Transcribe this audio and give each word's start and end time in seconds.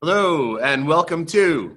Hello, 0.00 0.58
and 0.58 0.86
welcome 0.86 1.26
to 1.26 1.76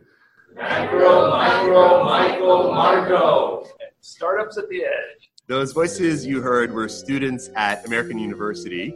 Macro, 0.54 1.32
Micro, 1.32 2.04
Michael, 2.04 2.72
Marco. 2.72 3.66
Startups 4.02 4.60
at 4.60 4.70
the 4.70 4.84
Edge. 4.84 5.32
Those 5.48 5.72
voices 5.72 6.24
you 6.24 6.40
heard 6.40 6.72
were 6.72 6.88
students 6.88 7.50
at 7.56 7.84
American 7.88 8.20
University 8.20 8.94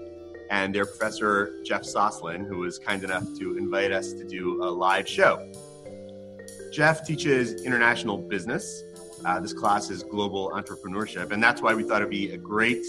and 0.51 0.75
their 0.75 0.85
professor, 0.85 1.59
Jeff 1.65 1.81
Sosland, 1.81 2.47
who 2.47 2.59
was 2.59 2.77
kind 2.77 3.03
enough 3.03 3.23
to 3.39 3.57
invite 3.57 3.91
us 3.91 4.13
to 4.13 4.27
do 4.27 4.63
a 4.63 4.69
live 4.69 5.09
show. 5.09 5.51
Jeff 6.71 7.03
teaches 7.03 7.63
international 7.63 8.19
business. 8.19 8.83
Uh, 9.25 9.39
this 9.39 9.53
class 9.53 9.89
is 9.89 10.03
global 10.03 10.51
entrepreneurship, 10.51 11.31
and 11.31 11.41
that's 11.41 11.63
why 11.63 11.73
we 11.73 11.81
thought 11.81 12.03
it'd 12.03 12.11
be 12.11 12.29
a 12.33 12.37
great 12.37 12.85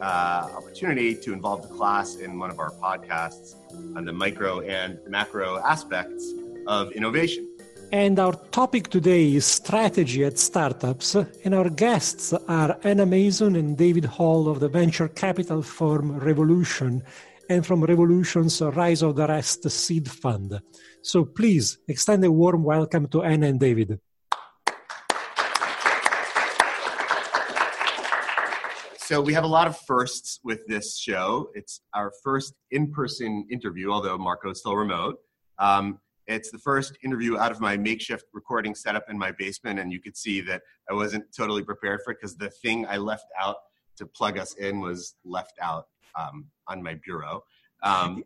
uh, 0.00 0.48
opportunity 0.56 1.14
to 1.14 1.32
involve 1.32 1.62
the 1.62 1.68
class 1.68 2.16
in 2.16 2.38
one 2.38 2.50
of 2.50 2.58
our 2.58 2.70
podcasts 2.70 3.54
on 3.96 4.04
the 4.04 4.12
micro 4.12 4.60
and 4.60 4.98
macro 5.06 5.58
aspects 5.58 6.32
of 6.66 6.92
innovation. 6.92 7.48
And 7.92 8.18
our 8.18 8.32
topic 8.50 8.88
today 8.88 9.34
is 9.34 9.46
strategy 9.46 10.24
at 10.24 10.38
startups. 10.38 11.14
And 11.14 11.54
our 11.54 11.70
guests 11.70 12.32
are 12.32 12.76
Anna 12.82 13.06
Mason 13.06 13.54
and 13.56 13.76
David 13.76 14.04
Hall 14.04 14.48
of 14.48 14.58
the 14.60 14.68
venture 14.68 15.08
capital 15.08 15.62
firm 15.62 16.18
Revolution 16.18 17.02
and 17.48 17.64
from 17.64 17.84
Revolution's 17.84 18.60
Rise 18.60 19.02
of 19.02 19.16
the 19.16 19.26
Rest 19.26 19.70
seed 19.70 20.10
fund. 20.10 20.60
So 21.02 21.24
please 21.24 21.78
extend 21.86 22.24
a 22.24 22.32
warm 22.32 22.64
welcome 22.64 23.06
to 23.08 23.22
Anna 23.22 23.46
and 23.46 23.60
David. 23.60 24.00
So 29.06 29.20
we 29.20 29.34
have 29.34 29.44
a 29.44 29.48
lot 29.48 29.66
of 29.66 29.78
firsts 29.80 30.40
with 30.44 30.66
this 30.66 30.96
show. 30.96 31.50
It's 31.54 31.82
our 31.92 32.10
first 32.22 32.54
in-person 32.70 33.48
interview, 33.50 33.90
although 33.92 34.16
Marco's 34.16 34.60
still 34.60 34.76
remote. 34.76 35.18
Um, 35.58 35.98
it's 36.26 36.50
the 36.50 36.58
first 36.58 36.96
interview 37.04 37.36
out 37.36 37.52
of 37.52 37.60
my 37.60 37.76
makeshift 37.76 38.24
recording 38.32 38.74
setup 38.74 39.10
in 39.10 39.18
my 39.18 39.30
basement, 39.32 39.78
and 39.78 39.92
you 39.92 40.00
could 40.00 40.16
see 40.16 40.40
that 40.40 40.62
I 40.90 40.94
wasn't 40.94 41.24
totally 41.36 41.62
prepared 41.62 42.00
for 42.02 42.12
it 42.12 42.18
because 42.18 42.38
the 42.38 42.48
thing 42.48 42.86
I 42.86 42.96
left 42.96 43.26
out 43.38 43.56
to 43.98 44.06
plug 44.06 44.38
us 44.38 44.54
in 44.54 44.80
was 44.80 45.16
left 45.22 45.58
out 45.60 45.84
um, 46.18 46.46
on 46.68 46.82
my 46.82 46.98
bureau. 47.04 47.44
Um, 47.82 48.24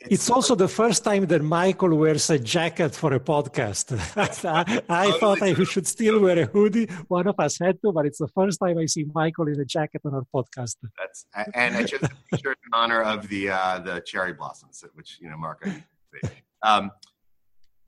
it's, 0.00 0.12
it's, 0.12 0.30
also 0.30 0.54
the 0.54 0.68
first 0.68 1.02
time 1.02 1.26
that 1.26 1.42
Michael 1.42 1.96
wears 1.96 2.30
a 2.30 2.38
jacket 2.38 2.94
for 2.94 3.14
a 3.14 3.20
podcast. 3.20 3.92
I, 4.44 4.82
I 4.88 5.10
thought 5.18 5.42
I 5.42 5.54
should 5.64 5.86
still 5.86 6.20
wear 6.20 6.38
a 6.38 6.46
hoodie. 6.46 6.86
One 7.08 7.26
of 7.26 7.34
us 7.38 7.58
had 7.58 7.80
to, 7.82 7.92
but 7.92 8.06
it's 8.06 8.18
the 8.18 8.28
first 8.28 8.60
time 8.60 8.78
I 8.78 8.86
see 8.86 9.06
Michael 9.12 9.48
in 9.48 9.58
a 9.60 9.64
jacket 9.64 10.02
on 10.04 10.14
our 10.14 10.24
podcast. 10.32 10.76
That's 10.96 11.26
and 11.54 11.76
I 11.76 11.82
just 11.82 12.04
picture 12.30 12.52
in 12.52 12.56
honor 12.72 13.02
of 13.02 13.28
the 13.28 13.50
uh, 13.50 13.80
the 13.80 14.00
cherry 14.00 14.32
blossoms, 14.32 14.84
which 14.94 15.18
you 15.20 15.30
know, 15.30 15.36
Mark. 15.36 15.68
Um, 16.62 16.90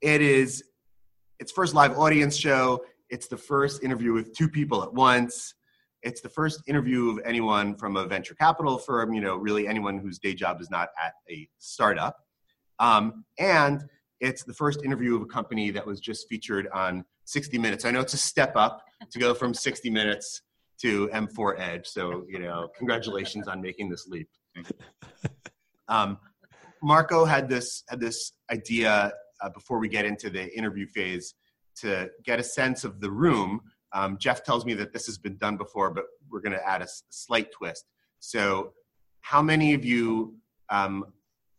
it 0.01 0.21
is 0.21 0.63
its 1.39 1.51
first 1.51 1.73
live 1.73 1.97
audience 1.97 2.35
show. 2.35 2.83
It's 3.09 3.27
the 3.27 3.37
first 3.37 3.83
interview 3.83 4.13
with 4.13 4.35
two 4.35 4.49
people 4.49 4.83
at 4.83 4.93
once. 4.93 5.53
It's 6.03 6.21
the 6.21 6.29
first 6.29 6.61
interview 6.67 7.09
of 7.09 7.19
anyone 7.25 7.75
from 7.75 7.95
a 7.95 8.05
venture 8.05 8.33
capital 8.33 8.77
firm, 8.77 9.13
you 9.13 9.21
know, 9.21 9.35
really 9.35 9.67
anyone 9.67 9.99
whose 9.99 10.19
day 10.19 10.33
job 10.33 10.61
is 10.61 10.69
not 10.69 10.89
at 11.03 11.13
a 11.29 11.47
startup. 11.59 12.17
Um, 12.79 13.25
and 13.37 13.83
it's 14.19 14.43
the 14.43 14.53
first 14.53 14.83
interview 14.83 15.15
of 15.15 15.21
a 15.21 15.25
company 15.25 15.71
that 15.71 15.85
was 15.85 15.99
just 15.99 16.27
featured 16.27 16.67
on 16.73 17.05
60 17.25 17.57
Minutes. 17.57 17.85
I 17.85 17.91
know 17.91 18.01
it's 18.01 18.13
a 18.13 18.17
step 18.17 18.55
up 18.55 18.83
to 19.11 19.19
go 19.19 19.33
from 19.33 19.53
60 19.53 19.89
Minutes 19.89 20.41
to 20.81 21.07
M4 21.09 21.59
Edge. 21.59 21.87
So, 21.87 22.25
you 22.27 22.39
know, 22.39 22.69
congratulations 22.75 23.47
on 23.47 23.61
making 23.61 23.89
this 23.89 24.07
leap. 24.07 24.29
Um, 25.91 26.17
Marco 26.81 27.25
had 27.25 27.49
this 27.49 27.83
had 27.89 27.99
this 27.99 28.31
idea 28.49 29.11
uh, 29.41 29.49
before 29.49 29.77
we 29.77 29.89
get 29.89 30.05
into 30.05 30.29
the 30.29 30.57
interview 30.57 30.87
phase 30.87 31.35
to 31.75 32.09
get 32.23 32.39
a 32.39 32.43
sense 32.43 32.83
of 32.83 33.01
the 33.01 33.11
room. 33.11 33.61
Um, 33.93 34.17
Jeff 34.17 34.43
tells 34.43 34.65
me 34.65 34.73
that 34.75 34.93
this 34.93 35.05
has 35.05 35.17
been 35.17 35.37
done 35.37 35.57
before, 35.57 35.91
but 35.91 36.05
we're 36.29 36.39
going 36.39 36.53
to 36.53 36.67
add 36.67 36.81
a, 36.81 36.85
s- 36.85 37.03
slight 37.09 37.51
twist. 37.51 37.85
So, 38.19 38.73
how 39.21 39.41
many 39.41 39.73
of 39.73 39.85
you 39.85 40.35
um, 40.69 41.05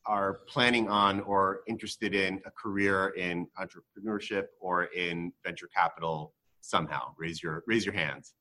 are 0.06 0.41
planning 0.48 0.88
on 0.88 1.20
or 1.20 1.60
interested 1.69 2.15
in 2.15 2.41
a 2.47 2.50
career 2.50 3.09
in 3.16 3.47
entrepreneurship 3.59 4.47
or 4.60 4.84
in 4.84 5.32
venture 5.44 5.69
capital 5.75 6.32
somehow? 6.60 7.12
Raise 7.19 7.43
your 7.43 7.62
raise 7.66 7.84
your 7.84 7.94
hands. 7.94 8.34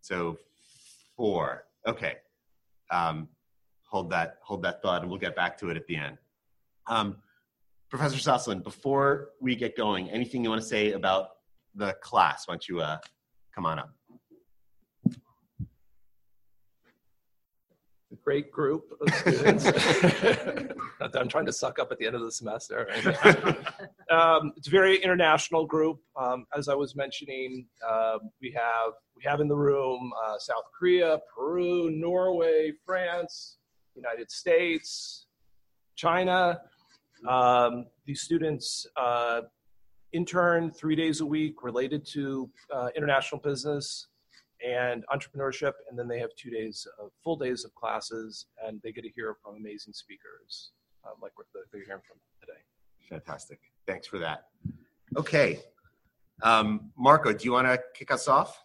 So, 0.00 0.38
four. 1.16 1.64
Okay. 1.86 2.16
Um, 2.90 3.28
hold 3.84 4.10
that 4.10 4.38
hold 4.42 4.62
that 4.62 4.82
thought, 4.82 5.00
and 5.02 5.10
we'll 5.10 5.18
get 5.18 5.34
back 5.34 5.58
to 5.58 5.70
it 5.70 5.76
at 5.76 5.86
the 5.86 5.96
end. 5.96 6.18
Um, 6.86 7.16
Professor 7.90 8.18
Sosland, 8.18 8.62
before 8.64 9.30
we 9.40 9.56
get 9.56 9.76
going, 9.76 10.10
anything 10.10 10.44
you 10.44 10.50
want 10.50 10.60
to 10.60 10.68
say 10.68 10.92
about 10.92 11.30
the 11.78 11.94
class? 12.02 12.46
Why 12.46 12.54
don't 12.54 12.68
you 12.68 12.80
uh, 12.80 12.98
come 13.54 13.64
on 13.64 13.78
up? 13.78 13.90
Great 18.24 18.50
group 18.52 18.92
of 19.00 19.14
students. 19.14 19.64
I'm 21.00 21.28
trying 21.28 21.46
to 21.46 21.52
suck 21.52 21.78
up 21.78 21.90
at 21.90 21.98
the 21.98 22.06
end 22.06 22.14
of 22.14 22.20
the 22.20 22.30
semester. 22.30 22.86
um, 24.10 24.52
it's 24.56 24.68
a 24.68 24.70
very 24.70 25.02
international 25.02 25.64
group. 25.64 26.00
Um, 26.14 26.44
as 26.54 26.68
I 26.68 26.74
was 26.74 26.94
mentioning, 26.94 27.66
uh, 27.86 28.18
we 28.42 28.50
have 28.54 28.92
we 29.16 29.22
have 29.24 29.40
in 29.40 29.48
the 29.48 29.56
room 29.56 30.12
uh, 30.26 30.38
South 30.38 30.64
Korea, 30.78 31.20
Peru, 31.34 31.90
Norway, 31.90 32.72
France, 32.84 33.56
United 33.94 34.30
States, 34.30 35.26
China. 35.96 36.60
Um, 37.26 37.86
these 38.04 38.20
students 38.20 38.86
uh, 38.96 39.42
intern 40.12 40.70
three 40.70 40.96
days 40.96 41.20
a 41.20 41.26
week 41.26 41.62
related 41.62 42.06
to 42.12 42.48
uh, 42.74 42.88
international 42.96 43.40
business 43.40 44.08
and 44.66 45.04
entrepreneurship, 45.14 45.72
and 45.88 45.98
then 45.98 46.08
they 46.08 46.18
have 46.18 46.30
two 46.36 46.50
days 46.50 46.86
of 47.00 47.10
full 47.22 47.36
days 47.36 47.64
of 47.64 47.74
classes, 47.74 48.46
and 48.66 48.80
they 48.82 48.92
get 48.92 49.02
to 49.02 49.10
hear 49.10 49.36
from 49.42 49.56
amazing 49.56 49.92
speakers 49.92 50.72
um, 51.04 51.14
like 51.22 51.32
what 51.36 51.46
they're 51.54 51.84
hearing 51.84 52.02
from 52.06 52.18
today. 52.40 52.58
Fantastic. 53.08 53.60
Thanks 53.86 54.06
for 54.06 54.18
that. 54.18 54.44
Okay. 55.16 55.60
Um, 56.42 56.90
Marco, 56.96 57.32
do 57.32 57.44
you 57.44 57.52
want 57.52 57.66
to 57.66 57.80
kick 57.94 58.10
us 58.10 58.28
off? 58.28 58.62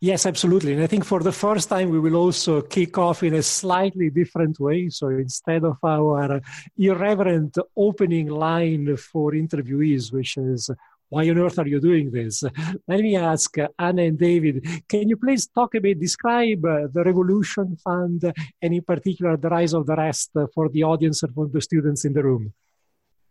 Yes, 0.00 0.26
absolutely. 0.26 0.72
And 0.74 0.82
I 0.82 0.86
think 0.86 1.04
for 1.04 1.20
the 1.20 1.32
first 1.32 1.68
time, 1.68 1.90
we 1.90 2.00
will 2.00 2.16
also 2.16 2.62
kick 2.62 2.98
off 2.98 3.22
in 3.22 3.34
a 3.34 3.42
slightly 3.42 4.10
different 4.10 4.58
way. 4.60 4.88
So 4.88 5.08
instead 5.08 5.64
of 5.64 5.78
our 5.84 6.40
irreverent 6.76 7.58
opening 7.76 8.28
line 8.28 8.96
for 8.96 9.32
interviewees, 9.32 10.12
which 10.12 10.36
is, 10.36 10.70
why 11.08 11.28
on 11.28 11.38
earth 11.38 11.58
are 11.58 11.66
you 11.66 11.80
doing 11.80 12.10
this? 12.10 12.42
Let 12.88 13.00
me 13.00 13.16
ask 13.16 13.54
Anna 13.78 14.02
and 14.02 14.18
David, 14.18 14.64
can 14.88 15.08
you 15.08 15.16
please 15.16 15.48
talk 15.48 15.74
a 15.74 15.80
bit, 15.80 15.98
describe 16.00 16.62
the 16.62 17.02
Revolution 17.04 17.76
Fund 17.76 18.32
and 18.62 18.74
in 18.74 18.82
particular 18.82 19.36
the 19.36 19.48
Rise 19.48 19.74
of 19.74 19.86
the 19.86 19.96
Rest 19.96 20.30
for 20.54 20.68
the 20.68 20.84
audience 20.84 21.22
and 21.22 21.34
for 21.34 21.48
the 21.48 21.60
students 21.60 22.04
in 22.04 22.12
the 22.12 22.22
room? 22.22 22.52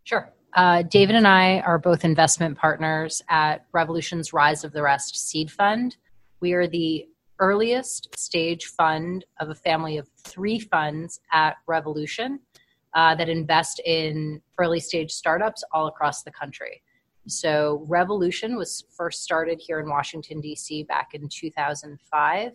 Sure. 0.04 0.32
Uh, 0.54 0.82
David 0.82 1.16
and 1.16 1.28
I 1.28 1.60
are 1.60 1.78
both 1.78 2.04
investment 2.04 2.58
partners 2.58 3.22
at 3.30 3.66
Revolution's 3.72 4.34
Rise 4.34 4.64
of 4.64 4.74
the 4.74 4.82
Rest 4.82 5.16
seed 5.16 5.52
fund. 5.52 5.96
We 6.42 6.54
are 6.54 6.68
the 6.68 7.08
earliest 7.40 8.18
stage 8.18 8.66
fund 8.66 9.26
of 9.40 9.50
a 9.50 9.56
family 9.56 9.98
of 9.98 10.08
three 10.18 10.60
funds 10.60 11.20
at 11.32 11.58
Revolution 11.68 12.40
uh, 12.94 13.16
that 13.16 13.30
invest 13.30 13.82
in 13.86 14.42
early 14.58 14.80
stage 14.80 15.12
startups 15.12 15.64
all 15.72 15.88
across 15.88 16.24
the 16.24 16.32
country. 16.32 16.82
So, 17.28 17.86
Revolution 17.88 18.56
was 18.56 18.86
first 18.96 19.22
started 19.22 19.62
here 19.62 19.80
in 19.80 19.90
Washington, 19.90 20.42
D.C. 20.42 20.84
back 20.84 21.10
in 21.14 21.28
2005 21.30 22.52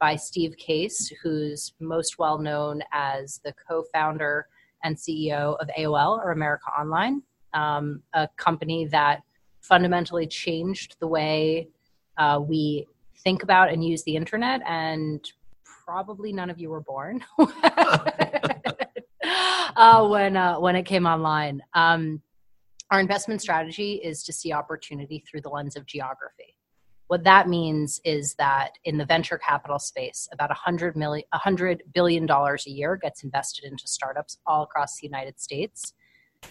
by 0.00 0.16
Steve 0.16 0.56
Case, 0.56 1.12
who's 1.22 1.74
most 1.78 2.18
well 2.18 2.38
known 2.38 2.82
as 2.92 3.40
the 3.44 3.54
co 3.68 3.84
founder 3.92 4.48
and 4.82 4.96
CEO 4.96 5.56
of 5.60 5.68
AOL 5.78 6.18
or 6.18 6.32
America 6.32 6.66
Online, 6.78 7.22
um, 7.54 8.02
a 8.14 8.28
company 8.36 8.86
that 8.86 9.22
fundamentally 9.60 10.26
changed 10.26 10.96
the 11.00 11.06
way 11.06 11.68
uh, 12.18 12.40
we 12.42 12.86
think 13.26 13.42
about 13.42 13.72
and 13.72 13.82
use 13.82 14.04
the 14.04 14.14
internet 14.14 14.60
and 14.68 15.32
probably 15.84 16.32
none 16.32 16.48
of 16.48 16.60
you 16.60 16.70
were 16.70 16.80
born 16.80 17.24
uh, 19.74 20.06
when 20.06 20.36
uh, 20.36 20.60
when 20.60 20.76
it 20.76 20.84
came 20.84 21.06
online. 21.06 21.60
Um, 21.74 22.22
our 22.92 23.00
investment 23.00 23.42
strategy 23.42 23.94
is 23.94 24.22
to 24.22 24.32
see 24.32 24.52
opportunity 24.52 25.24
through 25.28 25.40
the 25.40 25.48
lens 25.48 25.74
of 25.74 25.86
geography. 25.86 26.54
What 27.08 27.24
that 27.24 27.48
means 27.48 28.00
is 28.04 28.34
that 28.34 28.78
in 28.84 28.96
the 28.96 29.04
venture 29.04 29.38
capital 29.38 29.80
space, 29.80 30.28
about 30.32 30.50
100 30.50 30.96
million, 30.96 31.26
100 31.30 31.82
billion 31.92 32.26
dollars 32.26 32.64
a 32.68 32.70
year 32.70 32.96
gets 32.96 33.24
invested 33.24 33.64
into 33.64 33.88
startups 33.88 34.38
all 34.46 34.62
across 34.62 35.00
the 35.00 35.06
United 35.08 35.40
States. 35.40 35.94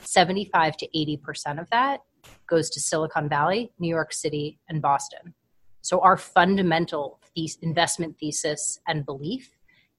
75 0.02 0.76
to 0.76 1.00
80 1.00 1.18
percent 1.24 1.58
of 1.58 1.70
that 1.70 2.02
goes 2.50 2.70
to 2.72 2.82
Silicon 2.82 3.30
Valley, 3.30 3.72
New 3.80 3.88
York 3.88 4.12
City, 4.12 4.60
and 4.68 4.82
Boston. 4.82 5.36
So, 5.86 6.00
our 6.00 6.18
fundamental 6.18 7.20
investment 7.62 8.18
thesis 8.18 8.80
and 8.88 9.06
belief 9.06 9.52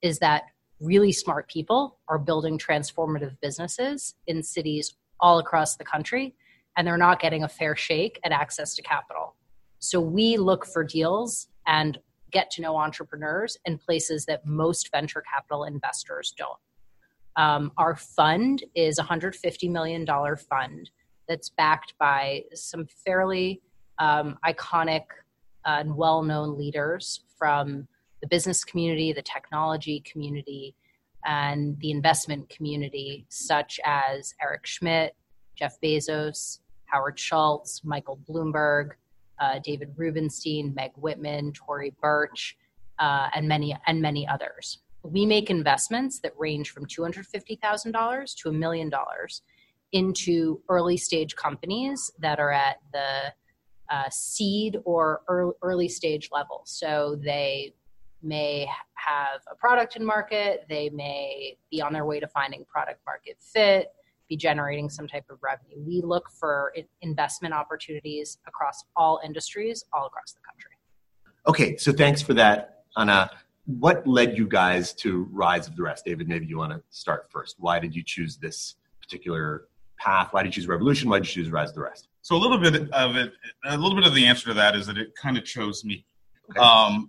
is 0.02 0.18
that 0.18 0.46
really 0.80 1.12
smart 1.12 1.48
people 1.48 1.98
are 2.08 2.18
building 2.18 2.58
transformative 2.58 3.36
businesses 3.40 4.16
in 4.26 4.42
cities 4.42 4.96
all 5.20 5.38
across 5.38 5.76
the 5.76 5.84
country, 5.84 6.34
and 6.76 6.84
they're 6.88 6.98
not 6.98 7.20
getting 7.20 7.44
a 7.44 7.48
fair 7.48 7.76
shake 7.76 8.18
at 8.24 8.32
access 8.32 8.74
to 8.74 8.82
capital. 8.82 9.36
So 9.78 10.00
we 10.00 10.38
look 10.38 10.66
for 10.66 10.82
deals 10.82 11.46
and 11.68 11.98
get 12.32 12.50
to 12.50 12.62
know 12.62 12.76
entrepreneurs 12.76 13.56
in 13.64 13.78
places 13.78 14.26
that 14.26 14.44
most 14.44 14.90
venture 14.90 15.22
capital 15.32 15.62
investors 15.62 16.34
don't. 16.36 16.58
Um, 17.36 17.70
our 17.78 17.94
fund 17.94 18.64
is 18.74 18.98
a 18.98 19.04
$150 19.04 19.70
million 19.70 20.04
fund 20.04 20.90
that's 21.28 21.50
backed 21.50 21.94
by 22.00 22.42
some 22.54 22.88
fairly 23.04 23.62
um, 24.00 24.36
iconic 24.44 25.04
and 25.66 25.96
well 25.96 26.22
known 26.22 26.56
leaders 26.56 27.20
from 27.38 27.86
the 28.22 28.26
business 28.26 28.64
community, 28.64 29.12
the 29.12 29.22
technology 29.22 30.00
community, 30.00 30.74
and 31.24 31.78
the 31.80 31.90
investment 31.90 32.48
community, 32.48 33.26
such 33.28 33.78
as 33.84 34.34
Eric 34.40 34.66
Schmidt, 34.66 35.14
Jeff 35.54 35.80
Bezos, 35.80 36.60
Howard 36.86 37.18
Schultz, 37.18 37.82
Michael 37.84 38.18
Bloomberg, 38.28 38.92
uh, 39.40 39.58
David 39.62 39.92
Rubenstein, 39.96 40.72
Meg 40.74 40.92
Whitman, 40.96 41.52
Tory 41.52 41.94
Burch, 42.00 42.56
uh, 42.98 43.28
and 43.34 43.46
many 43.46 43.76
and 43.86 44.00
many 44.00 44.26
others. 44.26 44.78
We 45.02 45.26
make 45.26 45.50
investments 45.50 46.20
that 46.20 46.32
range 46.38 46.70
from 46.70 46.86
two 46.86 47.02
hundred 47.02 47.26
fifty 47.26 47.56
thousand 47.56 47.92
dollars 47.92 48.34
to 48.36 48.48
a 48.48 48.52
million 48.52 48.88
dollars 48.88 49.42
into 49.92 50.60
early 50.68 50.96
stage 50.96 51.36
companies 51.36 52.10
that 52.18 52.40
are 52.40 52.50
at 52.50 52.78
the 52.92 53.32
uh, 53.90 54.08
seed 54.10 54.78
or 54.84 55.22
early, 55.28 55.52
early 55.62 55.88
stage 55.88 56.28
level. 56.32 56.62
So 56.64 57.18
they 57.22 57.74
may 58.22 58.68
have 58.94 59.40
a 59.50 59.54
product 59.54 59.96
in 59.96 60.04
market, 60.04 60.66
they 60.68 60.90
may 60.90 61.56
be 61.70 61.80
on 61.80 61.92
their 61.92 62.04
way 62.04 62.18
to 62.20 62.26
finding 62.26 62.64
product 62.64 63.00
market 63.06 63.36
fit, 63.40 63.92
be 64.28 64.36
generating 64.36 64.88
some 64.88 65.06
type 65.06 65.24
of 65.30 65.38
revenue. 65.42 65.76
We 65.78 66.00
look 66.02 66.28
for 66.30 66.72
investment 67.02 67.54
opportunities 67.54 68.38
across 68.46 68.84
all 68.96 69.20
industries, 69.24 69.84
all 69.92 70.06
across 70.06 70.32
the 70.32 70.40
country. 70.40 70.72
Okay, 71.46 71.76
so 71.76 71.92
thanks 71.92 72.20
for 72.20 72.34
that, 72.34 72.84
Anna. 72.96 73.30
What 73.66 74.06
led 74.06 74.36
you 74.36 74.46
guys 74.46 74.92
to 74.94 75.28
Rise 75.32 75.68
of 75.68 75.76
the 75.76 75.82
Rest? 75.82 76.04
David, 76.04 76.28
maybe 76.28 76.46
you 76.46 76.58
want 76.58 76.72
to 76.72 76.82
start 76.90 77.28
first. 77.30 77.56
Why 77.58 77.78
did 77.78 77.94
you 77.94 78.02
choose 78.04 78.36
this 78.36 78.76
particular 79.00 79.68
path? 79.98 80.28
Why 80.32 80.42
did 80.42 80.48
you 80.48 80.62
choose 80.62 80.68
Revolution? 80.68 81.08
Why 81.08 81.18
did 81.18 81.28
you 81.28 81.42
choose 81.42 81.52
Rise 81.52 81.70
of 81.70 81.76
the 81.76 81.82
Rest? 81.82 82.08
So 82.26 82.34
a 82.34 82.38
little 82.38 82.58
bit 82.58 82.90
of 82.90 83.14
it, 83.14 83.34
a 83.64 83.78
little 83.78 83.94
bit 83.94 84.04
of 84.04 84.12
the 84.12 84.26
answer 84.26 84.46
to 84.46 84.54
that 84.54 84.74
is 84.74 84.88
that 84.88 84.98
it 84.98 85.14
kind 85.14 85.38
of 85.38 85.44
chose 85.44 85.84
me. 85.84 86.04
Okay. 86.50 86.58
Um, 86.58 87.08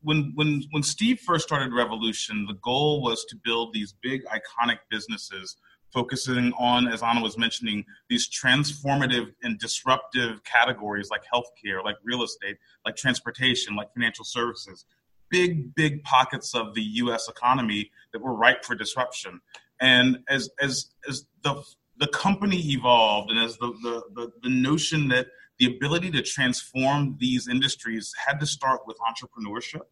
when 0.00 0.32
when 0.34 0.62
when 0.70 0.82
Steve 0.82 1.20
first 1.20 1.46
started 1.46 1.74
Revolution, 1.74 2.46
the 2.46 2.54
goal 2.54 3.02
was 3.02 3.26
to 3.26 3.36
build 3.36 3.74
these 3.74 3.92
big 4.02 4.22
iconic 4.24 4.78
businesses 4.90 5.58
focusing 5.92 6.54
on, 6.58 6.88
as 6.88 7.02
Anna 7.02 7.20
was 7.20 7.36
mentioning, 7.36 7.84
these 8.08 8.30
transformative 8.30 9.30
and 9.42 9.58
disruptive 9.58 10.42
categories 10.44 11.10
like 11.10 11.20
healthcare, 11.30 11.84
like 11.84 11.96
real 12.02 12.22
estate, 12.22 12.56
like 12.86 12.96
transportation, 12.96 13.76
like 13.76 13.92
financial 13.92 14.24
services. 14.24 14.86
Big, 15.28 15.74
big 15.74 16.02
pockets 16.02 16.54
of 16.54 16.74
the 16.74 16.82
U.S. 17.04 17.28
economy 17.28 17.90
that 18.14 18.22
were 18.22 18.32
ripe 18.32 18.64
for 18.64 18.74
disruption. 18.74 19.42
And 19.82 20.20
as 20.30 20.48
as 20.62 20.92
as 21.06 21.26
the 21.42 21.62
the 22.00 22.08
company 22.08 22.58
evolved, 22.72 23.30
and 23.30 23.38
as 23.38 23.56
the 23.58 23.68
the, 23.82 24.02
the, 24.14 24.32
the 24.42 24.50
notion 24.50 25.08
that 25.08 25.28
the 25.58 25.66
ability 25.66 26.10
to 26.10 26.22
transform 26.22 27.16
these 27.20 27.46
industries 27.46 28.12
had 28.26 28.40
to 28.40 28.46
start 28.46 28.80
with 28.86 28.96
entrepreneurship 28.98 29.82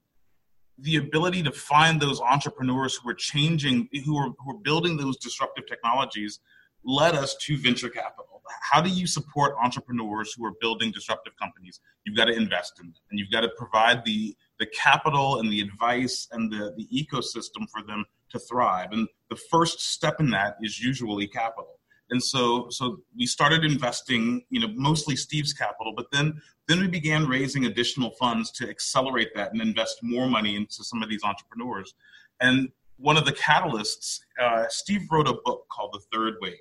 the 0.78 0.96
ability 0.96 1.42
to 1.42 1.52
find 1.52 2.00
those 2.00 2.20
entrepreneurs 2.20 2.96
who 2.96 3.10
are 3.10 3.14
changing, 3.14 3.88
who 4.04 4.16
are, 4.16 4.30
who 4.38 4.50
are 4.52 4.58
building 4.62 4.96
those 4.96 5.16
disruptive 5.16 5.66
technologies, 5.66 6.40
led 6.84 7.14
us 7.14 7.36
to 7.36 7.58
venture 7.58 7.88
capital. 7.88 8.42
How 8.62 8.80
do 8.80 8.88
you 8.88 9.06
support 9.06 9.56
entrepreneurs 9.62 10.32
who 10.32 10.44
are 10.46 10.54
building 10.60 10.90
disruptive 10.90 11.34
companies? 11.36 11.80
You've 12.04 12.16
got 12.16 12.26
to 12.26 12.32
invest 12.32 12.80
in 12.80 12.86
them, 12.86 12.94
and 13.10 13.18
you've 13.18 13.30
got 13.30 13.42
to 13.42 13.50
provide 13.58 14.04
the 14.04 14.34
the 14.58 14.66
capital 14.66 15.38
and 15.38 15.52
the 15.52 15.60
advice 15.60 16.26
and 16.32 16.50
the, 16.50 16.74
the 16.76 16.86
ecosystem 16.86 17.68
for 17.70 17.82
them 17.86 18.04
to 18.30 18.38
thrive. 18.38 18.88
And 18.92 19.06
the 19.30 19.38
first 19.50 19.80
step 19.80 20.18
in 20.18 20.30
that 20.30 20.56
is 20.62 20.80
usually 20.80 21.28
capital 21.28 21.77
and 22.10 22.22
so 22.22 22.66
so 22.70 22.98
we 23.16 23.26
started 23.26 23.64
investing 23.64 24.42
you 24.50 24.60
know 24.60 24.68
mostly 24.74 25.16
steve's 25.16 25.52
capital 25.52 25.92
but 25.96 26.06
then 26.12 26.40
then 26.66 26.80
we 26.80 26.86
began 26.86 27.26
raising 27.26 27.64
additional 27.64 28.10
funds 28.12 28.50
to 28.52 28.68
accelerate 28.68 29.28
that 29.34 29.52
and 29.52 29.60
invest 29.60 29.98
more 30.02 30.28
money 30.28 30.54
into 30.54 30.84
some 30.84 31.02
of 31.02 31.08
these 31.08 31.24
entrepreneurs. 31.24 31.94
And 32.40 32.68
one 32.98 33.16
of 33.16 33.24
the 33.24 33.32
catalysts 33.32 34.20
uh, 34.40 34.64
steve 34.68 35.02
wrote 35.10 35.28
a 35.28 35.36
book 35.44 35.66
called 35.70 35.92
the 35.92 36.00
third 36.12 36.34
wave 36.40 36.54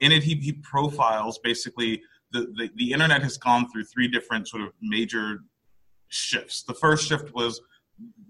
in 0.00 0.12
it 0.12 0.22
he, 0.22 0.34
he 0.34 0.52
profiles 0.52 1.38
basically 1.38 2.02
the, 2.32 2.40
the, 2.56 2.70
the 2.76 2.92
internet 2.92 3.22
has 3.22 3.38
gone 3.38 3.70
through 3.70 3.84
three 3.84 4.08
different 4.08 4.48
sort 4.48 4.62
of 4.62 4.72
major 4.82 5.40
shifts. 6.08 6.62
The 6.62 6.74
first 6.74 7.06
shift 7.08 7.34
was 7.34 7.60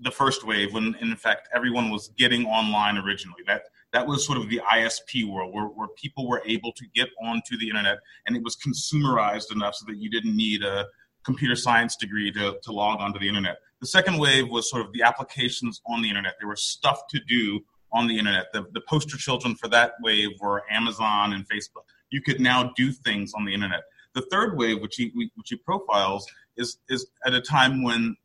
the 0.00 0.10
first 0.10 0.46
wave 0.46 0.72
when 0.72 0.94
in 1.00 1.14
fact 1.16 1.48
everyone 1.54 1.90
was 1.90 2.08
getting 2.16 2.46
online 2.46 2.96
originally. 2.96 3.42
That 3.46 3.62
that 3.92 4.06
was 4.06 4.24
sort 4.24 4.38
of 4.38 4.48
the 4.48 4.60
ISP 4.72 5.30
world 5.30 5.54
where, 5.54 5.64
where 5.64 5.88
people 5.96 6.28
were 6.28 6.42
able 6.46 6.72
to 6.72 6.84
get 6.94 7.08
onto 7.22 7.56
the 7.58 7.68
internet 7.68 7.98
and 8.26 8.36
it 8.36 8.42
was 8.42 8.56
consumerized 8.56 9.52
enough 9.52 9.74
so 9.74 9.86
that 9.86 9.96
you 9.96 10.10
didn't 10.10 10.36
need 10.36 10.62
a 10.62 10.86
computer 11.24 11.56
science 11.56 11.96
degree 11.96 12.30
to, 12.32 12.58
to 12.62 12.72
log 12.72 13.00
onto 13.00 13.18
the 13.18 13.28
internet. 13.28 13.58
The 13.80 13.86
second 13.86 14.18
wave 14.18 14.48
was 14.48 14.68
sort 14.68 14.84
of 14.84 14.92
the 14.92 15.02
applications 15.02 15.80
on 15.86 16.02
the 16.02 16.08
internet. 16.08 16.34
There 16.40 16.48
was 16.48 16.62
stuff 16.62 17.02
to 17.10 17.20
do 17.28 17.60
on 17.92 18.06
the 18.06 18.18
internet. 18.18 18.46
The, 18.52 18.66
the 18.72 18.80
poster 18.82 19.16
children 19.16 19.54
for 19.54 19.68
that 19.68 19.92
wave 20.02 20.30
were 20.40 20.64
Amazon 20.70 21.32
and 21.32 21.48
Facebook. 21.48 21.84
You 22.10 22.20
could 22.22 22.40
now 22.40 22.72
do 22.76 22.92
things 22.92 23.32
on 23.34 23.44
the 23.44 23.54
internet. 23.54 23.82
The 24.14 24.22
third 24.30 24.56
wave, 24.58 24.80
which 24.80 24.96
he, 24.96 25.12
which 25.14 25.48
he 25.50 25.56
profiles, 25.56 26.26
is, 26.56 26.78
is 26.88 27.06
at 27.24 27.34
a 27.34 27.40
time 27.40 27.82
when 27.82 28.16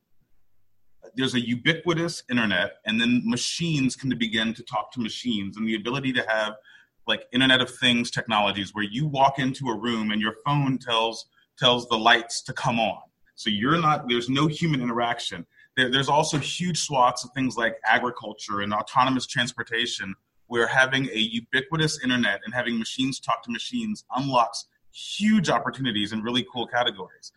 there's 1.15 1.35
a 1.35 1.45
ubiquitous 1.45 2.23
internet, 2.29 2.77
and 2.85 2.99
then 2.99 3.21
machines 3.25 3.95
can 3.95 4.09
begin 4.17 4.53
to 4.53 4.63
talk 4.63 4.91
to 4.93 4.99
machines, 4.99 5.57
and 5.57 5.67
the 5.67 5.75
ability 5.75 6.13
to 6.13 6.25
have 6.27 6.55
like 7.07 7.27
Internet 7.31 7.61
of 7.61 7.69
Things 7.69 8.09
technologies 8.09 8.73
where 8.73 8.83
you 8.83 9.05
walk 9.07 9.39
into 9.39 9.67
a 9.67 9.77
room 9.77 10.11
and 10.11 10.21
your 10.21 10.35
phone 10.45 10.77
tells 10.77 11.25
tells 11.57 11.87
the 11.87 11.97
lights 11.97 12.41
to 12.43 12.53
come 12.53 12.79
on. 12.79 13.01
So 13.35 13.49
you're 13.49 13.79
not 13.79 14.07
there's 14.07 14.29
no 14.29 14.47
human 14.47 14.81
interaction. 14.81 15.45
There, 15.75 15.89
there's 15.89 16.09
also 16.09 16.37
huge 16.37 16.79
swaths 16.79 17.23
of 17.23 17.31
things 17.31 17.57
like 17.57 17.75
agriculture 17.85 18.61
and 18.61 18.73
autonomous 18.73 19.25
transportation 19.25 20.13
where 20.47 20.67
having 20.67 21.09
a 21.09 21.17
ubiquitous 21.17 22.01
internet 22.03 22.41
and 22.45 22.53
having 22.53 22.77
machines 22.77 23.19
talk 23.19 23.43
to 23.43 23.51
machines 23.51 24.05
unlocks 24.15 24.65
huge 24.91 25.49
opportunities 25.49 26.13
in 26.13 26.21
really 26.21 26.45
cool 26.51 26.67
categories 26.67 27.31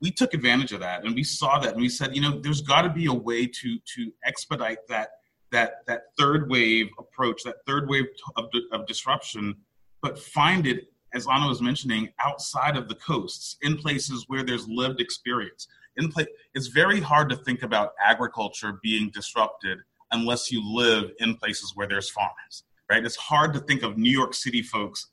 we 0.00 0.10
took 0.10 0.34
advantage 0.34 0.72
of 0.72 0.80
that 0.80 1.04
and 1.04 1.14
we 1.14 1.22
saw 1.22 1.58
that 1.58 1.72
and 1.72 1.80
we 1.80 1.88
said, 1.88 2.14
you 2.14 2.22
know, 2.22 2.40
there's 2.40 2.62
got 2.62 2.82
to 2.82 2.90
be 2.90 3.06
a 3.06 3.12
way 3.12 3.46
to 3.46 3.78
to 3.78 4.12
expedite 4.24 4.86
that 4.88 5.10
that 5.52 5.86
that 5.86 6.02
third 6.18 6.48
wave 6.48 6.88
approach, 6.98 7.42
that 7.44 7.56
third 7.66 7.88
wave 7.88 8.06
of, 8.36 8.46
of 8.72 8.86
disruption, 8.86 9.56
but 10.02 10.18
find 10.18 10.66
it, 10.66 10.92
as 11.12 11.26
Anna 11.30 11.48
was 11.48 11.60
mentioning, 11.60 12.08
outside 12.20 12.76
of 12.76 12.88
the 12.88 12.94
coasts, 12.94 13.56
in 13.62 13.76
places 13.76 14.24
where 14.28 14.42
there's 14.42 14.66
lived 14.68 15.00
experience. 15.00 15.66
In 15.96 16.10
place, 16.10 16.28
it's 16.54 16.68
very 16.68 17.00
hard 17.00 17.28
to 17.30 17.36
think 17.36 17.62
about 17.62 17.92
agriculture 18.02 18.78
being 18.82 19.10
disrupted 19.10 19.78
unless 20.12 20.50
you 20.50 20.62
live 20.64 21.10
in 21.18 21.36
places 21.36 21.72
where 21.74 21.86
there's 21.86 22.08
farms, 22.08 22.64
right? 22.90 23.04
It's 23.04 23.16
hard 23.16 23.52
to 23.54 23.60
think 23.60 23.82
of 23.82 23.98
New 23.98 24.10
York 24.10 24.34
City 24.34 24.62
folks 24.62 25.08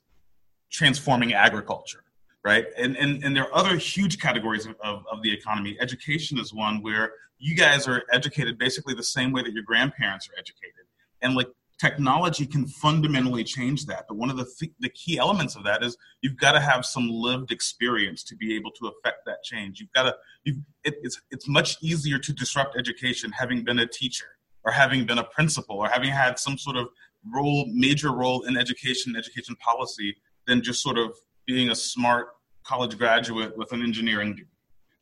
transforming 0.70 1.34
agriculture 1.34 2.04
right? 2.48 2.64
And, 2.78 2.96
and, 2.96 3.22
and 3.22 3.36
there 3.36 3.44
are 3.44 3.54
other 3.54 3.76
huge 3.76 4.18
categories 4.18 4.64
of, 4.64 4.74
of, 4.82 5.04
of, 5.12 5.20
the 5.22 5.30
economy. 5.30 5.76
Education 5.82 6.38
is 6.38 6.54
one 6.54 6.82
where 6.82 7.12
you 7.38 7.54
guys 7.54 7.86
are 7.86 8.04
educated 8.10 8.56
basically 8.56 8.94
the 8.94 9.02
same 9.02 9.32
way 9.32 9.42
that 9.42 9.52
your 9.52 9.64
grandparents 9.64 10.30
are 10.30 10.38
educated. 10.38 10.86
And 11.20 11.34
like 11.34 11.48
technology 11.78 12.46
can 12.46 12.66
fundamentally 12.66 13.44
change 13.44 13.84
that. 13.84 14.06
But 14.08 14.16
one 14.16 14.30
of 14.30 14.38
the, 14.38 14.46
th- 14.58 14.72
the 14.80 14.88
key 14.88 15.18
elements 15.18 15.56
of 15.56 15.64
that 15.64 15.84
is 15.84 15.98
you've 16.22 16.38
got 16.38 16.52
to 16.52 16.60
have 16.60 16.86
some 16.86 17.10
lived 17.10 17.52
experience 17.52 18.24
to 18.24 18.34
be 18.34 18.56
able 18.56 18.70
to 18.80 18.86
affect 18.86 19.26
that 19.26 19.42
change. 19.44 19.78
You've 19.78 19.92
got 19.92 20.04
to, 20.04 20.16
you've, 20.44 20.56
it, 20.84 20.94
it's, 21.02 21.20
it's 21.30 21.46
much 21.46 21.76
easier 21.82 22.18
to 22.18 22.32
disrupt 22.32 22.78
education 22.78 23.30
having 23.30 23.62
been 23.62 23.78
a 23.80 23.86
teacher 23.86 24.38
or 24.64 24.72
having 24.72 25.04
been 25.04 25.18
a 25.18 25.24
principal 25.24 25.76
or 25.76 25.88
having 25.90 26.10
had 26.10 26.38
some 26.38 26.56
sort 26.56 26.78
of 26.78 26.88
role, 27.30 27.66
major 27.74 28.10
role 28.10 28.44
in 28.44 28.56
education, 28.56 29.16
education 29.16 29.54
policy 29.56 30.16
than 30.46 30.62
just 30.62 30.82
sort 30.82 30.96
of 30.96 31.14
being 31.46 31.68
a 31.70 31.74
smart 31.74 32.28
college 32.68 32.98
graduate 32.98 33.56
with 33.56 33.72
an 33.72 33.82
engineering 33.82 34.34
degree. 34.34 34.50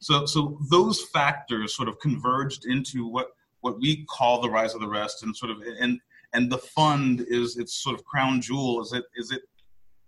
So, 0.00 0.26
so 0.26 0.58
those 0.70 1.02
factors 1.02 1.75
sort 1.75 1.88
of 1.88 1.99
converged 2.00 2.66
into 2.66 3.06
what 3.08 3.28
what 3.61 3.80
we 3.80 4.04
call 4.04 4.40
the 4.40 4.50
rise 4.50 4.75
of 4.75 4.80
the 4.80 4.88
rest, 4.88 5.23
and 5.23 5.35
sort 5.37 5.50
of 5.50 5.58
and 5.80 5.99
and 6.35 6.50
the 6.50 6.58
fund 6.58 7.25
is 7.28 7.56
its 7.56 7.75
sort 7.82 7.99
of 7.99 8.04
crown 8.04 8.40
jewel. 8.40 8.80
Is 8.82 8.92
it 8.92 9.04
is 9.16 9.32
it 9.32 9.42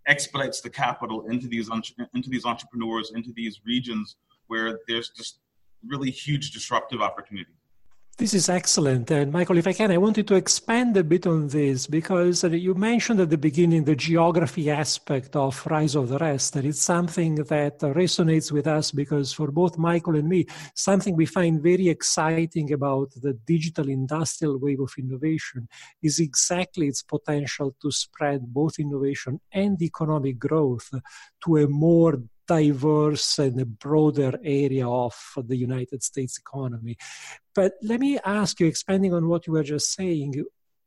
expedites 0.06 0.60
the 0.60 0.70
capital 0.70 1.26
into 1.28 1.48
these 1.48 1.68
into 2.14 2.30
these 2.30 2.44
entrepreneurs 2.44 3.12
into 3.14 3.32
these 3.34 3.60
regions 3.64 4.16
where 4.46 4.78
there's 4.88 5.10
just 5.10 5.40
really 5.86 6.10
huge 6.10 6.50
disruptive 6.50 7.00
opportunity. 7.00 7.52
This 8.18 8.34
is 8.34 8.48
excellent. 8.48 9.12
And 9.12 9.30
Michael, 9.30 9.58
if 9.58 9.68
I 9.68 9.72
can, 9.72 9.92
I 9.92 9.96
wanted 9.96 10.26
to 10.26 10.34
expand 10.34 10.96
a 10.96 11.04
bit 11.04 11.24
on 11.24 11.46
this 11.46 11.86
because 11.86 12.42
uh, 12.42 12.48
you 12.48 12.74
mentioned 12.74 13.20
at 13.20 13.30
the 13.30 13.38
beginning 13.38 13.84
the 13.84 13.94
geography 13.94 14.72
aspect 14.72 15.36
of 15.36 15.64
Rise 15.68 15.94
of 15.94 16.08
the 16.08 16.18
Rest. 16.18 16.56
And 16.56 16.66
it's 16.66 16.82
something 16.82 17.36
that 17.36 17.78
resonates 17.78 18.50
with 18.50 18.66
us 18.66 18.90
because 18.90 19.32
for 19.32 19.52
both 19.52 19.78
Michael 19.78 20.16
and 20.16 20.28
me, 20.28 20.46
something 20.74 21.14
we 21.14 21.26
find 21.26 21.62
very 21.62 21.88
exciting 21.88 22.72
about 22.72 23.12
the 23.22 23.34
digital 23.46 23.88
industrial 23.88 24.58
wave 24.58 24.80
of 24.80 24.92
innovation 24.98 25.68
is 26.02 26.18
exactly 26.18 26.88
its 26.88 27.04
potential 27.04 27.76
to 27.80 27.92
spread 27.92 28.52
both 28.52 28.80
innovation 28.80 29.40
and 29.52 29.80
economic 29.80 30.40
growth 30.40 30.90
to 31.44 31.58
a 31.58 31.68
more 31.68 32.18
diverse 32.48 33.38
and 33.38 33.60
a 33.60 33.66
broader 33.66 34.32
area 34.42 34.88
of 34.88 35.14
the 35.36 35.56
United 35.56 36.02
States 36.02 36.38
economy. 36.38 36.96
But 37.54 37.74
let 37.82 38.00
me 38.00 38.18
ask 38.24 38.58
you, 38.58 38.66
expanding 38.66 39.14
on 39.14 39.28
what 39.28 39.46
you 39.46 39.52
were 39.52 39.62
just 39.62 39.92
saying, 39.92 40.44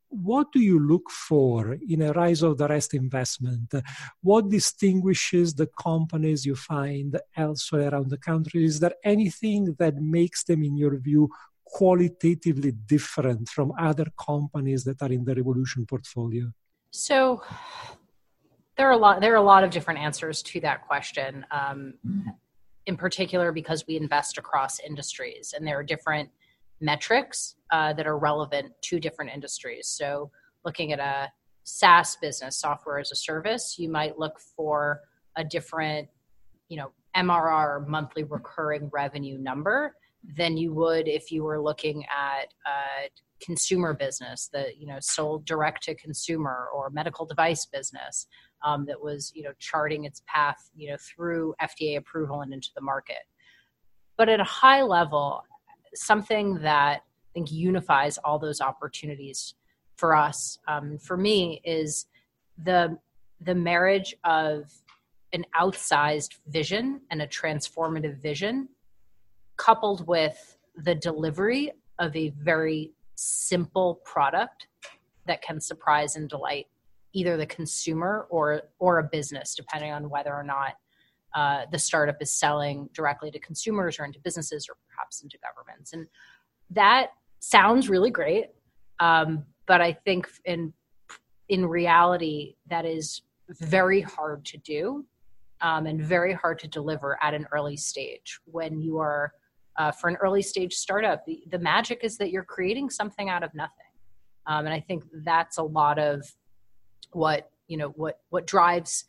what 0.08 0.52
do 0.52 0.60
you 0.60 0.78
look 0.78 1.08
for 1.08 1.78
in 1.88 2.02
a 2.02 2.12
rise 2.12 2.42
of 2.42 2.58
the 2.58 2.68
rest 2.68 2.92
investment? 2.92 3.72
What 4.20 4.50
distinguishes 4.50 5.54
the 5.54 5.68
companies 5.68 6.44
you 6.44 6.54
find 6.54 7.18
elsewhere 7.34 7.88
around 7.88 8.10
the 8.10 8.18
country? 8.18 8.64
Is 8.64 8.78
there 8.78 8.94
anything 9.04 9.74
that 9.78 9.96
makes 9.96 10.44
them, 10.44 10.62
in 10.62 10.76
your 10.76 10.98
view, 10.98 11.30
qualitatively 11.64 12.72
different 12.72 13.48
from 13.48 13.72
other 13.78 14.06
companies 14.18 14.84
that 14.84 15.00
are 15.00 15.12
in 15.12 15.24
the 15.24 15.34
Revolution 15.34 15.86
portfolio? 15.86 16.52
So, 16.90 17.42
there 18.82 18.88
are 18.88 18.94
a 18.94 18.96
lot 18.96 19.20
there 19.20 19.32
are 19.32 19.36
a 19.36 19.40
lot 19.40 19.62
of 19.62 19.70
different 19.70 20.00
answers 20.00 20.42
to 20.42 20.58
that 20.58 20.84
question 20.88 21.46
um, 21.52 21.94
in 22.86 22.96
particular 22.96 23.52
because 23.52 23.86
we 23.86 23.96
invest 23.96 24.38
across 24.38 24.80
industries 24.80 25.54
and 25.56 25.64
there 25.64 25.78
are 25.78 25.84
different 25.84 26.28
metrics 26.80 27.54
uh, 27.70 27.92
that 27.92 28.08
are 28.08 28.18
relevant 28.18 28.72
to 28.82 28.98
different 28.98 29.30
industries. 29.32 29.86
So 29.86 30.32
looking 30.64 30.90
at 30.90 30.98
a 30.98 31.30
saas 31.62 32.16
business 32.20 32.56
software 32.56 32.98
as 32.98 33.12
a 33.12 33.14
service 33.14 33.76
you 33.78 33.88
might 33.88 34.18
look 34.18 34.40
for 34.40 35.02
a 35.36 35.44
different 35.44 36.08
you 36.68 36.76
know 36.76 36.90
mrr 37.16 37.86
monthly 37.86 38.24
recurring 38.24 38.90
revenue 38.92 39.38
number 39.38 39.94
than 40.36 40.56
you 40.56 40.74
would 40.74 41.06
if 41.06 41.30
you 41.30 41.44
were 41.44 41.62
looking 41.62 42.04
at 42.06 42.52
a 42.66 43.08
consumer 43.40 43.94
business 43.94 44.48
that 44.52 44.76
you 44.76 44.88
know 44.88 44.98
sold 45.00 45.44
direct 45.44 45.84
to 45.84 45.94
consumer 45.94 46.66
or 46.74 46.90
medical 46.90 47.24
device 47.24 47.64
business 47.64 48.26
um, 48.64 48.84
that 48.86 49.00
was 49.00 49.32
you 49.34 49.42
know 49.42 49.52
charting 49.58 50.04
its 50.04 50.22
path 50.26 50.70
you 50.74 50.90
know 50.90 50.96
through 50.98 51.54
FDA 51.60 51.96
approval 51.96 52.40
and 52.40 52.52
into 52.52 52.70
the 52.74 52.82
market. 52.82 53.24
But 54.16 54.28
at 54.28 54.40
a 54.40 54.44
high 54.44 54.82
level, 54.82 55.42
something 55.94 56.54
that 56.62 57.00
I 57.00 57.28
think 57.34 57.50
unifies 57.50 58.18
all 58.18 58.38
those 58.38 58.60
opportunities 58.60 59.54
for 59.96 60.14
us, 60.14 60.58
um, 60.68 60.98
for 60.98 61.16
me, 61.16 61.60
is 61.64 62.06
the 62.62 62.98
the 63.40 63.54
marriage 63.54 64.14
of 64.24 64.70
an 65.32 65.44
outsized 65.58 66.34
vision 66.46 67.00
and 67.10 67.22
a 67.22 67.26
transformative 67.26 68.20
vision, 68.20 68.68
coupled 69.56 70.06
with 70.06 70.58
the 70.76 70.94
delivery 70.94 71.72
of 71.98 72.14
a 72.14 72.30
very 72.38 72.92
simple 73.14 74.00
product 74.04 74.66
that 75.26 75.42
can 75.42 75.60
surprise 75.60 76.16
and 76.16 76.28
delight 76.28 76.66
either 77.12 77.36
the 77.36 77.46
consumer 77.46 78.26
or 78.30 78.62
or 78.78 78.98
a 78.98 79.04
business, 79.04 79.54
depending 79.54 79.92
on 79.92 80.08
whether 80.10 80.34
or 80.34 80.42
not 80.42 80.74
uh, 81.34 81.62
the 81.70 81.78
startup 81.78 82.16
is 82.20 82.32
selling 82.32 82.88
directly 82.92 83.30
to 83.30 83.38
consumers 83.38 83.98
or 83.98 84.04
into 84.04 84.20
businesses 84.20 84.68
or 84.68 84.76
perhaps 84.88 85.22
into 85.22 85.38
governments. 85.38 85.92
And 85.92 86.06
that 86.70 87.08
sounds 87.40 87.88
really 87.88 88.10
great, 88.10 88.46
um, 89.00 89.44
but 89.66 89.80
I 89.80 89.92
think 89.92 90.28
in 90.44 90.72
in 91.48 91.66
reality 91.66 92.54
that 92.68 92.84
is 92.84 93.22
very 93.48 94.00
hard 94.00 94.44
to 94.44 94.56
do 94.58 95.04
um, 95.60 95.86
and 95.86 96.00
very 96.00 96.32
hard 96.32 96.58
to 96.60 96.68
deliver 96.68 97.18
at 97.22 97.34
an 97.34 97.46
early 97.52 97.76
stage 97.76 98.38
when 98.46 98.80
you 98.80 98.98
are 98.98 99.32
uh, 99.78 99.90
for 99.90 100.08
an 100.08 100.16
early 100.16 100.42
stage 100.42 100.74
startup 100.74 101.24
the, 101.26 101.42
the, 101.50 101.58
magic 101.58 102.00
is 102.02 102.16
that 102.16 102.30
you're 102.30 102.44
creating 102.44 102.88
something 102.88 103.28
out 103.28 103.42
of 103.42 103.52
nothing 103.54 103.92
um, 104.46 104.64
and 104.66 104.74
i 104.74 104.80
think 104.80 105.04
that's 105.24 105.58
a 105.58 105.62
lot 105.62 105.98
of 105.98 106.24
what 107.12 107.50
you 107.68 107.76
know 107.76 107.88
what 107.90 108.20
what 108.30 108.46
drives 108.46 109.04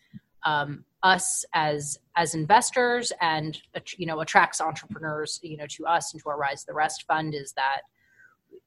um, 0.45 0.83
us 1.03 1.45
as 1.53 1.97
as 2.15 2.35
investors 2.35 3.11
and 3.21 3.61
you 3.97 4.05
know 4.05 4.19
attracts 4.21 4.61
entrepreneurs 4.61 5.39
you 5.43 5.57
know 5.57 5.67
to 5.67 5.85
us 5.85 6.13
and 6.13 6.21
to 6.21 6.29
our 6.29 6.37
rise 6.37 6.63
the 6.65 6.73
rest 6.73 7.05
fund 7.07 7.33
is 7.33 7.53
that 7.53 7.81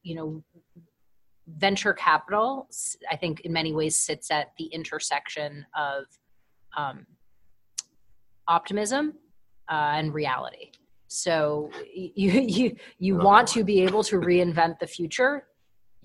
you 0.03 0.15
know 0.15 0.43
venture 1.49 1.93
capital 1.93 2.69
i 3.11 3.17
think 3.17 3.41
in 3.41 3.53
many 3.53 3.73
ways 3.73 3.97
sits 3.97 4.31
at 4.31 4.53
the 4.59 4.65
intersection 4.67 5.65
of 5.77 6.05
um, 6.77 7.07
optimism 8.49 9.15
uh, 9.71 9.93
and 9.95 10.15
reality. 10.15 10.71
So 11.09 11.71
you 11.95 12.41
you 12.41 12.77
you 12.99 13.17
want 13.17 13.49
to 13.49 13.65
be 13.65 13.83
able 13.83 14.05
to 14.05 14.17
reinvent 14.17 14.79
the 14.79 14.87
future 14.87 15.45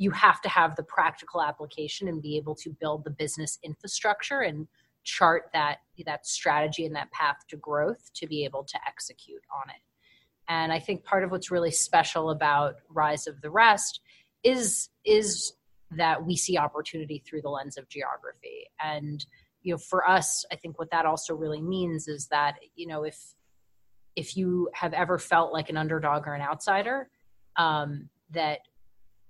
you 0.02 0.10
have 0.10 0.42
to 0.42 0.50
have 0.50 0.76
the 0.76 0.84
practical 0.84 1.44
application 1.44 2.08
and 2.08 2.24
be 2.24 2.36
able 2.36 2.56
to 2.56 2.72
build 2.80 3.04
the 3.04 3.12
business 3.12 3.60
infrastructure 3.64 4.40
and 4.40 4.68
chart 5.04 5.44
that 5.54 5.78
that 6.08 6.26
strategy 6.26 6.88
and 6.88 6.96
that 6.96 7.12
path 7.12 7.38
to 7.48 7.56
growth 7.58 8.12
to 8.16 8.26
be 8.26 8.44
able 8.44 8.64
to 8.64 8.80
execute 8.88 9.44
on 9.54 9.70
it. 9.70 9.82
And 10.48 10.74
i 10.74 10.80
think 10.80 11.04
part 11.04 11.24
of 11.24 11.30
what's 11.30 11.52
really 11.52 11.70
special 11.70 12.32
about 12.32 12.76
rise 12.90 13.28
of 13.28 13.42
the 13.42 13.52
rest 13.52 14.02
is 14.44 14.90
is 15.06 15.54
that 15.92 16.26
we 16.26 16.36
see 16.36 16.58
opportunity 16.58 17.22
through 17.24 17.44
the 17.44 17.50
lens 17.50 17.78
of 17.78 17.88
geography. 17.88 18.66
And 18.84 19.24
you 19.62 19.72
know 19.72 19.78
for 19.78 20.10
us 20.10 20.44
i 20.52 20.56
think 20.56 20.80
what 20.80 20.90
that 20.90 21.06
also 21.06 21.36
really 21.36 21.62
means 21.62 22.08
is 22.08 22.28
that 22.30 22.56
you 22.76 22.88
know 22.88 23.04
if 23.04 23.36
if 24.16 24.36
you 24.36 24.68
have 24.74 24.94
ever 24.94 25.20
felt 25.20 25.54
like 25.54 25.70
an 25.70 25.78
underdog 25.78 26.28
or 26.28 26.34
an 26.34 26.42
outsider 26.42 27.08
um, 27.58 28.10
that 28.32 28.62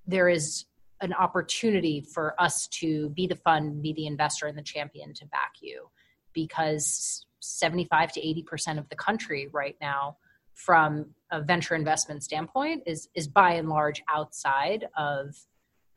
there 0.06 0.30
is 0.30 0.66
an 1.02 1.14
opportunity 1.14 2.02
for 2.02 2.40
us 2.40 2.68
to 2.68 3.10
be 3.10 3.28
the 3.28 3.36
fund, 3.36 3.82
be 3.82 3.94
the 3.94 4.06
investor, 4.06 4.46
and 4.48 4.58
the 4.58 4.64
champion 4.64 5.14
to 5.16 5.26
back 5.28 5.54
you 5.62 5.90
because 6.34 7.26
75 7.40 8.14
to 8.14 8.22
80% 8.22 8.78
of 8.78 8.88
the 8.90 8.96
country 8.96 9.50
right 9.52 9.76
now 9.82 10.18
from 10.54 11.08
a 11.32 11.42
venture 11.42 11.76
investment 11.76 12.24
standpoint 12.24 12.84
is 12.86 13.10
is 13.16 13.28
by 13.28 13.54
and 13.54 13.68
large 13.68 14.04
outside 14.10 14.88
of 14.96 15.36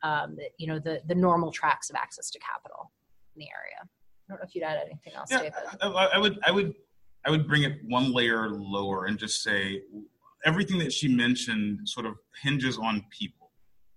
um, 0.01 0.37
you 0.57 0.67
know 0.67 0.79
the 0.79 1.01
the 1.07 1.15
normal 1.15 1.51
tracks 1.51 1.89
of 1.89 1.95
access 1.95 2.29
to 2.31 2.39
capital 2.39 2.91
in 3.35 3.41
the 3.41 3.45
area. 3.45 3.77
I 3.81 4.33
don't 4.33 4.39
know 4.39 4.45
if 4.47 4.55
you'd 4.55 4.63
add 4.63 4.79
anything 4.85 5.13
else, 5.13 5.29
yeah, 5.29 5.37
David. 5.39 5.53
I, 5.81 5.87
I 6.13 6.17
would 6.17 6.39
I 6.45 6.51
would 6.51 6.73
I 7.25 7.31
would 7.31 7.47
bring 7.47 7.63
it 7.63 7.79
one 7.87 8.11
layer 8.11 8.49
lower 8.49 9.05
and 9.05 9.19
just 9.19 9.43
say 9.43 9.81
everything 10.45 10.79
that 10.79 10.93
she 10.93 11.07
mentioned 11.07 11.87
sort 11.87 12.05
of 12.05 12.15
hinges 12.41 12.77
on 12.77 13.03
people 13.09 13.44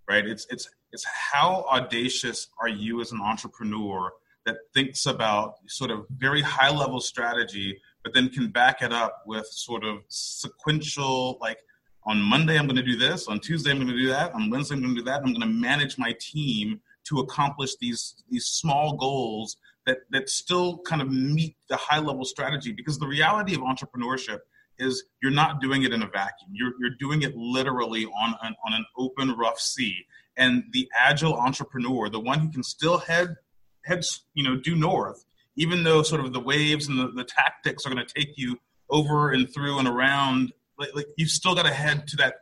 right? 0.09 0.27
It's 0.27 0.47
it's 0.51 0.69
it's 0.93 1.05
how 1.05 1.67
audacious 1.71 2.49
are 2.61 2.69
you 2.69 3.01
as 3.01 3.13
an 3.13 3.21
entrepreneur 3.21 4.11
that 4.47 4.57
thinks 4.73 5.05
about 5.07 5.57
sort 5.67 5.91
of 5.91 6.07
very 6.17 6.41
high 6.41 6.71
level 6.71 7.01
strategy, 7.01 7.79
but 8.03 8.15
then 8.15 8.31
can 8.31 8.49
back 8.49 8.81
it 8.81 8.93
up 8.93 9.23
with 9.27 9.47
sort 9.47 9.85
of 9.85 9.99
sequential 10.09 11.39
like 11.41 11.59
on 12.05 12.21
Monday 12.23 12.59
I'm 12.59 12.67
going 12.67 12.77
to 12.77 12.83
do 12.83 12.97
this, 12.97 13.29
on 13.29 13.39
Tuesday 13.39 13.71
I'm 13.71 13.77
going 13.77 13.89
to 13.89 13.97
do 13.97 14.09
that, 14.09 14.33
on 14.33 14.49
Wednesday 14.49 14.75
I'm 14.75 14.81
going 14.81 14.95
to 14.95 15.01
do 15.01 15.05
that. 15.05 15.19
I'm 15.19 15.33
going 15.33 15.41
to 15.41 15.47
manage 15.47 15.99
my 15.99 16.17
team 16.19 16.81
to 17.05 17.19
accomplish 17.21 17.77
these 17.77 18.23
these 18.31 18.47
small 18.47 18.97
goals 18.97 19.57
that 19.87 19.99
that 20.11 20.29
still 20.31 20.79
kind 20.79 21.03
of 21.03 21.11
meet 21.11 21.57
the 21.69 21.77
high 21.77 21.99
level 21.99 22.25
strategy 22.25 22.73
because 22.73 22.99
the 22.99 23.07
reality 23.07 23.55
of 23.55 23.61
entrepreneurship 23.61 24.39
is 24.79 25.05
you're 25.23 25.33
not 25.33 25.61
doing 25.61 25.83
it 25.83 25.93
in 25.93 26.03
a 26.03 26.07
vacuum. 26.07 26.51
You're, 26.53 26.73
you're 26.81 26.97
doing 26.99 27.23
it 27.23 27.37
literally 27.37 28.05
on 28.07 28.35
an, 28.43 28.55
on 28.65 28.75
an 28.75 28.85
open, 28.97 29.33
rough 29.33 29.59
sea. 29.59 30.07
And 30.37 30.65
the 30.73 30.89
agile 30.99 31.35
entrepreneur, 31.35 32.09
the 32.09 32.21
one 32.21 32.39
who 32.39 32.51
can 32.51 32.63
still 32.63 32.99
head, 32.99 33.37
head 33.85 34.05
you 34.35 34.45
know, 34.45 34.57
due 34.57 34.77
north, 34.77 35.25
even 35.57 35.83
though 35.83 36.03
sort 36.03 36.25
of 36.25 36.33
the 36.33 36.41
waves 36.41 36.89
and 36.89 36.99
the, 36.99 37.09
the 37.09 37.25
tactics 37.25 37.85
are 37.85 37.91
going 37.91 38.05
to 38.05 38.15
take 38.15 38.35
you 38.37 38.59
over 38.91 39.33
and 39.33 39.53
through 39.53 39.79
and 39.79 39.89
around, 39.89 40.53
like, 40.79 40.95
like 40.95 41.07
you've 41.17 41.31
still 41.31 41.55
got 41.55 41.65
to 41.65 41.73
head 41.73 42.07
to 42.07 42.17
that, 42.17 42.35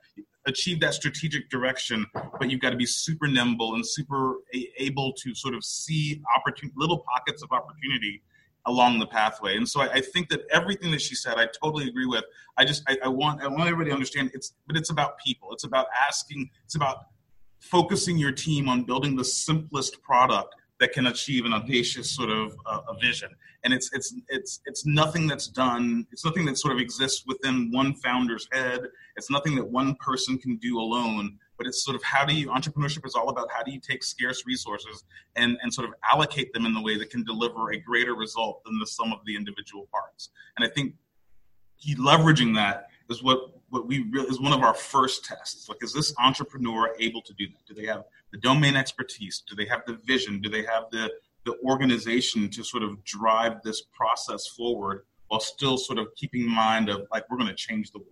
achieve 0.47 0.79
that 0.81 0.95
strategic 0.95 1.49
direction, 1.49 2.07
but 2.39 2.51
you've 2.51 2.61
got 2.61 2.71
to 2.71 2.77
be 2.77 2.87
super 2.87 3.27
nimble 3.27 3.75
and 3.75 3.87
super 3.87 4.35
able 4.79 5.13
to 5.15 5.35
sort 5.35 5.55
of 5.55 5.65
see 5.65 6.23
opportunity, 6.37 6.75
little 6.77 7.05
pockets 7.13 7.43
of 7.43 7.51
opportunity 7.51 8.23
along 8.67 8.99
the 8.99 9.07
pathway. 9.07 9.57
And 9.57 9.69
so 9.69 9.81
I, 9.81 9.95
I, 9.95 10.01
think 10.01 10.29
that 10.31 10.41
everything 10.51 10.91
that 10.91 11.01
she 11.01 11.15
said, 11.15 11.35
I 11.39 11.47
totally 11.63 11.89
agree 11.89 12.07
with. 12.07 12.25
I 12.59 12.65
just 12.65 12.83
I, 12.89 12.99
I, 13.05 13.09
want 13.09 13.43
I 13.43 13.47
want 13.47 13.63
everybody 13.63 13.91
to 13.91 13.95
understand 13.95 14.31
it's 14.35 14.55
but 14.67 14.77
it's 14.77 14.91
about 14.91 15.19
people. 15.19 15.53
It's 15.53 15.65
about 15.65 15.87
asking. 16.07 16.51
It's 16.65 16.75
about 16.75 17.07
focusing 17.61 18.19
your 18.19 18.33
team 18.33 18.69
on 18.69 18.83
building 18.83 19.17
the 19.17 19.25
simplest 19.25 20.03
product 20.03 20.55
that 20.79 20.93
can 20.93 21.07
achieve 21.07 21.47
an 21.47 21.55
audacious 21.55 22.15
sort 22.15 22.31
of 22.31 22.57
uh, 22.67 22.81
a 22.89 22.99
vision. 22.99 23.31
And 23.65 23.73
it's 23.73 23.91
it's 23.93 24.15
it's 24.29 24.61
it's 24.67 24.85
nothing 24.85 25.27
that's 25.27 25.49
done. 25.49 26.07
It's 26.13 26.25
nothing 26.25 26.45
that 26.47 26.59
sort 26.59 26.75
of 26.75 26.81
exists 26.81 27.25
within 27.27 27.71
one 27.73 27.95
founder's 27.95 28.49
head. 28.53 28.81
It's 29.17 29.31
nothing 29.31 29.55
that 29.57 29.67
one 29.67 29.95
person 29.97 30.39
can 30.39 30.57
do 30.57 30.79
alone. 30.79 31.39
But 31.59 31.67
it's 31.67 31.85
sort 31.85 31.95
of 31.95 32.03
how 32.03 32.25
do 32.25 32.35
you 32.35 32.49
entrepreneurship 32.49 33.07
is 33.07 33.15
all 33.15 33.29
about 33.29 33.51
how 33.51 33.63
do 33.63 33.73
you 33.73 33.81
take 33.81 34.03
scarce 34.03 34.45
resources 34.47 35.05
and 35.37 35.57
and 35.63 35.73
sort 35.73 35.89
of 35.89 35.95
allocate 36.11 36.53
them 36.53 36.67
in 36.67 36.75
the 36.75 36.81
way 36.81 36.99
that 36.99 37.11
can 37.11 37.25
deliver 37.25 37.73
a 37.73 37.79
greater 37.79 38.15
result 38.15 38.63
than 38.65 38.79
the 38.79 38.87
sum 38.87 39.13
of 39.13 39.19
the 39.27 39.37
individual 39.37 39.89
parts. 39.93 40.31
And 40.57 40.67
I 40.67 40.71
think 40.73 40.95
he 41.77 41.95
leveraging 41.95 42.55
that 42.57 42.89
is 43.11 43.23
what 43.23 43.51
what 43.69 43.87
we 43.87 44.07
really 44.11 44.29
is 44.29 44.41
one 44.41 44.53
of 44.53 44.63
our 44.63 44.75
first 44.75 45.25
tests. 45.25 45.69
Like, 45.69 45.79
is 45.83 45.93
this 45.93 46.15
entrepreneur 46.19 46.95
able 46.99 47.23
to 47.23 47.35
do 47.35 47.47
that? 47.49 47.67
Do 47.67 47.75
they 47.75 47.87
have 47.87 48.05
the 48.33 48.39
domain 48.39 48.77
expertise? 48.77 49.43
Do 49.47 49.57
they 49.57 49.67
have 49.67 49.83
the 49.87 49.95
vision? 50.05 50.41
Do 50.41 50.49
they 50.49 50.65
have 50.65 50.85
the 50.91 51.11
the 51.45 51.57
organization 51.65 52.51
to 52.51 52.65
sort 52.65 52.83
of 52.83 53.03
drive 53.05 53.63
this 53.63 53.83
process 53.97 54.49
forward 54.49 55.05
while 55.29 55.41
still 55.41 55.79
sort 55.79 55.99
of 55.99 56.09
keeping 56.17 56.49
mind 56.49 56.89
of 56.89 57.07
like 57.11 57.29
we're 57.31 57.37
going 57.37 57.49
to 57.49 57.55
change 57.55 57.91
the 57.93 57.99
world. 57.99 58.11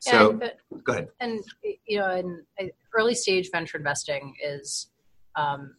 So 0.00 0.30
and, 0.30 0.40
but, 0.40 0.56
go 0.84 0.92
ahead. 0.92 1.08
And 1.20 1.42
you 1.86 1.98
know, 1.98 2.14
in 2.14 2.70
early 2.96 3.14
stage 3.14 3.50
venture 3.50 3.78
investing 3.78 4.34
is 4.42 4.88
um, 5.36 5.74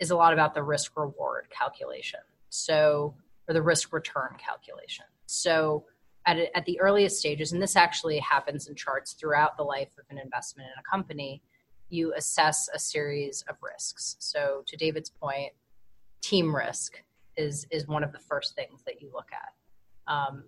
is 0.00 0.10
a 0.10 0.16
lot 0.16 0.32
about 0.32 0.54
the 0.54 0.62
risk 0.62 0.96
reward 0.96 1.46
calculation. 1.50 2.20
So 2.50 3.14
or 3.48 3.54
the 3.54 3.62
risk 3.62 3.92
return 3.92 4.36
calculation. 4.38 5.04
So 5.26 5.84
at, 6.26 6.38
at 6.54 6.64
the 6.64 6.80
earliest 6.80 7.18
stages, 7.18 7.52
and 7.52 7.60
this 7.60 7.76
actually 7.76 8.18
happens 8.18 8.68
in 8.68 8.74
charts 8.74 9.12
throughout 9.12 9.56
the 9.56 9.62
life 9.62 9.90
of 9.98 10.04
an 10.10 10.18
investment 10.18 10.68
in 10.68 10.80
a 10.80 10.90
company, 10.90 11.42
you 11.90 12.14
assess 12.14 12.68
a 12.74 12.78
series 12.78 13.44
of 13.48 13.56
risks. 13.62 14.16
So 14.18 14.62
to 14.66 14.76
David's 14.76 15.10
point, 15.10 15.52
team 16.22 16.54
risk 16.54 17.02
is 17.36 17.66
is 17.70 17.86
one 17.86 18.04
of 18.04 18.12
the 18.12 18.18
first 18.18 18.54
things 18.54 18.82
that 18.86 19.02
you 19.02 19.10
look 19.12 19.28
at. 19.32 20.12
Um, 20.12 20.44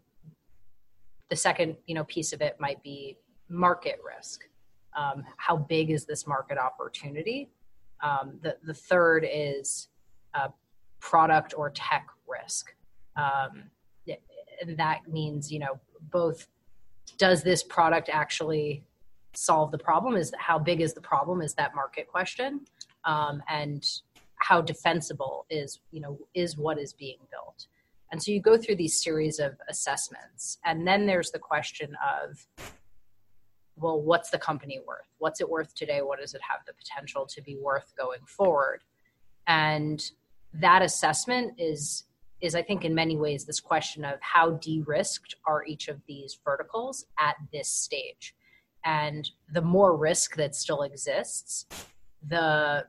the 1.29 1.37
second, 1.37 1.77
you 1.87 1.95
know, 1.95 2.05
piece 2.05 2.33
of 2.33 2.41
it 2.41 2.57
might 2.61 2.83
be 2.83 3.17
market 3.49 4.01
risk. 4.07 4.43
Um, 4.97 5.25
how 5.37 5.57
big 5.57 5.91
is 5.91 6.07
this 6.07 6.27
market 6.27 6.59
opportunity? 6.59 7.51
Um, 8.03 8.39
the 8.43 8.57
the 8.65 8.75
third 8.75 9.27
is 9.31 9.89
uh, 10.35 10.49
product 11.01 11.55
or 11.57 11.71
tech 11.71 12.09
risk, 12.27 12.75
um, 13.17 13.65
and 14.61 14.77
that 14.79 15.09
means 15.09 15.53
you 15.53 15.59
know 15.59 15.79
both. 16.11 16.49
Does 17.19 17.43
this 17.43 17.63
product 17.63 18.11
actually 18.13 18.85
solve 19.35 19.71
the 19.71 19.79
problem? 19.79 20.17
Is 20.17 20.33
how 20.39 20.59
big 20.59 20.81
is 20.81 20.95
the 20.95 21.01
problem? 21.01 21.41
Is 21.41 21.55
that 21.55 21.75
market 21.75 22.09
question? 22.09 22.63
Um, 23.05 23.43
and 23.49 23.87
how 24.37 24.61
defensible 24.61 25.47
is 25.51 25.81
you 25.91 26.01
know 26.01 26.19
is 26.35 26.57
what 26.57 26.79
is 26.79 26.93
being 26.93 27.19
built 27.31 27.67
and 28.13 28.23
so 28.23 28.31
you 28.31 28.41
go 28.41 28.57
through 28.57 28.77
these 28.77 29.03
series 29.03 29.39
of 29.39 29.57
assessments 29.69 30.59
and 30.65 30.87
then 30.87 31.07
there's 31.07 31.31
the 31.31 31.39
question 31.39 31.97
of 32.25 32.47
well 33.77 34.01
what's 34.01 34.31
the 34.31 34.39
company 34.39 34.81
worth? 34.87 35.09
What's 35.19 35.41
it 35.41 35.49
worth 35.49 35.75
today? 35.75 36.01
What 36.03 36.21
does 36.21 36.35
it 36.35 36.41
have 36.49 36.61
the 36.67 36.73
potential 36.73 37.27
to 37.27 37.43
be 37.43 37.57
worth 37.57 37.93
going 37.97 38.25
forward? 38.27 38.83
And 39.47 40.03
that 40.55 40.83
assessment 40.83 41.55
is 41.59 42.05
is 42.41 42.55
i 42.55 42.63
think 42.63 42.85
in 42.85 42.95
many 42.95 43.17
ways 43.17 43.45
this 43.45 43.61
question 43.61 44.05
of 44.05 44.21
how 44.21 44.51
de-risked 44.53 45.37
are 45.47 45.65
each 45.65 45.89
of 45.89 46.01
these 46.07 46.39
verticals 46.45 47.07
at 47.19 47.37
this 47.53 47.69
stage. 47.69 48.35
And 48.85 49.29
the 49.53 49.63
more 49.63 49.97
risk 49.97 50.37
that 50.37 50.55
still 50.55 50.83
exists 50.83 51.67
the 52.29 52.87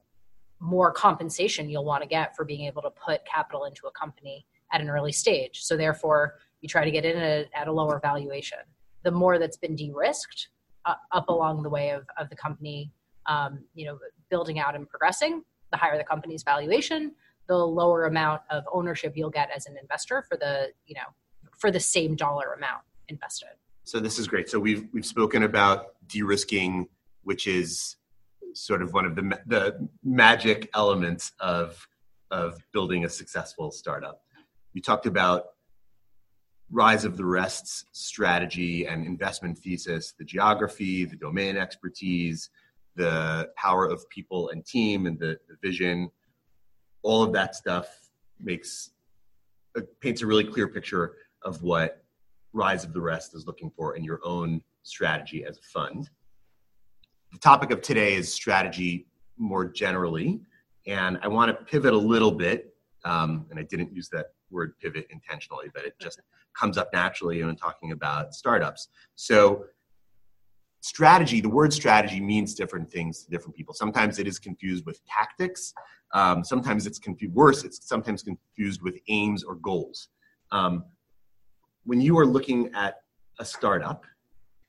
more 0.59 0.91
compensation 0.91 1.69
you'll 1.69 1.85
want 1.85 2.01
to 2.01 2.09
get 2.09 2.35
for 2.35 2.43
being 2.43 2.65
able 2.65 2.81
to 2.81 2.89
put 2.89 3.25
capital 3.25 3.65
into 3.65 3.87
a 3.87 3.91
company 3.91 4.45
at 4.71 4.81
an 4.81 4.89
early 4.89 5.11
stage. 5.11 5.61
So 5.61 5.77
therefore, 5.77 6.35
you 6.61 6.67
try 6.69 6.83
to 6.83 6.91
get 6.91 7.05
in 7.05 7.17
a, 7.17 7.45
at 7.53 7.67
a 7.67 7.71
lower 7.71 7.99
valuation. 7.99 8.59
The 9.03 9.11
more 9.11 9.39
that's 9.39 9.57
been 9.57 9.75
de-risked 9.75 10.49
uh, 10.85 10.95
up 11.11 11.29
along 11.29 11.63
the 11.63 11.69
way 11.69 11.91
of, 11.91 12.05
of 12.17 12.29
the 12.29 12.35
company, 12.35 12.91
um, 13.27 13.63
you 13.73 13.85
know, 13.85 13.99
building 14.29 14.59
out 14.59 14.75
and 14.75 14.87
progressing, 14.87 15.43
the 15.71 15.77
higher 15.77 15.97
the 15.97 16.03
company's 16.03 16.43
valuation, 16.43 17.13
the 17.47 17.57
lower 17.57 18.05
amount 18.05 18.41
of 18.49 18.63
ownership 18.73 19.13
you'll 19.15 19.29
get 19.29 19.49
as 19.55 19.67
an 19.67 19.77
investor 19.81 20.25
for 20.27 20.37
the, 20.37 20.69
you 20.85 20.95
know, 20.95 21.09
for 21.57 21.71
the 21.71 21.79
same 21.79 22.15
dollar 22.15 22.53
amount 22.53 22.81
invested. 23.07 23.49
So 23.83 23.99
this 23.99 24.19
is 24.19 24.27
great. 24.27 24.49
So 24.49 24.59
we've 24.59 24.87
we've 24.91 25.05
spoken 25.05 25.43
about 25.43 25.93
de-risking, 26.07 26.89
which 27.23 27.47
is 27.47 27.95
sort 28.53 28.81
of 28.81 28.93
one 28.93 29.05
of 29.05 29.15
the 29.15 29.39
the 29.45 29.89
magic 30.03 30.69
elements 30.73 31.31
of 31.39 31.87
of 32.31 32.59
building 32.73 33.05
a 33.05 33.09
successful 33.09 33.71
startup. 33.71 34.23
You 34.77 34.81
talked 34.83 35.07
about 35.07 35.47
rise 36.69 37.03
of 37.03 37.17
the 37.17 37.25
rest's 37.25 37.85
strategy 37.93 38.85
and 38.85 39.07
investment 39.07 39.57
thesis, 39.57 40.13
the 40.19 40.23
geography, 40.23 41.03
the 41.03 41.15
domain 41.15 41.57
expertise, 41.57 42.51
the 42.95 43.49
power 43.55 43.87
of 43.87 44.07
people 44.09 44.49
and 44.49 44.63
team, 44.63 45.07
and 45.07 45.17
the, 45.17 45.39
the 45.49 45.55
vision. 45.63 46.11
All 47.01 47.23
of 47.23 47.33
that 47.33 47.55
stuff 47.55 47.87
makes 48.39 48.91
uh, 49.75 49.81
paints 49.99 50.21
a 50.21 50.27
really 50.27 50.43
clear 50.43 50.67
picture 50.67 51.15
of 51.41 51.63
what 51.63 52.03
Rise 52.53 52.83
of 52.83 52.93
the 52.93 53.01
Rest 53.01 53.33
is 53.33 53.47
looking 53.47 53.71
for 53.75 53.95
in 53.95 54.03
your 54.03 54.19
own 54.23 54.61
strategy 54.83 55.43
as 55.43 55.57
a 55.57 55.61
fund 55.63 56.07
the 57.31 57.39
topic 57.39 57.71
of 57.71 57.81
today 57.81 58.13
is 58.13 58.31
strategy 58.31 59.07
more 59.37 59.65
generally. 59.65 60.39
And 60.85 61.17
I 61.23 61.27
want 61.27 61.49
to 61.49 61.65
pivot 61.65 61.93
a 61.93 61.97
little 61.97 62.31
bit. 62.31 62.75
Um, 63.03 63.47
and 63.49 63.59
I 63.59 63.63
didn't 63.63 63.91
use 63.91 64.07
that 64.09 64.27
word 64.49 64.73
pivot 64.79 65.07
intentionally, 65.09 65.67
but 65.73 65.85
it 65.85 65.95
just 65.99 66.21
comes 66.57 66.77
up 66.77 66.89
naturally 66.93 67.43
when 67.43 67.55
talking 67.55 67.91
about 67.91 68.33
startups. 68.33 68.89
So, 69.15 69.65
strategy, 70.81 71.41
the 71.41 71.49
word 71.49 71.73
strategy 71.73 72.19
means 72.19 72.53
different 72.53 72.89
things 72.89 73.23
to 73.23 73.29
different 73.29 73.55
people. 73.55 73.73
Sometimes 73.73 74.19
it 74.19 74.27
is 74.27 74.39
confused 74.39 74.85
with 74.85 74.99
tactics. 75.05 75.73
Um, 76.13 76.43
sometimes 76.43 76.87
it's 76.87 76.99
confused, 76.99 77.33
worse, 77.33 77.63
it's 77.63 77.87
sometimes 77.87 78.23
confused 78.23 78.81
with 78.81 78.97
aims 79.09 79.43
or 79.43 79.55
goals. 79.55 80.09
Um, 80.51 80.85
when 81.83 81.99
you 81.99 82.17
are 82.19 82.25
looking 82.25 82.71
at 82.73 83.01
a 83.39 83.45
startup, 83.45 84.05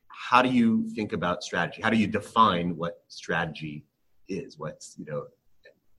how 0.09 0.43
do 0.43 0.49
you 0.49 0.89
think 0.91 1.13
about 1.13 1.43
strategy? 1.43 1.81
How 1.81 1.91
do 1.91 1.97
you 1.97 2.07
define 2.07 2.77
what 2.77 3.03
strategy 3.09 3.85
is? 4.29 4.59
What's, 4.59 4.97
you 4.99 5.05
know, 5.05 5.27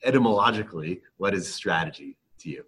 etymologically, 0.04 1.02
what 1.18 1.34
is 1.34 1.54
strategy 1.54 2.18
to 2.40 2.50
you? 2.50 2.64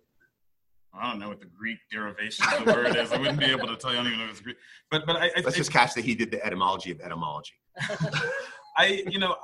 I 0.94 1.10
don't 1.10 1.20
know 1.20 1.30
what 1.30 1.40
the 1.40 1.46
Greek 1.46 1.80
derivation 1.90 2.46
of 2.52 2.66
the 2.66 2.74
word 2.74 2.96
is. 2.96 3.12
I 3.12 3.18
wouldn't 3.18 3.40
be 3.40 3.46
able 3.46 3.68
to 3.68 3.78
tell 3.78 3.94
you. 3.94 4.00
I 4.00 4.04
don't 4.04 4.12
even 4.12 4.20
know 4.20 4.26
if 4.26 4.32
it's 4.32 4.42
Greek. 4.42 4.58
But 4.90 5.06
but 5.06 5.16
I, 5.16 5.28
I 5.28 5.42
let's 5.44 5.56
just 5.56 5.72
catch 5.72 5.94
that 5.94 6.04
he 6.04 6.16
did 6.16 6.32
the 6.32 6.46
etymology 6.46 6.92
of 6.92 7.00
etymology. 7.00 7.54
I 8.78 9.04
you 9.08 9.20
know 9.20 9.36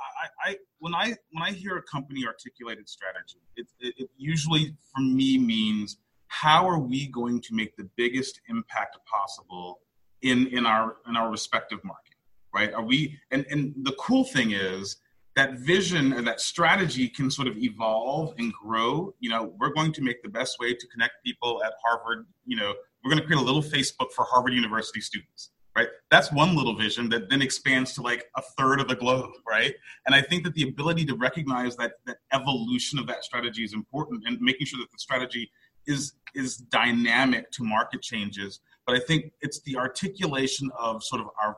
I, 0.44 0.50
I 0.50 0.56
when 0.78 0.94
I 0.94 1.16
when 1.32 1.42
I 1.42 1.52
hear 1.52 1.76
a 1.76 1.82
company 1.82 2.26
articulated 2.26 2.88
strategy, 2.88 3.38
it, 3.56 3.66
it, 3.80 3.94
it 3.96 4.10
usually 4.16 4.74
for 4.94 5.00
me 5.00 5.38
means 5.38 5.98
how 6.28 6.68
are 6.68 6.78
we 6.78 7.08
going 7.08 7.40
to 7.40 7.54
make 7.54 7.76
the 7.76 7.88
biggest 7.96 8.40
impact 8.48 8.98
possible 9.10 9.80
in 10.22 10.46
in 10.48 10.66
our 10.66 10.96
in 11.08 11.16
our 11.16 11.30
respective 11.30 11.82
market 11.84 12.14
right 12.54 12.72
are 12.72 12.82
we 12.82 13.18
and 13.30 13.46
and 13.50 13.74
the 13.82 13.92
cool 13.98 14.24
thing 14.24 14.52
is 14.52 14.96
that 15.38 15.58
vision 15.58 16.12
and 16.14 16.26
that 16.26 16.40
strategy 16.40 17.08
can 17.08 17.30
sort 17.30 17.46
of 17.46 17.56
evolve 17.56 18.34
and 18.38 18.52
grow. 18.52 19.14
You 19.20 19.30
know 19.30 19.54
we're 19.58 19.72
going 19.72 19.92
to 19.92 20.02
make 20.02 20.22
the 20.22 20.28
best 20.28 20.58
way 20.58 20.74
to 20.74 20.86
connect 20.88 21.24
people 21.24 21.62
at 21.64 21.72
harvard. 21.84 22.26
You 22.44 22.56
know 22.56 22.74
we're 23.04 23.10
going 23.10 23.20
to 23.20 23.26
create 23.26 23.40
a 23.40 23.44
little 23.44 23.62
facebook 23.62 24.12
for 24.14 24.24
harvard 24.24 24.52
university 24.52 25.00
students 25.00 25.50
right? 25.76 25.88
That's 26.10 26.32
one 26.32 26.56
little 26.56 26.74
vision 26.74 27.08
that 27.10 27.30
then 27.30 27.40
expands 27.40 27.94
to 27.94 28.02
like 28.02 28.24
a 28.36 28.42
third 28.42 28.80
of 28.80 28.88
the 28.88 28.96
globe 28.96 29.30
right? 29.48 29.74
And 30.06 30.14
i 30.14 30.20
think 30.20 30.42
that 30.44 30.54
the 30.54 30.64
ability 30.64 31.04
to 31.04 31.14
recognize 31.14 31.76
that 31.76 31.92
that 32.06 32.16
evolution 32.32 32.98
of 32.98 33.06
that 33.06 33.22
strategy 33.22 33.62
is 33.62 33.74
important 33.74 34.24
and 34.26 34.40
making 34.40 34.66
sure 34.66 34.80
that 34.80 34.90
the 34.90 34.98
strategy 34.98 35.50
is 35.86 36.14
is 36.34 36.56
dynamic 36.56 37.50
to 37.52 37.64
market 37.64 38.02
changes. 38.02 38.60
But 38.86 38.96
I 38.96 39.00
think 39.00 39.32
it's 39.40 39.60
the 39.62 39.76
articulation 39.76 40.70
of 40.78 41.02
sort 41.04 41.20
of 41.22 41.28
our 41.42 41.56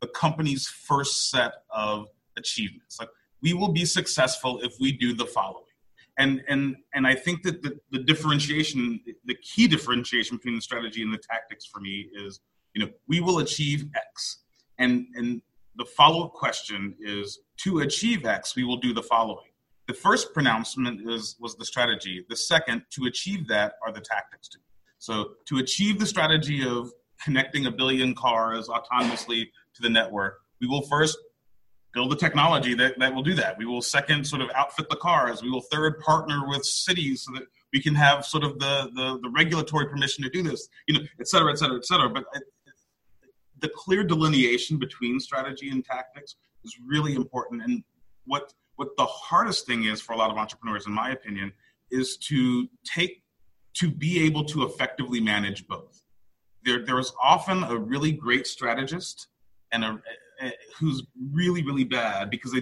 the 0.00 0.08
company's 0.08 0.66
first 0.68 1.30
set 1.30 1.52
of 1.70 2.08
achievements. 2.36 2.98
Like 2.98 3.08
we 3.42 3.54
will 3.54 3.72
be 3.72 3.84
successful 3.84 4.60
if 4.62 4.74
we 4.80 4.92
do 4.92 5.14
the 5.14 5.26
following. 5.26 5.64
And 6.18 6.42
and 6.48 6.76
and 6.94 7.06
I 7.06 7.14
think 7.14 7.42
that 7.42 7.62
the, 7.62 7.78
the 7.90 7.98
differentiation, 7.98 9.00
the 9.26 9.34
key 9.34 9.68
differentiation 9.68 10.36
between 10.38 10.56
the 10.56 10.62
strategy 10.62 11.02
and 11.02 11.12
the 11.12 11.18
tactics 11.18 11.66
for 11.66 11.80
me 11.80 12.08
is, 12.14 12.40
you 12.74 12.84
know, 12.84 12.90
we 13.06 13.20
will 13.20 13.40
achieve 13.40 13.86
X. 13.94 14.38
And 14.78 15.06
and 15.14 15.42
the 15.76 15.84
follow-up 15.84 16.32
question 16.32 16.94
is 17.00 17.40
to 17.58 17.80
achieve 17.80 18.24
X, 18.24 18.56
we 18.56 18.64
will 18.64 18.78
do 18.78 18.94
the 18.94 19.02
following. 19.02 19.50
The 19.88 19.94
first 19.94 20.32
pronouncement 20.32 21.08
is 21.08 21.36
was 21.38 21.54
the 21.56 21.66
strategy. 21.66 22.24
The 22.28 22.36
second, 22.36 22.82
to 22.92 23.04
achieve 23.04 23.46
that, 23.48 23.74
are 23.84 23.92
the 23.92 24.00
tactics. 24.00 24.48
To 24.48 24.58
so 24.98 25.32
to 25.48 25.58
achieve 25.58 25.98
the 25.98 26.06
strategy 26.06 26.66
of 26.66 26.90
connecting 27.22 27.66
a 27.66 27.70
billion 27.70 28.14
cars 28.14 28.68
autonomously 28.68 29.44
to 29.74 29.82
the 29.82 29.90
network, 29.90 30.38
we 30.60 30.66
will 30.66 30.82
first 30.82 31.18
build 31.96 32.10
the 32.14 32.16
technology 32.26 32.74
that, 32.74 32.92
that 32.98 33.10
will 33.14 33.22
do 33.22 33.34
that. 33.42 33.56
We 33.56 33.64
will 33.64 33.80
second 33.98 34.26
sort 34.32 34.42
of 34.42 34.48
outfit 34.54 34.86
the 34.90 35.00
cars. 35.08 35.42
We 35.42 35.50
will 35.54 35.62
third 35.62 35.98
partner 36.00 36.38
with 36.46 36.62
cities 36.64 37.16
so 37.24 37.32
that 37.36 37.44
we 37.72 37.80
can 37.86 37.94
have 37.94 38.18
sort 38.24 38.44
of 38.44 38.58
the, 38.58 38.74
the, 38.98 39.18
the 39.22 39.30
regulatory 39.30 39.86
permission 39.92 40.22
to 40.24 40.30
do 40.30 40.42
this, 40.42 40.68
you 40.86 40.92
know, 40.94 41.04
et 41.18 41.26
cetera, 41.26 41.50
et 41.50 41.58
cetera, 41.58 41.78
et 41.78 41.86
cetera. 41.86 42.08
But 42.10 42.24
the 43.64 43.70
clear 43.82 44.04
delineation 44.04 44.78
between 44.78 45.18
strategy 45.18 45.70
and 45.70 45.82
tactics 45.82 46.36
is 46.66 46.76
really 46.86 47.14
important. 47.14 47.62
And 47.62 47.82
what 48.26 48.52
what 48.76 48.90
the 48.98 49.06
hardest 49.06 49.66
thing 49.66 49.84
is 49.84 50.02
for 50.02 50.12
a 50.12 50.18
lot 50.22 50.30
of 50.30 50.36
entrepreneurs, 50.36 50.86
in 50.86 50.92
my 50.92 51.08
opinion, 51.18 51.50
is 51.90 52.18
to 52.28 52.68
take 52.84 53.22
to 53.80 53.90
be 53.90 54.12
able 54.26 54.44
to 54.52 54.64
effectively 54.64 55.20
manage 55.34 55.66
both. 55.66 56.02
There, 56.64 56.84
there 56.84 56.98
is 56.98 57.10
often 57.22 57.62
a 57.64 57.76
really 57.92 58.12
great 58.12 58.46
strategist 58.46 59.28
and 59.72 59.82
a 59.82 59.98
Eh, 60.40 60.50
who's 60.78 61.02
really, 61.32 61.62
really 61.62 61.84
bad 61.84 62.28
because 62.30 62.54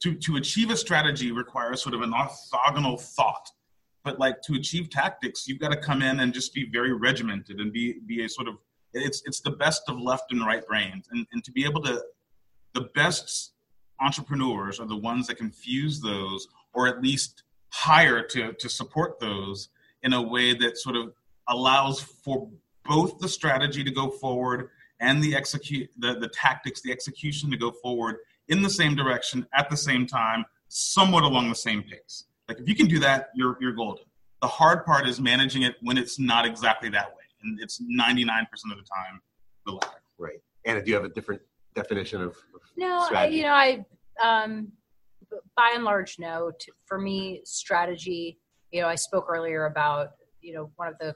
to, 0.00 0.14
to 0.14 0.36
achieve 0.36 0.70
a 0.70 0.76
strategy 0.76 1.30
requires 1.30 1.80
sort 1.82 1.94
of 1.94 2.02
an 2.02 2.12
orthogonal 2.12 3.00
thought. 3.00 3.48
But 4.02 4.18
like 4.18 4.40
to 4.42 4.54
achieve 4.54 4.90
tactics, 4.90 5.46
you've 5.46 5.60
got 5.60 5.70
to 5.70 5.76
come 5.76 6.02
in 6.02 6.20
and 6.20 6.32
just 6.32 6.52
be 6.52 6.68
very 6.70 6.92
regimented 6.92 7.60
and 7.60 7.72
be, 7.72 8.00
be 8.06 8.24
a 8.24 8.28
sort 8.28 8.48
of, 8.48 8.56
it's, 8.92 9.22
it's 9.26 9.40
the 9.40 9.52
best 9.52 9.82
of 9.88 10.00
left 10.00 10.32
and 10.32 10.44
right 10.44 10.66
brains. 10.66 11.06
And, 11.12 11.26
and 11.32 11.44
to 11.44 11.52
be 11.52 11.64
able 11.64 11.82
to, 11.82 12.02
the 12.74 12.88
best 12.94 13.52
entrepreneurs 14.00 14.80
are 14.80 14.86
the 14.86 14.96
ones 14.96 15.26
that 15.26 15.36
can 15.36 15.50
fuse 15.50 16.00
those 16.00 16.48
or 16.72 16.88
at 16.88 17.02
least 17.02 17.44
hire 17.68 18.22
to, 18.28 18.52
to 18.54 18.68
support 18.68 19.20
those 19.20 19.68
in 20.02 20.14
a 20.14 20.22
way 20.22 20.54
that 20.54 20.78
sort 20.78 20.96
of 20.96 21.12
allows 21.48 22.00
for 22.00 22.48
both 22.84 23.18
the 23.18 23.28
strategy 23.28 23.84
to 23.84 23.90
go 23.90 24.08
forward 24.10 24.70
and 25.00 25.22
the 25.22 25.34
execute 25.34 25.90
the, 25.98 26.18
the 26.18 26.28
tactics 26.28 26.80
the 26.82 26.92
execution 26.92 27.50
to 27.50 27.56
go 27.56 27.70
forward 27.70 28.16
in 28.48 28.62
the 28.62 28.70
same 28.70 28.94
direction 28.94 29.46
at 29.54 29.68
the 29.70 29.76
same 29.76 30.06
time 30.06 30.44
somewhat 30.68 31.24
along 31.24 31.48
the 31.48 31.54
same 31.54 31.82
pace. 31.82 32.24
Like 32.48 32.60
if 32.60 32.68
you 32.68 32.74
can 32.74 32.86
do 32.86 32.98
that 33.00 33.30
you're 33.34 33.56
you're 33.60 33.72
golden. 33.72 34.04
The 34.42 34.48
hard 34.48 34.86
part 34.86 35.06
is 35.08 35.20
managing 35.20 35.62
it 35.62 35.76
when 35.82 35.98
it's 35.98 36.18
not 36.18 36.46
exactly 36.46 36.88
that 36.90 37.08
way 37.08 37.24
and 37.42 37.60
it's 37.60 37.80
99% 37.82 38.42
of 38.42 38.78
the 38.78 38.84
time 38.84 39.20
the 39.66 39.72
latter. 39.72 40.02
Right. 40.18 40.40
And 40.64 40.82
do 40.84 40.90
you 40.90 40.96
have 40.96 41.04
a 41.04 41.08
different 41.08 41.42
definition 41.74 42.20
of, 42.20 42.28
of 42.30 42.60
no 42.76 43.06
I, 43.10 43.26
you 43.28 43.42
know 43.42 43.52
i 43.52 43.84
um 44.22 44.72
by 45.56 45.72
and 45.74 45.84
large 45.84 46.18
no. 46.18 46.50
To, 46.58 46.72
for 46.84 46.98
me 46.98 47.42
strategy 47.44 48.38
you 48.72 48.80
know 48.80 48.88
i 48.88 48.96
spoke 48.96 49.26
earlier 49.28 49.66
about 49.66 50.10
you 50.40 50.52
know 50.52 50.70
one 50.76 50.88
of 50.88 50.98
the 50.98 51.14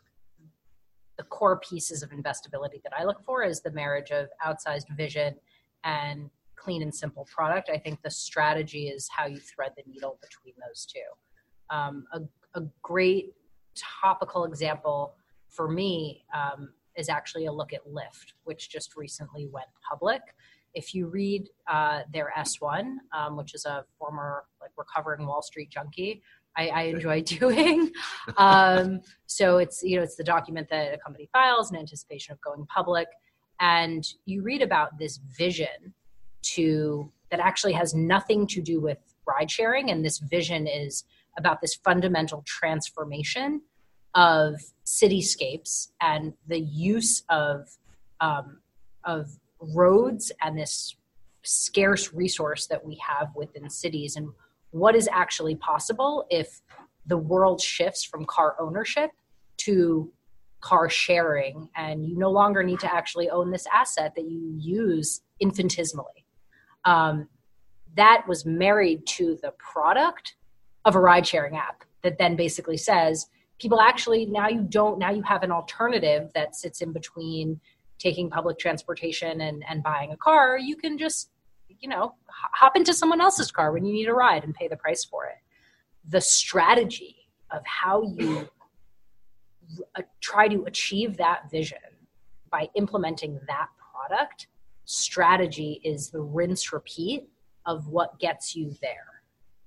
the 1.16 1.24
core 1.24 1.60
pieces 1.60 2.02
of 2.02 2.10
investability 2.10 2.82
that 2.82 2.92
i 2.98 3.04
look 3.04 3.24
for 3.24 3.42
is 3.44 3.60
the 3.60 3.70
marriage 3.70 4.10
of 4.10 4.28
outsized 4.44 4.88
vision 4.96 5.34
and 5.84 6.30
clean 6.64 6.82
and 6.82 6.94
simple 6.94 7.28
product. 7.30 7.68
I 7.72 7.78
think 7.78 8.00
the 8.02 8.10
strategy 8.10 8.88
is 8.88 9.08
how 9.14 9.26
you 9.26 9.38
thread 9.38 9.72
the 9.76 9.82
needle 9.86 10.18
between 10.22 10.54
those 10.66 10.86
two. 10.86 11.00
Um, 11.74 12.04
a, 12.12 12.20
a 12.58 12.62
great 12.82 13.34
topical 13.74 14.44
example 14.44 15.14
for 15.50 15.68
me 15.68 16.24
um, 16.34 16.70
is 16.96 17.08
actually 17.08 17.46
a 17.46 17.52
look 17.52 17.72
at 17.72 17.86
lyft 17.86 18.32
which 18.44 18.70
just 18.70 18.96
recently 18.96 19.46
went 19.52 19.66
public. 19.88 20.22
If 20.72 20.94
you 20.94 21.06
read 21.06 21.48
uh, 21.70 22.00
their 22.12 22.32
S1, 22.36 22.96
um, 23.16 23.36
which 23.36 23.54
is 23.54 23.64
a 23.64 23.84
former 23.98 24.44
like 24.60 24.70
recovering 24.76 25.26
Wall 25.26 25.42
Street 25.42 25.70
junkie, 25.70 26.22
I, 26.56 26.68
I 26.68 26.82
enjoy 26.82 27.22
doing. 27.38 27.90
Um, 28.36 29.00
so 29.26 29.58
it's 29.58 29.82
you 29.82 29.96
know 29.96 30.02
it's 30.02 30.16
the 30.16 30.24
document 30.24 30.68
that 30.70 30.94
a 30.94 30.98
company 30.98 31.28
files 31.32 31.70
in 31.70 31.78
anticipation 31.78 32.32
of 32.32 32.40
going 32.40 32.66
public, 32.66 33.08
and 33.60 34.04
you 34.26 34.42
read 34.42 34.62
about 34.62 34.98
this 34.98 35.18
vision 35.36 35.94
to 36.42 37.10
that 37.30 37.40
actually 37.40 37.72
has 37.72 37.94
nothing 37.94 38.46
to 38.48 38.60
do 38.60 38.80
with 38.80 38.98
ride 39.26 39.50
sharing, 39.50 39.90
and 39.90 40.04
this 40.04 40.18
vision 40.18 40.66
is 40.66 41.04
about 41.36 41.60
this 41.60 41.74
fundamental 41.74 42.42
transformation 42.46 43.60
of 44.14 44.60
cityscapes 44.86 45.88
and 46.00 46.34
the 46.46 46.60
use 46.60 47.24
of 47.28 47.68
um, 48.20 48.58
of 49.04 49.28
roads 49.60 50.30
and 50.42 50.58
this 50.58 50.96
scarce 51.42 52.12
resource 52.12 52.66
that 52.66 52.84
we 52.84 52.96
have 53.06 53.28
within 53.34 53.68
cities. 53.68 54.16
And 54.16 54.30
what 54.74 54.94
is 54.94 55.08
actually 55.12 55.54
possible 55.56 56.26
if 56.30 56.60
the 57.06 57.16
world 57.16 57.60
shifts 57.60 58.04
from 58.04 58.24
car 58.24 58.56
ownership 58.60 59.10
to 59.58 60.10
car 60.60 60.88
sharing 60.88 61.68
and 61.76 62.06
you 62.06 62.16
no 62.16 62.30
longer 62.30 62.62
need 62.62 62.80
to 62.80 62.92
actually 62.92 63.28
own 63.30 63.50
this 63.50 63.66
asset 63.72 64.14
that 64.16 64.24
you 64.28 64.54
use 64.58 65.20
infinitesimally. 65.40 66.26
Um, 66.84 67.28
that 67.96 68.24
was 68.26 68.44
married 68.44 69.06
to 69.06 69.38
the 69.42 69.52
product 69.58 70.34
of 70.84 70.96
a 70.96 71.00
ride 71.00 71.26
sharing 71.26 71.56
app 71.56 71.84
that 72.02 72.18
then 72.18 72.34
basically 72.34 72.76
says 72.76 73.26
people 73.60 73.80
actually 73.80 74.26
now 74.26 74.48
you 74.48 74.62
don't 74.62 74.98
now 74.98 75.10
you 75.10 75.22
have 75.22 75.42
an 75.42 75.52
alternative 75.52 76.30
that 76.34 76.56
sits 76.56 76.80
in 76.80 76.92
between 76.92 77.60
taking 77.98 78.28
public 78.28 78.58
transportation 78.58 79.40
and, 79.40 79.64
and 79.68 79.82
buying 79.82 80.12
a 80.12 80.16
car, 80.16 80.58
you 80.58 80.76
can 80.76 80.98
just, 80.98 81.30
you 81.84 81.90
know, 81.90 82.14
hop 82.30 82.76
into 82.76 82.94
someone 82.94 83.20
else's 83.20 83.52
car 83.52 83.70
when 83.70 83.84
you 83.84 83.92
need 83.92 84.08
a 84.08 84.14
ride 84.14 84.42
and 84.42 84.54
pay 84.54 84.68
the 84.68 84.76
price 84.76 85.04
for 85.04 85.26
it. 85.26 85.36
The 86.08 86.20
strategy 86.22 87.28
of 87.50 87.60
how 87.66 88.02
you 88.04 88.48
uh, 89.94 90.00
try 90.22 90.48
to 90.48 90.64
achieve 90.64 91.18
that 91.18 91.50
vision 91.50 91.76
by 92.50 92.70
implementing 92.74 93.38
that 93.48 93.66
product 93.92 94.46
strategy 94.86 95.82
is 95.84 96.08
the 96.08 96.22
rinse 96.22 96.72
repeat 96.72 97.28
of 97.66 97.86
what 97.88 98.18
gets 98.18 98.56
you 98.56 98.74
there. 98.80 99.22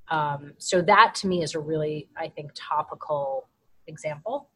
Um, 0.10 0.54
so 0.58 0.82
that 0.82 1.14
to 1.18 1.28
me 1.28 1.44
is 1.44 1.54
a 1.54 1.60
really, 1.60 2.10
I 2.18 2.30
think, 2.30 2.50
topical 2.56 3.48
example 3.86 4.50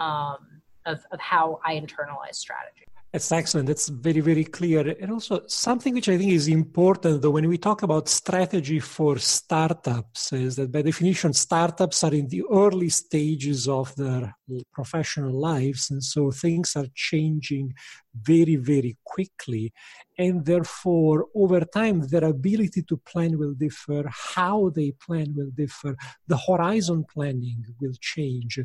um, 0.00 0.38
of, 0.84 1.06
of 1.12 1.20
how 1.20 1.60
I 1.64 1.74
internalize 1.74 2.34
strategy. 2.34 2.83
That's 3.14 3.30
excellent. 3.30 3.68
That's 3.68 3.90
very, 3.90 4.18
very 4.18 4.42
clear. 4.42 4.96
And 5.00 5.12
also 5.12 5.42
something 5.46 5.94
which 5.94 6.08
I 6.08 6.18
think 6.18 6.32
is 6.32 6.48
important, 6.48 7.22
though, 7.22 7.30
when 7.30 7.48
we 7.48 7.58
talk 7.58 7.84
about 7.84 8.08
strategy 8.08 8.80
for 8.80 9.18
startups, 9.18 10.32
is 10.32 10.56
that 10.56 10.72
by 10.72 10.82
definition, 10.82 11.32
startups 11.32 12.02
are 12.02 12.12
in 12.12 12.26
the 12.26 12.42
early 12.50 12.88
stages 12.88 13.68
of 13.68 13.94
their 13.94 14.34
professional 14.72 15.30
lives. 15.30 15.92
And 15.92 16.02
so 16.02 16.32
things 16.32 16.74
are 16.74 16.88
changing 16.92 17.74
very, 18.20 18.56
very 18.56 18.96
quickly. 19.04 19.72
And 20.18 20.44
therefore, 20.44 21.26
over 21.36 21.60
time, 21.60 22.08
their 22.08 22.24
ability 22.24 22.82
to 22.82 22.96
plan 22.96 23.38
will 23.38 23.54
differ, 23.54 24.10
how 24.10 24.70
they 24.74 24.90
plan 24.90 25.34
will 25.36 25.52
differ, 25.54 25.94
the 26.26 26.38
horizon 26.48 27.04
planning 27.08 27.64
will 27.80 27.94
change. 28.00 28.58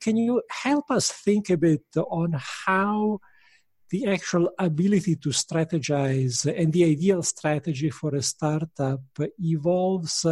Can 0.00 0.16
you 0.16 0.42
help 0.50 0.90
us 0.90 1.12
think 1.12 1.50
a 1.50 1.56
bit 1.56 1.84
on 1.94 2.34
how? 2.66 3.20
The 3.92 4.06
actual 4.06 4.48
ability 4.58 5.14
to 5.16 5.28
strategize 5.28 6.36
and 6.58 6.72
the 6.72 6.84
ideal 6.84 7.22
strategy 7.22 7.90
for 7.90 8.14
a 8.14 8.22
startup 8.22 9.02
evolves 9.38 10.26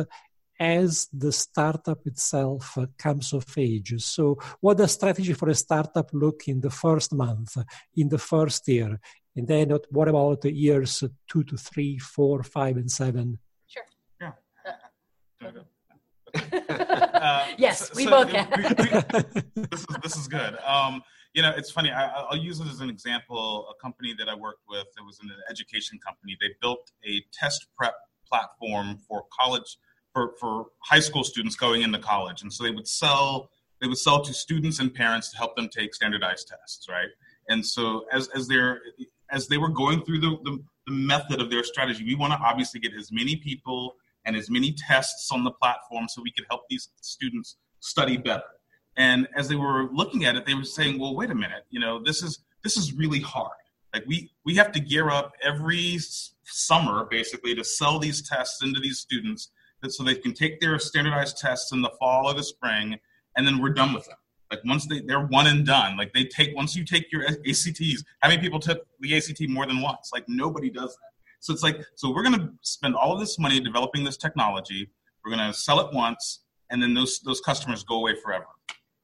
as 0.58 1.08
the 1.12 1.30
startup 1.30 2.00
itself 2.06 2.78
comes 2.96 3.34
of 3.34 3.44
age. 3.58 3.92
So, 3.98 4.38
what 4.60 4.78
does 4.78 4.92
strategy 4.92 5.34
for 5.34 5.50
a 5.50 5.54
startup 5.54 6.08
look 6.14 6.48
in 6.48 6.58
the 6.62 6.70
first 6.70 7.12
month, 7.12 7.58
in 7.94 8.08
the 8.08 8.22
first 8.32 8.66
year, 8.66 8.98
and 9.36 9.46
then 9.46 9.66
what 9.90 10.08
about 10.08 10.40
the 10.40 10.52
years 10.52 11.04
two 11.30 11.44
to 11.44 11.56
three, 11.58 11.98
four, 11.98 12.42
five, 12.42 12.76
and 12.78 12.90
seven? 12.90 13.38
Sure. 13.66 13.84
Yeah. 14.20 14.32
Uh, 17.20 17.46
yes, 17.58 17.88
so, 17.88 17.94
we 17.96 18.04
so 18.04 18.10
both 18.10 18.30
can. 18.30 18.48
We, 18.56 18.62
we, 18.62 19.66
this, 19.70 19.80
is, 19.80 19.86
this 20.02 20.16
is 20.16 20.26
good. 20.26 20.56
Um, 20.66 21.02
you 21.34 21.42
know, 21.42 21.52
it's 21.56 21.70
funny. 21.70 21.90
I, 21.90 22.26
will 22.30 22.38
use 22.38 22.60
it 22.60 22.66
as 22.66 22.80
an 22.80 22.90
example. 22.90 23.68
A 23.70 23.80
company 23.80 24.14
that 24.18 24.28
I 24.28 24.34
worked 24.34 24.62
with, 24.68 24.86
it 24.96 25.04
was 25.04 25.18
an 25.22 25.30
education 25.48 25.98
company. 26.04 26.36
They 26.40 26.54
built 26.60 26.90
a 27.04 27.22
test 27.32 27.66
prep 27.76 27.94
platform 28.28 28.98
for 29.08 29.24
college 29.38 29.76
for, 30.12 30.32
for 30.40 30.66
high 30.80 31.00
school 31.00 31.22
students 31.22 31.54
going 31.54 31.82
into 31.82 31.98
college, 31.98 32.42
and 32.42 32.52
so 32.52 32.64
they 32.64 32.72
would 32.72 32.88
sell 32.88 33.50
they 33.80 33.86
would 33.86 33.98
sell 33.98 34.22
to 34.22 34.34
students 34.34 34.78
and 34.78 34.92
parents 34.92 35.30
to 35.30 35.38
help 35.38 35.56
them 35.56 35.68
take 35.68 35.94
standardized 35.94 36.48
tests, 36.48 36.86
right? 36.88 37.08
And 37.48 37.64
so 37.64 38.04
as 38.12 38.28
as 38.28 38.48
they're 38.48 38.80
as 39.30 39.46
they 39.46 39.58
were 39.58 39.68
going 39.68 40.02
through 40.04 40.18
the, 40.18 40.36
the, 40.42 40.58
the 40.86 40.92
method 40.92 41.40
of 41.40 41.50
their 41.50 41.62
strategy, 41.62 42.04
we 42.04 42.16
want 42.16 42.32
to 42.32 42.38
obviously 42.40 42.80
get 42.80 42.92
as 42.94 43.12
many 43.12 43.36
people 43.36 43.94
and 44.24 44.36
as 44.36 44.50
many 44.50 44.72
tests 44.72 45.30
on 45.30 45.44
the 45.44 45.52
platform 45.52 46.08
so 46.08 46.20
we 46.20 46.32
could 46.32 46.44
help 46.50 46.62
these 46.68 46.88
students 47.00 47.56
study 47.78 48.16
better 48.16 48.42
and 48.96 49.28
as 49.36 49.48
they 49.48 49.56
were 49.56 49.88
looking 49.92 50.24
at 50.24 50.36
it, 50.36 50.46
they 50.46 50.54
were 50.54 50.64
saying, 50.64 50.98
"Well, 50.98 51.14
wait 51.14 51.30
a 51.30 51.34
minute. 51.34 51.64
You 51.70 51.80
know, 51.80 52.02
this 52.02 52.22
is 52.22 52.40
this 52.62 52.76
is 52.76 52.92
really 52.92 53.20
hard. 53.20 53.50
Like 53.94 54.04
we 54.06 54.30
we 54.44 54.54
have 54.56 54.72
to 54.72 54.80
gear 54.80 55.10
up 55.10 55.32
every 55.42 55.98
summer 56.44 57.06
basically 57.10 57.54
to 57.54 57.64
sell 57.64 57.98
these 57.98 58.28
tests 58.28 58.62
into 58.62 58.80
these 58.80 58.98
students, 58.98 59.50
that 59.82 59.92
so 59.92 60.02
they 60.02 60.14
can 60.14 60.34
take 60.34 60.60
their 60.60 60.78
standardized 60.78 61.38
tests 61.38 61.72
in 61.72 61.82
the 61.82 61.90
fall 61.98 62.26
or 62.26 62.34
the 62.34 62.42
spring, 62.42 62.98
and 63.36 63.46
then 63.46 63.60
we're 63.60 63.70
done 63.70 63.92
with 63.92 64.06
them. 64.06 64.16
Like 64.50 64.60
once 64.64 64.86
they 64.86 65.00
they're 65.00 65.26
one 65.26 65.46
and 65.46 65.64
done. 65.64 65.96
Like 65.96 66.12
they 66.12 66.24
take 66.24 66.54
once 66.56 66.74
you 66.74 66.84
take 66.84 67.10
your 67.12 67.24
ACTs. 67.24 68.04
How 68.20 68.28
many 68.28 68.40
people 68.40 68.58
took 68.58 68.86
the 69.00 69.16
ACT 69.16 69.48
more 69.48 69.66
than 69.66 69.80
once? 69.80 70.10
Like 70.12 70.24
nobody 70.28 70.70
does 70.70 70.90
that. 70.90 71.10
So 71.38 71.52
it's 71.52 71.62
like 71.62 71.80
so 71.94 72.12
we're 72.12 72.24
going 72.24 72.38
to 72.38 72.50
spend 72.62 72.96
all 72.96 73.12
of 73.12 73.20
this 73.20 73.38
money 73.38 73.60
developing 73.60 74.04
this 74.04 74.16
technology. 74.16 74.90
We're 75.24 75.34
going 75.34 75.52
to 75.52 75.56
sell 75.56 75.80
it 75.80 75.94
once, 75.94 76.40
and 76.70 76.82
then 76.82 76.94
those 76.94 77.20
those 77.20 77.40
customers 77.40 77.84
go 77.84 77.96
away 77.96 78.14
forever 78.22 78.46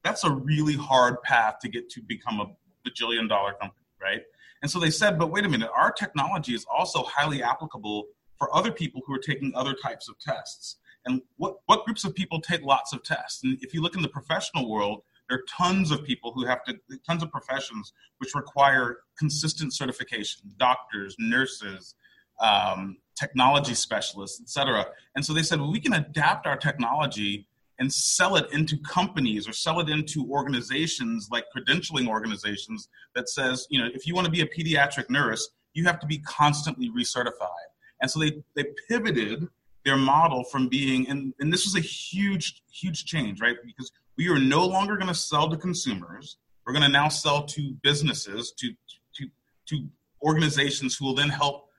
that's 0.07 0.23
a 0.23 0.31
really 0.31 0.75
hard 0.75 1.21
path 1.21 1.55
to 1.61 1.67
get 1.67 1.89
to 1.89 2.01
become 2.01 2.39
a 2.39 2.47
bajillion 2.87 3.27
dollar 3.27 3.53
company, 3.61 3.85
right? 4.01 4.21
And 4.61 4.71
so 4.71 4.79
they 4.79 4.89
said, 4.89 5.19
but 5.19 5.31
wait 5.31 5.45
a 5.45 5.49
minute, 5.49 5.69
our 5.75 5.91
technology 5.91 6.53
is 6.55 6.65
also 6.73 7.03
highly 7.03 7.43
applicable 7.43 8.05
for 8.39 8.55
other 8.55 8.71
people 8.71 9.01
who 9.05 9.13
are 9.13 9.19
taking 9.19 9.51
other 9.53 9.73
types 9.73 10.07
of 10.07 10.17
tests. 10.19 10.77
And 11.05 11.21
what, 11.35 11.57
what 11.65 11.83
groups 11.85 12.05
of 12.05 12.15
people 12.15 12.39
take 12.39 12.61
lots 12.61 12.93
of 12.93 13.03
tests? 13.03 13.43
And 13.43 13.57
if 13.61 13.73
you 13.73 13.81
look 13.81 13.95
in 13.95 14.01
the 14.01 14.07
professional 14.07 14.69
world, 14.69 15.01
there 15.27 15.37
are 15.39 15.43
tons 15.49 15.91
of 15.91 16.03
people 16.03 16.31
who 16.31 16.45
have 16.45 16.63
to, 16.65 16.79
tons 17.05 17.21
of 17.21 17.29
professions 17.31 17.91
which 18.19 18.33
require 18.33 18.99
consistent 19.17 19.73
certification 19.73 20.41
doctors, 20.57 21.15
nurses, 21.19 21.95
um, 22.39 22.97
technology 23.19 23.73
specialists, 23.73 24.39
et 24.41 24.49
cetera. 24.49 24.85
And 25.15 25.25
so 25.25 25.33
they 25.33 25.43
said, 25.43 25.59
well, 25.59 25.71
we 25.71 25.79
can 25.79 25.93
adapt 25.93 26.45
our 26.47 26.55
technology 26.55 27.46
and 27.79 27.91
sell 27.91 28.35
it 28.35 28.51
into 28.51 28.77
companies 28.77 29.47
or 29.47 29.53
sell 29.53 29.79
it 29.79 29.89
into 29.89 30.27
organizations 30.31 31.29
like 31.31 31.45
credentialing 31.55 32.07
organizations 32.07 32.89
that 33.15 33.29
says, 33.29 33.67
you 33.69 33.79
know, 33.79 33.89
if 33.93 34.07
you 34.07 34.15
want 34.15 34.25
to 34.25 34.31
be 34.31 34.41
a 34.41 34.47
pediatric 34.47 35.09
nurse, 35.09 35.49
you 35.73 35.83
have 35.85 35.99
to 35.99 36.07
be 36.07 36.17
constantly 36.19 36.89
recertified. 36.89 37.69
And 38.01 38.09
so 38.09 38.19
they, 38.19 38.41
they 38.55 38.65
pivoted 38.87 39.47
their 39.85 39.97
model 39.97 40.43
from 40.43 40.67
being, 40.67 41.07
and, 41.07 41.33
and 41.39 41.53
this 41.53 41.65
was 41.65 41.75
a 41.75 41.79
huge, 41.79 42.61
huge 42.71 43.05
change, 43.05 43.41
right? 43.41 43.55
Because 43.63 43.91
we 44.17 44.27
are 44.29 44.39
no 44.39 44.65
longer 44.65 44.95
going 44.95 45.07
to 45.07 45.13
sell 45.13 45.49
to 45.49 45.57
consumers. 45.57 46.37
We're 46.65 46.73
going 46.73 46.83
to 46.83 46.89
now 46.91 47.09
sell 47.09 47.45
to 47.45 47.73
businesses, 47.83 48.53
to, 48.57 48.71
to, 49.15 49.29
to 49.67 49.87
organizations 50.23 50.97
who 50.97 51.05
will 51.05 51.15
then 51.15 51.29
help 51.29 51.69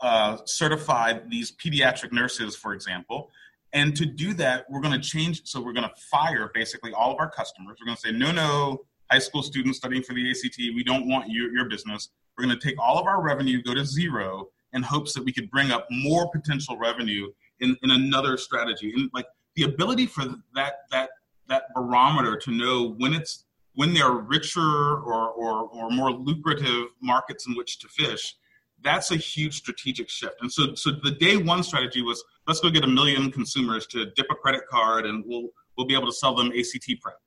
uh, 0.00 0.38
certify 0.44 1.18
these 1.28 1.50
pediatric 1.52 2.12
nurses, 2.12 2.54
for 2.54 2.72
example. 2.74 3.30
And 3.72 3.94
to 3.96 4.06
do 4.06 4.32
that, 4.34 4.64
we're 4.70 4.80
going 4.80 4.98
to 4.98 5.06
change. 5.06 5.42
So 5.44 5.60
we're 5.60 5.72
going 5.72 5.88
to 5.88 5.94
fire 6.10 6.50
basically 6.54 6.92
all 6.92 7.12
of 7.12 7.18
our 7.18 7.30
customers. 7.30 7.76
We're 7.80 7.86
going 7.86 7.96
to 7.96 8.00
say, 8.00 8.12
no, 8.12 8.32
no, 8.32 8.84
high 9.10 9.18
school 9.18 9.42
students 9.42 9.78
studying 9.78 10.02
for 10.02 10.14
the 10.14 10.30
ACT, 10.30 10.58
we 10.58 10.82
don't 10.84 11.08
want 11.08 11.30
your, 11.30 11.52
your 11.54 11.68
business. 11.68 12.10
We're 12.36 12.44
going 12.44 12.58
to 12.58 12.66
take 12.66 12.80
all 12.80 12.98
of 12.98 13.06
our 13.06 13.22
revenue, 13.22 13.62
go 13.62 13.74
to 13.74 13.84
zero, 13.84 14.48
in 14.72 14.82
hopes 14.82 15.14
that 15.14 15.24
we 15.24 15.32
could 15.32 15.50
bring 15.50 15.70
up 15.70 15.86
more 15.90 16.30
potential 16.30 16.76
revenue 16.76 17.28
in, 17.60 17.76
in 17.82 17.90
another 17.90 18.36
strategy. 18.36 18.92
And 18.94 19.10
like 19.14 19.26
the 19.56 19.64
ability 19.64 20.06
for 20.06 20.24
that 20.54 20.74
that 20.90 21.10
that 21.48 21.64
barometer 21.74 22.36
to 22.36 22.50
know 22.50 22.94
when 22.98 23.14
it's 23.14 23.44
when 23.74 23.94
there 23.94 24.06
are 24.06 24.18
richer 24.18 24.60
or, 24.60 25.30
or, 25.30 25.68
or 25.68 25.90
more 25.90 26.10
lucrative 26.10 26.88
markets 27.00 27.46
in 27.46 27.54
which 27.54 27.78
to 27.78 27.86
fish, 27.86 28.34
that's 28.82 29.12
a 29.12 29.16
huge 29.16 29.54
strategic 29.54 30.08
shift. 30.08 30.34
And 30.40 30.52
so, 30.52 30.74
so 30.74 30.90
the 31.02 31.12
day 31.12 31.36
one 31.36 31.62
strategy 31.62 32.02
was 32.02 32.24
let's 32.48 32.60
go 32.60 32.70
get 32.70 32.82
a 32.82 32.88
million 32.88 33.30
consumers 33.30 33.86
to 33.86 34.06
dip 34.16 34.26
a 34.30 34.34
credit 34.34 34.62
card 34.68 35.04
and 35.04 35.22
we'll, 35.26 35.48
we'll 35.76 35.86
be 35.86 35.94
able 35.94 36.06
to 36.06 36.12
sell 36.12 36.34
them 36.34 36.50
ACT 36.58 36.90
prep. 37.00 37.18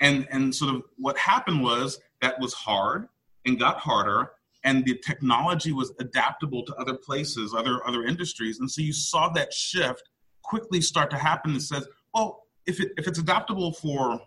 And, 0.00 0.26
and 0.30 0.54
sort 0.54 0.74
of 0.74 0.82
what 0.96 1.16
happened 1.16 1.62
was 1.62 2.00
that 2.20 2.38
was 2.40 2.52
hard 2.52 3.08
and 3.46 3.58
got 3.58 3.78
harder 3.78 4.32
and 4.64 4.84
the 4.84 4.98
technology 4.98 5.72
was 5.72 5.92
adaptable 6.00 6.64
to 6.64 6.74
other 6.74 6.94
places, 6.94 7.54
other, 7.54 7.86
other 7.86 8.04
industries. 8.04 8.58
And 8.58 8.68
so 8.68 8.82
you 8.82 8.92
saw 8.92 9.28
that 9.30 9.52
shift 9.52 10.02
quickly 10.42 10.80
start 10.80 11.10
to 11.10 11.16
happen 11.16 11.54
that 11.54 11.60
says, 11.60 11.86
well, 12.12 12.42
if, 12.66 12.80
it, 12.80 12.90
if 12.96 13.06
it's 13.06 13.20
adaptable 13.20 13.72
for 13.72 14.20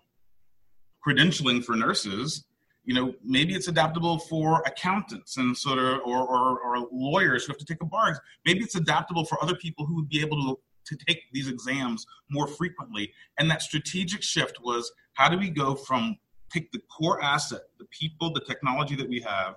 credentialing 1.05 1.63
for 1.63 1.75
nurses, 1.75 2.45
you 2.83 2.93
know, 2.93 3.13
maybe 3.23 3.53
it's 3.53 3.67
adaptable 3.67 4.17
for 4.17 4.63
accountants 4.65 5.37
and 5.37 5.55
sort 5.55 5.77
of, 5.77 5.99
or, 6.03 6.27
or, 6.27 6.59
or 6.59 6.87
lawyers 6.91 7.45
who 7.45 7.53
have 7.53 7.59
to 7.59 7.65
take 7.65 7.81
a 7.81 7.85
bar. 7.85 8.19
Maybe 8.45 8.61
it's 8.61 8.75
adaptable 8.75 9.25
for 9.25 9.41
other 9.43 9.55
people 9.55 9.85
who 9.85 9.95
would 9.95 10.09
be 10.09 10.21
able 10.21 10.37
to 10.41 10.59
to 10.83 10.97
take 11.07 11.31
these 11.31 11.47
exams 11.47 12.05
more 12.29 12.47
frequently. 12.47 13.13
And 13.37 13.49
that 13.51 13.61
strategic 13.61 14.23
shift 14.23 14.57
was 14.63 14.91
how 15.13 15.29
do 15.29 15.37
we 15.37 15.49
go 15.49 15.75
from 15.75 16.17
take 16.51 16.71
the 16.71 16.81
core 16.95 17.23
asset, 17.23 17.61
the 17.79 17.85
people, 17.85 18.33
the 18.33 18.41
technology 18.41 18.95
that 18.95 19.07
we 19.07 19.21
have, 19.21 19.55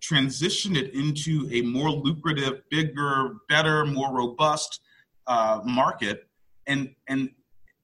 transition 0.00 0.76
it 0.76 0.94
into 0.94 1.48
a 1.50 1.62
more 1.62 1.90
lucrative, 1.90 2.60
bigger, 2.70 3.36
better, 3.48 3.84
more 3.84 4.14
robust 4.14 4.80
uh, 5.26 5.60
market, 5.64 6.28
and 6.66 6.94
and 7.08 7.30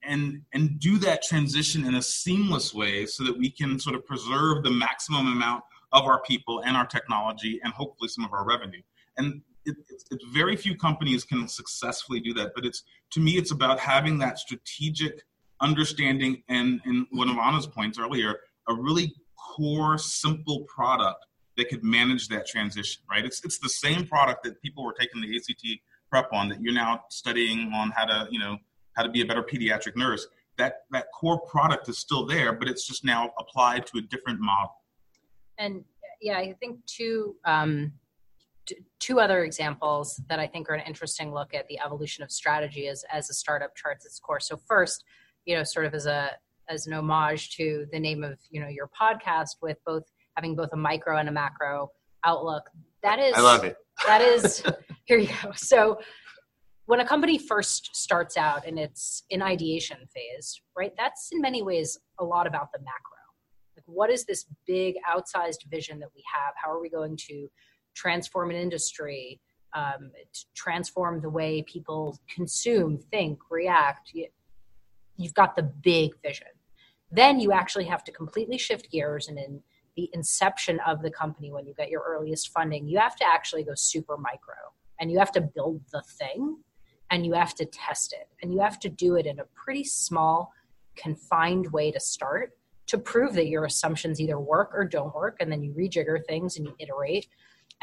and 0.05 0.41
and 0.53 0.79
do 0.79 0.97
that 0.99 1.21
transition 1.21 1.85
in 1.85 1.95
a 1.95 2.01
seamless 2.01 2.73
way 2.73 3.05
so 3.05 3.23
that 3.23 3.37
we 3.37 3.49
can 3.49 3.79
sort 3.79 3.95
of 3.95 4.05
preserve 4.05 4.63
the 4.63 4.71
maximum 4.71 5.27
amount 5.27 5.63
of 5.91 6.05
our 6.05 6.21
people 6.21 6.61
and 6.65 6.75
our 6.75 6.85
technology 6.85 7.59
and 7.63 7.73
hopefully 7.73 8.07
some 8.07 8.25
of 8.25 8.33
our 8.33 8.45
revenue. 8.45 8.81
And 9.17 9.41
it, 9.65 9.75
it's, 9.89 10.05
it's 10.11 10.25
very 10.33 10.55
few 10.55 10.75
companies 10.75 11.23
can 11.23 11.47
successfully 11.47 12.19
do 12.19 12.33
that 12.33 12.51
but 12.53 12.65
it's 12.65 12.83
to 13.11 13.21
me 13.21 13.37
it's 13.37 13.51
about 13.51 13.79
having 13.79 14.17
that 14.17 14.37
strategic 14.37 15.23
understanding 15.61 16.43
and 16.49 16.81
and 16.83 17.07
one 17.11 17.29
of 17.29 17.37
anna's 17.37 17.65
points 17.65 17.97
earlier 17.97 18.39
a 18.67 18.73
really 18.73 19.13
core 19.37 19.97
simple 19.97 20.65
product 20.67 21.25
that 21.57 21.69
could 21.69 21.83
manage 21.83 22.27
that 22.29 22.47
transition 22.47 23.03
right? 23.09 23.25
It's 23.25 23.43
it's 23.43 23.59
the 23.59 23.69
same 23.69 24.07
product 24.07 24.43
that 24.43 24.61
people 24.61 24.83
were 24.83 24.93
taking 24.93 25.21
the 25.21 25.35
act 25.35 25.81
prep 26.09 26.31
on 26.31 26.49
that 26.49 26.61
you're 26.61 26.73
now 26.73 27.03
studying 27.09 27.71
on 27.73 27.91
how 27.95 28.05
to 28.05 28.27
you 28.29 28.39
know 28.39 28.57
how 28.95 29.03
to 29.03 29.09
be 29.09 29.21
a 29.21 29.25
better 29.25 29.43
pediatric 29.43 29.95
nurse 29.95 30.27
that 30.57 30.81
that 30.91 31.07
core 31.13 31.39
product 31.41 31.89
is 31.89 31.97
still 31.97 32.25
there 32.25 32.53
but 32.53 32.67
it's 32.67 32.85
just 32.87 33.03
now 33.03 33.31
applied 33.39 33.85
to 33.87 33.97
a 33.97 34.01
different 34.01 34.39
model. 34.39 34.71
And 35.57 35.83
yeah 36.21 36.37
i 36.37 36.53
think 36.59 36.85
two 36.85 37.35
um, 37.45 37.91
t- 38.65 38.77
two 38.99 39.19
other 39.19 39.43
examples 39.43 40.21
that 40.29 40.39
i 40.39 40.47
think 40.47 40.69
are 40.69 40.73
an 40.73 40.85
interesting 40.87 41.33
look 41.33 41.53
at 41.53 41.67
the 41.67 41.79
evolution 41.85 42.23
of 42.23 42.31
strategy 42.31 42.87
as 42.87 43.03
as 43.11 43.29
a 43.29 43.33
startup 43.33 43.75
charts 43.75 44.05
its 44.05 44.19
course. 44.19 44.47
So 44.47 44.57
first 44.57 45.03
you 45.45 45.55
know 45.55 45.63
sort 45.63 45.85
of 45.85 45.93
as 45.93 46.05
a 46.05 46.31
as 46.69 46.87
an 46.87 46.93
homage 46.93 47.55
to 47.57 47.85
the 47.91 47.99
name 47.99 48.23
of 48.23 48.39
you 48.49 48.61
know 48.61 48.69
your 48.69 48.89
podcast 48.99 49.57
with 49.61 49.77
both 49.85 50.03
having 50.37 50.55
both 50.55 50.69
a 50.73 50.77
micro 50.77 51.17
and 51.17 51.29
a 51.29 51.31
macro 51.31 51.91
outlook 52.23 52.69
that 53.03 53.19
is 53.19 53.33
I 53.35 53.41
love 53.41 53.63
it. 53.65 53.75
that 54.07 54.21
is 54.21 54.63
here 55.05 55.17
you 55.17 55.27
go. 55.43 55.51
So 55.55 55.99
when 56.85 56.99
a 56.99 57.05
company 57.05 57.37
first 57.37 57.95
starts 57.95 58.35
out 58.37 58.65
and 58.67 58.77
its 58.77 59.23
in 59.29 59.41
ideation 59.41 59.97
phase, 60.13 60.61
right? 60.77 60.93
That's 60.97 61.29
in 61.31 61.41
many 61.41 61.61
ways 61.61 61.97
a 62.19 62.25
lot 62.25 62.45
about 62.45 62.71
the 62.73 62.79
macro. 62.79 63.17
Like 63.77 63.85
what 63.85 64.09
is 64.09 64.25
this 64.25 64.45
big 64.67 64.95
outsized 65.09 65.63
vision 65.69 65.99
that 65.99 66.09
we 66.15 66.23
have? 66.33 66.53
How 66.61 66.71
are 66.71 66.81
we 66.81 66.89
going 66.89 67.17
to 67.27 67.49
transform 67.95 68.49
an 68.49 68.57
industry, 68.57 69.39
um, 69.73 70.11
transform 70.55 71.21
the 71.21 71.29
way 71.29 71.63
people 71.63 72.19
consume, 72.33 72.97
think, 72.97 73.39
react? 73.49 74.13
You've 75.17 75.33
got 75.33 75.55
the 75.55 75.63
big 75.63 76.11
vision. 76.21 76.47
Then 77.11 77.39
you 77.39 77.51
actually 77.51 77.85
have 77.85 78.03
to 78.05 78.11
completely 78.11 78.57
shift 78.57 78.91
gears 78.91 79.27
and 79.27 79.37
in 79.37 79.61
the 79.95 80.09
inception 80.13 80.79
of 80.85 81.01
the 81.01 81.11
company 81.11 81.51
when 81.51 81.67
you 81.67 81.73
get 81.75 81.89
your 81.89 82.01
earliest 82.01 82.49
funding, 82.49 82.87
you 82.87 82.97
have 82.97 83.15
to 83.15 83.25
actually 83.25 83.63
go 83.63 83.73
super 83.75 84.17
micro 84.17 84.55
and 84.99 85.11
you 85.11 85.19
have 85.19 85.31
to 85.31 85.41
build 85.41 85.81
the 85.91 86.01
thing 86.01 86.57
and 87.13 87.27
you 87.27 87.33
have 87.33 87.53
to 87.53 87.65
test 87.65 88.11
it. 88.11 88.27
And 88.41 88.51
you 88.51 88.59
have 88.61 88.79
to 88.79 88.89
do 88.89 89.15
it 89.17 89.27
in 89.27 89.39
a 89.39 89.43
pretty 89.53 89.83
small 89.83 90.51
confined 90.95 91.71
way 91.71 91.91
to 91.91 91.99
start 91.99 92.53
to 92.87 92.97
prove 92.97 93.35
that 93.35 93.47
your 93.47 93.65
assumptions 93.65 94.19
either 94.19 94.39
work 94.39 94.71
or 94.73 94.83
don't 94.83 95.13
work. 95.13 95.37
And 95.39 95.51
then 95.51 95.61
you 95.61 95.73
rejigger 95.73 96.25
things 96.27 96.57
and 96.57 96.65
you 96.65 96.75
iterate. 96.79 97.27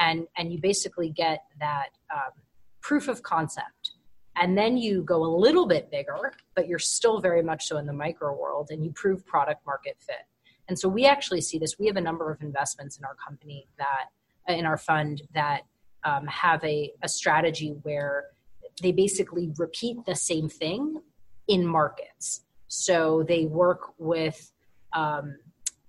And 0.01 0.27
and 0.37 0.53
you 0.53 0.61
basically 0.61 1.11
get 1.11 1.45
that 1.61 1.91
um, 2.13 2.33
proof 2.81 3.07
of 3.07 3.23
concept. 3.23 3.93
And 4.35 4.59
then 4.59 4.77
you 4.77 5.03
go 5.03 5.23
a 5.23 5.33
little 5.33 5.67
bit 5.67 5.93
bigger 5.93 6.33
but 6.57 6.67
you're 6.67 6.81
still 6.81 7.21
very 7.21 7.43
much 7.43 7.67
so 7.67 7.77
in 7.77 7.87
the 7.87 7.93
micro 7.93 8.37
world 8.37 8.69
and 8.71 8.85
you 8.85 8.91
prove 8.93 9.25
product 9.25 9.65
market 9.65 9.97
fit. 10.01 10.27
And 10.67 10.77
so 10.77 10.89
we 10.89 11.07
actually 11.07 11.41
see 11.41 11.59
this. 11.59 11.79
We 11.79 11.87
have 11.87 11.97
a 11.97 12.01
number 12.01 12.33
of 12.33 12.43
investments 12.43 12.99
in 12.99 13.05
our 13.05 13.15
company 13.15 13.69
that 13.79 14.07
in 14.53 14.67
our 14.67 14.77
fund 14.77 15.23
that 15.35 15.63
um, 16.03 16.27
have 16.27 16.65
a, 16.65 16.93
a 17.03 17.09
strategy 17.09 17.77
where 17.83 18.25
they 18.81 18.93
basically 18.93 19.53
repeat 19.57 20.05
the 20.07 20.15
same 20.15 20.49
thing 20.49 21.01
in 21.49 21.67
markets. 21.67 22.43
So 22.69 23.25
they 23.27 23.47
work 23.47 23.93
with, 23.99 24.53
um, 24.93 25.37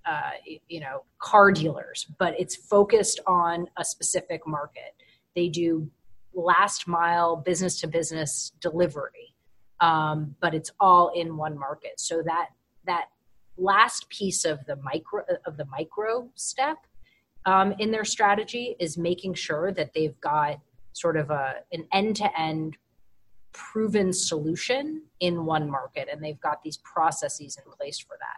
uh, 0.06 0.32
you 0.68 0.80
know, 0.80 1.04
car 1.20 1.52
dealers, 1.52 2.08
but 2.18 2.34
it's 2.40 2.56
focused 2.56 3.20
on 3.28 3.68
a 3.78 3.86
specific 3.86 4.48
market. 4.48 4.96
They 5.36 5.48
do 5.48 5.90
last 6.34 6.88
mile 6.88 7.36
business 7.36 7.80
to 7.82 7.88
business 7.88 8.52
delivery, 8.60 9.36
um, 9.80 10.36
but 10.42 10.54
it's 10.54 10.72
all 10.80 11.12
in 11.16 11.38
one 11.38 11.58
market. 11.58 12.00
So 12.00 12.24
that 12.24 12.50
that 12.86 13.06
last 13.58 14.10
piece 14.10 14.44
of 14.44 14.66
the 14.66 14.78
micro 14.78 15.24
of 15.46 15.58
the 15.58 15.66
micro 15.66 16.30
step 16.36 16.78
um, 17.46 17.74
in 17.80 17.92
their 17.92 18.06
strategy 18.06 18.76
is 18.80 18.98
making 18.98 19.34
sure 19.36 19.72
that 19.74 19.94
they've 19.94 20.20
got 20.22 20.60
sort 20.94 21.18
of 21.18 21.30
a 21.30 21.56
an 21.72 21.88
end 21.94 22.16
to 22.18 22.40
end 22.40 22.78
proven 23.54 24.14
solution 24.14 25.02
in 25.20 25.46
one 25.46 25.70
market 25.70 26.08
and 26.12 26.24
they've 26.24 26.40
got 26.40 26.62
these 26.64 26.78
processes 26.78 27.58
in 27.64 27.72
place 27.72 28.00
for 28.00 28.18
that. 28.20 28.38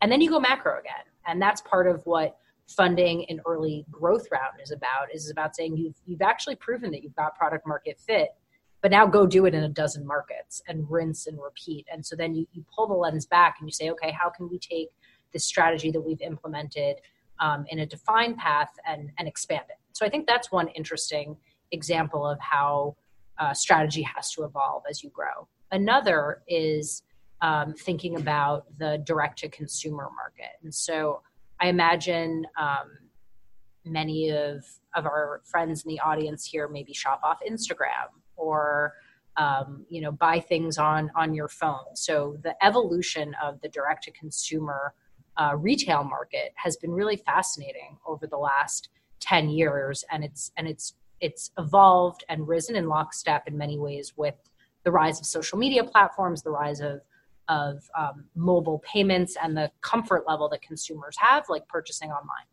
And 0.00 0.10
then 0.10 0.20
you 0.20 0.30
go 0.30 0.40
macro 0.40 0.78
again. 0.78 1.04
And 1.26 1.40
that's 1.40 1.60
part 1.62 1.86
of 1.86 2.04
what 2.06 2.36
funding 2.68 3.24
an 3.28 3.40
early 3.46 3.84
growth 3.90 4.26
round 4.30 4.60
is 4.62 4.70
about 4.70 5.12
is 5.12 5.30
about 5.30 5.54
saying 5.54 5.76
you've 5.76 5.96
you've 6.06 6.22
actually 6.22 6.56
proven 6.56 6.90
that 6.90 7.02
you've 7.02 7.16
got 7.16 7.36
product 7.36 7.66
market 7.66 7.98
fit 7.98 8.28
but 8.80 8.90
now 8.90 9.06
go 9.06 9.26
do 9.26 9.46
it 9.46 9.54
in 9.54 9.64
a 9.64 9.68
dozen 9.68 10.06
markets 10.06 10.62
and 10.68 10.88
rinse 10.90 11.26
and 11.26 11.38
repeat 11.40 11.86
and 11.92 12.04
so 12.04 12.16
then 12.16 12.34
you, 12.34 12.46
you 12.52 12.64
pull 12.74 12.86
the 12.86 12.94
lens 12.94 13.26
back 13.26 13.56
and 13.58 13.68
you 13.68 13.72
say 13.72 13.90
okay 13.90 14.10
how 14.12 14.30
can 14.30 14.48
we 14.48 14.58
take 14.58 14.88
this 15.32 15.44
strategy 15.44 15.90
that 15.90 16.00
we've 16.00 16.20
implemented 16.20 16.96
um, 17.40 17.64
in 17.68 17.80
a 17.80 17.86
defined 17.86 18.36
path 18.38 18.70
and 18.86 19.10
and 19.18 19.26
expand 19.28 19.64
it 19.68 19.76
so 19.92 20.06
i 20.06 20.08
think 20.08 20.26
that's 20.26 20.52
one 20.52 20.68
interesting 20.68 21.36
example 21.72 22.26
of 22.26 22.38
how 22.40 22.96
uh, 23.38 23.52
strategy 23.52 24.02
has 24.02 24.30
to 24.32 24.44
evolve 24.44 24.82
as 24.88 25.02
you 25.02 25.10
grow. 25.10 25.48
Another 25.70 26.42
is 26.46 27.02
um, 27.40 27.74
thinking 27.74 28.16
about 28.16 28.66
the 28.78 29.02
direct 29.04 29.38
to 29.40 29.48
consumer 29.48 30.08
market. 30.14 30.52
And 30.62 30.72
so 30.72 31.22
I 31.60 31.68
imagine 31.68 32.46
um, 32.58 32.90
many 33.84 34.30
of, 34.30 34.64
of 34.94 35.06
our 35.06 35.40
friends 35.44 35.84
in 35.84 35.88
the 35.88 36.00
audience 36.00 36.44
here 36.44 36.68
maybe 36.68 36.92
shop 36.92 37.20
off 37.24 37.38
Instagram 37.48 38.08
or 38.36 38.94
um, 39.38 39.86
you 39.88 40.02
know 40.02 40.12
buy 40.12 40.38
things 40.40 40.76
on 40.76 41.10
on 41.16 41.34
your 41.34 41.48
phone. 41.48 41.94
So 41.94 42.36
the 42.42 42.54
evolution 42.64 43.34
of 43.42 43.60
the 43.62 43.68
direct 43.68 44.04
to 44.04 44.10
consumer 44.10 44.94
uh, 45.38 45.56
retail 45.56 46.04
market 46.04 46.52
has 46.56 46.76
been 46.76 46.90
really 46.90 47.16
fascinating 47.16 47.96
over 48.06 48.26
the 48.26 48.36
last 48.36 48.90
10 49.20 49.48
years 49.48 50.04
and 50.10 50.24
it's 50.24 50.52
and 50.56 50.68
it's 50.68 50.94
it's 51.22 51.50
evolved 51.58 52.24
and 52.28 52.46
risen 52.46 52.76
in 52.76 52.88
lockstep 52.88 53.48
in 53.48 53.56
many 53.56 53.78
ways 53.78 54.12
with 54.16 54.34
the 54.84 54.90
rise 54.90 55.18
of 55.18 55.24
social 55.24 55.58
media 55.58 55.82
platforms 55.82 56.42
the 56.42 56.50
rise 56.50 56.80
of 56.80 57.00
of 57.48 57.88
um, 57.98 58.24
mobile 58.34 58.82
payments 58.84 59.36
and 59.42 59.56
the 59.56 59.70
comfort 59.80 60.24
level 60.28 60.48
that 60.48 60.62
consumers 60.62 61.16
have 61.18 61.44
like 61.48 61.66
purchasing 61.68 62.10
online. 62.10 62.46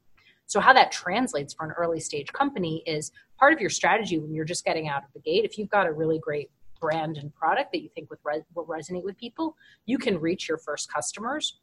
So 0.45 0.59
how 0.59 0.73
that 0.73 0.91
translates 0.91 1.53
for 1.53 1.65
an 1.65 1.71
early 1.77 1.99
stage 1.99 2.33
company 2.33 2.81
is 2.87 3.11
part 3.37 3.53
of 3.53 3.61
your 3.61 3.69
strategy 3.69 4.17
when 4.17 4.33
you're 4.33 4.45
just 4.45 4.65
getting 4.65 4.87
out 4.87 5.03
of 5.03 5.13
the 5.13 5.19
gate 5.19 5.45
if 5.45 5.57
you've 5.57 5.69
got 5.69 5.85
a 5.85 5.91
really 5.91 6.19
great 6.19 6.49
brand 6.81 7.17
and 7.17 7.33
product 7.35 7.71
that 7.71 7.81
you 7.81 7.89
think 7.93 8.09
would 8.09 8.19
re- 8.23 8.41
will 8.55 8.65
resonate 8.65 9.03
with 9.03 9.17
people 9.17 9.55
you 9.85 9.97
can 9.97 10.17
reach 10.17 10.47
your 10.47 10.57
first 10.57 10.91
customers 10.91 11.59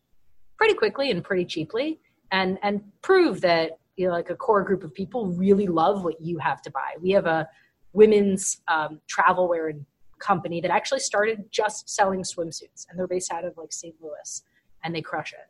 pretty 0.59 0.75
quickly 0.75 1.11
and 1.11 1.25
pretty 1.25 1.45
cheaply 1.45 1.99
and 2.33 2.59
and 2.63 2.83
prove 3.03 3.41
that 3.41 3.79
you 3.97 4.07
know 4.07 4.13
like 4.13 4.31
a 4.31 4.37
core 4.37 4.63
group 4.63 4.85
of 4.85 4.93
people 4.95 5.27
really 5.33 5.67
love 5.67 6.05
what 6.05 6.21
you 6.21 6.39
have 6.39 6.63
to 6.63 6.71
buy 6.71 6.95
we 7.01 7.11
have 7.11 7.27
a 7.27 7.49
women's 7.93 8.61
um, 8.69 9.01
travel 9.07 9.49
wear 9.49 9.73
company 10.19 10.61
that 10.61 10.71
actually 10.71 11.01
started 11.01 11.45
just 11.51 11.89
selling 11.89 12.23
swimsuits 12.23 12.87
and 12.89 12.99
they're 12.99 13.07
based 13.07 13.33
out 13.33 13.45
of 13.45 13.57
like 13.57 13.73
st 13.73 13.95
louis 14.01 14.43
and 14.85 14.95
they 14.95 15.03
crush 15.03 15.33
it 15.33 15.49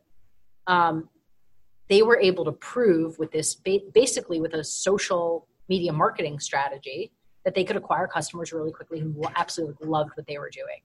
um, 0.67 1.09
they 1.89 2.01
were 2.01 2.19
able 2.19 2.43
to 2.43 2.51
prove 2.51 3.17
with 3.17 3.31
this 3.31 3.55
ba- 3.55 3.79
basically 3.93 4.41
with 4.41 4.53
a 4.53 4.63
social 4.63 5.47
media 5.69 5.93
marketing 5.93 6.39
strategy 6.39 7.11
that 7.45 7.55
they 7.55 7.63
could 7.63 7.77
acquire 7.77 8.07
customers 8.07 8.51
really 8.51 8.71
quickly 8.71 8.99
who 8.99 9.21
absolutely 9.35 9.87
loved 9.87 10.11
what 10.15 10.27
they 10.27 10.37
were 10.37 10.49
doing 10.49 10.79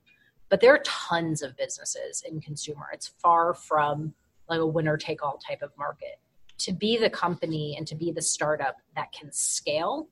but 0.53 0.61
there 0.61 0.75
are 0.75 0.83
tons 0.85 1.41
of 1.41 1.57
businesses 1.57 2.23
in 2.29 2.39
consumer. 2.39 2.85
It's 2.93 3.07
far 3.23 3.55
from 3.55 4.13
like 4.51 4.61
a 4.61 4.67
winner 4.67 4.99
take 4.99 5.23
all 5.23 5.39
type 5.39 5.63
of 5.63 5.71
market. 5.79 6.21
To 6.63 6.73
be 6.73 6.97
the 6.97 7.11
company 7.11 7.77
and 7.77 7.87
to 7.87 7.95
be 7.95 8.13
the 8.13 8.23
startup 8.23 8.77
that 8.97 9.13
can 9.13 9.33
scale, 9.33 10.09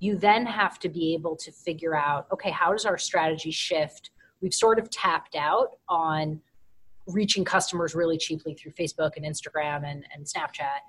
you 0.00 0.16
then 0.16 0.44
have 0.44 0.78
to 0.80 0.88
be 0.88 1.14
able 1.14 1.36
to 1.36 1.52
figure 1.52 1.94
out 1.96 2.26
okay, 2.32 2.50
how 2.50 2.72
does 2.72 2.84
our 2.84 2.98
strategy 2.98 3.50
shift? 3.50 4.10
We've 4.40 4.54
sort 4.54 4.78
of 4.78 4.90
tapped 4.90 5.34
out 5.36 5.78
on 5.88 6.40
reaching 7.06 7.44
customers 7.44 7.94
really 7.94 8.18
cheaply 8.18 8.54
through 8.54 8.72
Facebook 8.72 9.12
and 9.16 9.24
Instagram 9.24 9.84
and, 9.84 10.04
and 10.14 10.24
Snapchat. 10.24 10.80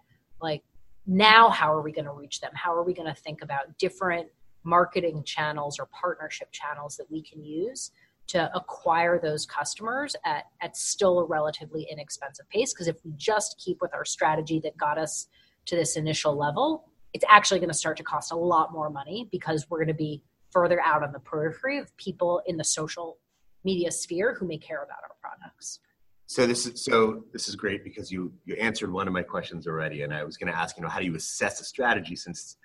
Like, 0.41 0.63
now, 1.05 1.49
how 1.49 1.71
are 1.73 1.81
we 1.81 1.91
going 1.91 2.05
to 2.05 2.13
reach 2.13 2.41
them? 2.41 2.51
How 2.53 2.73
are 2.73 2.83
we 2.83 2.93
going 2.93 3.13
to 3.13 3.21
think 3.21 3.41
about 3.41 3.77
different 3.77 4.27
marketing 4.63 5.23
channels 5.23 5.77
or 5.79 5.87
partnership 5.87 6.51
channels 6.51 6.97
that 6.97 7.09
we 7.11 7.21
can 7.21 7.43
use 7.43 7.91
to 8.27 8.51
acquire 8.55 9.19
those 9.19 9.45
customers 9.45 10.15
at, 10.25 10.45
at 10.61 10.75
still 10.75 11.19
a 11.19 11.25
relatively 11.25 11.87
inexpensive 11.91 12.47
pace. 12.49 12.73
Because 12.73 12.87
if 12.87 12.97
we 13.03 13.11
just 13.15 13.61
keep 13.63 13.77
with 13.81 13.93
our 13.93 14.05
strategy 14.05 14.59
that 14.63 14.75
got 14.77 14.97
us 14.97 15.27
to 15.67 15.75
this 15.75 15.95
initial 15.95 16.35
level, 16.35 16.89
it's 17.13 17.25
actually 17.29 17.59
going 17.59 17.69
to 17.69 17.77
start 17.77 17.97
to 17.97 18.03
cost 18.03 18.31
a 18.31 18.35
lot 18.35 18.73
more 18.73 18.89
money 18.89 19.27
because 19.31 19.67
we're 19.69 19.77
going 19.77 19.87
to 19.87 19.93
be 19.93 20.21
further 20.51 20.81
out 20.81 21.03
on 21.03 21.11
the 21.11 21.19
periphery 21.19 21.77
of 21.77 21.95
people 21.97 22.41
in 22.45 22.57
the 22.57 22.63
social 22.63 23.17
media 23.63 23.91
sphere 23.91 24.35
who 24.39 24.47
may 24.47 24.57
care 24.57 24.83
about 24.83 24.97
our 25.03 25.15
products. 25.21 25.79
So 26.27 26.47
this 26.47 26.65
is 26.65 26.83
so 26.83 27.23
this 27.33 27.47
is 27.47 27.55
great 27.55 27.83
because 27.83 28.11
you 28.11 28.33
you 28.45 28.55
answered 28.55 28.91
one 28.91 29.07
of 29.07 29.13
my 29.13 29.21
questions 29.21 29.67
already, 29.67 30.01
and 30.01 30.11
I 30.11 30.23
was 30.23 30.37
going 30.37 30.51
to 30.51 30.57
ask 30.57 30.75
you 30.75 30.81
know 30.81 30.89
how 30.89 30.99
do 30.99 31.05
you 31.05 31.15
assess 31.15 31.61
a 31.61 31.63
strategy 31.63 32.15
since 32.15 32.57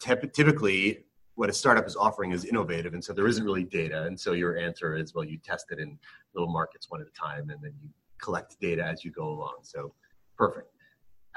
typically 0.00 1.06
what 1.36 1.48
a 1.48 1.52
startup 1.52 1.86
is 1.86 1.96
offering 1.96 2.32
is 2.32 2.44
innovative 2.44 2.92
and 2.94 3.04
so 3.04 3.12
there 3.12 3.26
isn't 3.26 3.44
really 3.44 3.64
data 3.64 4.02
and 4.04 4.18
so 4.18 4.32
your 4.32 4.58
answer 4.58 4.96
is 4.96 5.14
well 5.14 5.24
you 5.24 5.38
test 5.38 5.66
it 5.70 5.78
in 5.78 5.98
little 6.34 6.52
markets 6.52 6.90
one 6.90 7.00
at 7.00 7.06
a 7.06 7.10
time 7.10 7.50
and 7.50 7.62
then 7.62 7.72
you 7.82 7.88
collect 8.20 8.58
data 8.60 8.84
as 8.84 9.04
you 9.04 9.10
go 9.10 9.28
along. 9.28 9.56
So 9.62 9.92
perfect. 10.36 10.68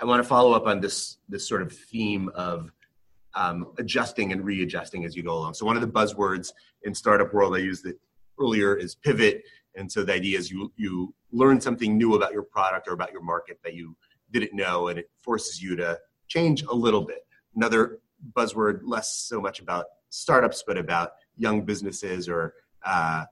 I 0.01 0.05
want 0.05 0.23
to 0.23 0.27
follow 0.27 0.53
up 0.53 0.65
on 0.65 0.79
this 0.79 1.17
this 1.27 1.47
sort 1.47 1.61
of 1.61 1.71
theme 1.71 2.29
of 2.35 2.71
um, 3.35 3.67
adjusting 3.77 4.31
and 4.31 4.43
readjusting 4.43 5.05
as 5.05 5.15
you 5.15 5.23
go 5.23 5.33
along. 5.33 5.53
So 5.53 5.65
one 5.65 5.75
of 5.75 5.81
the 5.81 5.87
buzzwords 5.87 6.51
in 6.83 6.95
startup 6.95 7.33
world 7.33 7.55
i 7.55 7.59
used 7.59 7.85
it 7.85 7.99
earlier 8.39 8.75
is 8.75 8.95
pivot. 8.95 9.43
And 9.75 9.91
so 9.91 10.03
the 10.03 10.13
idea 10.13 10.37
is 10.37 10.49
you 10.49 10.71
you 10.75 11.13
learn 11.31 11.61
something 11.61 11.97
new 11.97 12.15
about 12.15 12.33
your 12.33 12.43
product 12.43 12.87
or 12.87 12.93
about 12.93 13.11
your 13.11 13.21
market 13.21 13.59
that 13.63 13.73
you 13.73 13.95
didn't 14.31 14.53
know 14.53 14.87
and 14.87 14.99
it 14.99 15.09
forces 15.21 15.61
you 15.61 15.75
to 15.75 15.99
change 16.27 16.63
a 16.63 16.73
little 16.73 17.01
bit. 17.01 17.25
Another 17.55 17.99
buzzword 18.33 18.81
less 18.83 19.15
so 19.15 19.41
much 19.41 19.59
about 19.59 19.85
startups, 20.09 20.63
but 20.65 20.77
about 20.77 21.11
young 21.37 21.63
businesses 21.63 22.27
or 22.27 22.53
uh, 22.85 23.25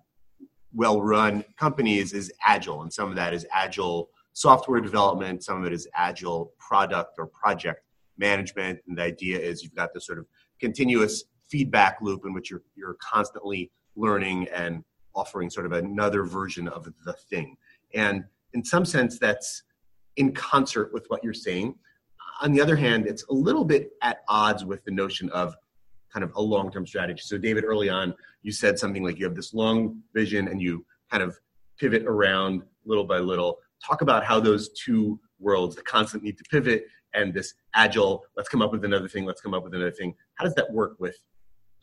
well 0.73 1.01
run 1.01 1.43
companies 1.57 2.13
is 2.13 2.31
agile. 2.45 2.81
And 2.81 2.91
some 2.91 3.09
of 3.09 3.15
that 3.15 3.33
is 3.33 3.45
agile 3.51 4.09
software 4.33 4.81
development, 4.81 5.43
some 5.43 5.59
of 5.59 5.65
it 5.65 5.73
is 5.73 5.87
agile 5.95 6.53
product 6.59 7.15
or 7.17 7.25
project 7.27 7.81
management. 8.17 8.79
And 8.87 8.97
the 8.97 9.03
idea 9.03 9.39
is 9.39 9.63
you've 9.63 9.75
got 9.75 9.93
this 9.93 10.05
sort 10.05 10.19
of 10.19 10.27
continuous 10.59 11.23
feedback 11.49 11.97
loop 12.01 12.21
in 12.25 12.33
which 12.33 12.51
you're, 12.51 12.63
you're 12.75 12.97
constantly 13.01 13.71
learning 13.95 14.47
and 14.53 14.83
offering 15.15 15.49
sort 15.49 15.65
of 15.65 15.71
another 15.71 16.23
version 16.23 16.67
of 16.67 16.87
the 17.05 17.13
thing. 17.13 17.55
And 17.93 18.25
in 18.53 18.63
some 18.63 18.85
sense, 18.85 19.17
that's 19.17 19.63
in 20.17 20.33
concert 20.33 20.93
with 20.93 21.05
what 21.07 21.23
you're 21.23 21.33
saying 21.33 21.75
on 22.41 22.51
the 22.51 22.61
other 22.61 22.75
hand, 22.75 23.07
it's 23.07 23.23
a 23.29 23.33
little 23.33 23.65
bit 23.65 23.91
at 24.01 24.19
odds 24.27 24.65
with 24.65 24.83
the 24.85 24.91
notion 24.91 25.29
of 25.31 25.55
kind 26.13 26.23
of 26.23 26.31
a 26.35 26.41
long 26.41 26.71
term 26.71 26.85
strategy. 26.85 27.21
So, 27.23 27.37
David, 27.37 27.63
early 27.63 27.89
on, 27.89 28.13
you 28.41 28.51
said 28.51 28.79
something 28.79 29.03
like 29.03 29.17
you 29.19 29.25
have 29.25 29.35
this 29.35 29.53
long 29.53 30.01
vision 30.13 30.47
and 30.47 30.61
you 30.61 30.85
kind 31.11 31.23
of 31.23 31.37
pivot 31.79 32.03
around 32.05 32.63
little 32.85 33.03
by 33.03 33.19
little. 33.19 33.59
Talk 33.85 34.01
about 34.01 34.23
how 34.23 34.39
those 34.39 34.69
two 34.69 35.19
worlds, 35.39 35.75
the 35.75 35.83
constant 35.83 36.23
need 36.23 36.37
to 36.37 36.43
pivot 36.45 36.85
and 37.13 37.33
this 37.33 37.53
agile, 37.73 38.23
let's 38.35 38.49
come 38.49 38.61
up 38.61 38.71
with 38.71 38.85
another 38.85 39.07
thing, 39.07 39.25
let's 39.25 39.41
come 39.41 39.53
up 39.53 39.63
with 39.63 39.73
another 39.73 39.91
thing. 39.91 40.13
How 40.35 40.45
does 40.45 40.55
that 40.55 40.71
work 40.71 40.95
with 40.99 41.17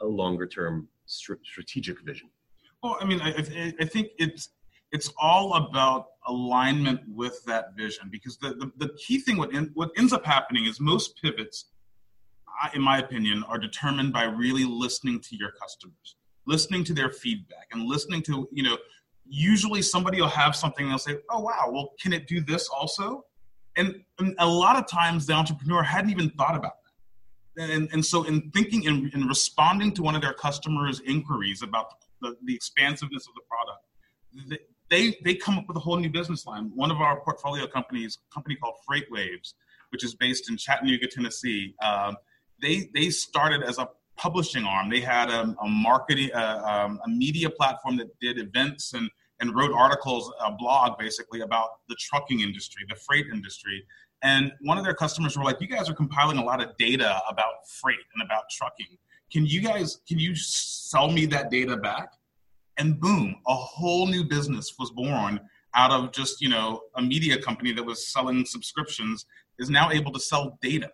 a 0.00 0.06
longer 0.06 0.46
term 0.46 0.88
strategic 1.06 2.00
vision? 2.04 2.28
Well, 2.82 2.96
I 3.00 3.04
mean, 3.04 3.20
I, 3.20 3.72
I 3.80 3.84
think 3.84 4.08
it's 4.18 4.50
it's 4.92 5.12
all 5.20 5.54
about 5.54 6.06
alignment 6.26 7.00
with 7.08 7.44
that 7.46 7.76
vision. 7.76 8.08
Because 8.10 8.36
the, 8.38 8.50
the, 8.54 8.72
the 8.86 8.94
key 8.94 9.18
thing 9.18 9.36
what, 9.36 9.52
in, 9.52 9.70
what 9.74 9.90
ends 9.96 10.12
up 10.12 10.24
happening 10.24 10.66
is 10.66 10.80
most 10.80 11.20
pivots 11.20 11.66
in 12.72 12.80
my 12.80 12.98
opinion 12.98 13.42
are 13.48 13.58
determined 13.58 14.12
by 14.12 14.22
really 14.22 14.64
listening 14.64 15.20
to 15.20 15.36
your 15.36 15.50
customers 15.60 16.16
listening 16.46 16.84
to 16.84 16.94
their 16.94 17.10
feedback 17.10 17.68
and 17.72 17.84
listening 17.84 18.22
to 18.22 18.48
you 18.52 18.62
know 18.62 18.76
usually 19.26 19.82
somebody 19.82 20.20
will 20.20 20.28
have 20.28 20.54
something 20.54 20.84
and 20.84 20.92
they'll 20.92 20.98
say 20.98 21.16
oh 21.30 21.40
wow 21.40 21.68
well 21.72 21.92
can 22.00 22.12
it 22.12 22.26
do 22.26 22.40
this 22.40 22.68
also? 22.68 23.24
And, 23.76 24.04
and 24.20 24.36
a 24.38 24.46
lot 24.46 24.76
of 24.76 24.86
times 24.86 25.26
the 25.26 25.32
entrepreneur 25.32 25.82
hadn't 25.82 26.10
even 26.10 26.30
thought 26.30 26.54
about 26.54 26.74
that. 27.56 27.70
And, 27.70 27.88
and 27.92 28.04
so 28.04 28.22
in 28.22 28.52
thinking 28.52 28.86
and 28.86 29.12
in, 29.12 29.22
in 29.22 29.28
responding 29.28 29.92
to 29.94 30.02
one 30.02 30.14
of 30.14 30.22
their 30.22 30.32
customers 30.32 31.00
inquiries 31.04 31.62
about 31.62 31.86
the, 32.20 32.36
the 32.44 32.54
expansiveness 32.54 33.26
of 33.26 33.34
the 33.34 33.40
product 33.48 34.70
they 34.90 35.16
they 35.24 35.34
come 35.34 35.58
up 35.58 35.64
with 35.66 35.76
a 35.76 35.80
whole 35.80 35.96
new 35.96 36.10
business 36.10 36.46
line. 36.46 36.70
One 36.74 36.90
of 36.90 36.98
our 36.98 37.20
portfolio 37.20 37.66
companies, 37.66 38.18
a 38.30 38.34
company 38.34 38.56
called 38.56 38.74
FreightWaves, 38.88 39.54
which 39.90 40.04
is 40.04 40.14
based 40.14 40.50
in 40.50 40.56
Chattanooga, 40.56 41.06
Tennessee. 41.06 41.74
Um, 41.82 42.16
they 42.60 42.90
they 42.94 43.10
started 43.10 43.62
as 43.62 43.78
a 43.78 43.88
publishing 44.16 44.64
arm. 44.64 44.90
They 44.90 45.00
had 45.00 45.30
a, 45.30 45.54
a 45.60 45.68
marketing 45.68 46.30
uh, 46.32 46.62
um, 46.64 47.00
a 47.04 47.08
media 47.08 47.50
platform 47.50 47.96
that 47.98 48.18
did 48.20 48.38
events 48.38 48.92
and 48.92 49.10
and 49.40 49.54
wrote 49.54 49.72
articles, 49.72 50.32
a 50.44 50.52
blog 50.52 50.98
basically 50.98 51.40
about 51.40 51.70
the 51.88 51.96
trucking 51.98 52.40
industry, 52.40 52.84
the 52.88 52.94
freight 52.94 53.26
industry. 53.32 53.84
And 54.22 54.52
one 54.60 54.78
of 54.78 54.84
their 54.84 54.94
customers 54.94 55.36
were 55.36 55.44
like, 55.44 55.60
"You 55.60 55.66
guys 55.66 55.90
are 55.90 55.94
compiling 55.94 56.38
a 56.38 56.44
lot 56.44 56.62
of 56.62 56.76
data 56.76 57.20
about 57.28 57.68
freight 57.68 57.98
and 58.14 58.22
about 58.22 58.44
trucking. 58.50 58.98
Can 59.32 59.46
you 59.46 59.60
guys 59.60 60.00
can 60.06 60.18
you 60.18 60.34
sell 60.36 61.10
me 61.10 61.26
that 61.26 61.50
data 61.50 61.76
back?" 61.76 62.10
And 62.78 63.00
boom, 63.00 63.36
a 63.46 63.54
whole 63.54 64.06
new 64.06 64.24
business 64.24 64.74
was 64.78 64.90
born 64.90 65.40
out 65.74 65.90
of 65.90 66.12
just 66.12 66.40
you 66.40 66.48
know 66.48 66.82
a 66.94 67.02
media 67.02 67.40
company 67.40 67.72
that 67.72 67.84
was 67.84 68.06
selling 68.06 68.44
subscriptions 68.44 69.26
is 69.58 69.70
now 69.70 69.90
able 69.90 70.12
to 70.12 70.20
sell 70.20 70.58
data 70.62 70.90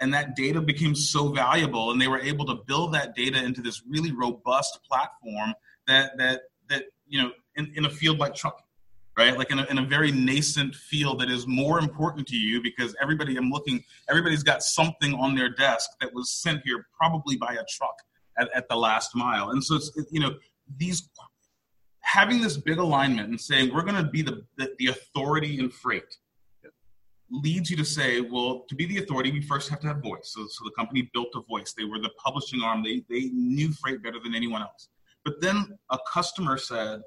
and 0.00 0.12
that 0.12 0.34
data 0.34 0.60
became 0.60 0.94
so 0.94 1.28
valuable 1.28 1.92
and 1.92 2.00
they 2.00 2.08
were 2.08 2.18
able 2.18 2.44
to 2.44 2.56
build 2.66 2.92
that 2.92 3.14
data 3.14 3.42
into 3.42 3.62
this 3.62 3.82
really 3.88 4.12
robust 4.12 4.80
platform 4.88 5.54
that 5.86 6.16
that 6.18 6.42
that 6.68 6.84
you 7.06 7.22
know 7.22 7.30
in, 7.56 7.72
in 7.76 7.84
a 7.84 7.90
field 7.90 8.18
like 8.18 8.34
trucking 8.34 8.66
right 9.16 9.38
like 9.38 9.52
in 9.52 9.60
a, 9.60 9.64
in 9.66 9.78
a 9.78 9.84
very 9.84 10.10
nascent 10.10 10.74
field 10.74 11.20
that 11.20 11.30
is 11.30 11.46
more 11.46 11.78
important 11.78 12.26
to 12.26 12.36
you 12.36 12.60
because 12.60 12.96
everybody 13.00 13.36
i'm 13.36 13.50
looking 13.50 13.84
everybody's 14.08 14.42
got 14.42 14.64
something 14.64 15.14
on 15.14 15.36
their 15.36 15.48
desk 15.48 15.90
that 16.00 16.12
was 16.12 16.30
sent 16.30 16.60
here 16.64 16.86
probably 16.98 17.36
by 17.36 17.52
a 17.52 17.64
truck 17.68 17.94
at, 18.38 18.50
at 18.54 18.68
the 18.68 18.76
last 18.76 19.14
mile. 19.14 19.50
And 19.50 19.62
so 19.62 19.76
it's 19.76 19.90
you 20.10 20.20
know 20.20 20.34
these 20.76 21.10
having 22.00 22.40
this 22.40 22.56
big 22.56 22.78
alignment 22.78 23.28
and 23.28 23.40
saying 23.40 23.72
we're 23.74 23.82
going 23.82 24.02
to 24.02 24.10
be 24.10 24.22
the, 24.22 24.44
the, 24.56 24.70
the 24.78 24.86
authority 24.88 25.58
in 25.58 25.70
freight 25.70 26.16
leads 27.30 27.70
you 27.70 27.76
to 27.76 27.84
say, 27.84 28.20
well, 28.20 28.64
to 28.68 28.74
be 28.74 28.86
the 28.86 28.98
authority, 28.98 29.32
we 29.32 29.40
first 29.40 29.68
have 29.68 29.80
to 29.80 29.86
have 29.88 30.02
voice. 30.02 30.32
So, 30.34 30.46
so 30.48 30.64
the 30.64 30.70
company 30.76 31.10
built 31.12 31.28
a 31.34 31.40
voice. 31.40 31.74
They 31.76 31.84
were 31.84 31.98
the 31.98 32.10
publishing 32.22 32.62
arm. 32.62 32.82
They, 32.82 33.02
they 33.08 33.30
knew 33.32 33.72
freight 33.72 34.02
better 34.02 34.18
than 34.22 34.34
anyone 34.34 34.62
else. 34.62 34.88
But 35.24 35.40
then 35.40 35.78
a 35.90 35.98
customer 36.12 36.58
said, 36.58 37.00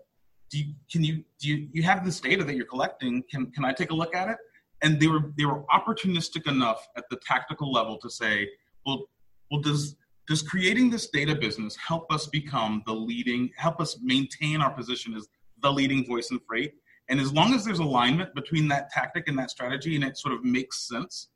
do 0.50 0.60
you, 0.60 0.74
can 0.92 1.04
you, 1.04 1.24
do 1.40 1.50
you, 1.50 1.70
you 1.72 1.84
have 1.84 2.04
this 2.04 2.20
data 2.20 2.44
that 2.44 2.56
you're 2.56 2.66
collecting? 2.66 3.24
Can, 3.30 3.52
can 3.52 3.64
I 3.64 3.74
take 3.74 3.92
a 3.92 3.94
look 3.94 4.16
at 4.16 4.28
it? 4.30 4.38
And 4.82 5.00
they 5.00 5.08
were, 5.08 5.32
they 5.38 5.46
were 5.46 5.64
opportunistic 5.66 6.48
enough 6.48 6.86
at 6.98 7.06
the 7.10 7.18
tactical 7.26 7.72
level 7.72 7.98
to 8.00 8.10
say, 8.10 8.50
well, 8.86 9.06
well, 9.52 9.62
does, 9.62 9.96
does 10.28 10.42
creating 10.42 10.90
this 10.90 11.10
data 11.10 11.34
business 11.34 11.76
help 11.76 12.12
us 12.12 12.28
become 12.28 12.84
the 12.86 12.94
leading, 12.94 13.50
help 13.56 13.80
us 13.80 13.98
maintain 14.02 14.62
our 14.62 14.72
position 14.72 15.16
as 15.16 15.28
the 15.62 15.72
leading 15.72 16.06
voice 16.06 16.32
in 16.32 16.40
freight? 16.40 16.74
And 17.10 17.20
as 17.22 17.32
long 17.32 17.54
as 17.54 17.64
there's 17.64 17.80
alignment 17.80 18.36
between 18.36 18.68
that 18.68 18.90
tactic 18.90 19.30
and 19.30 19.40
that 19.40 19.50
strategy, 19.50 19.96
and 19.96 20.04
it 20.04 20.18
sort 20.18 20.34
of 20.34 20.44
makes 20.44 20.88
sense, 20.88 21.30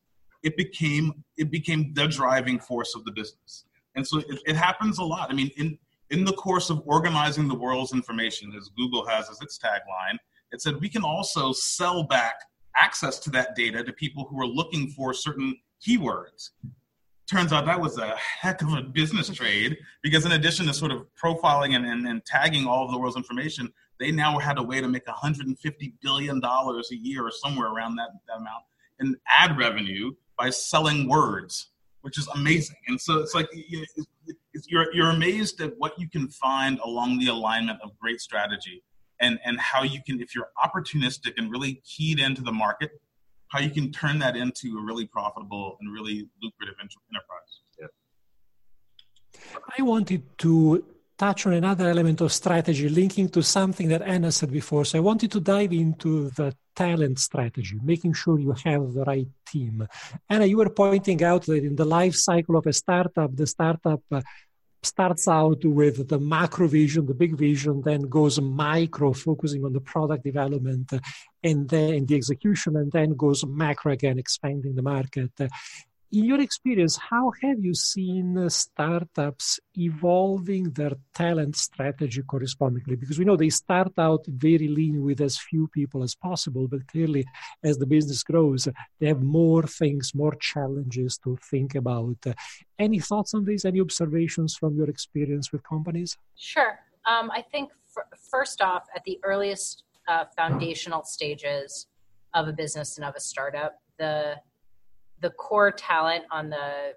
it 0.44 0.58
became 0.58 1.24
it 1.38 1.50
became 1.50 1.94
the 1.94 2.08
driving 2.08 2.60
force 2.60 2.94
of 2.96 3.06
the 3.06 3.12
business. 3.12 3.66
And 3.96 4.06
so 4.06 4.20
it, 4.20 4.40
it 4.46 4.56
happens 4.56 5.00
a 5.00 5.04
lot. 5.04 5.32
I 5.32 5.34
mean, 5.34 5.52
in 5.58 5.78
in 6.10 6.26
the 6.26 6.34
course 6.34 6.70
of 6.70 6.82
organizing 6.86 7.48
the 7.48 7.56
world's 7.56 7.94
information, 7.94 8.54
as 8.58 8.70
Google 8.76 9.08
has 9.08 9.30
as 9.30 9.42
its 9.42 9.58
tagline, 9.58 10.18
it 10.52 10.62
said 10.62 10.82
we 10.82 10.90
can 10.90 11.04
also 11.04 11.54
sell 11.54 12.04
back 12.04 12.36
access 12.76 13.20
to 13.20 13.30
that 13.30 13.56
data 13.56 13.84
to 13.84 13.94
people 13.94 14.28
who 14.30 14.42
are 14.42 14.48
looking 14.48 14.90
for 14.90 15.14
certain 15.14 15.56
keywords. 15.86 16.50
Turns 17.32 17.54
out 17.54 17.66
that 17.66 17.80
was 17.80 17.98
a 17.98 18.14
heck 18.18 18.62
of 18.62 18.74
a 18.74 18.82
business 18.82 19.30
trade 19.30 19.78
because, 20.02 20.26
in 20.26 20.34
addition 20.34 20.66
to 20.66 20.74
sort 20.74 20.92
of 20.92 21.06
profiling 21.16 21.78
and, 21.78 21.86
and, 21.86 22.06
and 22.06 22.26
tagging 22.26 22.68
all 22.68 22.84
of 22.84 22.92
the 22.92 22.98
world's 22.98 23.16
information, 23.16 23.72
they 24.02 24.12
now 24.12 24.38
had 24.38 24.58
a 24.58 24.62
way 24.62 24.82
to 24.82 24.88
make 24.90 25.08
150 25.08 25.94
billion 26.02 26.42
dollars 26.42 26.92
a 26.92 26.98
year 26.98 27.26
or 27.26 27.32
somewhere 27.32 27.70
around 27.70 27.96
that, 27.96 28.10
that 28.28 28.36
amount 28.36 28.66
in 29.00 29.16
ad 29.30 29.58
revenue 29.58 30.12
by 30.38 30.50
selling 30.50 31.08
words, 31.08 31.70
which 32.02 32.18
is 32.18 32.28
amazing. 32.36 32.76
And 32.90 33.00
so 33.00 33.20
it's 33.20 33.34
like 33.34 33.48
you're 34.68 34.94
you're 34.94 35.12
amazed 35.12 35.62
at 35.62 35.72
what 35.78 35.98
you 35.98 36.10
can 36.10 36.28
find 36.28 36.80
along 36.84 37.20
the 37.20 37.28
alignment 37.28 37.80
of 37.82 37.98
great 37.98 38.20
strategy, 38.20 38.84
and 39.22 39.40
and 39.46 39.58
how 39.58 39.84
you 39.84 40.02
can, 40.06 40.20
if 40.20 40.36
you're 40.36 40.50
opportunistic 40.62 41.36
and 41.38 41.50
really 41.50 41.82
keyed 41.86 42.20
into 42.20 42.42
the 42.42 42.52
market, 42.52 42.92
how 43.52 43.60
you 43.60 43.70
can 43.70 43.92
turn 43.92 44.18
that 44.20 44.36
into 44.36 44.78
a 44.80 44.82
really 44.82 45.06
profitable 45.06 45.78
and 45.80 45.94
really 45.94 46.30
lucrative 46.42 46.76
enterprise. 46.80 47.54
Yeah. 47.80 47.88
I 49.78 49.82
wanted 49.82 50.24
to 50.40 50.86
touch 51.18 51.46
on 51.46 51.54
another 51.54 51.90
element 51.90 52.22
of 52.22 52.32
strategy 52.32 52.88
linking 52.88 53.28
to 53.30 53.44
something 53.44 53.90
that 53.90 54.02
Anna 54.02 54.32
said 54.32 54.52
before. 54.52 54.86
So 54.86 54.98
I 54.98 55.02
wanted 55.02 55.32
to 55.34 55.42
dive 55.42 55.74
into 55.74 56.30
the 56.32 56.56
talent 56.76 57.20
strategy, 57.20 57.78
making 57.84 58.14
sure 58.14 58.40
you 58.40 58.54
have 58.64 58.94
the 58.94 59.04
right 59.04 59.28
team. 59.46 59.86
Anna, 60.30 60.46
you 60.46 60.58
were 60.58 60.70
pointing 60.70 61.22
out 61.22 61.44
that 61.48 61.64
in 61.64 61.76
the 61.76 61.86
life 61.86 62.16
cycle 62.16 62.56
of 62.56 62.66
a 62.66 62.74
startup, 62.74 63.36
the 63.36 63.46
startup 63.46 64.02
starts 64.84 65.28
out 65.28 65.64
with 65.64 66.08
the 66.08 66.20
macro 66.20 66.68
vision, 66.68 67.06
the 67.06 67.14
big 67.14 67.38
vision, 67.38 67.82
then 67.82 68.02
goes 68.02 68.40
micro, 68.42 69.14
focusing 69.14 69.64
on 69.64 69.74
the 69.74 69.82
product 69.82 70.24
development 70.24 70.92
and 71.44 71.70
then 71.70 72.06
the 72.06 72.16
execution, 72.16 72.76
and 72.76 72.92
then 72.92 73.16
goes 73.16 73.46
macro 73.46 73.94
again, 73.94 74.18
expanding 74.18 74.76
the 74.76 74.82
market 74.82 75.32
in 76.12 76.26
your 76.26 76.42
experience, 76.42 76.98
how 76.98 77.32
have 77.42 77.64
you 77.64 77.74
seen 77.74 78.50
startups 78.50 79.60
evolving 79.78 80.72
their 80.72 80.92
talent 81.14 81.56
strategy 81.56 82.22
correspondingly? 82.24 82.98
Because 82.98 83.18
we 83.18 83.26
know 83.26 83.38
they 83.38 83.50
start 83.50 83.94
out 83.98 84.26
very 84.28 84.68
lean 84.68 85.04
with 85.04 85.22
as 85.22 85.38
few 85.38 85.68
people 85.70 86.04
as 86.04 86.14
possible, 86.14 86.68
but 86.68 86.86
clearly, 86.88 87.26
as 87.64 87.78
the 87.78 87.86
business 87.86 88.24
grows, 88.24 88.68
they 89.00 89.08
have 89.08 89.22
more 89.22 89.64
things, 89.64 90.14
more 90.14 90.36
challenges 90.36 91.18
to 91.24 91.38
think 91.50 91.76
about. 91.76 92.18
Any 92.78 93.00
thoughts 93.00 93.34
on 93.34 93.46
this? 93.46 93.64
Any 93.64 93.80
observations 93.80 94.56
from 94.56 94.76
your 94.76 94.90
experience 94.90 95.52
with 95.52 95.64
companies? 95.64 96.18
Sure. 96.36 96.80
Um, 97.06 97.32
I 97.32 97.42
think 97.42 97.72
f- 97.98 98.20
first 98.30 98.62
off, 98.62 98.88
at 98.96 99.04
the 99.06 99.20
earliest 99.24 99.84
uh, 100.08 100.26
foundational 100.36 101.04
stages 101.04 101.88
of 102.34 102.48
a 102.48 102.54
business 102.54 102.98
and 102.98 103.06
of 103.06 103.16
a 103.16 103.20
startup, 103.20 103.82
the 103.98 104.36
the 105.22 105.30
core 105.32 105.72
talent 105.72 106.24
on 106.32 106.50
the 106.50 106.94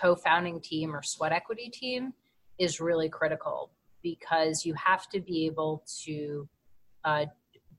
co-founding 0.00 0.60
team 0.60 0.94
or 0.94 1.02
sweat 1.02 1.32
equity 1.32 1.70
team 1.70 2.12
is 2.58 2.80
really 2.80 3.08
critical 3.08 3.70
because 4.02 4.64
you 4.64 4.74
have 4.74 5.08
to 5.08 5.20
be 5.20 5.46
able 5.46 5.82
to 6.04 6.48
uh, 7.04 7.24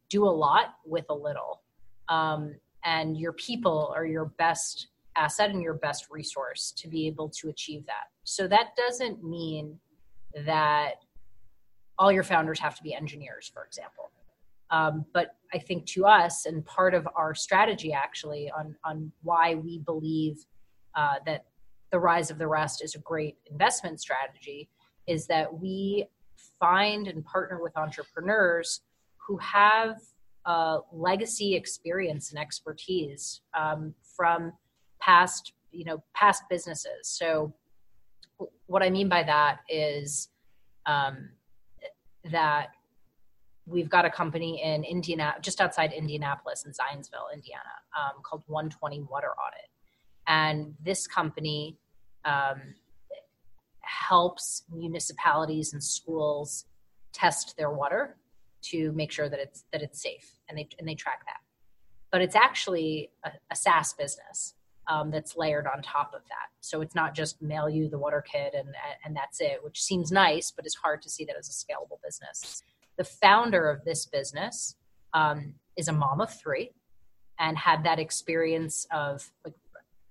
do 0.10 0.24
a 0.24 0.30
lot 0.30 0.76
with 0.86 1.06
a 1.10 1.14
little. 1.14 1.62
Um, 2.10 2.56
and 2.84 3.18
your 3.18 3.34
people 3.34 3.94
are 3.96 4.06
your 4.06 4.26
best 4.26 4.88
asset 5.16 5.50
and 5.50 5.62
your 5.62 5.74
best 5.76 6.08
resource 6.12 6.72
to 6.78 6.88
be 6.88 7.08
able 7.08 7.30
to 7.30 7.50
achieve 7.50 7.86
that. 7.86 8.08
So 8.24 8.48
that 8.48 8.76
doesn't 8.76 9.24
mean 9.24 9.80
that 10.46 10.96
all 12.00 12.12
your 12.12 12.24
founders 12.24 12.60
have 12.60 12.76
to 12.76 12.84
be 12.84 12.94
engineers 12.94 13.50
for 13.54 13.64
example 13.64 14.12
um, 14.72 15.06
but 15.14 15.36
I 15.54 15.60
think 15.60 15.86
to 15.88 16.06
us, 16.06 16.46
and 16.46 16.66
part 16.66 16.94
of 16.94 17.08
our 17.16 17.34
strategy 17.34 17.94
actually 17.94 18.52
on, 18.52 18.76
on 18.84 19.12
why 19.24 19.56
we 19.56 19.80
believe 19.80 20.46
uh, 20.96 21.16
that 21.26 21.46
the 21.92 22.00
rise 22.00 22.30
of 22.30 22.38
the 22.38 22.48
rest 22.48 22.84
is 22.84 22.96
a 22.96 23.00
great 23.00 23.38
investment 23.50 24.02
strategy, 24.02 24.70
is 25.08 25.28
that 25.28 25.60
we 25.60 26.08
find 26.60 27.08
and 27.08 27.24
partner 27.24 27.62
with 27.62 27.78
entrepreneurs 27.78 28.82
who 29.26 29.38
have 29.38 29.98
legacy 30.92 31.56
experience 31.56 32.32
and 32.32 32.40
expertise 32.40 33.42
um, 33.58 33.94
from 34.16 34.54
past, 35.02 35.54
you 35.72 35.84
know, 35.86 36.02
past 36.14 36.44
businesses. 36.50 37.04
So, 37.04 37.54
what 38.68 38.84
I 38.84 38.90
mean 38.90 39.10
by 39.10 39.24
that 39.24 39.60
is 39.70 40.30
um, 40.86 41.30
that 42.32 42.70
we've 43.68 43.90
got 43.90 44.06
a 44.06 44.10
company 44.10 44.62
in 44.64 44.84
Indiana, 44.84 45.36
just 45.42 45.60
outside 45.60 45.92
Indianapolis 45.92 46.66
in 46.66 46.72
Zionsville, 46.72 47.34
Indiana, 47.34 47.64
um, 47.98 48.22
called 48.24 48.44
120 48.48 49.02
Water 49.02 49.28
Audit. 49.32 49.70
And 50.26 50.74
this 50.82 51.06
company 51.06 51.78
um, 52.26 52.76
helps 53.82 54.64
municipalities 54.74 55.74
and 55.74 55.84
schools 55.84 56.66
test 57.14 57.56
their 57.58 57.70
water 57.70 58.18
to 58.62 58.92
make 58.94 59.12
sure 59.12 59.30
that 59.30 59.40
it's 59.40 59.66
that 59.72 59.82
it's 59.82 60.02
safe, 60.02 60.40
and 60.50 60.58
they 60.58 60.68
and 60.80 60.88
they 60.88 60.96
track 60.96 61.22
that. 61.26 61.40
But 62.12 62.22
it's 62.22 62.36
actually 62.36 63.12
a, 63.24 63.32
a 63.52 63.56
SaaS 63.56 63.94
business 63.94 64.56
um, 64.88 65.12
that's 65.12 65.38
layered 65.38 65.68
on 65.68 65.82
top 65.82 66.14
of 66.14 66.22
that. 66.26 66.50
So 66.62 66.82
it's 66.82 66.96
not 66.96 67.14
just 67.14 67.42
mail 67.42 67.70
you 67.70 67.88
the 67.90 67.98
water 67.98 68.24
kit 68.30 68.54
and 68.58 68.70
and 69.06 69.16
that's 69.16 69.40
it, 69.40 69.64
which 69.64 69.82
seems 69.82 70.12
nice, 70.12 70.52
but 70.52 70.66
it's 70.66 70.76
hard 70.76 71.02
to 71.04 71.10
see 71.10 71.24
that 71.26 71.36
as 71.38 71.48
a 71.48 71.54
scalable 71.54 72.02
business 72.04 72.64
the 72.98 73.04
founder 73.04 73.70
of 73.70 73.84
this 73.86 74.06
business 74.06 74.76
um, 75.14 75.54
is 75.78 75.88
a 75.88 75.94
mom 75.94 76.22
of 76.22 76.34
three 76.34 76.72
and 77.40 77.58
had 77.58 77.84
that 77.84 78.00
experience 78.00 78.88
of 78.92 79.32
like, 79.46 79.54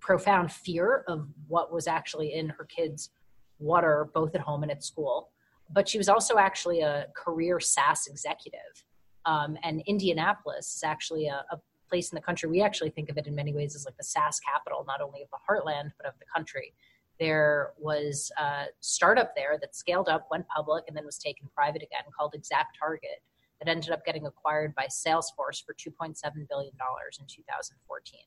profound 0.00 0.52
fear 0.52 1.04
of 1.08 1.26
what 1.48 1.72
was 1.72 1.88
actually 1.88 2.32
in 2.32 2.48
her 2.48 2.64
kids' 2.64 3.10
water, 3.58 4.08
both 4.14 4.34
at 4.34 4.40
home 4.40 4.62
and 4.62 4.70
at 4.70 4.84
school. 4.84 5.30
But 5.68 5.88
she 5.88 5.98
was 5.98 6.08
also 6.08 6.38
actually 6.38 6.80
a 6.80 7.06
career 7.16 7.58
SaaS 7.58 8.06
executive. 8.06 8.84
Um, 9.24 9.58
and 9.64 9.82
Indianapolis 9.86 10.76
is 10.76 10.84
actually 10.84 11.26
a, 11.26 11.44
a 11.50 11.58
place 11.88 12.12
in 12.12 12.14
the 12.14 12.22
country. 12.22 12.48
We 12.48 12.62
actually 12.62 12.90
think 12.90 13.10
of 13.10 13.18
it 13.18 13.26
in 13.26 13.34
many 13.34 13.52
ways 13.52 13.74
as 13.74 13.84
like 13.84 13.96
the 13.96 14.04
SaaS 14.04 14.38
capital, 14.38 14.84
not 14.86 15.00
only 15.00 15.22
of 15.22 15.28
the 15.30 15.38
heartland, 15.48 15.90
but 15.96 16.06
of 16.06 16.14
the 16.20 16.26
country 16.32 16.72
there 17.18 17.72
was 17.78 18.30
a 18.38 18.64
startup 18.80 19.34
there 19.34 19.58
that 19.60 19.74
scaled 19.74 20.08
up, 20.08 20.28
went 20.30 20.46
public, 20.48 20.84
and 20.88 20.96
then 20.96 21.04
was 21.04 21.18
taken 21.18 21.48
private 21.54 21.82
again 21.82 22.04
called 22.16 22.34
ExactTarget 22.36 23.20
that 23.60 23.70
ended 23.70 23.90
up 23.90 24.04
getting 24.04 24.26
acquired 24.26 24.74
by 24.74 24.86
Salesforce 24.86 25.64
for 25.64 25.74
$2.7 25.74 26.14
billion 26.48 26.72
in 26.72 27.26
2014. 27.26 28.20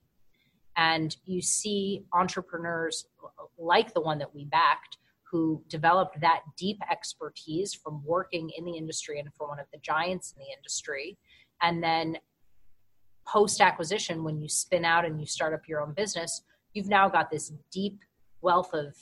And 0.75 1.15
you 1.25 1.41
see 1.41 2.05
entrepreneurs 2.13 3.05
like 3.57 3.93
the 3.93 4.01
one 4.01 4.17
that 4.19 4.33
we 4.33 4.45
backed 4.45 4.97
who 5.29 5.63
developed 5.69 6.19
that 6.21 6.41
deep 6.57 6.79
expertise 6.89 7.73
from 7.73 8.03
working 8.03 8.49
in 8.57 8.65
the 8.65 8.75
industry 8.75 9.19
and 9.19 9.29
for 9.35 9.47
one 9.47 9.59
of 9.59 9.67
the 9.71 9.79
giants 9.79 10.33
in 10.35 10.43
the 10.43 10.51
industry. 10.57 11.17
And 11.61 11.83
then 11.83 12.17
post 13.27 13.61
acquisition, 13.61 14.23
when 14.23 14.39
you 14.39 14.49
spin 14.49 14.85
out 14.85 15.05
and 15.05 15.19
you 15.19 15.27
start 15.27 15.53
up 15.53 15.67
your 15.67 15.81
own 15.81 15.93
business, 15.93 16.41
you've 16.73 16.87
now 16.87 17.09
got 17.09 17.29
this 17.29 17.51
deep 17.71 17.99
wealth 18.41 18.73
of 18.73 18.95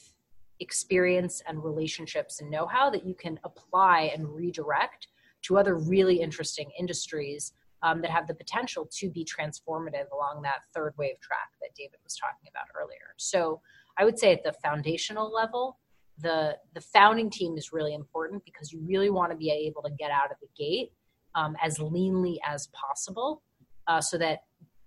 experience 0.59 1.41
and 1.47 1.63
relationships 1.63 2.41
and 2.41 2.49
know-how 2.49 2.89
that 2.89 3.05
you 3.05 3.13
can 3.13 3.39
apply 3.43 4.11
and 4.15 4.27
redirect 4.27 5.07
to 5.43 5.57
other 5.57 5.75
really 5.77 6.19
interesting 6.19 6.69
industries 6.79 7.53
um, 7.83 8.01
that 8.01 8.09
have 8.09 8.27
the 8.27 8.33
potential 8.33 8.89
to 8.91 9.09
be 9.09 9.23
transformative 9.23 10.09
along 10.11 10.41
that 10.41 10.63
third 10.73 10.93
wave 10.97 11.19
track 11.21 11.49
that 11.61 11.69
David 11.77 11.99
was 12.03 12.15
talking 12.15 12.49
about 12.49 12.65
earlier. 12.75 13.13
So 13.17 13.61
I 13.97 14.05
would 14.05 14.17
say 14.17 14.33
at 14.33 14.43
the 14.43 14.53
foundational 14.63 15.31
level, 15.31 15.77
the 16.19 16.57
the 16.73 16.81
founding 16.81 17.29
team 17.29 17.57
is 17.57 17.71
really 17.71 17.93
important 17.93 18.43
because 18.43 18.73
you 18.73 18.81
really 18.81 19.11
want 19.11 19.31
to 19.31 19.37
be 19.37 19.51
able 19.51 19.83
to 19.83 19.91
get 19.99 20.09
out 20.09 20.31
of 20.31 20.37
the 20.41 20.47
gate 20.57 20.91
um, 21.35 21.55
as 21.63 21.77
leanly 21.77 22.37
as 22.43 22.67
possible, 22.67 23.43
uh, 23.85 24.01
so 24.01 24.17
that 24.17 24.39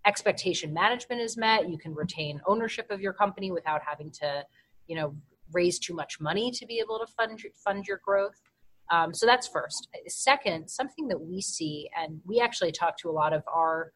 expectation 0.06 0.72
management 0.72 1.20
is 1.20 1.36
met. 1.36 1.68
You 1.68 1.78
can 1.78 1.94
retain 1.94 2.40
ownership 2.46 2.90
of 2.90 3.00
your 3.00 3.12
company 3.12 3.50
without 3.50 3.82
having 3.86 4.10
to, 4.12 4.44
you 4.86 4.96
know, 4.96 5.14
raise 5.52 5.78
too 5.78 5.94
much 5.94 6.20
money 6.20 6.50
to 6.52 6.66
be 6.66 6.78
able 6.78 6.98
to 6.98 7.06
fund 7.12 7.42
fund 7.64 7.86
your 7.86 8.00
growth. 8.04 8.40
Um, 8.90 9.14
so 9.14 9.26
that's 9.26 9.46
first. 9.46 9.88
Second, 10.08 10.68
something 10.68 11.06
that 11.08 11.20
we 11.20 11.40
see, 11.40 11.88
and 11.96 12.20
we 12.24 12.40
actually 12.40 12.72
talk 12.72 12.96
to 12.98 13.08
a 13.08 13.12
lot 13.12 13.32
of 13.32 13.42
our 13.46 13.92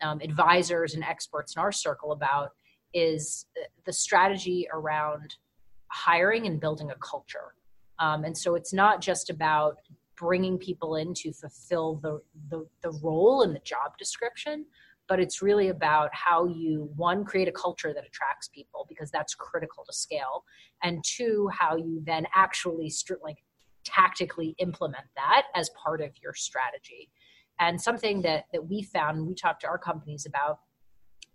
um, 0.00 0.20
advisors 0.22 0.94
and 0.94 1.04
experts 1.04 1.54
in 1.56 1.60
our 1.60 1.72
circle 1.72 2.12
about, 2.12 2.52
is 2.94 3.46
the 3.84 3.92
strategy 3.92 4.66
around 4.72 5.36
hiring 5.88 6.46
and 6.46 6.60
building 6.60 6.90
a 6.90 6.94
culture. 6.96 7.54
Um, 7.98 8.24
and 8.24 8.36
so 8.36 8.54
it's 8.54 8.72
not 8.72 9.02
just 9.02 9.28
about 9.28 9.78
bringing 10.16 10.56
people 10.56 10.96
in 10.96 11.14
to 11.14 11.32
fulfill 11.32 11.96
the, 11.96 12.20
the, 12.50 12.66
the 12.82 12.90
role 13.02 13.42
and 13.42 13.54
the 13.54 13.60
job 13.60 13.96
description, 13.98 14.64
but 15.08 15.18
it's 15.18 15.40
really 15.40 15.68
about 15.68 16.10
how 16.12 16.46
you 16.46 16.90
one 16.96 17.24
create 17.24 17.48
a 17.48 17.52
culture 17.52 17.94
that 17.94 18.06
attracts 18.06 18.48
people 18.48 18.86
because 18.88 19.10
that's 19.10 19.34
critical 19.34 19.84
to 19.84 19.92
scale 19.92 20.44
and 20.82 21.02
two 21.04 21.48
how 21.52 21.76
you 21.76 22.02
then 22.04 22.26
actually 22.34 22.92
like 23.22 23.38
tactically 23.84 24.54
implement 24.58 25.04
that 25.16 25.44
as 25.54 25.70
part 25.70 26.00
of 26.00 26.10
your 26.22 26.34
strategy. 26.34 27.10
And 27.58 27.80
something 27.80 28.22
that 28.22 28.44
that 28.52 28.68
we 28.68 28.82
found 28.82 29.26
we 29.26 29.34
talked 29.34 29.62
to 29.62 29.66
our 29.66 29.78
companies 29.78 30.26
about 30.26 30.60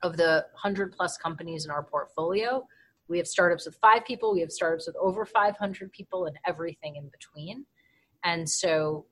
of 0.03 0.17
the 0.17 0.45
100 0.53 0.91
plus 0.91 1.17
companies 1.17 1.65
in 1.65 1.71
our 1.71 1.84
portfolio 1.84 2.65
we 3.07 3.17
have 3.17 3.28
startups 3.28 3.65
with 3.65 3.76
five 3.76 4.05
people 4.05 4.34
we 4.34 4.41
have 4.41 4.51
startups 4.51 4.88
with 4.88 4.95
over 4.97 5.26
500 5.26 5.91
people 5.91 6.26
and 6.26 6.38
everything 6.45 6.95
in 6.95 7.09
between. 7.09 7.65
And 8.24 8.49
so 8.49 9.05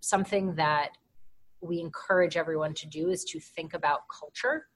something 0.00 0.54
that 0.54 0.90
we 1.64 1.80
encourage 1.80 2.36
everyone 2.36 2.74
to 2.74 2.86
do 2.86 3.10
is 3.10 3.24
to 3.24 3.40
think 3.40 3.74
about 3.74 4.00
culture 4.08 4.66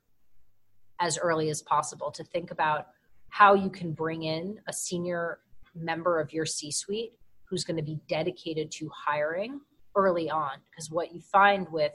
as 1.01 1.19
early 1.19 1.51
as 1.51 1.63
possible, 1.63 2.11
to 2.11 2.25
think 2.25 2.51
about 2.51 2.89
how 3.29 3.55
you 3.55 3.71
can 3.71 3.93
bring 3.93 4.25
in 4.25 4.59
a 4.69 4.73
senior 4.73 5.41
member 5.75 6.19
of 6.19 6.33
your 6.33 6.47
C 6.47 6.71
suite 6.71 7.13
who's 7.45 7.65
going 7.65 7.77
to 7.77 7.83
be 7.83 7.99
dedicated 8.09 8.71
to 8.73 8.91
hiring 8.95 9.61
early 9.95 10.31
on. 10.31 10.53
Because 10.71 10.91
what 10.91 11.15
you 11.15 11.21
find 11.21 11.67
with 11.71 11.95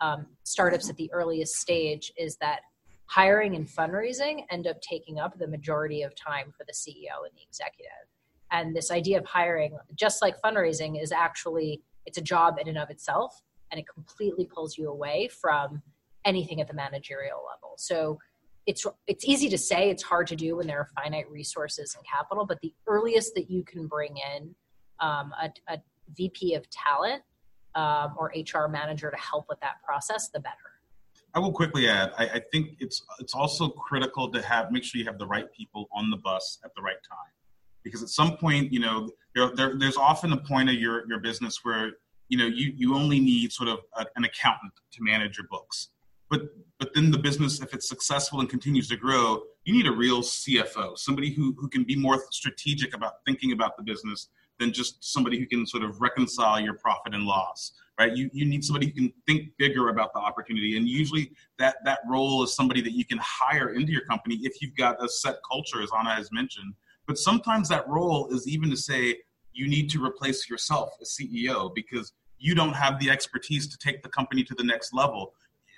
um, 0.00 0.26
startups 0.42 0.90
at 0.90 0.96
the 0.96 1.10
earliest 1.12 1.54
stage 1.56 2.12
is 2.18 2.36
that 2.36 2.60
hiring 3.06 3.54
and 3.54 3.66
fundraising 3.66 4.44
end 4.50 4.66
up 4.66 4.80
taking 4.80 5.18
up 5.18 5.38
the 5.38 5.46
majority 5.46 6.02
of 6.02 6.14
time 6.14 6.52
for 6.56 6.64
the 6.66 6.72
CEO 6.72 7.24
and 7.24 7.34
the 7.36 7.42
executive. 7.42 7.90
And 8.50 8.74
this 8.74 8.90
idea 8.90 9.18
of 9.18 9.26
hiring, 9.26 9.76
just 9.94 10.22
like 10.22 10.40
fundraising, 10.42 11.02
is 11.02 11.12
actually 11.12 11.82
it's 12.06 12.18
a 12.18 12.22
job 12.22 12.58
in 12.60 12.68
and 12.68 12.78
of 12.78 12.90
itself 12.90 13.40
and 13.74 13.80
it 13.80 13.86
completely 13.92 14.44
pulls 14.44 14.78
you 14.78 14.88
away 14.88 15.28
from 15.28 15.82
anything 16.24 16.60
at 16.60 16.68
the 16.68 16.74
managerial 16.74 17.38
level. 17.38 17.74
So 17.76 18.20
it's 18.66 18.86
it's 19.08 19.24
easy 19.24 19.48
to 19.48 19.58
say, 19.58 19.90
it's 19.90 20.02
hard 20.04 20.28
to 20.28 20.36
do 20.36 20.56
when 20.56 20.68
there 20.68 20.78
are 20.78 20.88
finite 20.94 21.28
resources 21.28 21.96
and 21.96 22.06
capital. 22.06 22.46
But 22.46 22.60
the 22.60 22.72
earliest 22.86 23.34
that 23.34 23.50
you 23.50 23.64
can 23.64 23.88
bring 23.88 24.16
in 24.16 24.54
um, 25.00 25.32
a, 25.42 25.50
a, 25.68 25.78
VP 26.16 26.54
of 26.54 26.68
talent 26.70 27.22
um, 27.74 28.14
or 28.16 28.30
HR 28.36 28.68
manager 28.68 29.10
to 29.10 29.16
help 29.16 29.46
with 29.48 29.58
that 29.60 29.82
process, 29.82 30.28
the 30.28 30.38
better. 30.38 30.56
I 31.34 31.38
will 31.38 31.50
quickly 31.50 31.88
add. 31.88 32.12
I, 32.16 32.26
I, 32.26 32.40
think 32.52 32.76
it's 32.78 33.02
it's 33.18 33.34
also 33.34 33.68
critical 33.68 34.30
to 34.30 34.40
have 34.42 34.70
make 34.70 34.84
sure 34.84 35.00
you 35.00 35.06
have 35.06 35.18
the 35.18 35.26
right 35.26 35.50
people 35.52 35.88
on 35.92 36.10
the 36.10 36.18
bus 36.18 36.58
at 36.64 36.70
the 36.76 36.82
right 36.82 37.02
time, 37.08 37.32
because 37.82 38.02
at 38.02 38.10
some 38.10 38.36
point, 38.36 38.70
you 38.72 38.80
know, 38.80 39.10
there, 39.34 39.50
there, 39.56 39.78
there's 39.78 39.96
often 39.96 40.32
a 40.32 40.36
point 40.36 40.68
of 40.68 40.76
your 40.76 41.08
your 41.08 41.18
business 41.20 41.60
where 41.64 41.94
you 42.28 42.38
know 42.38 42.46
you 42.46 42.72
you 42.76 42.94
only 42.94 43.20
need 43.20 43.52
sort 43.52 43.68
of 43.68 43.80
a, 43.96 44.06
an 44.16 44.24
accountant 44.24 44.72
to 44.92 45.02
manage 45.02 45.38
your 45.38 45.46
books. 45.48 45.88
But 46.30 46.42
but 46.78 46.94
then 46.94 47.10
the 47.10 47.18
business 47.18 47.60
if 47.60 47.74
it's 47.74 47.88
successful 47.88 48.40
and 48.40 48.48
continues 48.48 48.88
to 48.88 48.96
grow 48.96 49.42
you 49.64 49.72
need 49.72 49.86
a 49.86 49.92
real 49.92 50.20
cfo 50.20 50.98
somebody 50.98 51.30
who 51.30 51.54
who 51.58 51.68
can 51.68 51.84
be 51.84 51.96
more 51.96 52.22
strategic 52.30 52.94
about 52.94 53.14
thinking 53.26 53.52
about 53.52 53.76
the 53.76 53.82
business 53.82 54.28
than 54.58 54.72
just 54.72 55.04
somebody 55.04 55.38
who 55.38 55.46
can 55.46 55.66
sort 55.66 55.84
of 55.84 56.00
reconcile 56.00 56.58
your 56.58 56.74
profit 56.74 57.14
and 57.14 57.24
loss 57.24 57.72
right? 57.98 58.16
You 58.16 58.30
you 58.32 58.44
need 58.44 58.64
somebody 58.64 58.86
who 58.86 58.92
can 58.92 59.12
think 59.26 59.50
bigger 59.58 59.88
about 59.88 60.12
the 60.12 60.20
opportunity. 60.20 60.76
And 60.76 60.88
usually 60.88 61.32
that 61.58 61.76
that 61.84 62.00
role 62.08 62.42
is 62.42 62.54
somebody 62.54 62.80
that 62.82 62.92
you 62.92 63.04
can 63.04 63.18
hire 63.22 63.70
into 63.70 63.92
your 63.92 64.04
company 64.04 64.38
if 64.42 64.60
you've 64.60 64.76
got 64.76 65.02
a 65.02 65.08
set 65.08 65.36
culture 65.48 65.82
as 65.82 65.90
anna 65.98 66.14
has 66.14 66.32
mentioned. 66.32 66.74
But 67.06 67.18
sometimes 67.18 67.68
that 67.68 67.86
role 67.88 68.28
is 68.32 68.48
even 68.48 68.70
to 68.70 68.76
say 68.76 69.18
you 69.54 69.68
need 69.68 69.88
to 69.90 70.04
replace 70.04 70.50
yourself 70.50 70.90
as 71.00 71.16
CEO 71.16 71.74
because 71.74 72.12
you 72.38 72.54
don't 72.54 72.74
have 72.74 72.98
the 72.98 73.08
expertise 73.08 73.66
to 73.68 73.78
take 73.78 74.02
the 74.02 74.08
company 74.08 74.44
to 74.44 74.54
the 74.54 74.64
next 74.64 74.92
level. 74.92 75.32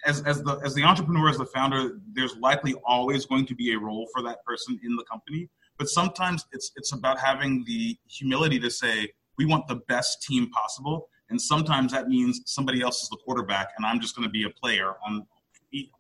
As, 0.05 0.23
as 0.23 0.43
the 0.43 0.59
as 0.65 0.75
the 0.75 0.83
entrepreneur, 0.83 1.29
as 1.29 1.39
the 1.39 1.47
founder, 1.47 1.99
there's 2.13 2.37
likely 2.37 2.75
always 2.85 3.27
going 3.27 3.47
to 3.47 3.55
be 3.55 3.73
a 3.73 3.79
role 3.79 4.09
for 4.13 4.23
that 4.23 4.45
person 4.45 4.79
in 4.83 4.97
the 4.97 5.05
company. 5.05 5.49
But 5.79 5.89
sometimes 5.89 6.45
it's 6.53 6.73
it's 6.77 6.93
about 6.93 7.19
having 7.19 7.65
the 7.67 7.97
humility 8.09 8.59
to 8.61 8.71
say 8.71 9.13
we 9.37 9.47
want 9.47 9.67
the 9.69 9.77
best 9.89 10.23
team 10.23 10.51
possible, 10.51 11.09
and 11.29 11.41
sometimes 11.41 11.93
that 11.93 12.09
means 12.09 12.41
somebody 12.47 12.83
else 12.83 13.03
is 13.03 13.09
the 13.09 13.17
quarterback, 13.17 13.71
and 13.77 13.85
I'm 13.85 14.01
just 14.01 14.17
going 14.17 14.27
to 14.27 14.31
be 14.31 14.45
a 14.45 14.51
player 14.51 14.95
on 15.07 15.27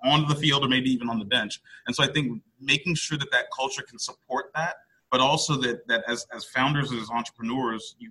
on 0.05 0.29
the 0.29 0.35
field 0.35 0.64
or 0.64 0.68
maybe 0.68 0.91
even 0.91 1.11
on 1.11 1.18
the 1.18 1.24
bench. 1.24 1.61
And 1.87 1.95
so 1.95 2.03
I 2.03 2.07
think 2.07 2.41
making 2.61 2.95
sure 2.95 3.18
that 3.18 3.31
that 3.33 3.47
culture 3.55 3.83
can 3.83 3.99
support 3.99 4.47
that 4.55 4.77
but 5.11 5.21
also 5.21 5.57
that 5.57 5.87
that 5.89 6.05
as 6.09 6.27
as 6.35 6.45
founders 6.45 6.91
and 6.91 7.01
as 7.01 7.11
entrepreneurs 7.11 7.97
you 7.99 8.11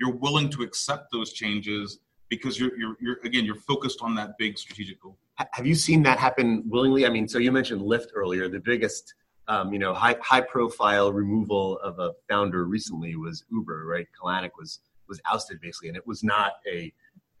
you're 0.00 0.14
willing 0.16 0.48
to 0.50 0.62
accept 0.62 1.12
those 1.12 1.32
changes 1.32 2.00
because 2.28 2.58
you're 2.58 2.76
you're, 2.78 2.96
you're 3.00 3.18
again 3.24 3.44
you're 3.44 3.54
focused 3.54 4.00
on 4.02 4.14
that 4.14 4.36
big 4.38 4.58
strategic 4.58 5.00
goal. 5.00 5.16
Have 5.52 5.66
you 5.66 5.74
seen 5.74 6.02
that 6.04 6.18
happen 6.18 6.64
willingly? 6.66 7.06
I 7.06 7.10
mean 7.10 7.28
so 7.28 7.38
you 7.38 7.52
mentioned 7.52 7.80
lyft 7.82 8.08
earlier. 8.14 8.48
The 8.48 8.60
biggest 8.60 9.14
um, 9.48 9.72
you 9.72 9.78
know 9.78 9.92
high 9.94 10.16
high 10.20 10.40
profile 10.40 11.12
removal 11.12 11.78
of 11.78 11.98
a 11.98 12.12
founder 12.28 12.64
recently 12.64 13.16
was 13.16 13.44
uber 13.50 13.84
right? 13.86 14.06
Kalanick 14.18 14.52
was 14.58 14.80
was 15.08 15.20
ousted 15.30 15.60
basically 15.60 15.88
and 15.88 15.96
it 15.96 16.06
was 16.06 16.24
not 16.24 16.54
a, 16.70 16.92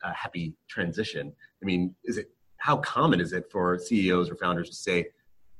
a 0.04 0.12
happy 0.12 0.54
transition. 0.68 1.32
I 1.62 1.64
mean 1.64 1.94
is 2.04 2.18
it 2.18 2.30
how 2.58 2.76
common 2.76 3.20
is 3.20 3.32
it 3.32 3.50
for 3.50 3.78
ceos 3.78 4.30
or 4.30 4.36
founders 4.36 4.68
to 4.68 4.76
say 4.76 5.06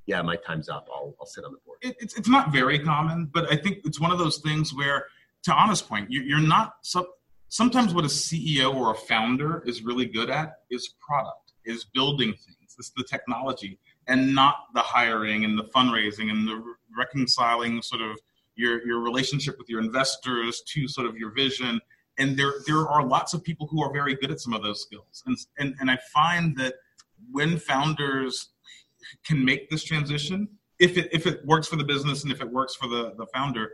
yeah, 0.07 0.23
my 0.23 0.37
time's 0.37 0.69
up. 0.69 0.89
I'll, 0.93 1.15
I'll 1.21 1.27
sit 1.27 1.45
on 1.45 1.53
the 1.53 1.59
board. 1.65 1.79
It, 1.83 1.97
it's, 2.01 2.17
it's 2.17 2.29
not 2.29 2.53
very 2.53 2.79
common, 2.79 3.31
but 3.33 3.51
I 3.53 3.57
think 3.57 3.79
it's 3.85 4.01
one 4.01 4.11
of 4.11 4.19
those 4.19 4.39
things 4.39 4.75
where, 4.75 5.07
to 5.45 5.59
Anna's 5.59 5.83
point, 5.83 6.11
you, 6.11 6.23
you're 6.23 6.41
not. 6.41 6.75
So, 6.83 7.07
sometimes 7.49 7.95
what 7.95 8.05
a 8.05 8.09
CEO 8.09 8.75
or 8.75 8.93
a 8.93 8.95
founder 8.97 9.63
is 9.67 9.83
really 9.83 10.07
good 10.07 10.31
at 10.31 10.55
is 10.71 10.95
product, 11.07 11.53
is 11.65 11.85
building 11.85 12.33
things, 12.33 12.77
it's 12.79 12.91
the 12.97 13.05
technology, 13.05 13.79
and 14.09 14.35
not 14.35 14.57
the 14.75 14.81
hiring 14.81 15.45
and 15.45 15.59
the 15.59 15.65
fundraising 15.65 16.31
and 16.31 16.49
the 16.49 16.63
reconciling 16.97 17.83
sort 17.83 18.03
of 18.03 18.19
your 18.57 18.85
your 18.87 19.01
relationship 19.01 19.57
with 19.59 19.69
your 19.69 19.81
investors 19.81 20.63
to 20.69 20.89
sort 20.89 21.07
of 21.07 21.17
your 21.17 21.31
vision. 21.31 21.81
And 22.19 22.37
there 22.37 22.55
there 22.67 22.87
are 22.89 23.05
lots 23.05 23.35
of 23.35 23.43
people 23.43 23.67
who 23.67 23.83
are 23.83 23.93
very 23.93 24.15
good 24.15 24.31
at 24.31 24.41
some 24.41 24.53
of 24.53 24.63
those 24.63 24.83
skills, 24.83 25.23
and 25.27 25.37
and 25.59 25.75
and 25.81 25.91
I 25.91 25.99
find 26.13 26.57
that 26.59 26.75
when 27.31 27.59
founders 27.59 28.52
can 29.27 29.45
make 29.45 29.71
this 29.71 29.85
transition 29.85 30.49
if 30.79 30.97
it 30.97 31.09
if 31.13 31.27
it 31.27 31.45
works 31.45 31.69
for 31.69 31.77
the 31.77 31.85
business 31.85 32.23
and 32.23 32.33
if 32.33 32.41
it 32.41 32.51
works 32.51 32.75
for 32.75 32.89
the 32.89 33.15
the 33.17 33.27
founder 33.35 33.71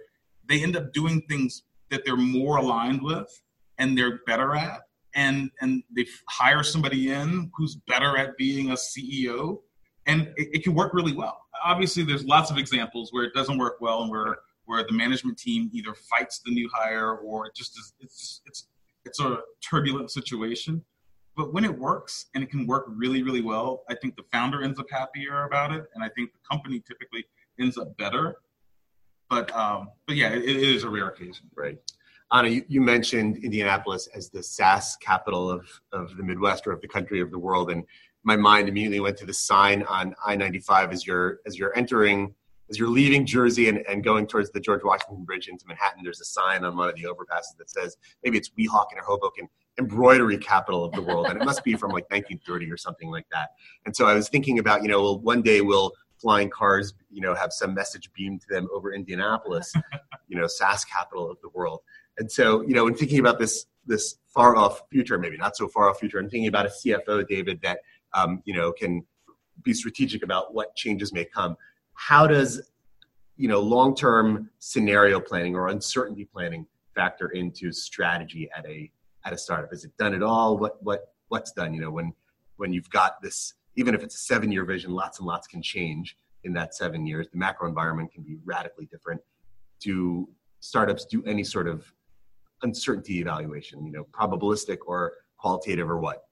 they 0.48 0.62
end 0.62 0.76
up 0.76 0.92
doing 0.92 1.22
things 1.28 1.62
that 1.90 2.04
they're 2.04 2.16
more 2.16 2.56
aligned 2.56 3.02
with 3.02 3.28
and 3.78 3.96
they're 3.96 4.20
better 4.26 4.54
at. 4.54 4.80
And 5.14 5.50
and 5.60 5.82
they 5.94 6.06
hire 6.28 6.62
somebody 6.62 7.10
in 7.10 7.50
who's 7.56 7.76
better 7.86 8.16
at 8.16 8.36
being 8.36 8.70
a 8.70 8.74
ceo 8.74 9.58
and 10.06 10.32
it, 10.36 10.48
it, 10.52 10.64
can 10.64 10.74
work 10.74 10.92
really 10.92 11.14
well. 11.14 11.40
Obviously 11.64 12.02
there's 12.02 12.24
lots 12.24 12.50
of 12.50 12.58
examples 12.58 13.10
where 13.12 13.24
it 13.24 13.32
doesn't 13.34 13.58
work 13.58 13.80
well 13.80 14.02
and 14.02 14.10
where 14.10 14.36
where 14.66 14.84
the 14.86 14.92
management 14.92 15.38
team 15.38 15.70
either 15.72 15.94
fights 15.94 16.40
the 16.44 16.52
new 16.52 16.68
hire 16.72 17.16
or 17.16 17.46
it 17.46 17.54
just 17.54 17.78
is 17.78 17.94
it's 18.00 18.42
it's 18.46 18.68
it's 19.06 19.18
a 19.20 19.38
turbulent 19.62 20.10
situation 20.10 20.84
but 21.38 21.54
when 21.54 21.64
it 21.64 21.78
works 21.78 22.26
and 22.34 22.44
it 22.44 22.50
can 22.50 22.66
work 22.66 22.84
really 22.88 23.22
really 23.22 23.40
well 23.40 23.84
i 23.88 23.94
think 23.94 24.16
the 24.16 24.24
founder 24.32 24.62
ends 24.62 24.78
up 24.78 24.86
happier 24.90 25.44
about 25.44 25.72
it 25.72 25.84
and 25.94 26.04
i 26.04 26.08
think 26.16 26.32
the 26.32 26.38
company 26.50 26.82
typically 26.86 27.24
ends 27.58 27.78
up 27.78 27.96
better. 27.96 28.36
But 29.30 29.54
um, 29.54 29.90
but 30.06 30.16
yeah 30.16 30.30
it, 30.30 30.42
it 30.42 30.56
is 30.56 30.84
a 30.84 30.90
rare 30.90 31.08
occasion. 31.08 31.50
Right. 31.54 31.78
Anna 32.32 32.48
you, 32.48 32.64
you 32.68 32.80
mentioned 32.80 33.38
indianapolis 33.38 34.08
as 34.14 34.30
the 34.30 34.42
saas 34.42 34.96
capital 35.00 35.50
of, 35.50 35.66
of 35.92 36.16
the 36.16 36.22
midwest 36.22 36.66
or 36.66 36.72
of 36.72 36.80
the 36.80 36.88
country 36.88 37.20
of 37.20 37.30
the 37.30 37.38
world 37.38 37.70
and 37.70 37.84
my 38.22 38.36
mind 38.36 38.68
immediately 38.68 39.00
went 39.00 39.16
to 39.18 39.26
the 39.26 39.32
sign 39.32 39.82
on 39.84 40.14
i-95 40.26 40.92
as 40.92 41.06
you're 41.06 41.40
as 41.46 41.58
you're 41.58 41.76
entering 41.76 42.34
as 42.70 42.78
you're 42.78 42.88
leaving 42.88 43.24
Jersey 43.24 43.70
and, 43.70 43.78
and 43.88 44.04
going 44.04 44.26
towards 44.26 44.50
the 44.50 44.60
George 44.60 44.84
Washington 44.84 45.24
Bridge 45.24 45.48
into 45.48 45.66
Manhattan, 45.66 46.02
there's 46.04 46.20
a 46.20 46.26
sign 46.26 46.66
on 46.66 46.76
one 46.76 46.90
of 46.90 46.96
the 46.96 47.04
overpasses 47.04 47.56
that 47.56 47.70
says 47.70 47.96
maybe 48.22 48.36
it's 48.36 48.50
Weehawken 48.50 48.98
or 48.98 49.04
Hoboken, 49.06 49.48
embroidery 49.78 50.38
capital 50.38 50.84
of 50.84 50.92
the 50.92 51.02
world. 51.02 51.26
And 51.26 51.40
it 51.40 51.44
must 51.44 51.64
be 51.64 51.74
from 51.74 51.90
like 51.90 52.04
1930 52.10 52.70
or 52.70 52.76
something 52.76 53.10
like 53.10 53.26
that. 53.32 53.50
And 53.86 53.94
so 53.94 54.06
I 54.06 54.14
was 54.14 54.28
thinking 54.28 54.58
about, 54.58 54.82
you 54.82 54.88
know, 54.88 55.02
well, 55.02 55.18
one 55.20 55.42
day 55.42 55.60
we'll 55.60 55.92
flying 56.20 56.50
cars, 56.50 56.94
you 57.10 57.20
know, 57.20 57.34
have 57.34 57.52
some 57.52 57.74
message 57.74 58.10
beamed 58.12 58.40
to 58.40 58.46
them 58.50 58.68
over 58.74 58.92
Indianapolis, 58.92 59.72
you 60.28 60.36
know, 60.36 60.46
SaaS 60.46 60.84
capital 60.84 61.30
of 61.30 61.38
the 61.42 61.48
world. 61.50 61.80
And 62.18 62.30
so, 62.30 62.62
you 62.62 62.74
know, 62.74 62.86
in 62.88 62.94
thinking 62.94 63.20
about 63.20 63.38
this 63.38 63.66
this 63.86 64.16
far 64.28 64.54
off 64.54 64.82
future, 64.90 65.18
maybe 65.18 65.36
not 65.36 65.56
so 65.56 65.66
far 65.66 65.88
off 65.88 65.98
future, 65.98 66.18
I'm 66.18 66.28
thinking 66.28 66.48
about 66.48 66.66
a 66.66 66.68
CFO, 66.68 67.26
David, 67.26 67.60
that 67.62 67.78
um, 68.12 68.42
you 68.44 68.54
know 68.54 68.72
can 68.72 69.04
be 69.62 69.72
strategic 69.72 70.22
about 70.22 70.54
what 70.54 70.74
changes 70.76 71.12
may 71.12 71.24
come. 71.24 71.56
How 71.94 72.26
does 72.26 72.70
you 73.36 73.48
know 73.48 73.60
long 73.60 73.94
term 73.94 74.50
scenario 74.58 75.20
planning 75.20 75.54
or 75.54 75.68
uncertainty 75.68 76.24
planning 76.24 76.66
factor 76.94 77.28
into 77.28 77.72
strategy 77.72 78.48
at 78.56 78.66
a 78.66 78.90
at 79.28 79.34
a 79.34 79.38
startup? 79.38 79.72
Is 79.72 79.84
it 79.84 79.96
done 79.98 80.14
at 80.14 80.22
all? 80.22 80.56
What 80.56 80.82
what 80.82 81.12
what's 81.28 81.52
done? 81.52 81.74
You 81.74 81.82
know, 81.82 81.90
when 81.90 82.12
when 82.56 82.72
you've 82.72 82.90
got 82.90 83.22
this, 83.22 83.54
even 83.76 83.94
if 83.94 84.02
it's 84.02 84.14
a 84.14 84.18
seven 84.18 84.50
year 84.50 84.64
vision, 84.64 84.90
lots 84.90 85.18
and 85.18 85.26
lots 85.26 85.46
can 85.46 85.62
change 85.62 86.16
in 86.44 86.52
that 86.54 86.74
seven 86.74 87.06
years. 87.06 87.28
The 87.30 87.38
macro 87.38 87.68
environment 87.68 88.10
can 88.12 88.22
be 88.22 88.36
radically 88.44 88.86
different. 88.86 89.20
Do 89.80 90.28
startups 90.60 91.04
do 91.04 91.22
any 91.24 91.44
sort 91.44 91.68
of 91.68 91.92
uncertainty 92.62 93.20
evaluation? 93.20 93.84
You 93.84 93.92
know, 93.92 94.06
probabilistic 94.10 94.78
or 94.86 95.12
qualitative 95.36 95.88
or 95.88 95.98
what? 95.98 96.24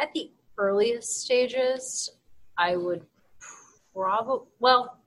At 0.00 0.12
the 0.12 0.32
earliest 0.58 1.22
stages, 1.22 2.10
I 2.58 2.76
would 2.76 3.06
probably 3.94 4.48
well. 4.58 4.98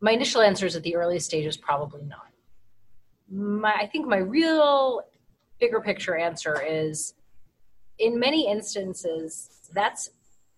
My 0.00 0.10
initial 0.10 0.42
answer 0.42 0.66
is 0.66 0.76
at 0.76 0.82
the 0.82 0.96
earliest 0.96 1.26
stages, 1.26 1.56
probably 1.56 2.02
not. 2.04 2.26
My, 3.30 3.74
I 3.74 3.86
think 3.86 4.06
my 4.06 4.18
real 4.18 5.02
bigger 5.58 5.80
picture 5.80 6.16
answer 6.16 6.62
is 6.62 7.14
in 7.98 8.18
many 8.18 8.48
instances, 8.48 9.68
that's 9.72 10.10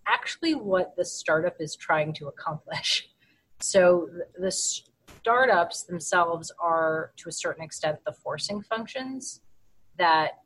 actually 0.07 0.55
what 0.55 0.97
the 0.97 1.05
startup 1.05 1.57
is 1.61 1.77
trying 1.77 2.13
to 2.15 2.29
accomplish. 2.29 3.09
So 3.61 4.09
the 4.39 4.53
startups 4.53 5.83
themselves 5.83 6.53
are, 6.61 7.11
to 7.17 7.29
a 7.29 7.33
certain 7.33 7.65
extent, 7.65 7.99
the 8.07 8.13
forcing 8.13 8.63
functions 8.63 9.41
that, 9.97 10.43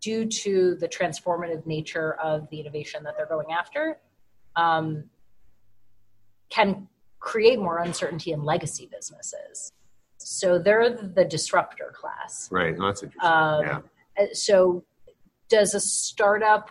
due 0.00 0.24
to 0.24 0.74
the 0.76 0.88
transformative 0.88 1.66
nature 1.66 2.14
of 2.14 2.48
the 2.48 2.60
innovation 2.60 3.04
that 3.04 3.18
they're 3.18 3.26
going 3.26 3.52
after, 3.52 3.98
um, 4.56 5.04
can 6.48 6.88
create 7.18 7.58
more 7.58 7.78
uncertainty 7.78 8.32
in 8.32 8.42
legacy 8.42 8.88
businesses. 8.90 9.72
So 10.24 10.58
they're 10.58 10.90
the 10.90 11.24
disruptor 11.24 11.92
class. 11.94 12.48
Right. 12.50 12.76
No, 12.76 12.86
that's 12.86 13.02
interesting. 13.02 13.30
Um, 13.30 13.62
yeah. 13.62 13.78
Uh, 14.18 14.26
so, 14.32 14.84
does 15.48 15.74
a 15.74 15.80
startup 15.80 16.70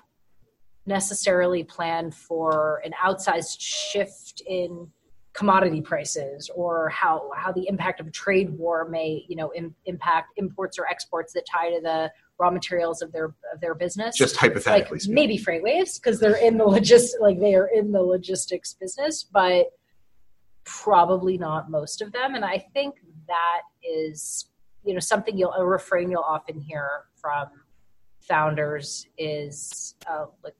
necessarily 0.86 1.64
plan 1.64 2.12
for 2.12 2.82
an 2.84 2.93
outsized 3.04 3.58
shift 3.60 4.41
in 4.47 4.88
commodity 5.34 5.82
prices 5.82 6.49
or 6.56 6.89
how 6.89 7.30
how 7.36 7.52
the 7.52 7.66
impact 7.68 8.02
of 8.02 8.08
a 8.08 8.12
trade 8.12 8.49
war 8.58 8.88
may 8.89 9.24
you 9.30 9.36
know 9.36 9.52
Im- 9.56 9.74
impact 9.86 10.34
imports 10.36 10.78
or 10.78 10.86
exports 10.88 11.32
that 11.34 11.45
tie 11.45 11.70
to 11.70 11.80
the 11.82 12.12
raw 12.38 12.49
materials 12.49 13.02
of 13.02 13.14
their 13.14 13.34
of 13.54 13.62
their 13.62 13.74
business 13.74 14.18
just 14.18 14.36
hypothetically 14.36 14.99
like 14.99 15.08
maybe 15.08 15.38
freightwaves 15.38 16.02
because 16.02 16.20
they're 16.20 16.36
in 16.36 16.58
the 16.58 16.66
logist 16.66 17.16
like 17.22 17.39
they 17.39 17.56
are 17.56 17.68
in 17.68 17.93
the 17.93 18.02
logistics 18.02 18.74
business 18.74 19.24
but 19.24 19.68
probably 20.66 21.38
not 21.38 21.72
most 21.72 22.02
of 22.02 22.12
them 22.12 22.36
and 22.36 22.43
i 22.43 22.58
think 22.74 22.95
that 23.32 23.62
is 23.84 24.46
you 24.84 24.94
know 24.94 25.00
something 25.00 25.38
you'll 25.38 25.54
a 25.54 25.66
refrain 25.66 26.12
you'll 26.12 26.22
often 26.22 26.60
hear 26.60 27.06
from 27.16 27.48
founders 28.20 29.08
is 29.18 29.96
uh, 30.08 30.26
like 30.44 30.56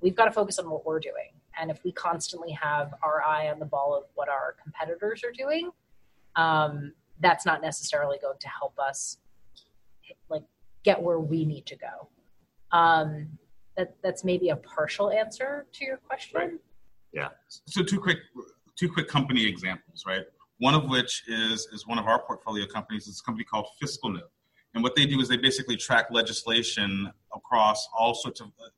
we've 0.00 0.16
got 0.16 0.24
to 0.24 0.32
focus 0.32 0.58
on 0.58 0.68
what 0.68 0.84
we're 0.84 1.00
doing. 1.00 1.32
And 1.60 1.70
if 1.70 1.84
we 1.84 1.92
constantly 1.92 2.50
have 2.50 2.94
our 3.02 3.22
eye 3.22 3.48
on 3.48 3.60
the 3.60 3.64
ball 3.64 3.94
of 3.96 4.04
what 4.14 4.28
our 4.28 4.56
competitors 4.60 5.22
are 5.22 5.30
doing 5.30 5.70
um, 6.36 6.92
that's 7.20 7.46
not 7.46 7.62
necessarily 7.62 8.18
going 8.20 8.38
to 8.40 8.48
help 8.48 8.78
us 8.78 9.18
like 10.28 10.42
get 10.82 11.00
where 11.00 11.20
we 11.20 11.44
need 11.44 11.66
to 11.66 11.76
go. 11.76 12.08
Um, 12.72 13.38
that 13.76 13.96
that's 14.02 14.24
maybe 14.24 14.50
a 14.50 14.56
partial 14.56 15.10
answer 15.10 15.66
to 15.72 15.84
your 15.84 15.96
question. 15.98 16.38
Right. 16.38 16.50
yeah. 17.12 17.28
So 17.48 17.82
two 17.82 18.00
quick 18.00 18.18
two 18.76 18.88
quick 18.88 19.08
company 19.08 19.46
examples 19.46 20.04
right 20.06 20.24
one 20.66 20.74
of 20.74 20.84
which 20.94 21.12
is 21.28 21.58
is 21.74 21.86
one 21.86 21.98
of 21.98 22.06
our 22.06 22.20
portfolio 22.28 22.66
companies. 22.76 23.02
It's 23.08 23.20
a 23.20 23.24
company 23.28 23.44
called 23.44 23.66
FiscalNote 23.80 24.30
and 24.74 24.82
what 24.82 24.96
they 24.96 25.06
do 25.06 25.20
is 25.20 25.28
they 25.28 25.36
basically 25.36 25.76
track 25.76 26.06
legislation 26.10 27.10
across 27.34 27.88
all 27.96 28.14
sorts 28.14 28.40
of 28.40 28.48
uh, 28.48 28.68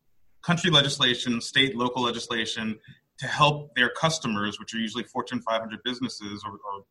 country 0.43 0.71
legislation, 0.71 1.41
state, 1.41 1.75
local 1.75 2.03
legislation 2.03 2.79
to 3.19 3.27
help 3.27 3.75
their 3.75 3.89
customers, 3.89 4.61
which 4.61 4.75
are 4.75 4.79
usually 4.79 5.05
Fortune 5.05 5.41
500 5.41 5.83
businesses 5.85 6.45
or, 6.45 6.53
or 6.53 6.85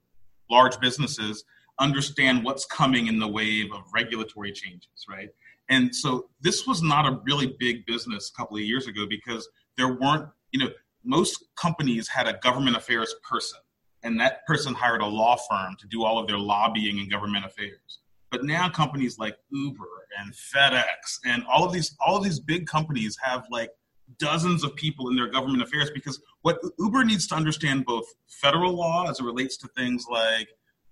large 0.49 0.79
businesses, 0.79 1.43
understand 1.79 2.43
what's 2.43 2.65
coming 2.65 3.07
in 3.07 3.19
the 3.19 3.27
wave 3.27 3.71
of 3.73 3.83
regulatory 3.93 4.51
changes, 4.51 5.05
right? 5.07 5.29
And 5.69 5.95
so 5.95 6.29
this 6.41 6.65
was 6.65 6.81
not 6.81 7.05
a 7.05 7.19
really 7.25 7.55
big 7.59 7.85
business 7.85 8.31
a 8.33 8.37
couple 8.37 8.57
of 8.57 8.63
years 8.63 8.87
ago 8.87 9.05
because 9.07 9.47
there 9.77 9.93
weren't, 9.93 10.29
you 10.51 10.59
know, 10.59 10.69
most 11.03 11.43
companies 11.55 12.07
had 12.07 12.27
a 12.27 12.33
government 12.39 12.75
affairs 12.75 13.13
person, 13.27 13.59
and 14.05 14.19
that 14.19 14.45
person 14.45 14.73
hired 14.73 15.01
a 15.01 15.05
law 15.05 15.35
firm 15.49 15.75
to 15.79 15.87
do 15.87 16.03
all 16.03 16.19
of 16.19 16.27
their 16.27 16.37
lobbying 16.37 16.99
and 16.99 17.11
government 17.11 17.43
affairs. 17.43 17.99
But 18.31 18.43
now 18.43 18.69
companies 18.69 19.17
like 19.17 19.37
Uber 19.51 20.07
and 20.19 20.33
FedEx 20.33 21.19
and 21.25 21.43
all 21.51 21.65
of 21.65 21.73
these 21.73 21.95
all 22.05 22.15
of 22.15 22.23
these 22.23 22.39
big 22.39 22.67
companies 22.67 23.17
have 23.21 23.45
like 23.49 23.71
dozens 24.19 24.63
of 24.63 24.75
people 24.75 25.09
in 25.09 25.15
their 25.15 25.29
government 25.29 25.63
affairs 25.63 25.89
because 25.93 26.21
what 26.43 26.59
Uber 26.79 27.03
needs 27.03 27.27
to 27.27 27.35
understand 27.35 27.85
both 27.85 28.05
federal 28.27 28.73
law 28.73 29.09
as 29.09 29.19
it 29.19 29.23
relates 29.23 29.57
to 29.57 29.67
things 29.69 30.05
like 30.09 30.47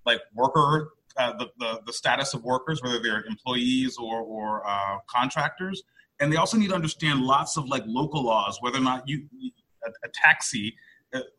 like 0.05 0.21
worker 0.33 0.93
uh, 1.17 1.33
the, 1.37 1.47
the, 1.59 1.81
the 1.85 1.93
status 1.93 2.33
of 2.33 2.43
workers 2.43 2.81
whether 2.81 2.99
they're 2.99 3.23
employees 3.25 3.97
or 3.97 4.21
or 4.21 4.65
uh, 4.65 4.97
contractors 5.07 5.83
and 6.19 6.31
they 6.31 6.37
also 6.37 6.57
need 6.57 6.69
to 6.69 6.75
understand 6.75 7.21
lots 7.21 7.57
of 7.57 7.67
like 7.67 7.83
local 7.85 8.23
laws 8.23 8.57
whether 8.61 8.77
or 8.77 8.81
not 8.81 9.07
you 9.07 9.27
a, 9.85 9.89
a 10.05 10.09
taxi 10.13 10.75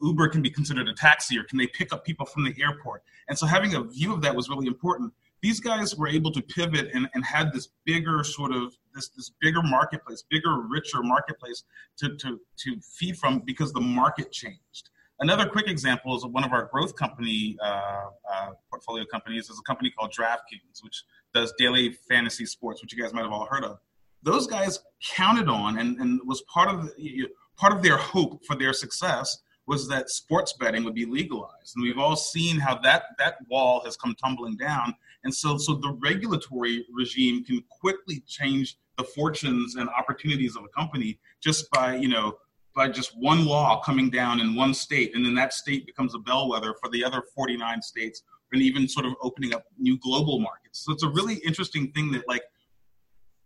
Uber 0.00 0.28
can 0.28 0.42
be 0.42 0.50
considered 0.50 0.88
a 0.88 0.94
taxi 0.94 1.38
or 1.38 1.44
can 1.44 1.58
they 1.58 1.66
pick 1.66 1.92
up 1.92 2.04
people 2.04 2.26
from 2.26 2.44
the 2.44 2.54
airport 2.60 3.02
and 3.28 3.38
so 3.38 3.46
having 3.46 3.74
a 3.74 3.82
view 3.82 4.12
of 4.12 4.22
that 4.22 4.34
was 4.34 4.48
really 4.48 4.66
important 4.66 5.12
these 5.44 5.60
guys 5.60 5.94
were 5.94 6.08
able 6.08 6.32
to 6.32 6.40
pivot 6.40 6.88
and, 6.94 7.06
and 7.12 7.22
had 7.22 7.52
this 7.52 7.68
bigger 7.84 8.24
sort 8.24 8.50
of 8.50 8.74
this 8.94 9.10
this 9.10 9.30
bigger 9.42 9.62
marketplace, 9.62 10.24
bigger, 10.30 10.62
richer 10.70 11.02
marketplace 11.02 11.64
to, 11.98 12.16
to, 12.16 12.40
to 12.56 12.80
feed 12.80 13.18
from 13.18 13.40
because 13.40 13.70
the 13.74 13.80
market 13.80 14.32
changed. 14.32 14.88
Another 15.20 15.46
quick 15.46 15.68
example 15.68 16.16
is 16.16 16.24
one 16.24 16.44
of 16.44 16.52
our 16.52 16.70
growth 16.72 16.96
company 16.96 17.58
uh, 17.62 18.06
uh, 18.32 18.50
portfolio 18.70 19.04
companies 19.04 19.50
is 19.50 19.58
a 19.58 19.62
company 19.62 19.90
called 19.90 20.14
DraftKings, 20.18 20.82
which 20.82 21.04
does 21.34 21.52
daily 21.58 21.92
fantasy 22.08 22.46
sports, 22.46 22.80
which 22.80 22.94
you 22.94 23.02
guys 23.02 23.12
might 23.12 23.22
have 23.22 23.32
all 23.32 23.44
heard 23.44 23.64
of. 23.64 23.78
Those 24.22 24.46
guys 24.46 24.80
counted 25.14 25.50
on 25.50 25.78
and, 25.78 25.98
and 25.98 26.20
was 26.24 26.40
part 26.42 26.70
of 26.70 26.86
the, 26.96 27.28
part 27.58 27.74
of 27.74 27.82
their 27.82 27.98
hope 27.98 28.46
for 28.46 28.56
their 28.56 28.72
success 28.72 29.42
was 29.66 29.88
that 29.88 30.10
sports 30.10 30.52
betting 30.54 30.84
would 30.84 30.94
be 30.94 31.06
legalized. 31.06 31.74
And 31.74 31.82
we've 31.82 31.98
all 31.98 32.16
seen 32.16 32.58
how 32.58 32.78
that, 32.78 33.04
that 33.18 33.36
wall 33.48 33.82
has 33.84 33.96
come 33.96 34.14
tumbling 34.14 34.56
down. 34.56 34.94
And 35.24 35.34
so, 35.34 35.56
so 35.56 35.74
the 35.74 35.96
regulatory 36.02 36.84
regime 36.92 37.44
can 37.44 37.62
quickly 37.70 38.22
change 38.26 38.76
the 38.98 39.04
fortunes 39.04 39.76
and 39.76 39.88
opportunities 39.88 40.56
of 40.56 40.64
a 40.64 40.68
company 40.68 41.18
just 41.40 41.70
by, 41.70 41.96
you 41.96 42.08
know, 42.08 42.36
by 42.74 42.88
just 42.88 43.16
one 43.16 43.46
law 43.46 43.80
coming 43.80 44.10
down 44.10 44.40
in 44.40 44.54
one 44.54 44.74
state. 44.74 45.14
And 45.14 45.24
then 45.24 45.34
that 45.36 45.52
state 45.52 45.86
becomes 45.86 46.14
a 46.14 46.18
bellwether 46.18 46.74
for 46.80 46.90
the 46.90 47.04
other 47.04 47.22
49 47.34 47.80
states 47.82 48.22
and 48.52 48.62
even 48.62 48.88
sort 48.88 49.06
of 49.06 49.14
opening 49.22 49.54
up 49.54 49.64
new 49.78 49.98
global 49.98 50.38
markets. 50.38 50.84
So 50.84 50.92
it's 50.92 51.02
a 51.02 51.08
really 51.08 51.36
interesting 51.36 51.90
thing 51.92 52.12
that 52.12 52.28
like 52.28 52.42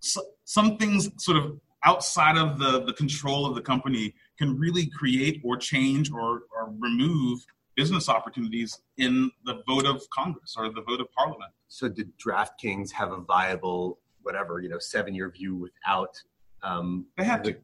so, 0.00 0.22
some 0.44 0.76
things 0.76 1.10
sort 1.22 1.36
of 1.38 1.58
outside 1.84 2.36
of 2.36 2.58
the, 2.58 2.84
the 2.84 2.92
control 2.92 3.46
of 3.46 3.54
the 3.54 3.62
company 3.62 4.14
can 4.38 4.58
really 4.58 4.86
create 4.86 5.40
or 5.44 5.56
change 5.56 6.10
or, 6.10 6.42
or 6.54 6.72
remove 6.78 7.44
business 7.76 8.08
opportunities 8.08 8.80
in 8.96 9.30
the 9.44 9.62
vote 9.66 9.86
of 9.86 10.02
Congress 10.10 10.56
or 10.58 10.68
the 10.68 10.82
vote 10.82 11.00
of 11.00 11.10
Parliament. 11.12 11.52
So, 11.68 11.88
did 11.88 12.10
DraftKings 12.18 12.90
have 12.92 13.12
a 13.12 13.20
viable, 13.20 13.98
whatever, 14.22 14.60
you 14.60 14.68
know, 14.68 14.78
seven 14.78 15.14
year 15.14 15.30
view 15.30 15.54
without? 15.54 16.20
Um, 16.62 17.06
they 17.16 17.24
had 17.24 17.44
to. 17.44 17.56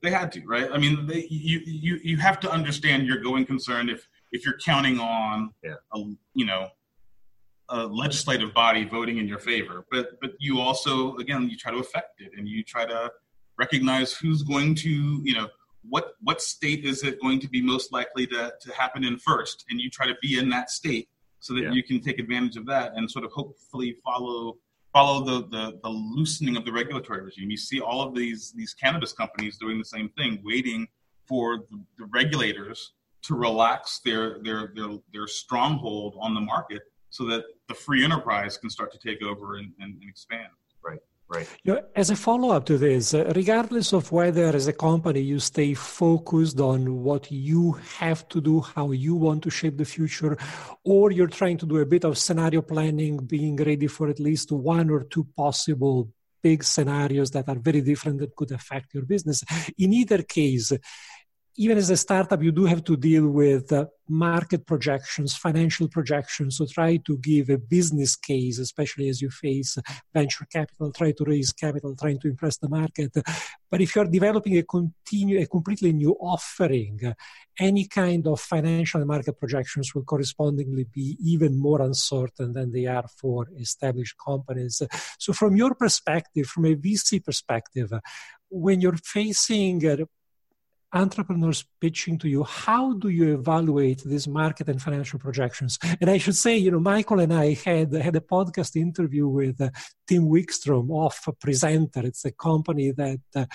They 0.00 0.12
had 0.12 0.30
to, 0.32 0.46
right? 0.46 0.70
I 0.72 0.78
mean, 0.78 1.08
they, 1.08 1.26
you 1.28 1.60
you 1.64 1.98
you 2.04 2.16
have 2.18 2.38
to 2.40 2.50
understand 2.50 3.06
your 3.06 3.18
going 3.18 3.44
concern 3.44 3.88
if 3.88 4.08
if 4.30 4.44
you're 4.44 4.58
counting 4.64 5.00
on 5.00 5.52
yeah. 5.64 5.74
a 5.92 5.98
you 6.34 6.46
know 6.46 6.68
a 7.70 7.84
legislative 7.84 8.54
body 8.54 8.84
voting 8.84 9.18
in 9.18 9.26
your 9.26 9.40
favor, 9.40 9.84
but 9.90 10.20
but 10.20 10.32
you 10.38 10.60
also 10.60 11.16
again 11.16 11.48
you 11.50 11.56
try 11.56 11.72
to 11.72 11.78
affect 11.78 12.20
it 12.20 12.30
and 12.36 12.48
you 12.48 12.62
try 12.62 12.86
to 12.86 13.10
recognize 13.58 14.12
who's 14.12 14.42
going 14.42 14.74
to 14.76 15.20
you 15.24 15.34
know 15.34 15.48
what 15.82 16.14
what 16.22 16.40
state 16.40 16.84
is 16.84 17.02
it 17.02 17.20
going 17.20 17.40
to 17.40 17.48
be 17.48 17.62
most 17.62 17.92
likely 17.92 18.26
to, 18.26 18.52
to 18.60 18.72
happen 18.72 19.04
in 19.04 19.18
first 19.18 19.64
and 19.70 19.80
you 19.80 19.90
try 19.90 20.06
to 20.06 20.14
be 20.20 20.38
in 20.38 20.48
that 20.48 20.70
state 20.70 21.08
so 21.40 21.54
that 21.54 21.62
yeah. 21.62 21.72
you 21.72 21.82
can 21.82 22.00
take 22.00 22.18
advantage 22.18 22.56
of 22.56 22.66
that 22.66 22.92
and 22.96 23.10
sort 23.10 23.24
of 23.24 23.32
hopefully 23.32 23.96
follow 24.04 24.56
follow 24.92 25.24
the, 25.24 25.46
the 25.48 25.78
the 25.82 25.88
loosening 25.88 26.56
of 26.56 26.64
the 26.64 26.72
regulatory 26.72 27.22
regime 27.22 27.50
you 27.50 27.56
see 27.56 27.80
all 27.80 28.02
of 28.02 28.14
these 28.14 28.52
these 28.52 28.74
cannabis 28.74 29.12
companies 29.12 29.56
doing 29.56 29.78
the 29.78 29.84
same 29.84 30.08
thing 30.10 30.40
waiting 30.44 30.86
for 31.26 31.58
the, 31.70 31.84
the 31.98 32.06
regulators 32.06 32.92
to 33.22 33.34
relax 33.34 34.00
their, 34.04 34.42
their 34.42 34.72
their 34.74 34.98
their 35.12 35.26
stronghold 35.26 36.16
on 36.20 36.34
the 36.34 36.40
market 36.40 36.82
so 37.10 37.24
that 37.24 37.44
the 37.68 37.74
free 37.74 38.04
enterprise 38.04 38.56
can 38.58 38.70
start 38.70 38.92
to 38.92 38.98
take 38.98 39.22
over 39.22 39.56
and, 39.56 39.72
and, 39.80 39.94
and 40.00 40.08
expand. 40.08 40.48
Right. 40.82 40.98
Right. 41.30 41.46
You 41.62 41.74
know, 41.74 41.82
as 41.94 42.08
a 42.08 42.16
follow 42.16 42.50
up 42.50 42.64
to 42.66 42.78
this, 42.78 43.12
uh, 43.12 43.30
regardless 43.36 43.92
of 43.92 44.10
whether 44.10 44.46
as 44.46 44.66
a 44.66 44.72
company 44.72 45.20
you 45.20 45.40
stay 45.40 45.74
focused 45.74 46.58
on 46.58 47.02
what 47.02 47.30
you 47.30 47.72
have 47.98 48.26
to 48.30 48.40
do, 48.40 48.60
how 48.60 48.92
you 48.92 49.14
want 49.14 49.42
to 49.42 49.50
shape 49.50 49.76
the 49.76 49.84
future, 49.84 50.38
or 50.84 51.12
you're 51.12 51.26
trying 51.26 51.58
to 51.58 51.66
do 51.66 51.76
a 51.78 51.86
bit 51.86 52.04
of 52.04 52.16
scenario 52.16 52.62
planning, 52.62 53.18
being 53.18 53.56
ready 53.56 53.88
for 53.88 54.08
at 54.08 54.18
least 54.18 54.52
one 54.52 54.88
or 54.88 55.04
two 55.04 55.26
possible 55.36 56.10
big 56.42 56.64
scenarios 56.64 57.30
that 57.32 57.48
are 57.48 57.58
very 57.58 57.82
different 57.82 58.20
that 58.20 58.34
could 58.34 58.52
affect 58.52 58.94
your 58.94 59.04
business. 59.04 59.44
In 59.76 59.92
either 59.92 60.22
case, 60.22 60.72
even 61.58 61.76
as 61.76 61.90
a 61.90 61.96
startup, 61.96 62.40
you 62.40 62.52
do 62.52 62.66
have 62.66 62.84
to 62.84 62.96
deal 62.96 63.28
with 63.28 63.72
uh, 63.72 63.86
market 64.08 64.64
projections, 64.64 65.36
financial 65.36 65.88
projections. 65.88 66.56
So 66.56 66.66
try 66.66 66.98
to 66.98 67.18
give 67.18 67.50
a 67.50 67.58
business 67.58 68.14
case, 68.14 68.60
especially 68.60 69.08
as 69.08 69.20
you 69.20 69.28
face 69.28 69.76
venture 70.14 70.46
capital, 70.52 70.92
try 70.92 71.10
to 71.10 71.24
raise 71.24 71.52
capital, 71.52 71.96
trying 71.96 72.20
to 72.20 72.28
impress 72.28 72.58
the 72.58 72.68
market. 72.68 73.12
But 73.68 73.80
if 73.80 73.96
you're 73.96 74.04
developing 74.04 74.56
a 74.56 74.62
continue, 74.62 75.40
a 75.40 75.46
completely 75.46 75.92
new 75.92 76.12
offering, 76.20 77.00
any 77.58 77.86
kind 77.88 78.28
of 78.28 78.40
financial 78.40 79.00
and 79.00 79.08
market 79.08 79.36
projections 79.36 79.92
will 79.96 80.04
correspondingly 80.04 80.86
be 80.94 81.18
even 81.20 81.58
more 81.58 81.82
uncertain 81.82 82.52
than 82.52 82.70
they 82.70 82.86
are 82.86 83.08
for 83.20 83.48
established 83.58 84.14
companies. 84.24 84.80
So 85.18 85.32
from 85.32 85.56
your 85.56 85.74
perspective, 85.74 86.46
from 86.46 86.66
a 86.66 86.76
VC 86.76 87.24
perspective, 87.24 87.92
when 88.48 88.80
you're 88.80 88.96
facing 88.96 90.08
entrepreneurs 90.92 91.64
pitching 91.80 92.18
to 92.18 92.28
you 92.28 92.44
how 92.44 92.94
do 92.94 93.08
you 93.08 93.38
evaluate 93.38 94.02
these 94.04 94.26
market 94.26 94.68
and 94.68 94.80
financial 94.80 95.18
projections? 95.18 95.78
And 96.00 96.08
i 96.08 96.18
should 96.18 96.36
say 96.36 96.56
you 96.56 96.70
know 96.70 96.80
michael 96.80 97.20
and 97.20 97.32
i 97.32 97.52
had 97.52 97.92
had 97.92 98.16
a 98.16 98.20
podcast 98.20 98.74
interview 98.76 99.28
with 99.28 99.60
uh, 99.60 99.70
tim 100.06 100.24
wickstrom 100.28 100.88
of 101.04 101.14
presenter. 101.40 102.00
It's 102.04 102.24
a 102.24 102.32
company 102.32 102.92
that 102.92 103.20
uh, 103.34 103.46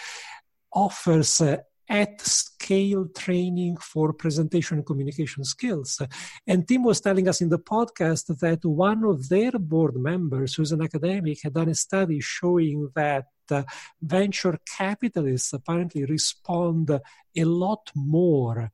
offers 0.72 1.42
uh, 1.42 1.58
at 1.94 2.20
scale 2.22 3.06
training 3.16 3.78
for 3.78 4.14
presentation 4.14 4.78
and 4.78 4.86
communication 4.86 5.44
skills. 5.44 6.02
And 6.48 6.68
Tim 6.68 6.84
was 6.84 7.00
telling 7.00 7.28
us 7.30 7.40
in 7.40 7.50
the 7.50 7.60
podcast 7.60 8.40
that 8.40 8.66
one 8.66 9.04
of 9.04 9.30
their 9.30 9.52
board 9.52 9.96
members, 9.96 10.56
who's 10.56 10.72
an 10.72 10.82
academic, 10.82 11.44
had 11.44 11.54
done 11.54 11.70
a 11.70 11.76
study 11.76 12.20
showing 12.20 12.90
that 12.96 13.26
uh, 13.52 13.62
venture 14.02 14.58
capitalists 14.78 15.54
apparently 15.54 16.06
respond 16.06 16.90
a 16.90 17.44
lot 17.44 17.92
more 17.96 18.72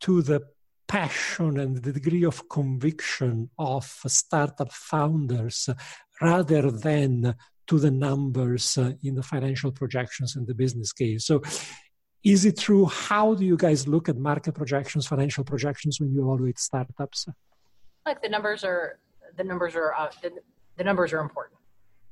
to 0.00 0.20
the 0.22 0.40
passion 0.88 1.60
and 1.60 1.76
the 1.76 1.92
degree 1.92 2.24
of 2.24 2.48
conviction 2.48 3.48
of 3.58 3.84
startup 4.08 4.72
founders 4.72 5.68
rather 6.20 6.70
than 6.72 7.36
to 7.66 7.78
the 7.78 7.90
numbers 7.90 8.78
uh, 8.78 8.92
in 9.02 9.14
the 9.16 9.22
financial 9.22 9.72
projections 9.72 10.36
and 10.36 10.46
the 10.46 10.54
business 10.54 10.92
case. 10.92 11.26
So 11.26 11.42
is 12.26 12.44
it 12.44 12.58
true? 12.58 12.86
How 12.86 13.34
do 13.34 13.44
you 13.44 13.56
guys 13.56 13.86
look 13.86 14.08
at 14.08 14.16
market 14.16 14.52
projections, 14.52 15.06
financial 15.06 15.44
projections 15.44 16.00
when 16.00 16.12
you 16.12 16.22
evaluate 16.24 16.58
startups? 16.58 17.28
Like 18.04 18.20
the 18.20 18.28
numbers 18.28 18.64
are 18.64 18.98
the 19.36 19.44
numbers 19.44 19.76
are 19.76 19.94
uh, 19.94 20.10
the, 20.22 20.32
the, 20.76 20.82
numbers 20.82 21.12
are 21.12 21.20
important. 21.20 21.60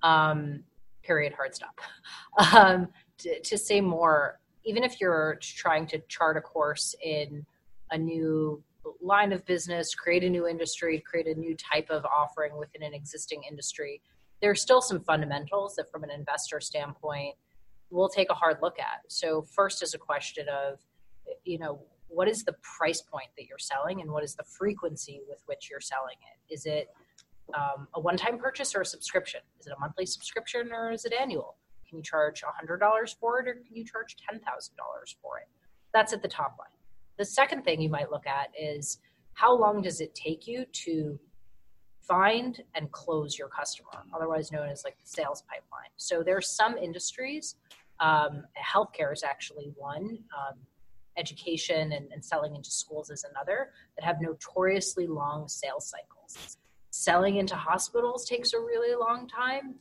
Um, 0.04 0.62
period. 1.02 1.32
Hard 1.32 1.54
stop. 1.54 1.80
Um, 2.52 2.88
to, 3.18 3.40
to 3.40 3.56
say 3.56 3.80
more, 3.80 4.40
even 4.64 4.82
if 4.82 5.00
you're 5.00 5.38
trying 5.40 5.86
to 5.88 6.00
chart 6.08 6.36
a 6.36 6.40
course 6.40 6.94
in 7.00 7.46
a 7.92 7.98
new 7.98 8.62
line 9.00 9.32
of 9.32 9.44
business, 9.46 9.94
create 9.94 10.24
a 10.24 10.30
new 10.30 10.48
industry, 10.48 11.02
create 11.08 11.28
a 11.28 11.38
new 11.38 11.56
type 11.56 11.90
of 11.90 12.04
offering 12.04 12.56
within 12.56 12.82
an 12.82 12.92
existing 12.92 13.42
industry, 13.48 14.00
there 14.40 14.50
are 14.50 14.56
still 14.56 14.80
some 14.80 15.00
fundamentals 15.00 15.76
that, 15.76 15.90
from 15.92 16.02
an 16.02 16.10
investor 16.10 16.60
standpoint, 16.60 17.36
we'll 17.94 18.08
take 18.08 18.28
a 18.28 18.34
hard 18.34 18.58
look 18.60 18.78
at. 18.80 19.00
So 19.08 19.42
first 19.42 19.82
is 19.82 19.94
a 19.94 19.98
question 19.98 20.46
of, 20.48 20.80
you 21.44 21.58
know, 21.58 21.80
what 22.08 22.28
is 22.28 22.42
the 22.42 22.54
price 22.76 23.00
point 23.00 23.28
that 23.38 23.46
you're 23.46 23.58
selling 23.58 24.00
and 24.00 24.10
what 24.10 24.24
is 24.24 24.34
the 24.34 24.42
frequency 24.42 25.20
with 25.28 25.42
which 25.46 25.68
you're 25.70 25.80
selling 25.80 26.16
it? 26.20 26.52
Is 26.52 26.66
it 26.66 26.88
um, 27.54 27.86
a 27.94 28.00
one-time 28.00 28.38
purchase 28.38 28.74
or 28.74 28.80
a 28.80 28.86
subscription? 28.86 29.40
Is 29.60 29.68
it 29.68 29.72
a 29.76 29.80
monthly 29.80 30.06
subscription 30.06 30.72
or 30.72 30.90
is 30.90 31.04
it 31.04 31.12
annual? 31.12 31.56
Can 31.88 31.98
you 31.98 32.02
charge 32.02 32.42
$100 32.42 33.14
for 33.20 33.38
it 33.38 33.48
or 33.48 33.54
can 33.54 33.76
you 33.76 33.84
charge 33.84 34.16
$10,000 34.28 34.40
for 35.22 35.38
it? 35.38 35.48
That's 35.92 36.12
at 36.12 36.20
the 36.20 36.28
top 36.28 36.56
line. 36.58 36.68
The 37.16 37.24
second 37.24 37.62
thing 37.62 37.80
you 37.80 37.88
might 37.88 38.10
look 38.10 38.26
at 38.26 38.48
is 38.60 38.98
how 39.34 39.56
long 39.56 39.82
does 39.82 40.00
it 40.00 40.16
take 40.16 40.48
you 40.48 40.64
to 40.72 41.18
find 42.00 42.60
and 42.74 42.90
close 42.90 43.38
your 43.38 43.48
customer, 43.48 43.88
otherwise 44.12 44.50
known 44.50 44.68
as 44.68 44.84
like 44.84 44.96
the 45.00 45.06
sales 45.06 45.42
pipeline. 45.48 45.90
So 45.96 46.22
there 46.22 46.36
are 46.36 46.42
some 46.42 46.76
industries 46.76 47.54
um, 48.00 48.44
healthcare 48.58 49.12
is 49.12 49.22
actually 49.22 49.72
one. 49.76 50.18
Um, 50.36 50.58
education 51.16 51.92
and, 51.92 52.10
and, 52.12 52.24
selling 52.24 52.56
into 52.56 52.70
schools 52.70 53.08
is 53.08 53.24
another 53.30 53.70
that 53.96 54.04
have 54.04 54.20
notoriously 54.20 55.06
long 55.06 55.46
sales 55.46 55.86
cycles. 55.86 56.56
Selling 56.90 57.36
into 57.36 57.54
hospitals 57.54 58.28
takes 58.28 58.52
a 58.52 58.58
really 58.58 58.96
long 58.96 59.28
time 59.28 59.76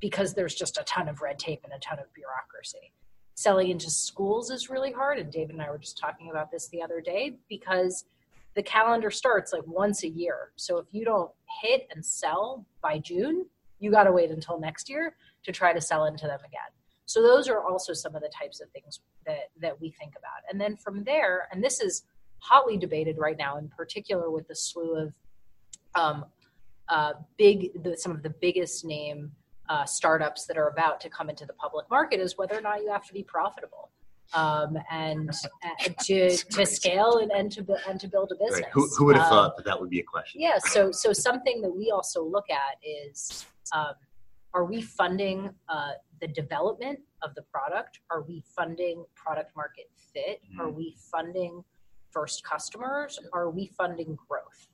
because 0.00 0.34
there's 0.34 0.54
just 0.54 0.78
a 0.78 0.84
ton 0.84 1.08
of 1.08 1.20
red 1.20 1.38
tape 1.38 1.60
and 1.64 1.72
a 1.72 1.78
ton 1.78 1.98
of 1.98 2.12
bureaucracy. 2.14 2.92
Selling 3.34 3.70
into 3.70 3.90
schools 3.90 4.50
is 4.50 4.68
really 4.68 4.92
hard, 4.92 5.18
and 5.18 5.32
David 5.32 5.52
and 5.52 5.62
I 5.62 5.70
were 5.70 5.78
just 5.78 5.98
talking 5.98 6.30
about 6.30 6.50
this 6.50 6.68
the 6.68 6.82
other 6.82 7.00
day 7.00 7.36
because 7.48 8.04
the 8.54 8.62
calendar 8.62 9.10
starts 9.10 9.52
like 9.52 9.66
once 9.66 10.02
a 10.02 10.08
year. 10.08 10.50
So 10.56 10.78
if 10.78 10.86
you 10.92 11.04
don't 11.04 11.30
hit 11.62 11.88
and 11.94 12.04
sell 12.04 12.66
by 12.82 12.98
June, 12.98 13.46
you 13.78 13.90
got 13.90 14.04
to 14.04 14.12
wait 14.12 14.30
until 14.30 14.58
next 14.58 14.90
year 14.90 15.14
to 15.44 15.52
try 15.52 15.72
to 15.72 15.80
sell 15.80 16.04
into 16.04 16.26
them 16.26 16.40
again. 16.40 16.60
So 17.10 17.20
those 17.20 17.48
are 17.48 17.64
also 17.64 17.92
some 17.92 18.14
of 18.14 18.22
the 18.22 18.28
types 18.28 18.60
of 18.60 18.70
things 18.70 19.00
that 19.26 19.50
that 19.60 19.80
we 19.80 19.90
think 19.90 20.12
about. 20.16 20.42
And 20.48 20.60
then 20.60 20.76
from 20.76 21.02
there, 21.02 21.48
and 21.50 21.62
this 21.62 21.80
is 21.80 22.04
hotly 22.38 22.76
debated 22.76 23.18
right 23.18 23.36
now, 23.36 23.58
in 23.58 23.68
particular 23.68 24.30
with 24.30 24.46
the 24.46 24.54
slew 24.54 24.94
of 24.94 25.12
um, 25.96 26.24
uh, 26.88 27.14
big, 27.36 27.82
the, 27.82 27.96
some 27.96 28.12
of 28.12 28.22
the 28.22 28.30
biggest 28.30 28.84
name 28.84 29.32
uh, 29.68 29.84
startups 29.84 30.46
that 30.46 30.56
are 30.56 30.68
about 30.68 31.00
to 31.00 31.10
come 31.10 31.28
into 31.28 31.44
the 31.44 31.52
public 31.54 31.90
market, 31.90 32.20
is 32.20 32.38
whether 32.38 32.56
or 32.56 32.60
not 32.60 32.80
you 32.80 32.90
have 32.92 33.04
to 33.06 33.12
be 33.12 33.24
profitable. 33.24 33.90
Um, 34.32 34.78
and 34.88 35.30
uh, 35.64 35.88
to 36.04 36.36
to 36.36 36.64
scale 36.64 37.18
and, 37.18 37.32
and 37.32 37.50
to 37.50 37.66
and 37.88 37.98
to 37.98 38.06
build 38.06 38.30
a 38.30 38.36
business. 38.36 38.60
Right. 38.60 38.72
Who, 38.72 38.86
who 38.96 39.06
would 39.06 39.16
have 39.16 39.24
um, 39.24 39.30
thought 39.30 39.56
that 39.56 39.66
that 39.66 39.80
would 39.80 39.90
be 39.90 39.98
a 39.98 40.04
question? 40.04 40.40
Yeah. 40.40 40.58
So 40.58 40.92
so 40.92 41.12
something 41.12 41.60
that 41.62 41.74
we 41.76 41.90
also 41.90 42.22
look 42.22 42.48
at 42.50 42.78
is 42.84 43.46
um, 43.74 43.94
are 44.54 44.64
we 44.64 44.80
funding 44.80 45.50
uh, 45.68 45.92
the 46.20 46.28
development 46.28 47.00
of 47.22 47.34
the 47.34 47.42
product? 47.42 48.00
Are 48.10 48.22
we 48.22 48.42
funding 48.54 49.04
product 49.14 49.54
market 49.56 49.90
fit? 50.12 50.40
Mm-hmm. 50.44 50.60
Are 50.60 50.70
we 50.70 50.96
funding 51.10 51.64
first 52.10 52.44
customers? 52.44 53.18
Are 53.32 53.50
we 53.50 53.66
funding 53.66 54.16
growth? 54.28 54.68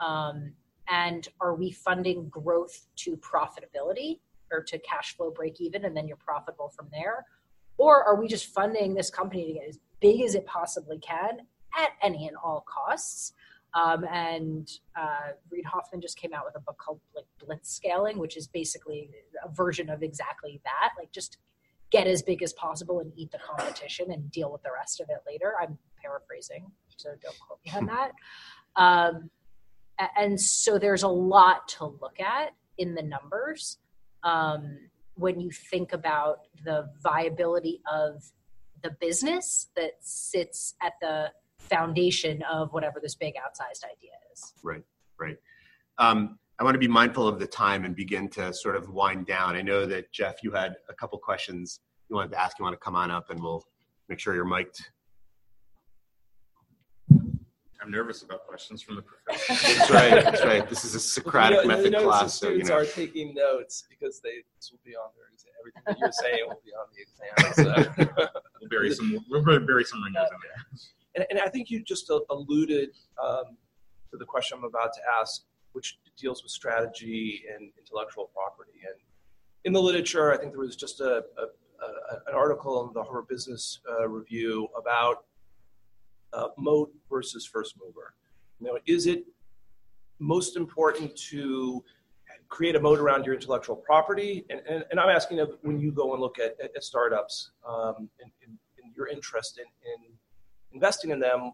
Um, 0.00 0.52
and 0.88 1.26
are 1.40 1.54
we 1.54 1.70
funding 1.70 2.28
growth 2.28 2.86
to 2.96 3.16
profitability 3.16 4.20
or 4.52 4.62
to 4.62 4.78
cash 4.80 5.16
flow 5.16 5.30
break 5.30 5.60
even 5.60 5.84
and 5.84 5.96
then 5.96 6.06
you're 6.06 6.16
profitable 6.16 6.68
from 6.68 6.88
there? 6.92 7.24
Or 7.78 8.04
are 8.04 8.20
we 8.20 8.28
just 8.28 8.46
funding 8.46 8.94
this 8.94 9.10
company 9.10 9.46
to 9.46 9.52
get 9.54 9.68
as 9.68 9.78
big 10.00 10.20
as 10.20 10.34
it 10.34 10.46
possibly 10.46 10.98
can 10.98 11.40
at 11.76 11.90
any 12.02 12.28
and 12.28 12.36
all 12.36 12.64
costs? 12.68 13.32
Um, 13.74 14.04
and 14.04 14.70
uh, 14.96 15.32
Reid 15.50 15.64
Hoffman 15.64 16.00
just 16.00 16.16
came 16.16 16.32
out 16.32 16.44
with 16.44 16.54
a 16.56 16.60
book 16.60 16.78
called 16.78 17.00
like 17.14 17.26
Blitz 17.44 17.72
Scaling, 17.72 18.18
which 18.18 18.36
is 18.36 18.46
basically 18.46 19.10
a 19.44 19.48
version 19.52 19.90
of 19.90 20.02
exactly 20.02 20.60
that. 20.64 20.92
Like 20.98 21.10
just 21.12 21.38
get 21.90 22.06
as 22.06 22.22
big 22.22 22.42
as 22.42 22.52
possible 22.52 23.00
and 23.00 23.12
eat 23.16 23.32
the 23.32 23.38
competition 23.38 24.12
and 24.12 24.30
deal 24.30 24.52
with 24.52 24.62
the 24.62 24.70
rest 24.72 25.00
of 25.00 25.08
it 25.10 25.18
later. 25.26 25.54
I'm 25.60 25.76
paraphrasing, 26.00 26.70
so 26.96 27.10
don't 27.20 27.38
quote 27.40 27.58
me 27.64 27.72
on 27.76 27.86
that. 27.86 28.12
Um, 28.76 29.30
and 30.16 30.40
so 30.40 30.78
there's 30.78 31.02
a 31.02 31.08
lot 31.08 31.68
to 31.68 31.86
look 31.86 32.20
at 32.20 32.50
in 32.78 32.94
the 32.94 33.02
numbers 33.02 33.78
um, 34.22 34.78
when 35.14 35.40
you 35.40 35.50
think 35.50 35.92
about 35.92 36.40
the 36.64 36.88
viability 37.02 37.80
of 37.92 38.24
the 38.82 38.90
business 39.00 39.68
that 39.76 39.92
sits 40.00 40.74
at 40.82 40.94
the 41.00 41.30
foundation 41.68 42.42
of 42.50 42.72
whatever 42.72 43.00
this 43.00 43.14
big 43.14 43.34
outsized 43.34 43.84
idea 43.84 44.12
is. 44.32 44.52
Right, 44.62 44.82
right. 45.18 45.36
Um, 45.98 46.38
I 46.58 46.64
want 46.64 46.74
to 46.74 46.78
be 46.78 46.88
mindful 46.88 47.26
of 47.26 47.38
the 47.38 47.46
time 47.46 47.84
and 47.84 47.96
begin 47.96 48.28
to 48.30 48.52
sort 48.54 48.76
of 48.76 48.88
wind 48.90 49.26
down. 49.26 49.56
I 49.56 49.62
know 49.62 49.86
that 49.86 50.12
Jeff, 50.12 50.42
you 50.42 50.52
had 50.52 50.76
a 50.88 50.94
couple 50.94 51.18
questions 51.18 51.80
you 52.08 52.16
wanted 52.16 52.30
to 52.32 52.40
ask. 52.40 52.58
You 52.58 52.64
want 52.64 52.74
to 52.74 52.78
come 52.84 52.94
on 52.94 53.10
up, 53.10 53.30
and 53.30 53.40
we'll 53.42 53.64
make 54.08 54.18
sure 54.20 54.34
you're 54.34 54.44
mic'd. 54.44 54.88
I'm 57.82 57.90
nervous 57.90 58.22
about 58.22 58.46
questions 58.46 58.80
from 58.80 58.96
the 58.96 59.02
professor. 59.02 59.52
That's 59.78 59.90
right. 59.90 60.24
That's 60.24 60.44
right. 60.44 60.68
This 60.68 60.84
is 60.86 60.94
a 60.94 61.00
Socratic 61.00 61.62
You 61.62 61.68
know- 61.68 61.76
you 61.76 61.90
method 61.90 62.02
class, 62.02 62.22
the 62.22 62.28
so 62.30 62.46
you 62.48 62.64
students 62.64 62.70
know. 62.70 62.76
are 62.76 62.84
taking 62.86 63.34
notes 63.34 63.84
because 63.90 64.20
they 64.20 64.42
this 64.56 64.70
will 64.72 64.80
be 64.84 64.96
on 64.96 65.10
their 65.16 65.26
exam. 65.32 65.52
Everything 65.60 65.82
that 65.86 65.98
you're 65.98 66.12
saying 66.12 66.48
will 66.48 66.62
be 66.64 66.72
on 66.72 66.86
the 66.94 67.02
exam. 67.02 68.14
So. 68.16 68.28
We'll 68.60 68.70
bury 68.70 68.94
some. 68.94 69.18
We'll 69.28 69.42
bury 69.42 69.84
some 69.84 70.02
ringers 70.02 70.26
in 70.32 70.38
there. 70.42 70.80
And, 71.14 71.24
and 71.30 71.38
I 71.40 71.48
think 71.48 71.70
you 71.70 71.82
just 71.82 72.10
alluded 72.30 72.90
um, 73.22 73.56
to 74.10 74.16
the 74.16 74.24
question 74.24 74.58
I'm 74.58 74.64
about 74.64 74.92
to 74.94 75.00
ask, 75.20 75.42
which 75.72 75.98
deals 76.16 76.42
with 76.42 76.52
strategy 76.52 77.44
and 77.52 77.70
intellectual 77.78 78.30
property. 78.34 78.80
And 78.86 79.00
in 79.64 79.72
the 79.72 79.80
literature, 79.80 80.32
I 80.32 80.36
think 80.36 80.52
there 80.52 80.60
was 80.60 80.76
just 80.76 81.00
a, 81.00 81.24
a, 81.38 81.42
a 81.42 82.28
an 82.28 82.34
article 82.34 82.86
in 82.86 82.94
the 82.94 83.02
Harvard 83.02 83.28
Business 83.28 83.80
uh, 83.90 84.08
Review 84.08 84.68
about 84.78 85.24
uh, 86.32 86.48
moat 86.56 86.92
versus 87.10 87.46
first 87.46 87.74
mover. 87.82 88.14
Know, 88.60 88.78
is 88.86 89.06
it 89.06 89.24
most 90.18 90.56
important 90.56 91.14
to 91.30 91.84
create 92.48 92.76
a 92.76 92.80
moat 92.80 92.98
around 92.98 93.26
your 93.26 93.34
intellectual 93.34 93.76
property? 93.76 94.44
And, 94.48 94.60
and, 94.68 94.84
and 94.90 95.00
I'm 95.00 95.08
asking 95.08 95.44
when 95.62 95.78
you 95.78 95.92
go 95.92 96.12
and 96.12 96.20
look 96.20 96.38
at, 96.38 96.56
at, 96.60 96.82
startups 96.82 97.50
um, 97.68 98.08
and, 98.20 98.30
and, 98.42 98.56
and 98.82 98.94
your 98.96 99.08
interest 99.08 99.58
in, 99.58 99.64
in 99.64 100.12
investing 100.74 101.10
in 101.10 101.20
them, 101.20 101.52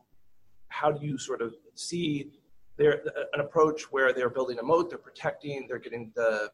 how 0.69 0.91
do 0.91 1.05
you 1.05 1.19
sort 1.19 1.43
of 1.43 1.55
see 1.75 2.31
their, 2.77 3.03
an 3.35 3.41
approach 3.41 3.93
where 3.93 4.13
they're 4.13 4.31
building 4.31 4.59
a 4.59 4.63
moat, 4.63 4.89
they're 4.89 4.99
protecting, 4.99 5.67
they're 5.69 5.79
getting 5.79 6.11
the, 6.17 6.51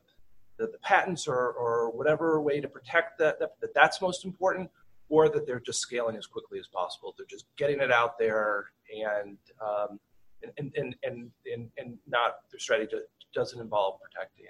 the, 0.59 0.67
the 0.67 0.79
patents 0.83 1.29
or, 1.29 1.53
or 1.53 1.91
whatever 1.91 2.41
way 2.41 2.61
to 2.61 2.69
protect 2.69 3.19
that, 3.19 3.39
that, 3.39 3.53
that 3.61 3.73
that's 3.75 4.01
most 4.01 4.25
important, 4.25 4.69
or 5.09 5.29
that 5.29 5.47
they're 5.47 5.61
just 5.61 5.81
scaling 5.81 6.17
as 6.17 6.27
quickly 6.27 6.59
as 6.59 6.67
possible. 6.67 7.15
They're 7.17 7.27
just 7.27 7.47
getting 7.57 7.81
it 7.81 7.93
out 7.93 8.19
there 8.19 8.71
and, 8.91 9.39
um, 9.61 10.01
and, 10.43 10.73
and, 10.77 10.97
and, 11.05 11.31
and, 11.53 11.71
and 11.79 11.99
not 12.07 12.37
their 12.51 12.59
strategy 12.59 12.97
doesn't 13.35 13.61
involve 13.61 14.01
protecting. 14.01 14.47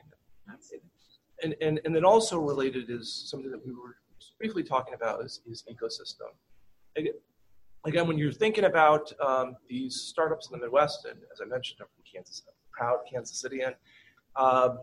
And, 1.43 1.55
and, 1.61 1.81
and 1.85 1.95
then 1.95 2.05
also 2.05 2.39
related 2.39 2.89
is 2.89 3.13
something 3.31 3.51
that 3.51 3.65
we 3.67 3.73
were 3.73 3.97
briefly 4.39 4.63
talking 4.63 4.95
about 4.95 5.23
is, 5.25 5.43
is 5.47 5.65
ecosystem. 5.71 6.33
Again, 7.87 8.09
when 8.09 8.19
you're 8.19 8.33
thinking 8.33 8.65
about 8.65 9.13
um, 9.21 9.57
these 9.69 9.95
startups 9.95 10.51
in 10.51 10.59
the 10.59 10.67
Midwest, 10.67 11.05
and 11.05 11.21
as 11.33 11.41
I 11.41 11.45
mentioned, 11.45 11.79
I'm 11.81 11.87
from 11.95 12.03
Kansas, 12.13 12.43
I'm 12.49 12.55
proud 12.73 12.99
Kansas 13.11 13.41
Cityan. 13.41 13.75
Um, 14.35 14.81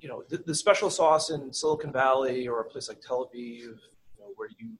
you 0.00 0.08
know, 0.08 0.24
the, 0.28 0.38
the 0.38 0.54
special 0.54 0.90
sauce 0.90 1.30
in 1.30 1.52
Silicon 1.52 1.92
Valley 1.92 2.48
or 2.48 2.60
a 2.60 2.64
place 2.64 2.88
like 2.88 3.00
Tel 3.00 3.26
Aviv, 3.26 3.60
you 3.60 3.78
know, 4.18 4.32
where 4.34 4.48
you 4.58 4.70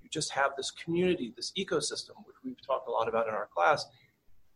you 0.00 0.08
just 0.08 0.30
have 0.30 0.52
this 0.56 0.70
community, 0.70 1.32
this 1.34 1.52
ecosystem, 1.58 2.14
which 2.24 2.36
we've 2.44 2.64
talked 2.64 2.86
a 2.86 2.90
lot 2.90 3.08
about 3.08 3.26
in 3.26 3.34
our 3.34 3.48
class. 3.52 3.84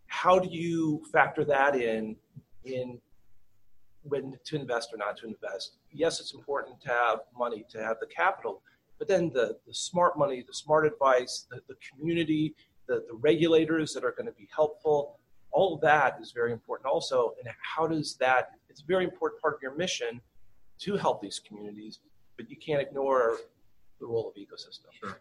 How 0.07 0.39
do 0.39 0.49
you 0.49 1.03
factor 1.13 1.45
that 1.47 1.75
in 1.75 2.15
in 2.65 3.01
when 4.05 4.39
to 4.45 4.57
invest 4.57 4.91
or 4.95 4.97
not 4.97 5.17
to 5.19 5.27
invest? 5.27 5.79
Yes, 5.91 6.21
it's 6.21 6.35
important 6.35 6.81
to 6.83 6.89
have 6.89 7.21
money, 7.37 7.65
to 7.71 7.83
have 7.83 7.97
the 7.99 8.07
capital, 8.07 8.63
but 9.03 9.09
then 9.09 9.33
the, 9.35 9.57
the 9.67 9.75
smart 9.75 10.17
money, 10.17 10.45
the 10.47 10.55
smart 10.55 10.87
advice, 10.87 11.49
the, 11.51 11.61
the 11.67 11.75
community, 11.91 12.55
the, 12.87 13.03
the 13.09 13.15
regulators 13.15 13.93
that 13.95 14.05
are 14.05 14.13
going 14.13 14.27
to 14.27 14.33
be 14.39 14.49
helpful, 14.55 15.19
all 15.51 15.75
of 15.75 15.81
that 15.81 16.19
is 16.23 16.31
very 16.31 16.53
important 16.53 16.87
also. 16.87 17.35
And 17.41 17.53
how 17.61 17.89
does 17.89 18.15
that, 18.21 18.53
it's 18.69 18.81
a 18.81 18.85
very 18.85 19.03
important 19.03 19.43
part 19.43 19.55
of 19.55 19.61
your 19.61 19.75
mission 19.75 20.21
to 20.83 20.97
help 20.97 21.21
these 21.21 21.41
communities, 21.41 21.99
but 22.37 22.49
you 22.49 22.55
can't 22.57 22.81
ignore 22.81 23.39
the 23.99 24.07
role 24.07 24.29
of 24.29 24.37
ecosystem. 24.41 24.87
Sure. 24.93 25.19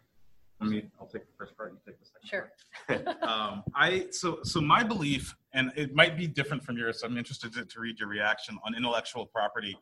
I 0.60 0.64
mean, 0.66 0.88
I'll 1.00 1.08
take 1.08 1.26
the 1.26 1.32
first 1.36 1.56
part. 1.56 1.72
You 1.72 1.78
take 1.84 1.98
the 1.98 2.06
second. 2.06 3.08
Sure. 3.18 3.28
um, 3.28 3.64
I 3.74 4.06
so 4.12 4.38
so 4.44 4.60
my 4.60 4.84
belief, 4.84 5.34
and 5.54 5.72
it 5.74 5.92
might 5.92 6.16
be 6.16 6.28
different 6.28 6.62
from 6.62 6.76
yours. 6.76 7.00
So 7.00 7.08
I'm 7.08 7.18
interested 7.18 7.52
to, 7.54 7.64
to 7.64 7.80
read 7.80 7.98
your 7.98 8.08
reaction 8.08 8.60
on 8.64 8.76
intellectual 8.76 9.26
property. 9.26 9.76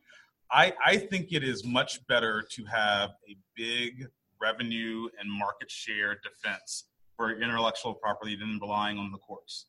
I 0.53 0.73
I 0.85 0.97
think 0.97 1.33
it 1.33 1.45
is 1.45 1.65
much 1.65 2.05
better 2.07 2.43
to 2.51 2.65
have 2.65 3.11
a 3.29 3.37
big 3.57 4.07
revenue 4.41 5.09
and 5.19 5.31
market 5.31 5.71
share 5.71 6.19
defense 6.23 6.87
for 7.17 7.41
intellectual 7.41 7.95
property 7.95 8.37
than 8.37 8.59
relying 8.61 8.99
on 8.99 9.13
the 9.13 9.19
courts. 9.19 9.67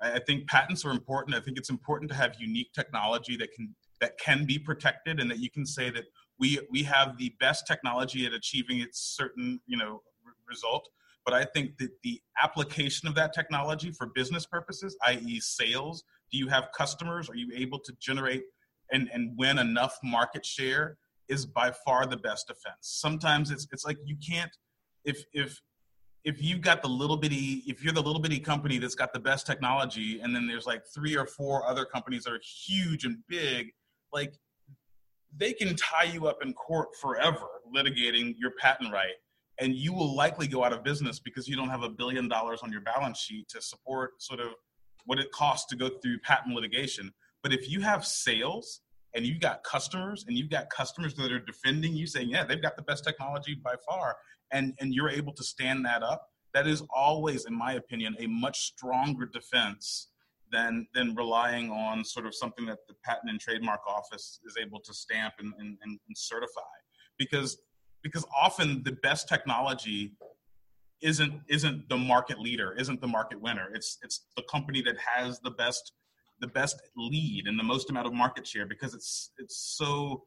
I, 0.00 0.14
I 0.14 0.18
think 0.18 0.48
patents 0.48 0.84
are 0.84 0.90
important. 0.90 1.36
I 1.36 1.40
think 1.40 1.56
it's 1.56 1.70
important 1.70 2.10
to 2.10 2.16
have 2.16 2.36
unique 2.38 2.72
technology 2.72 3.36
that 3.36 3.52
can 3.52 3.74
that 4.00 4.18
can 4.18 4.44
be 4.44 4.58
protected 4.58 5.20
and 5.20 5.30
that 5.30 5.38
you 5.38 5.50
can 5.50 5.66
say 5.66 5.90
that 5.90 6.04
we 6.38 6.60
we 6.70 6.82
have 6.82 7.16
the 7.18 7.34
best 7.40 7.66
technology 7.66 8.26
at 8.26 8.32
achieving 8.32 8.80
its 8.80 9.00
certain 9.16 9.60
you 9.66 9.76
know 9.76 10.02
r- 10.24 10.32
result 10.48 10.88
but 11.24 11.34
i 11.34 11.44
think 11.44 11.76
that 11.78 11.90
the 12.02 12.20
application 12.42 13.08
of 13.08 13.14
that 13.14 13.32
technology 13.32 13.90
for 13.90 14.08
business 14.14 14.46
purposes 14.46 14.96
i.e 15.06 15.40
sales 15.40 16.04
do 16.30 16.38
you 16.38 16.48
have 16.48 16.68
customers 16.76 17.28
are 17.28 17.36
you 17.36 17.50
able 17.54 17.78
to 17.78 17.92
generate 18.00 18.44
and 18.92 19.08
and 19.12 19.36
win 19.36 19.58
enough 19.58 19.96
market 20.02 20.44
share 20.44 20.96
is 21.28 21.44
by 21.44 21.70
far 21.84 22.06
the 22.06 22.16
best 22.16 22.46
defense. 22.48 22.76
Sometimes 22.80 23.50
it's 23.50 23.66
it's 23.72 23.84
like 23.84 23.98
you 24.04 24.16
can't 24.26 24.50
if 25.04 25.22
if 25.32 25.60
if 26.24 26.42
you've 26.42 26.60
got 26.60 26.82
the 26.82 26.88
little 26.88 27.16
bitty 27.16 27.62
if 27.66 27.82
you're 27.82 27.92
the 27.92 28.02
little 28.02 28.20
bitty 28.20 28.40
company 28.40 28.78
that's 28.78 28.94
got 28.94 29.12
the 29.12 29.20
best 29.20 29.46
technology 29.46 30.20
and 30.20 30.34
then 30.34 30.46
there's 30.46 30.66
like 30.66 30.82
three 30.94 31.16
or 31.16 31.26
four 31.26 31.66
other 31.66 31.84
companies 31.84 32.24
that 32.24 32.32
are 32.32 32.40
huge 32.66 33.04
and 33.04 33.16
big 33.28 33.70
like 34.12 34.34
they 35.36 35.52
can 35.52 35.76
tie 35.76 36.04
you 36.04 36.26
up 36.26 36.38
in 36.42 36.52
court 36.54 36.88
forever 37.00 37.46
litigating 37.74 38.34
your 38.36 38.52
patent 38.60 38.92
right 38.92 39.14
and 39.60 39.74
you 39.74 39.92
will 39.92 40.14
likely 40.14 40.46
go 40.46 40.64
out 40.64 40.72
of 40.72 40.82
business 40.82 41.18
because 41.18 41.48
you 41.48 41.56
don't 41.56 41.68
have 41.68 41.82
a 41.82 41.88
billion 41.88 42.28
dollars 42.28 42.60
on 42.62 42.72
your 42.72 42.80
balance 42.80 43.18
sheet 43.18 43.48
to 43.48 43.60
support 43.60 44.20
sort 44.20 44.40
of 44.40 44.48
what 45.06 45.18
it 45.18 45.30
costs 45.32 45.66
to 45.66 45.76
go 45.76 45.88
through 45.88 46.18
patent 46.20 46.54
litigation 46.54 47.12
but 47.42 47.52
if 47.52 47.70
you 47.70 47.80
have 47.80 48.04
sales 48.04 48.80
and 49.14 49.24
you've 49.24 49.40
got 49.40 49.62
customers 49.64 50.24
and 50.28 50.36
you've 50.36 50.50
got 50.50 50.68
customers 50.70 51.14
that 51.14 51.32
are 51.32 51.40
defending 51.40 51.94
you 51.94 52.06
saying 52.06 52.28
yeah 52.28 52.44
they've 52.44 52.62
got 52.62 52.76
the 52.76 52.82
best 52.82 53.04
technology 53.04 53.54
by 53.62 53.74
far 53.88 54.16
and 54.52 54.74
and 54.80 54.94
you're 54.94 55.10
able 55.10 55.32
to 55.32 55.42
stand 55.42 55.84
that 55.84 56.02
up 56.02 56.28
that 56.54 56.66
is 56.66 56.82
always 56.94 57.46
in 57.46 57.56
my 57.56 57.74
opinion 57.74 58.16
a 58.18 58.26
much 58.26 58.58
stronger 58.60 59.26
defense 59.26 60.08
than 60.50 60.86
than 60.94 61.14
relying 61.14 61.70
on 61.70 62.04
sort 62.04 62.26
of 62.26 62.34
something 62.34 62.66
that 62.66 62.78
the 62.88 62.94
patent 63.04 63.30
and 63.30 63.40
trademark 63.40 63.80
office 63.86 64.40
is 64.46 64.56
able 64.60 64.80
to 64.80 64.94
stamp 64.94 65.34
and, 65.38 65.52
and, 65.58 65.76
and 65.82 65.98
certify. 66.14 66.60
Because 67.18 67.58
because 68.02 68.24
often 68.40 68.82
the 68.84 68.92
best 69.02 69.28
technology 69.28 70.12
isn't 71.00 71.32
isn't 71.48 71.88
the 71.88 71.96
market 71.96 72.38
leader 72.38 72.74
isn't 72.78 73.00
the 73.00 73.06
market 73.06 73.40
winner. 73.40 73.68
It's 73.74 73.98
it's 74.02 74.26
the 74.36 74.42
company 74.50 74.82
that 74.82 74.96
has 74.98 75.40
the 75.40 75.50
best 75.50 75.92
the 76.40 76.46
best 76.48 76.80
lead 76.96 77.46
and 77.46 77.58
the 77.58 77.64
most 77.64 77.90
amount 77.90 78.06
of 78.06 78.12
market 78.12 78.46
share 78.46 78.66
because 78.66 78.94
it's 78.94 79.32
it's 79.38 79.56
so 79.76 80.22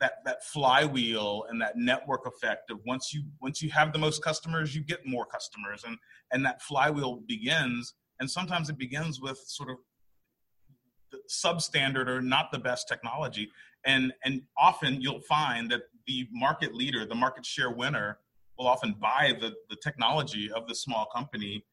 that 0.00 0.14
that 0.24 0.44
flywheel 0.44 1.44
and 1.50 1.60
that 1.60 1.76
network 1.76 2.26
effect 2.26 2.70
of 2.70 2.78
once 2.86 3.12
you 3.12 3.22
once 3.40 3.62
you 3.62 3.70
have 3.70 3.92
the 3.92 3.98
most 3.98 4.24
customers 4.24 4.74
you 4.74 4.82
get 4.82 5.06
more 5.06 5.26
customers 5.26 5.84
and 5.86 5.96
and 6.32 6.44
that 6.44 6.62
flywheel 6.62 7.20
begins. 7.26 7.94
And 8.18 8.30
sometimes 8.30 8.68
it 8.68 8.78
begins 8.78 9.20
with 9.20 9.38
sort 9.46 9.70
of 9.70 9.76
substandard 11.30 12.06
or 12.06 12.20
not 12.20 12.52
the 12.52 12.58
best 12.58 12.88
technology. 12.88 13.50
And 13.84 14.12
and 14.24 14.42
often 14.58 15.00
you'll 15.00 15.22
find 15.22 15.70
that 15.70 15.82
the 16.06 16.26
market 16.32 16.74
leader 16.74 17.06
the 17.06 17.14
market 17.14 17.44
share 17.44 17.70
winner 17.70 18.18
will 18.58 18.66
often 18.66 18.94
buy 19.00 19.34
the 19.38 19.54
the 19.68 19.76
technology 19.82 20.50
of 20.50 20.66
the 20.66 20.74
small 20.74 21.06
company 21.14 21.64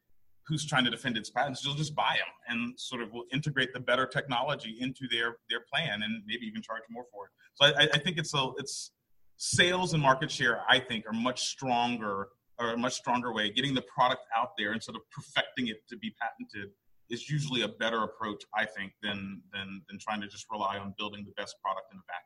who's 0.48 0.66
trying 0.66 0.86
to 0.86 0.90
defend 0.90 1.18
its 1.18 1.30
patents 1.30 1.64
you'll 1.64 1.76
just 1.76 1.96
buy 1.96 2.16
them 2.16 2.34
and 2.48 2.80
sort 2.80 3.02
of 3.02 3.12
will 3.12 3.26
integrate 3.32 3.74
the 3.74 3.80
better 3.80 4.06
technology 4.06 4.78
into 4.80 5.08
their 5.12 5.38
their 5.50 5.62
plan 5.72 6.02
and 6.04 6.24
maybe 6.26 6.46
even 6.46 6.62
charge 6.62 6.82
more 6.90 7.06
for 7.12 7.26
it 7.26 7.32
so 7.56 7.66
i, 7.66 7.88
I 7.94 8.00
think 8.00 8.18
it's 8.18 8.34
a 8.34 8.52
it's 8.58 8.92
sales 9.38 9.94
and 9.94 10.02
market 10.02 10.32
share 10.32 10.62
i 10.70 10.80
think 10.80 11.06
are 11.06 11.14
much 11.14 11.48
stronger 11.48 12.30
or 12.60 12.74
a 12.74 12.78
much 12.78 12.94
stronger 12.94 13.34
way 13.34 13.52
getting 13.52 13.74
the 13.74 13.84
product 13.84 14.22
out 14.36 14.50
there 14.58 14.72
and 14.72 14.82
sort 14.82 14.96
of 14.96 15.04
perfecting 15.12 15.68
it 15.68 15.78
to 15.90 15.98
be 15.98 16.14
patented 16.22 16.72
is 17.10 17.30
usually 17.30 17.62
a 17.62 17.68
better 17.68 18.04
approach 18.04 18.44
i 18.56 18.66
think 18.66 18.94
than 19.04 19.42
than 19.54 19.82
than 19.90 20.00
trying 20.00 20.22
to 20.22 20.28
just 20.28 20.46
rely 20.52 20.78
on 20.78 20.94
building 20.98 21.24
the 21.26 21.34
best 21.42 21.56
product 21.64 21.88
in 21.92 21.98
the 21.98 22.04
back 22.08 22.24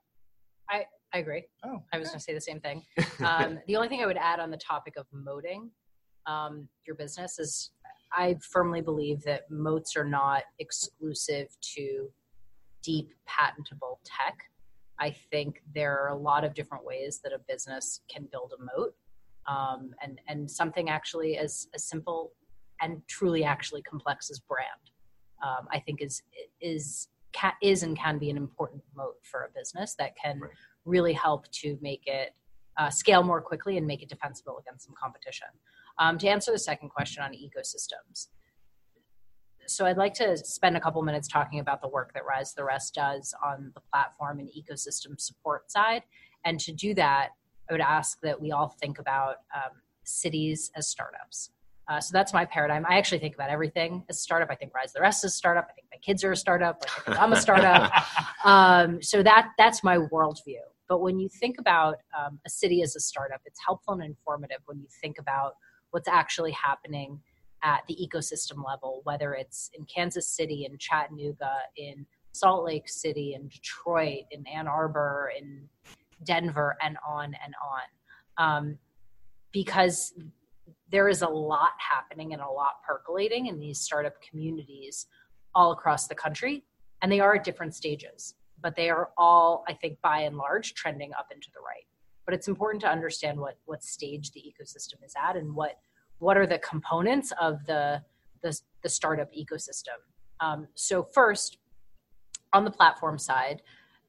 I 0.70 0.86
I 1.14 1.18
agree. 1.20 1.44
oh 1.66 1.84
I 1.92 2.00
was 2.00 2.08
going 2.08 2.20
to 2.20 2.24
say 2.24 2.34
the 2.34 2.40
same 2.40 2.62
thing. 2.62 2.82
Um, 3.26 3.60
the 3.68 3.76
only 3.76 3.88
thing 3.88 4.02
I 4.02 4.08
would 4.08 4.18
add 4.18 4.40
on 4.40 4.50
the 4.50 4.58
topic 4.58 4.94
of 4.98 5.06
moating 5.12 5.70
um, 6.26 6.68
your 6.86 6.96
business 6.96 7.40
is 7.40 7.72
I 8.14 8.38
firmly 8.42 8.82
believe 8.82 9.24
that 9.24 9.50
moats 9.50 9.96
are 9.96 10.04
not 10.04 10.44
exclusive 10.60 11.48
to 11.76 12.10
deep 12.84 13.12
patentable 13.26 14.00
tech. 14.04 14.38
I 15.00 15.12
think 15.32 15.62
there 15.74 15.98
are 16.00 16.10
a 16.10 16.18
lot 16.18 16.44
of 16.44 16.54
different 16.54 16.86
ways 16.86 17.22
that 17.24 17.34
a 17.34 17.40
business 17.48 18.02
can 18.10 18.28
build 18.32 18.54
a 18.58 18.62
moat. 18.78 18.96
Um, 19.48 19.92
and, 20.04 20.20
and 20.28 20.50
something 20.50 20.90
actually 20.90 21.38
as, 21.38 21.68
as 21.74 21.86
simple 21.86 22.32
and 22.82 23.02
truly 23.08 23.44
actually 23.44 23.82
complex 23.82 24.30
as 24.30 24.40
brand, 24.40 24.92
um, 25.44 25.68
I 25.72 25.80
think 25.80 26.02
is, 26.02 26.22
is, 26.60 27.08
ca 27.34 27.54
is 27.62 27.84
and 27.84 27.98
can 27.98 28.20
be 28.20 28.30
an 28.30 28.38
important 28.38 28.84
moat 28.96 29.16
for 29.24 29.44
a 29.44 29.50
business 29.58 29.96
that 29.98 30.16
can 30.16 30.40
Right. 30.40 30.52
really 30.86 31.14
help 31.14 31.50
to 31.52 31.78
make 31.82 32.04
it 32.06 32.36
uh, 32.78 32.90
scale 32.90 33.24
more 33.24 33.42
quickly 33.42 33.78
and 33.78 33.86
make 33.86 34.02
it 34.02 34.10
defensible 34.10 34.58
against 34.60 34.86
some 34.86 34.96
competition. 35.02 35.48
Um, 36.02 36.18
to 36.18 36.28
answer 36.28 36.52
the 36.52 36.60
second 36.60 36.90
question 36.90 37.22
on 37.22 37.32
ecosystems, 37.32 38.28
so 39.68 39.86
I'd 39.86 39.98
like 39.98 40.14
to 40.16 40.36
spend 40.38 40.76
a 40.76 40.80
couple 40.80 41.02
minutes 41.04 41.28
talking 41.28 41.60
about 41.60 41.82
the 41.82 41.88
work 41.88 42.14
that 42.14 42.26
Rise 42.26 42.54
the 42.54 42.64
Rest 42.64 42.96
does 42.96 43.34
on 43.46 43.72
the 43.76 43.82
platform 43.94 44.40
and 44.40 44.50
ecosystem 44.50 45.20
support 45.20 45.72
side. 45.72 46.04
And 46.44 46.60
to 46.62 46.74
do 46.74 46.94
that, 46.96 47.30
I 47.70 47.74
would 47.74 47.82
ask 47.82 48.20
that 48.22 48.42
we 48.42 48.52
all 48.52 48.76
think 48.82 49.00
about 49.00 49.36
um, 49.56 49.72
cities 50.04 50.72
as 50.76 50.88
startups. 50.88 51.52
Uh, 51.88 52.00
so 52.00 52.12
that's 52.14 52.34
my 52.34 52.46
paradigm. 52.46 52.86
I 52.88 52.98
actually 52.98 53.20
think 53.20 53.36
about 53.36 53.50
everything 53.50 54.04
as 54.10 54.18
a 54.18 54.22
startup. 54.22 54.50
I 54.50 54.56
think 54.56 54.74
Rise 54.74 54.94
the 54.94 55.02
Rest 55.02 55.24
is 55.24 55.34
a 55.34 55.36
startup. 55.36 55.68
I 55.70 55.74
think 55.74 55.88
my 55.92 56.00
kids 56.00 56.24
are 56.24 56.32
a 56.32 56.38
startup. 56.38 56.84
I 56.84 57.02
think 57.02 57.22
I'm 57.22 57.34
a 57.34 57.40
startup. 57.40 57.92
um, 58.46 59.02
so 59.02 59.22
that 59.24 59.52
that's 59.58 59.84
my 59.84 59.98
worldview. 59.98 60.62
But 60.88 61.02
when 61.02 61.20
you 61.20 61.30
think 61.30 61.58
about 61.60 61.98
um, 62.18 62.40
a 62.46 62.50
city 62.50 62.82
as 62.82 62.96
a 62.96 63.00
startup, 63.00 63.42
it's 63.46 63.60
helpful 63.66 63.94
and 63.94 64.04
informative 64.04 64.58
when 64.66 64.80
you 64.80 64.88
think 65.02 65.18
about 65.20 65.54
what's 65.92 66.08
actually 66.08 66.52
happening 66.52 67.22
at 67.64 67.84
the 67.88 67.96
ecosystem 67.96 68.66
level, 68.66 69.02
whether 69.04 69.34
it's 69.34 69.70
in 69.78 69.86
Kansas 69.86 70.28
City, 70.28 70.66
in 70.70 70.78
Chattanooga, 70.78 71.52
in 71.78 72.06
Salt 72.32 72.66
Lake 72.66 72.90
City, 72.90 73.34
in 73.36 73.48
Detroit, 73.48 74.24
in 74.32 74.46
Ann 74.48 74.68
Arbor, 74.68 75.32
in 75.38 75.70
Denver, 76.24 76.78
and 76.82 76.98
on 77.08 77.36
and 77.44 77.54
on. 77.64 77.86
Um, 78.38 78.78
because 79.52 80.14
there 80.90 81.08
is 81.08 81.22
a 81.22 81.28
lot 81.28 81.72
happening 81.78 82.34
and 82.34 82.42
a 82.42 82.50
lot 82.50 82.84
percolating 82.88 83.48
in 83.48 83.60
these 83.60 83.80
startup 83.80 84.22
communities 84.22 85.08
all 85.54 85.72
across 85.72 86.08
the 86.08 86.16
country, 86.16 86.64
and 87.02 87.12
they 87.12 87.20
are 87.20 87.36
at 87.36 87.44
different 87.44 87.76
stages, 87.76 88.36
but 88.62 88.76
they 88.76 88.90
are 88.90 89.10
all, 89.18 89.64
I 89.68 89.74
think, 89.74 90.00
by 90.02 90.22
and 90.22 90.38
large, 90.38 90.74
trending 90.74 91.12
up 91.14 91.28
and 91.32 91.42
to 91.42 91.50
the 91.54 91.60
right. 91.60 91.86
But 92.26 92.36
it's 92.36 92.48
important 92.48 92.82
to 92.82 92.90
understand 92.90 93.40
what 93.40 93.58
what 93.66 93.84
stage 93.84 94.32
the 94.32 94.42
ecosystem 94.42 95.04
is 95.06 95.14
at 95.22 95.36
and 95.36 95.56
what 95.56 95.80
what 96.20 96.38
are 96.38 96.46
the 96.46 96.60
components 96.60 97.34
of 97.40 97.66
the 97.66 98.02
the, 98.42 98.60
the 98.84 98.90
startup 98.90 99.32
ecosystem. 99.34 99.98
Um, 100.40 100.68
so 100.74 101.04
first, 101.04 101.58
on 102.54 102.66
the 102.66 102.72
platform 102.72 103.18
side, 103.18 103.62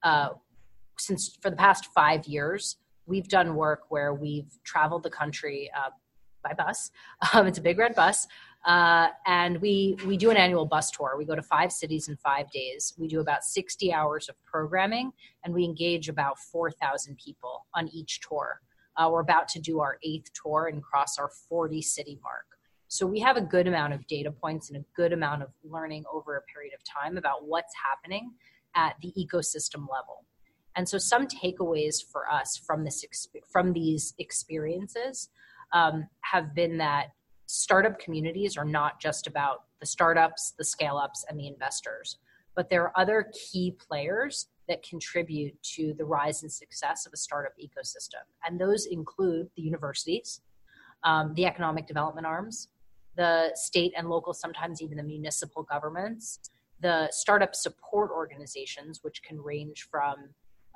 uh, 0.02 0.30
since 0.98 1.38
for 1.40 1.50
the 1.50 1.56
past 1.56 1.86
five 1.94 2.26
years, 2.26 2.76
we've 3.06 3.28
done 3.28 3.54
work 3.54 3.82
where 3.88 4.14
we've 4.14 4.58
traveled 4.64 5.02
the 5.02 5.10
country 5.10 5.70
uh, 5.76 5.90
by 6.42 6.52
bus. 6.54 6.90
Um, 7.34 7.46
it's 7.46 7.58
a 7.58 7.62
big 7.62 7.78
red 7.78 7.94
bus, 7.94 8.26
uh, 8.64 9.08
and 9.26 9.60
we 9.60 9.96
we 10.06 10.16
do 10.16 10.30
an 10.30 10.36
annual 10.36 10.66
bus 10.66 10.90
tour. 10.90 11.14
We 11.18 11.24
go 11.24 11.34
to 11.34 11.42
five 11.42 11.72
cities 11.72 12.08
in 12.08 12.16
five 12.16 12.50
days. 12.50 12.94
We 12.98 13.08
do 13.08 13.20
about 13.20 13.44
sixty 13.44 13.92
hours 13.92 14.28
of 14.28 14.36
programming, 14.44 15.12
and 15.44 15.52
we 15.52 15.64
engage 15.64 16.08
about 16.08 16.38
four 16.38 16.70
thousand 16.70 17.18
people 17.18 17.66
on 17.74 17.88
each 17.88 18.20
tour. 18.20 18.60
Uh, 18.96 19.08
we're 19.10 19.20
about 19.20 19.48
to 19.48 19.60
do 19.60 19.80
our 19.80 19.98
eighth 20.04 20.30
tour 20.40 20.68
and 20.72 20.82
cross 20.82 21.18
our 21.18 21.30
forty 21.48 21.82
city 21.82 22.18
mark. 22.22 22.44
So 22.88 23.06
we 23.06 23.20
have 23.20 23.38
a 23.38 23.40
good 23.40 23.66
amount 23.66 23.94
of 23.94 24.06
data 24.06 24.30
points 24.30 24.68
and 24.68 24.78
a 24.78 24.84
good 24.94 25.12
amount 25.14 25.42
of 25.42 25.48
learning 25.64 26.04
over 26.12 26.36
a 26.36 26.42
period 26.42 26.74
of 26.74 26.84
time 26.84 27.16
about 27.16 27.46
what's 27.46 27.72
happening 27.88 28.32
at 28.74 28.96
the 29.00 29.12
ecosystem 29.18 29.88
level. 29.90 30.26
And 30.76 30.88
so 30.88 30.98
some 30.98 31.26
takeaways 31.26 31.96
for 32.04 32.30
us 32.30 32.56
from 32.56 32.84
this 32.84 33.04
from 33.50 33.72
these 33.72 34.14
experiences 34.18 35.30
um, 35.72 36.06
have 36.20 36.54
been 36.54 36.78
that 36.78 37.12
startup 37.52 37.98
communities 37.98 38.56
are 38.56 38.64
not 38.64 38.98
just 38.98 39.26
about 39.26 39.64
the 39.78 39.84
startups, 39.86 40.54
the 40.56 40.64
scale 40.64 40.96
ups, 40.96 41.24
and 41.28 41.38
the 41.38 41.46
investors, 41.46 42.16
but 42.54 42.70
there 42.70 42.82
are 42.82 42.92
other 42.98 43.30
key 43.34 43.76
players 43.78 44.46
that 44.68 44.82
contribute 44.82 45.60
to 45.62 45.92
the 45.98 46.04
rise 46.04 46.42
and 46.42 46.50
success 46.50 47.04
of 47.04 47.12
a 47.12 47.16
startup 47.16 47.52
ecosystem. 47.62 48.24
And 48.46 48.58
those 48.58 48.86
include 48.86 49.50
the 49.54 49.62
universities, 49.62 50.40
um, 51.04 51.34
the 51.34 51.44
economic 51.44 51.86
development 51.86 52.26
arms, 52.26 52.68
the 53.16 53.50
state 53.54 53.92
and 53.98 54.08
local, 54.08 54.32
sometimes 54.32 54.80
even 54.80 54.96
the 54.96 55.02
municipal 55.02 55.62
governments, 55.62 56.38
the 56.80 57.08
startup 57.10 57.54
support 57.54 58.10
organizations, 58.10 59.00
which 59.02 59.22
can 59.22 59.38
range 59.38 59.88
from 59.90 60.16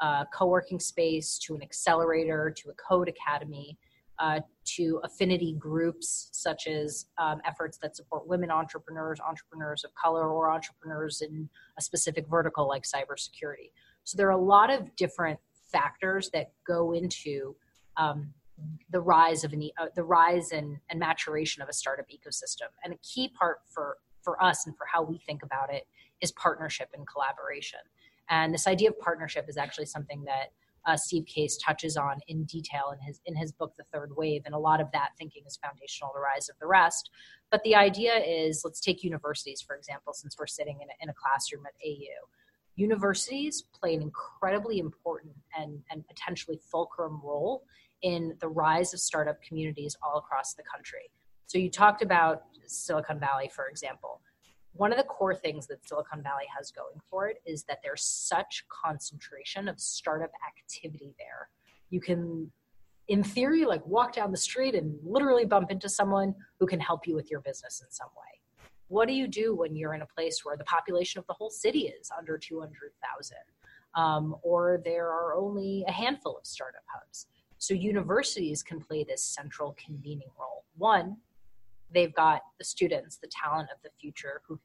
a 0.02 0.26
co-working 0.30 0.78
space 0.78 1.38
to 1.38 1.54
an 1.54 1.62
accelerator 1.62 2.50
to 2.50 2.68
a 2.68 2.74
code 2.74 3.08
academy 3.08 3.78
uh, 4.18 4.40
to 4.64 5.00
affinity 5.04 5.54
groups 5.58 6.28
such 6.32 6.66
as 6.66 7.06
um, 7.18 7.40
efforts 7.44 7.78
that 7.78 7.96
support 7.96 8.26
women 8.26 8.50
entrepreneurs, 8.50 9.20
entrepreneurs 9.20 9.84
of 9.84 9.94
color, 9.94 10.30
or 10.30 10.50
entrepreneurs 10.50 11.22
in 11.22 11.48
a 11.78 11.82
specific 11.82 12.26
vertical 12.28 12.66
like 12.66 12.82
cybersecurity. 12.82 13.70
So 14.04 14.16
there 14.16 14.28
are 14.28 14.38
a 14.38 14.44
lot 14.44 14.70
of 14.70 14.94
different 14.96 15.38
factors 15.70 16.30
that 16.30 16.52
go 16.66 16.92
into 16.92 17.54
um, 17.96 18.32
the 18.90 19.00
rise 19.00 19.44
of 19.44 19.52
an, 19.52 19.68
uh, 19.78 19.86
the 19.94 20.04
rise 20.04 20.52
and, 20.52 20.78
and 20.90 20.98
maturation 20.98 21.62
of 21.62 21.68
a 21.68 21.72
startup 21.72 22.06
ecosystem. 22.08 22.68
And 22.84 22.94
a 22.94 22.98
key 22.98 23.28
part 23.28 23.58
for 23.68 23.98
for 24.26 24.42
us 24.42 24.66
and 24.66 24.76
for 24.76 24.86
how 24.92 25.02
we 25.02 25.18
think 25.18 25.44
about 25.44 25.72
it 25.72 25.86
is 26.20 26.32
partnership 26.32 26.88
and 26.94 27.06
collaboration. 27.06 27.78
And 28.28 28.52
this 28.52 28.66
idea 28.66 28.90
of 28.90 28.98
partnership 28.98 29.46
is 29.48 29.56
actually 29.56 29.86
something 29.86 30.24
that 30.24 30.50
uh, 30.86 30.96
Steve 30.96 31.26
Case 31.26 31.56
touches 31.58 31.96
on 31.96 32.20
in 32.28 32.44
detail 32.44 32.92
in 32.92 33.04
his 33.04 33.20
in 33.26 33.34
his 33.34 33.52
book 33.52 33.74
The 33.76 33.84
Third 33.92 34.10
Wave, 34.16 34.42
and 34.46 34.54
a 34.54 34.58
lot 34.58 34.80
of 34.80 34.90
that 34.92 35.10
thinking 35.18 35.42
is 35.46 35.56
foundational 35.56 36.12
to 36.14 36.20
Rise 36.20 36.48
of 36.48 36.56
the 36.60 36.66
Rest. 36.66 37.10
But 37.50 37.62
the 37.64 37.74
idea 37.74 38.14
is, 38.16 38.62
let's 38.64 38.80
take 38.80 39.04
universities 39.04 39.60
for 39.60 39.76
example, 39.76 40.12
since 40.12 40.36
we're 40.38 40.46
sitting 40.46 40.78
in 40.80 40.88
a, 40.88 40.92
in 41.02 41.08
a 41.08 41.14
classroom 41.14 41.64
at 41.66 41.72
AU. 41.84 42.26
Universities 42.76 43.64
play 43.78 43.94
an 43.94 44.02
incredibly 44.02 44.78
important 44.78 45.34
and, 45.58 45.82
and 45.90 46.06
potentially 46.06 46.60
fulcrum 46.70 47.20
role 47.24 47.64
in 48.02 48.36
the 48.40 48.48
rise 48.48 48.92
of 48.92 49.00
startup 49.00 49.40
communities 49.42 49.96
all 50.02 50.18
across 50.18 50.52
the 50.54 50.62
country. 50.62 51.10
So 51.46 51.58
you 51.58 51.70
talked 51.70 52.02
about 52.02 52.44
Silicon 52.66 53.18
Valley, 53.18 53.50
for 53.54 53.66
example 53.68 54.20
one 54.76 54.92
of 54.92 54.98
the 54.98 55.04
core 55.04 55.34
things 55.34 55.66
that 55.66 55.86
Silicon 55.86 56.22
Valley 56.22 56.44
has 56.56 56.70
going 56.70 57.00
for 57.10 57.28
it 57.28 57.38
is 57.46 57.64
that 57.64 57.78
there's 57.82 58.02
such 58.02 58.64
concentration 58.68 59.68
of 59.68 59.80
startup 59.80 60.30
activity 60.46 61.14
there. 61.18 61.48
You 61.90 62.00
can, 62.00 62.50
in 63.08 63.22
theory, 63.22 63.64
like 63.64 63.86
walk 63.86 64.14
down 64.14 64.30
the 64.30 64.36
street 64.36 64.74
and 64.74 64.98
literally 65.04 65.44
bump 65.44 65.70
into 65.70 65.88
someone 65.88 66.34
who 66.58 66.66
can 66.66 66.80
help 66.80 67.06
you 67.06 67.14
with 67.14 67.30
your 67.30 67.40
business 67.40 67.82
in 67.84 67.90
some 67.90 68.08
way. 68.16 68.68
What 68.88 69.08
do 69.08 69.14
you 69.14 69.26
do 69.26 69.54
when 69.54 69.74
you're 69.74 69.94
in 69.94 70.02
a 70.02 70.06
place 70.06 70.44
where 70.44 70.56
the 70.56 70.64
population 70.64 71.18
of 71.18 71.26
the 71.26 71.32
whole 71.32 71.50
city 71.50 71.92
is 72.00 72.10
under 72.16 72.38
200,000? 72.38 73.36
Um, 73.94 74.36
or 74.42 74.80
there 74.84 75.08
are 75.08 75.34
only 75.34 75.84
a 75.88 75.92
handful 75.92 76.36
of 76.36 76.46
startup 76.46 76.84
hubs. 76.86 77.26
So 77.58 77.74
universities 77.74 78.62
can 78.62 78.80
play 78.80 79.04
this 79.04 79.24
central 79.24 79.74
convening 79.82 80.28
role. 80.38 80.64
One, 80.76 81.16
they've 81.92 82.14
got 82.14 82.42
the 82.58 82.64
students, 82.64 83.18
the 83.18 83.30
talent 83.30 83.68
of 83.74 83.80
the 83.82 83.90
future 84.00 84.42
who 84.46 84.58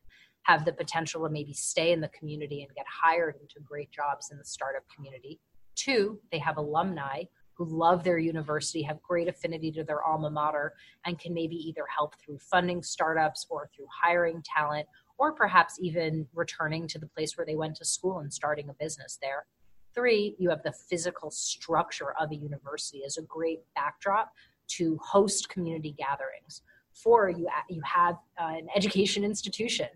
have 0.44 0.66
the 0.66 0.74
potential 0.74 1.24
to 1.24 1.30
maybe 1.30 1.54
stay 1.54 1.92
in 1.92 2.02
the 2.02 2.10
community 2.10 2.64
and 2.64 2.76
get 2.76 2.86
hired 2.88 3.36
into 3.42 3.60
great 3.64 3.92
jobs 3.92 4.30
in 4.32 4.38
the 4.38 4.46
startup 4.46 4.84
community. 4.94 5.40
Two, 5.76 6.20
they 6.32 6.40
have 6.40 6.58
alumni 6.58 7.24
who 7.54 7.66
love 7.66 8.04
their 8.04 8.18
university, 8.18 8.82
have 8.82 9.02
great 9.04 9.28
affinity 9.28 9.72
to 9.72 9.84
their 9.84 10.04
alma 10.04 10.32
mater, 10.32 10.74
and 11.06 11.20
can 11.20 11.34
maybe 11.34 11.56
either 11.56 11.84
help 11.96 12.16
through 12.20 12.40
funding 12.40 12.82
startups 12.82 13.46
or 13.50 13.70
through 13.76 13.86
hiring 14.04 14.42
talent, 14.44 14.88
or 15.20 15.32
perhaps 15.32 15.78
even 15.80 16.28
returning 16.34 16.88
to 16.88 16.98
the 16.98 17.08
place 17.08 17.38
where 17.38 17.46
they 17.46 17.56
went 17.56 17.76
to 17.76 17.86
school 17.86 18.20
and 18.20 18.34
starting 18.34 18.70
a 18.70 18.74
business 18.74 19.20
there. 19.22 19.46
Three, 19.94 20.36
you 20.40 20.50
have 20.50 20.64
the 20.64 20.74
physical 20.90 21.30
structure 21.30 22.14
of 22.20 22.32
a 22.32 22.36
university 22.36 23.04
as 23.06 23.18
a 23.18 23.22
great 23.24 23.60
backdrop 23.76 24.32
to 24.70 24.98
host 25.04 25.50
community 25.50 25.94
gatherings 25.98 26.64
Four, 26.94 27.30
you 27.30 27.48
you 27.70 27.82
have 27.84 28.16
uh, 28.40 28.54
an 28.58 28.68
education 28.76 29.24
institution, 29.24 29.88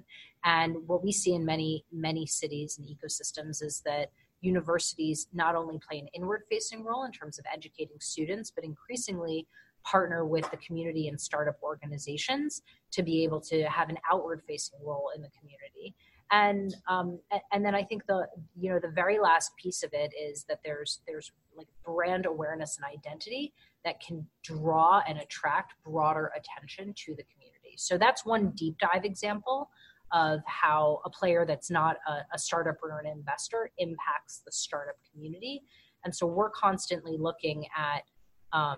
and 0.43 0.75
what 0.87 1.03
we 1.03 1.11
see 1.11 1.33
in 1.33 1.45
many 1.45 1.85
many 1.91 2.25
cities 2.25 2.79
and 2.79 2.87
ecosystems 2.87 3.61
is 3.61 3.81
that 3.85 4.11
universities 4.41 5.27
not 5.33 5.55
only 5.55 5.79
play 5.87 5.99
an 5.99 6.07
inward 6.13 6.43
facing 6.49 6.83
role 6.83 7.03
in 7.03 7.11
terms 7.11 7.39
of 7.39 7.45
educating 7.51 7.97
students, 7.99 8.51
but 8.51 8.63
increasingly 8.63 9.47
partner 9.83 10.25
with 10.25 10.49
the 10.51 10.57
community 10.57 11.07
and 11.07 11.19
startup 11.19 11.57
organizations 11.61 12.63
to 12.91 13.03
be 13.03 13.23
able 13.23 13.39
to 13.39 13.63
have 13.63 13.89
an 13.89 13.97
outward 14.11 14.41
facing 14.47 14.79
role 14.83 15.11
in 15.15 15.21
the 15.21 15.29
community. 15.39 15.95
And 16.31 16.75
um, 16.87 17.19
and 17.51 17.63
then 17.63 17.75
I 17.75 17.83
think 17.83 18.05
the 18.07 18.27
you 18.59 18.71
know 18.71 18.79
the 18.79 18.89
very 18.89 19.19
last 19.19 19.55
piece 19.57 19.83
of 19.83 19.91
it 19.93 20.11
is 20.19 20.43
that 20.49 20.59
there's 20.65 21.01
there's 21.07 21.31
like 21.55 21.67
brand 21.85 22.25
awareness 22.25 22.77
and 22.77 22.85
identity 22.85 23.53
that 23.86 24.01
can 24.01 24.27
draw 24.43 25.01
and 25.07 25.19
attract 25.19 25.73
broader 25.86 26.31
attention 26.36 26.93
to 26.97 27.15
the 27.15 27.23
community. 27.31 27.75
So 27.77 27.97
that's 27.97 28.25
one 28.25 28.51
deep 28.51 28.77
dive 28.79 29.05
example 29.05 29.69
of 30.11 30.39
how 30.45 31.01
a 31.05 31.09
player 31.09 31.45
that's 31.45 31.71
not 31.71 31.97
a, 32.07 32.17
a 32.33 32.39
startup 32.39 32.77
or 32.83 32.99
an 32.99 33.07
investor 33.07 33.69
impacts 33.77 34.41
the 34.45 34.51
startup 34.51 34.95
community. 35.11 35.61
And 36.03 36.15
so 36.15 36.25
we're 36.27 36.51
constantly 36.51 37.17
looking 37.17 37.65
at 37.77 38.03
um, 38.51 38.77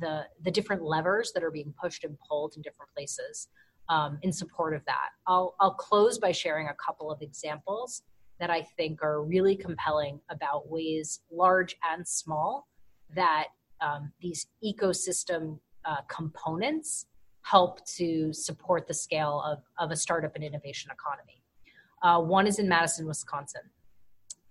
the 0.00 0.26
the 0.42 0.50
different 0.50 0.82
levers 0.82 1.32
that 1.34 1.44
are 1.44 1.50
being 1.50 1.72
pushed 1.80 2.04
and 2.04 2.16
pulled 2.28 2.54
in 2.56 2.62
different 2.62 2.90
places 2.96 3.48
um, 3.88 4.18
in 4.22 4.32
support 4.32 4.74
of 4.74 4.84
that. 4.86 5.10
I'll, 5.26 5.54
I'll 5.60 5.74
close 5.74 6.18
by 6.18 6.32
sharing 6.32 6.68
a 6.68 6.74
couple 6.74 7.10
of 7.10 7.22
examples 7.22 8.02
that 8.40 8.50
I 8.50 8.62
think 8.76 9.02
are 9.02 9.22
really 9.22 9.56
compelling 9.56 10.20
about 10.30 10.68
ways, 10.68 11.20
large 11.30 11.76
and 11.90 12.06
small, 12.06 12.68
that 13.14 13.48
um, 13.80 14.12
these 14.20 14.46
ecosystem 14.64 15.58
uh, 15.84 16.02
components 16.08 17.06
help 17.42 17.84
to 17.86 18.32
support 18.32 18.86
the 18.86 18.94
scale 18.94 19.42
of, 19.46 19.62
of 19.78 19.90
a 19.90 19.96
startup 19.96 20.34
and 20.34 20.44
innovation 20.44 20.90
economy. 20.92 21.42
Uh, 22.02 22.20
one 22.20 22.46
is 22.46 22.58
in 22.58 22.68
Madison, 22.68 23.06
Wisconsin. 23.06 23.62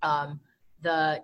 Um, 0.01 0.39
the 0.81 1.23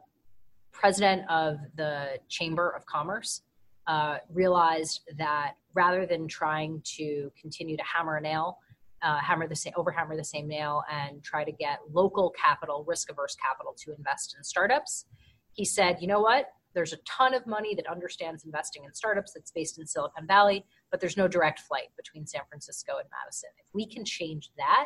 president 0.72 1.30
of 1.30 1.58
the 1.76 2.20
Chamber 2.30 2.70
of 2.70 2.86
Commerce 2.86 3.41
uh, 3.88 4.18
realized 4.32 5.01
that 5.18 5.54
rather 5.74 6.06
than 6.06 6.28
trying 6.28 6.82
to 6.84 7.32
continue 7.39 7.76
to 7.76 7.84
hammer 7.84 8.18
a 8.18 8.22
nail, 8.22 8.60
uh, 9.01 9.18
hammer 9.18 9.47
the 9.47 9.56
same, 9.56 9.74
overhammer 9.76 10.16
the 10.16 10.24
same 10.24 10.47
nail, 10.47 10.84
and 10.91 11.22
try 11.24 11.43
to 11.43 11.51
get 11.51 11.80
local 11.91 12.32
capital, 12.32 12.86
risk-averse 12.88 13.36
capital, 13.36 13.76
to 13.78 13.93
invest 13.93 14.36
in 14.38 14.43
startups, 14.43 15.06
he 15.51 15.66
said, 15.66 15.97
"You 16.01 16.08
know 16.08 16.22
what? 16.22 16.51
There's 16.74 16.93
a 16.93 16.97
ton 17.05 17.34
of 17.34 17.45
money 17.45 17.76
that 17.76 17.88
understands 17.88 18.45
investing 18.45 18.84
in 18.84 18.93
startups 18.93 19.34
that's 19.34 19.51
based 19.51 19.80
in 19.80 19.86
Silicon 19.86 20.26
Valley, 20.28 20.65
but 20.91 20.99
there's 20.99 21.17
no 21.17 21.28
direct 21.28 21.59
flight 21.61 21.89
between 21.95 22.26
San 22.26 22.41
Francisco 22.49 22.93
and 22.97 23.07
Madison. 23.21 23.49
If 23.59 23.65
we 23.74 23.86
can 23.86 24.03
change 24.05 24.51
that, 24.57 24.86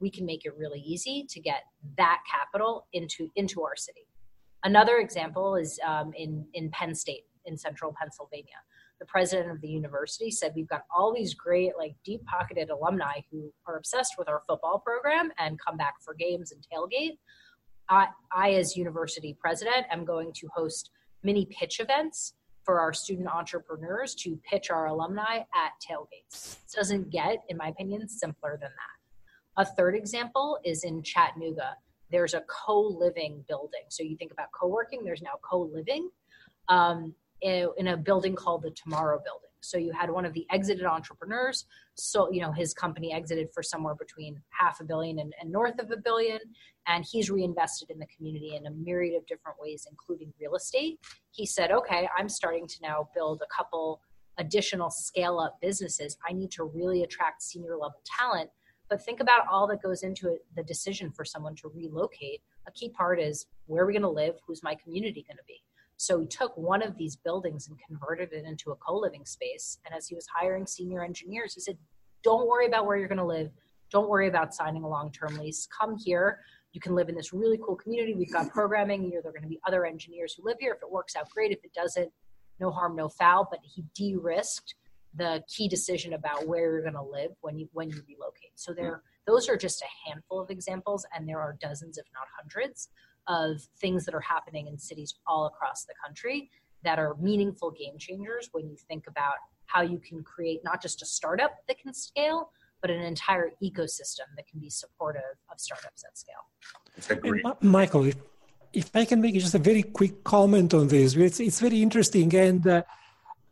we 0.00 0.10
can 0.10 0.26
make 0.26 0.44
it 0.44 0.56
really 0.56 0.80
easy 0.80 1.26
to 1.28 1.40
get 1.40 1.64
that 1.96 2.20
capital 2.30 2.86
into 2.92 3.30
into 3.36 3.62
our 3.62 3.76
city." 3.76 4.06
Another 4.64 4.98
example 4.98 5.56
is 5.56 5.78
um, 5.86 6.12
in 6.14 6.46
in 6.54 6.70
Penn 6.70 6.94
State 6.94 7.24
in 7.44 7.56
central 7.56 7.94
Pennsylvania. 7.98 8.60
The 8.98 9.06
president 9.06 9.50
of 9.50 9.60
the 9.62 9.68
university 9.68 10.30
said 10.30 10.52
we've 10.54 10.68
got 10.68 10.84
all 10.94 11.14
these 11.14 11.32
great, 11.32 11.72
like 11.78 11.94
deep 12.04 12.22
pocketed 12.26 12.68
alumni 12.68 13.20
who 13.30 13.50
are 13.66 13.76
obsessed 13.76 14.14
with 14.18 14.28
our 14.28 14.42
football 14.46 14.78
program 14.78 15.32
and 15.38 15.58
come 15.58 15.78
back 15.78 15.94
for 16.04 16.12
games 16.12 16.52
and 16.52 16.62
tailgate. 16.70 17.16
I, 17.88 18.08
I 18.30 18.52
as 18.52 18.76
university 18.76 19.36
president, 19.40 19.86
am 19.90 20.04
going 20.04 20.32
to 20.34 20.48
host 20.54 20.90
mini 21.22 21.46
pitch 21.46 21.80
events 21.80 22.34
for 22.64 22.80
our 22.80 22.92
student 22.92 23.28
entrepreneurs 23.28 24.14
to 24.14 24.38
pitch 24.48 24.70
our 24.70 24.86
alumni 24.86 25.38
at 25.38 25.72
tailgates. 25.80 26.54
It 26.54 26.76
doesn't 26.76 27.10
get, 27.10 27.42
in 27.48 27.56
my 27.56 27.68
opinion, 27.68 28.08
simpler 28.08 28.58
than 28.60 28.70
that. 28.70 29.62
A 29.62 29.64
third 29.64 29.94
example 29.94 30.58
is 30.64 30.84
in 30.84 31.02
Chattanooga. 31.02 31.76
There's 32.10 32.34
a 32.34 32.42
co-living 32.42 33.44
building. 33.48 33.82
So 33.88 34.02
you 34.02 34.16
think 34.16 34.32
about 34.32 34.48
co-working, 34.58 35.04
there's 35.04 35.22
now 35.22 35.38
co-living. 35.42 36.10
Um, 36.68 37.14
in 37.42 37.88
a 37.88 37.96
building 37.96 38.34
called 38.34 38.62
the 38.62 38.70
Tomorrow 38.70 39.20
Building. 39.24 39.49
So 39.60 39.78
you 39.78 39.92
had 39.92 40.10
one 40.10 40.24
of 40.24 40.32
the 40.32 40.46
exited 40.50 40.84
entrepreneurs. 40.84 41.66
So, 41.94 42.30
you 42.32 42.40
know, 42.40 42.52
his 42.52 42.72
company 42.74 43.12
exited 43.12 43.48
for 43.52 43.62
somewhere 43.62 43.94
between 43.94 44.40
half 44.48 44.80
a 44.80 44.84
billion 44.84 45.18
and, 45.18 45.34
and, 45.40 45.50
north 45.50 45.78
of 45.78 45.90
a 45.90 45.96
billion. 45.96 46.38
And 46.86 47.04
he's 47.04 47.30
reinvested 47.30 47.90
in 47.90 47.98
the 47.98 48.06
community 48.06 48.56
in 48.56 48.66
a 48.66 48.70
myriad 48.70 49.16
of 49.16 49.26
different 49.26 49.58
ways, 49.60 49.86
including 49.90 50.32
real 50.40 50.54
estate. 50.54 50.98
He 51.30 51.46
said, 51.46 51.70
okay, 51.70 52.08
I'm 52.16 52.28
starting 52.28 52.66
to 52.66 52.76
now 52.82 53.08
build 53.14 53.42
a 53.42 53.54
couple 53.54 54.00
additional 54.38 54.90
scale 54.90 55.38
up 55.38 55.58
businesses. 55.60 56.16
I 56.26 56.32
need 56.32 56.50
to 56.52 56.64
really 56.64 57.02
attract 57.02 57.42
senior 57.42 57.76
level 57.76 58.00
talent. 58.04 58.50
But 58.88 59.04
think 59.04 59.20
about 59.20 59.46
all 59.48 59.68
that 59.68 59.82
goes 59.82 60.02
into 60.02 60.28
it, 60.28 60.44
the 60.56 60.64
decision 60.64 61.12
for 61.12 61.24
someone 61.24 61.54
to 61.56 61.70
relocate. 61.72 62.40
A 62.66 62.72
key 62.72 62.88
part 62.88 63.20
is 63.20 63.46
where 63.66 63.84
are 63.84 63.86
we 63.86 63.92
going 63.92 64.02
to 64.02 64.08
live? 64.08 64.34
Who's 64.46 64.62
my 64.62 64.74
community 64.74 65.24
going 65.28 65.36
to 65.36 65.44
be? 65.46 65.62
So 66.00 66.18
he 66.18 66.26
took 66.26 66.56
one 66.56 66.82
of 66.82 66.96
these 66.96 67.14
buildings 67.14 67.68
and 67.68 67.78
converted 67.86 68.32
it 68.32 68.46
into 68.46 68.70
a 68.70 68.76
co 68.76 68.96
living 68.96 69.26
space. 69.26 69.76
And 69.84 69.94
as 69.94 70.08
he 70.08 70.14
was 70.14 70.26
hiring 70.34 70.66
senior 70.66 71.04
engineers, 71.04 71.52
he 71.52 71.60
said, 71.60 71.76
Don't 72.22 72.48
worry 72.48 72.66
about 72.66 72.86
where 72.86 72.96
you're 72.96 73.06
going 73.06 73.18
to 73.18 73.24
live. 73.24 73.50
Don't 73.90 74.08
worry 74.08 74.26
about 74.26 74.54
signing 74.54 74.82
a 74.82 74.88
long 74.88 75.12
term 75.12 75.36
lease. 75.36 75.68
Come 75.78 75.98
here. 75.98 76.40
You 76.72 76.80
can 76.80 76.94
live 76.94 77.10
in 77.10 77.16
this 77.16 77.34
really 77.34 77.58
cool 77.58 77.76
community. 77.76 78.14
We've 78.14 78.32
got 78.32 78.48
programming. 78.48 79.02
here. 79.02 79.20
There 79.20 79.28
are 79.28 79.34
going 79.34 79.42
to 79.42 79.48
be 79.48 79.60
other 79.66 79.84
engineers 79.84 80.32
who 80.32 80.42
live 80.42 80.56
here. 80.58 80.72
If 80.72 80.82
it 80.82 80.90
works 80.90 81.16
out, 81.16 81.28
great. 81.28 81.52
If 81.52 81.62
it 81.64 81.74
doesn't, 81.74 82.10
no 82.60 82.70
harm, 82.70 82.96
no 82.96 83.10
foul. 83.10 83.46
But 83.50 83.60
he 83.62 83.84
de 83.94 84.16
risked 84.16 84.76
the 85.14 85.44
key 85.54 85.68
decision 85.68 86.14
about 86.14 86.46
where 86.46 86.62
you're 86.62 86.80
going 86.80 86.94
to 86.94 87.02
live 87.02 87.32
when 87.42 87.58
you 87.58 87.68
when 87.74 87.90
you 87.90 88.02
relocate. 88.08 88.52
So 88.54 88.72
there, 88.72 89.02
those 89.26 89.50
are 89.50 89.56
just 89.58 89.82
a 89.82 90.08
handful 90.08 90.40
of 90.40 90.48
examples, 90.48 91.04
and 91.14 91.28
there 91.28 91.40
are 91.40 91.58
dozens, 91.60 91.98
if 91.98 92.06
not 92.14 92.26
hundreds, 92.40 92.88
of 93.30 93.62
things 93.78 94.04
that 94.04 94.14
are 94.14 94.26
happening 94.34 94.66
in 94.66 94.76
cities 94.76 95.14
all 95.26 95.46
across 95.46 95.84
the 95.84 95.94
country 96.04 96.50
that 96.82 96.98
are 96.98 97.14
meaningful 97.20 97.70
game 97.70 97.96
changers 97.98 98.48
when 98.52 98.64
you 98.68 98.76
think 98.88 99.06
about 99.06 99.34
how 99.66 99.82
you 99.82 99.98
can 99.98 100.22
create 100.24 100.60
not 100.64 100.82
just 100.82 101.00
a 101.00 101.06
startup 101.06 101.52
that 101.68 101.78
can 101.78 101.94
scale, 101.94 102.50
but 102.80 102.90
an 102.90 103.02
entire 103.02 103.50
ecosystem 103.62 104.26
that 104.36 104.46
can 104.50 104.58
be 104.58 104.68
supportive 104.68 105.36
of 105.50 105.60
startups 105.60 106.02
at 106.08 106.18
scale. 106.18 106.44
Michael, 107.60 108.06
if, 108.06 108.16
if 108.72 108.96
I 108.96 109.04
can 109.04 109.20
make 109.20 109.34
just 109.34 109.54
a 109.54 109.58
very 109.58 109.84
quick 109.84 110.24
comment 110.24 110.74
on 110.74 110.88
this, 110.88 111.14
it's, 111.14 111.38
it's 111.38 111.60
very 111.60 111.82
interesting. 111.82 112.34
And 112.34 112.66
uh, 112.66 112.82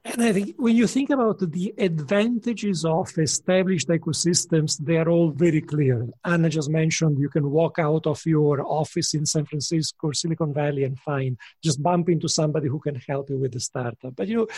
and 0.05 0.23
I 0.23 0.33
think 0.33 0.55
when 0.57 0.77
you 0.77 0.87
think 0.87 1.11
about 1.11 1.39
the 1.41 1.75
advantages 1.77 2.85
of 2.85 3.11
established 3.19 3.89
ecosystems, 3.89 4.79
they 4.79 4.97
are 4.97 5.09
all 5.09 5.31
very 5.31 5.61
clear. 5.61 6.07
Anna 6.25 6.49
just 6.49 6.71
mentioned 6.71 7.19
you 7.19 7.29
can 7.29 7.51
walk 7.51 7.79
out 7.79 8.07
of 8.07 8.25
your 8.25 8.65
office 8.67 9.15
in 9.15 9.27
San 9.27 9.45
Francisco 9.45 10.09
or 10.09 10.15
Silicon 10.15 10.55
Valley 10.55 10.85
and 10.85 10.99
find, 10.99 11.37
just 11.63 11.83
bump 11.83 12.09
into 12.09 12.29
somebody 12.29 12.69
who 12.69 12.79
can 12.79 12.95
help 13.09 13.29
you 13.29 13.39
with 13.39 13.53
the 13.53 13.61
startup. 13.61 14.15
But 14.17 14.29
you 14.29 14.49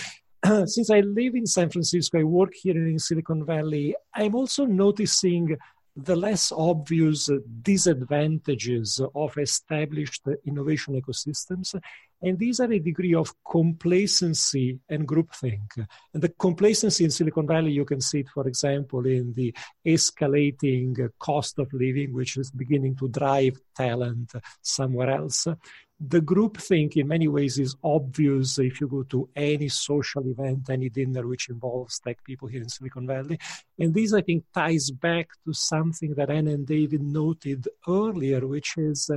know, 0.45 0.66
since 0.66 0.91
I 0.91 1.01
live 1.01 1.34
in 1.34 1.47
San 1.47 1.70
Francisco, 1.70 2.18
I 2.20 2.24
work 2.24 2.53
here 2.55 2.76
in 2.76 2.99
Silicon 2.99 3.45
Valley, 3.45 3.95
I'm 4.14 4.34
also 4.34 4.64
noticing 4.66 5.57
the 5.97 6.16
less 6.16 6.53
obvious 6.53 7.28
disadvantages 7.62 9.01
of 9.14 9.36
established 9.36 10.22
innovation 10.47 11.01
ecosystems. 11.01 11.74
And 12.22 12.38
these 12.38 12.60
are 12.60 12.70
a 12.70 12.78
degree 12.78 13.14
of 13.14 13.32
complacency 13.44 14.78
and 14.88 15.08
groupthink. 15.08 15.86
And 16.12 16.22
the 16.22 16.28
complacency 16.28 17.04
in 17.04 17.10
Silicon 17.10 17.46
Valley, 17.46 17.72
you 17.72 17.84
can 17.84 18.00
see 18.00 18.20
it, 18.20 18.28
for 18.28 18.46
example, 18.46 19.06
in 19.06 19.32
the 19.32 19.54
escalating 19.86 21.10
cost 21.18 21.58
of 21.58 21.72
living, 21.72 22.12
which 22.12 22.36
is 22.36 22.50
beginning 22.50 22.96
to 22.96 23.08
drive 23.08 23.58
talent 23.74 24.32
somewhere 24.60 25.10
else 25.10 25.46
the 26.00 26.20
group 26.20 26.56
think 26.56 26.96
in 26.96 27.08
many 27.08 27.28
ways 27.28 27.58
is 27.58 27.76
obvious 27.84 28.58
if 28.58 28.80
you 28.80 28.88
go 28.88 29.02
to 29.02 29.28
any 29.36 29.68
social 29.68 30.26
event, 30.26 30.70
any 30.70 30.88
dinner 30.88 31.26
which 31.26 31.50
involves 31.50 31.98
tech 31.98 32.24
people 32.24 32.48
here 32.48 32.62
in 32.62 32.70
Silicon 32.70 33.06
Valley. 33.06 33.38
And 33.78 33.92
this, 33.92 34.14
I 34.14 34.22
think, 34.22 34.44
ties 34.54 34.90
back 34.90 35.28
to 35.44 35.52
something 35.52 36.14
that 36.14 36.30
Anna 36.30 36.52
and 36.52 36.66
David 36.66 37.02
noted 37.02 37.68
earlier, 37.86 38.46
which 38.46 38.78
is 38.78 39.10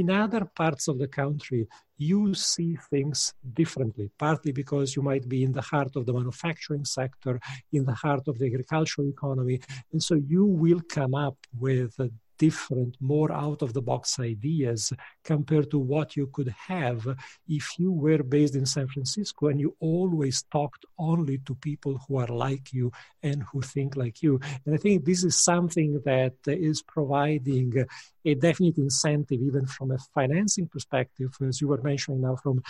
in 0.00 0.10
other 0.10 0.44
parts 0.44 0.88
of 0.88 0.98
the 0.98 1.08
country, 1.08 1.66
you 1.96 2.34
see 2.34 2.76
things 2.90 3.32
differently, 3.52 4.10
partly 4.18 4.52
because 4.52 4.96
you 4.96 5.02
might 5.02 5.28
be 5.28 5.44
in 5.44 5.52
the 5.52 5.62
heart 5.62 5.94
of 5.96 6.06
the 6.06 6.12
manufacturing 6.12 6.84
sector, 6.84 7.40
in 7.72 7.84
the 7.84 7.94
heart 7.94 8.26
of 8.26 8.38
the 8.38 8.46
agricultural 8.46 9.08
economy. 9.08 9.60
And 9.92 10.02
so 10.02 10.14
you 10.14 10.44
will 10.44 10.80
come 10.88 11.14
up 11.14 11.36
with 11.58 11.94
different, 12.38 12.96
more 13.00 13.32
out 13.32 13.62
of 13.62 13.72
the 13.72 13.82
box 13.82 14.18
ideas 14.18 14.92
compared 15.22 15.70
to 15.70 15.78
what 15.78 16.16
you 16.16 16.26
could 16.32 16.54
have 16.68 17.06
if 17.48 17.78
you 17.78 17.92
were 17.92 18.22
based 18.22 18.54
in 18.54 18.66
San 18.66 18.88
Francisco 18.88 19.48
and 19.48 19.60
you 19.60 19.76
always 19.80 20.42
talked 20.50 20.84
only 20.98 21.38
to 21.38 21.54
people 21.54 22.00
who 22.06 22.18
are 22.18 22.26
like 22.28 22.72
you 22.72 22.92
and 23.22 23.42
who 23.52 23.60
think 23.62 23.96
like 23.96 24.22
you. 24.22 24.40
And 24.64 24.74
I 24.74 24.78
think 24.78 25.04
this 25.04 25.24
is 25.24 25.36
something 25.36 26.00
that 26.04 26.34
is 26.46 26.82
providing 26.82 27.84
a 28.24 28.34
definite 28.34 28.78
incentive, 28.78 29.40
even 29.40 29.66
from 29.66 29.90
a 29.90 29.98
financing 30.14 30.66
perspective, 30.66 31.30
as 31.46 31.60
you 31.60 31.68
were 31.68 31.82
mentioning 31.82 32.22
now, 32.22 32.36
from 32.36 32.62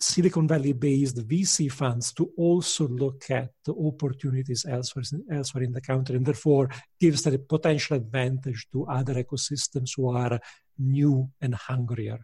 Silicon 0.00 0.46
Valley 0.46 0.72
based 0.72 1.16
VC 1.26 1.70
funds 1.70 2.12
to 2.12 2.30
also 2.36 2.88
look 2.88 3.30
at 3.30 3.50
the 3.64 3.74
opportunities 3.74 4.66
elsewhere, 4.68 5.04
elsewhere 5.30 5.64
in 5.64 5.72
the 5.72 5.80
country 5.80 6.16
and 6.16 6.26
therefore 6.26 6.68
gives 7.00 7.26
a 7.26 7.38
potential 7.38 7.96
advantage 7.96 8.66
to 8.72 8.86
other 8.86 9.14
ecosystems 9.14 9.90
who 9.96 10.10
are 10.10 10.40
new 10.78 11.30
and 11.40 11.54
hungrier. 11.54 12.18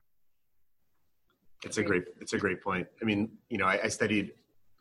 It's 1.65 1.79
a 1.79 1.83
great, 1.83 2.05
it's 2.21 2.33
a 2.33 2.39
great 2.39 2.63
point. 2.63 2.87
I 3.01 3.05
mean, 3.05 3.31
you 3.49 3.59
know, 3.59 3.67
I, 3.67 3.81
I 3.85 3.89
studied 3.89 4.33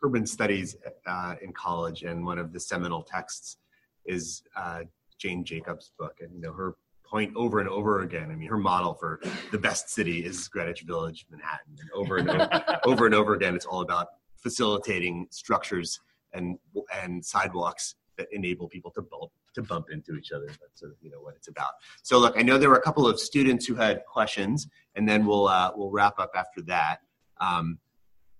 urban 0.02 0.26
studies 0.26 0.76
uh, 1.06 1.34
in 1.42 1.52
college, 1.52 2.02
and 2.02 2.24
one 2.24 2.38
of 2.38 2.52
the 2.52 2.60
seminal 2.60 3.02
texts 3.02 3.58
is 4.06 4.42
uh, 4.56 4.80
Jane 5.18 5.44
Jacobs' 5.44 5.92
book, 5.98 6.16
and 6.20 6.34
you 6.34 6.40
know, 6.40 6.52
her 6.52 6.76
point 7.10 7.34
over 7.36 7.60
and 7.60 7.68
over 7.68 8.02
again. 8.02 8.30
I 8.30 8.36
mean, 8.36 8.48
her 8.48 8.58
model 8.58 8.94
for 8.94 9.20
the 9.50 9.58
best 9.58 9.90
city 9.90 10.24
is 10.24 10.46
Greenwich 10.48 10.82
Village, 10.82 11.26
Manhattan, 11.30 11.76
and 11.80 11.90
over 11.92 12.16
and 12.18 12.30
over, 12.30 12.80
over 12.84 13.06
and 13.06 13.14
over 13.14 13.34
again, 13.34 13.54
it's 13.54 13.66
all 13.66 13.80
about 13.80 14.08
facilitating 14.36 15.26
structures 15.30 16.00
and 16.32 16.58
and 17.02 17.24
sidewalks 17.24 17.96
that 18.16 18.28
enable 18.32 18.68
people 18.68 18.90
to 18.92 19.02
bump 19.02 19.32
to 19.54 19.62
bump 19.62 19.86
into 19.90 20.14
each 20.14 20.30
other. 20.32 20.46
That's 20.46 20.80
sort 20.80 20.92
of, 20.92 20.98
you 21.00 21.10
know 21.10 21.20
what 21.20 21.34
it's 21.34 21.48
about. 21.48 21.70
So 22.02 22.18
look, 22.18 22.38
I 22.38 22.42
know 22.42 22.58
there 22.58 22.70
were 22.70 22.76
a 22.76 22.82
couple 22.82 23.06
of 23.06 23.18
students 23.18 23.66
who 23.66 23.74
had 23.74 24.04
questions, 24.06 24.68
and 24.94 25.08
then 25.08 25.26
we'll 25.26 25.48
uh, 25.48 25.72
we'll 25.74 25.90
wrap 25.90 26.18
up 26.18 26.32
after 26.34 26.62
that. 26.62 26.98
Um, 27.40 27.78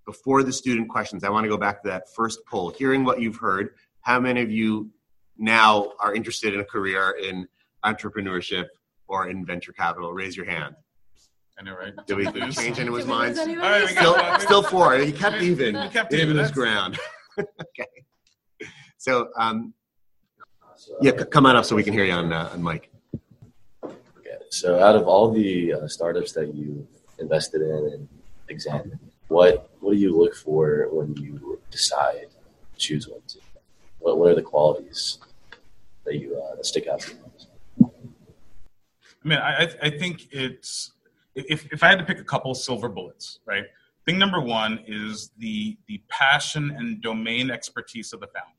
before 0.07 0.43
the 0.43 0.53
student 0.53 0.89
questions, 0.89 1.25
I 1.25 1.31
want 1.31 1.45
to 1.45 1.49
go 1.49 1.57
back 1.57 1.83
to 1.83 1.89
that 1.89 2.13
first 2.15 2.41
poll. 2.47 2.71
Hearing 2.71 3.05
what 3.05 3.21
you've 3.21 3.37
heard, 3.37 3.71
how 4.01 4.21
many 4.21 4.41
of 4.41 4.51
you 4.51 4.91
now 5.37 5.93
are 6.01 6.15
interested 6.15 6.53
in 6.55 6.61
a 6.61 6.65
career 6.65 7.17
in 7.23 7.49
entrepreneurship 7.85 8.67
or 9.09 9.29
in 9.29 9.45
venture 9.45 9.73
capital? 9.73 10.13
Raise 10.13 10.37
your 10.37 10.47
hand. 10.47 10.75
I 11.59 11.63
know, 11.63 11.75
right? 11.75 11.93
Did 12.07 12.17
we 12.17 12.25
change 12.53 12.79
anyone's 12.79 13.07
minds? 13.07 13.39
All 13.39 13.47
right, 13.47 13.83
we 13.83 13.89
Still, 13.89 14.15
got 14.15 14.41
still 14.41 14.63
four. 14.63 14.97
He 14.97 15.13
kept 15.13 15.43
even. 15.43 15.79
We 15.79 15.89
kept 15.89 16.13
even 16.15 16.31
even. 16.31 16.39
his 16.39 16.51
ground. 16.51 16.99
okay. 17.39 17.87
So, 18.97 19.29
um, 19.37 19.75
yeah, 21.03 21.13
c- 21.19 21.25
come 21.27 21.45
on 21.47 21.57
up 21.57 21.65
so 21.67 21.77
we 21.77 21.83
can 21.85 21.93
hear 21.93 22.05
you 22.05 22.13
on 22.13 22.33
uh, 22.33 22.51
on 22.53 22.63
mic. 22.63 22.91
Okay. 23.85 24.37
So, 24.51 24.81
out 24.81 24.97
of 24.97 25.07
all 25.07 25.31
the 25.31 25.75
uh, 25.75 25.89
startups 25.89 26.33
that 26.33 26.55
you 26.55 26.87
invested 27.19 27.61
in 27.61 27.91
and 27.93 28.09
examined, 28.49 28.99
what 29.29 29.71
what 29.81 29.93
do 29.93 29.99
you 29.99 30.17
look 30.17 30.35
for 30.35 30.89
when 30.91 31.15
you 31.17 31.61
decide 31.71 32.29
to 32.73 32.79
choose 32.79 33.07
one? 33.07 33.21
To? 33.29 33.39
What 33.99 34.19
what 34.19 34.31
are 34.31 34.35
the 34.35 34.43
qualities 34.43 35.19
that 36.05 36.17
you 36.17 36.41
uh, 36.43 36.57
that 36.57 36.65
stick 36.65 36.87
out 36.87 37.01
to 37.01 37.13
you? 37.13 37.30
I 39.25 39.29
mean, 39.29 39.39
I, 39.39 39.69
I- 39.83 39.91
think 39.91 40.29
it's 40.33 40.93
if, 41.35 41.73
if 41.73 41.83
I 41.83 41.89
had 41.89 41.99
to 41.99 42.05
pick 42.05 42.19
a 42.19 42.25
couple 42.25 42.53
silver 42.55 42.89
bullets, 42.89 43.39
right? 43.47 43.65
Thing 44.07 44.19
number 44.19 44.41
one 44.41 44.83
is 44.87 45.31
the 45.39 45.77
the 45.87 46.03
passion 46.09 46.71
and 46.71 47.01
domain 47.03 47.51
expertise 47.51 48.13
of 48.13 48.21
the 48.21 48.27
founder. 48.29 48.55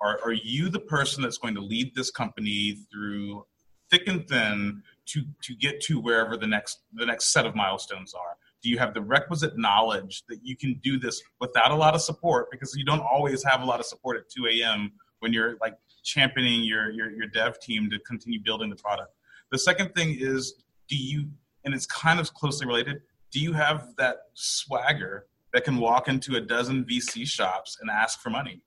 Are, 0.00 0.20
are 0.24 0.32
you 0.32 0.68
the 0.68 0.80
person 0.80 1.22
that's 1.22 1.38
going 1.38 1.54
to 1.54 1.60
lead 1.60 1.94
this 1.94 2.10
company 2.10 2.78
through 2.92 3.46
thick 3.90 4.06
and 4.06 4.28
thin 4.28 4.82
to 5.06 5.22
to 5.42 5.54
get 5.54 5.80
to 5.82 5.98
wherever 6.00 6.36
the 6.36 6.46
next 6.46 6.80
the 6.92 7.06
next 7.06 7.32
set 7.32 7.46
of 7.46 7.54
milestones 7.54 8.12
are? 8.14 8.36
Do 8.62 8.68
you 8.70 8.78
have 8.78 8.94
the 8.94 9.00
requisite 9.02 9.58
knowledge 9.58 10.22
that 10.28 10.40
you 10.42 10.56
can 10.56 10.80
do 10.82 10.98
this 10.98 11.22
without 11.40 11.70
a 11.70 11.74
lot 11.74 11.94
of 11.94 12.00
support? 12.02 12.50
Because 12.50 12.74
you 12.76 12.84
don't 12.84 13.00
always 13.02 13.42
have 13.44 13.62
a 13.62 13.64
lot 13.64 13.80
of 13.80 13.86
support 13.86 14.16
at 14.18 14.28
2 14.30 14.46
a.m. 14.46 14.92
when 15.20 15.32
you're 15.32 15.56
like 15.60 15.74
championing 16.02 16.62
your, 16.64 16.90
your 16.90 17.10
your 17.10 17.26
dev 17.26 17.58
team 17.60 17.88
to 17.90 17.98
continue 18.00 18.40
building 18.42 18.68
the 18.70 18.76
product. 18.76 19.12
The 19.54 19.58
second 19.58 19.94
thing 19.94 20.16
is, 20.18 20.64
do 20.88 20.96
you, 20.96 21.28
and 21.64 21.72
it's 21.72 21.86
kind 21.86 22.18
of 22.18 22.34
closely 22.34 22.66
related, 22.66 23.02
do 23.30 23.38
you 23.38 23.52
have 23.52 23.94
that 23.98 24.16
swagger 24.34 25.28
that 25.52 25.62
can 25.62 25.76
walk 25.76 26.08
into 26.08 26.34
a 26.34 26.40
dozen 26.40 26.84
VC 26.84 27.24
shops 27.24 27.78
and 27.80 27.88
ask 27.88 28.20
for 28.20 28.30
money? 28.30 28.62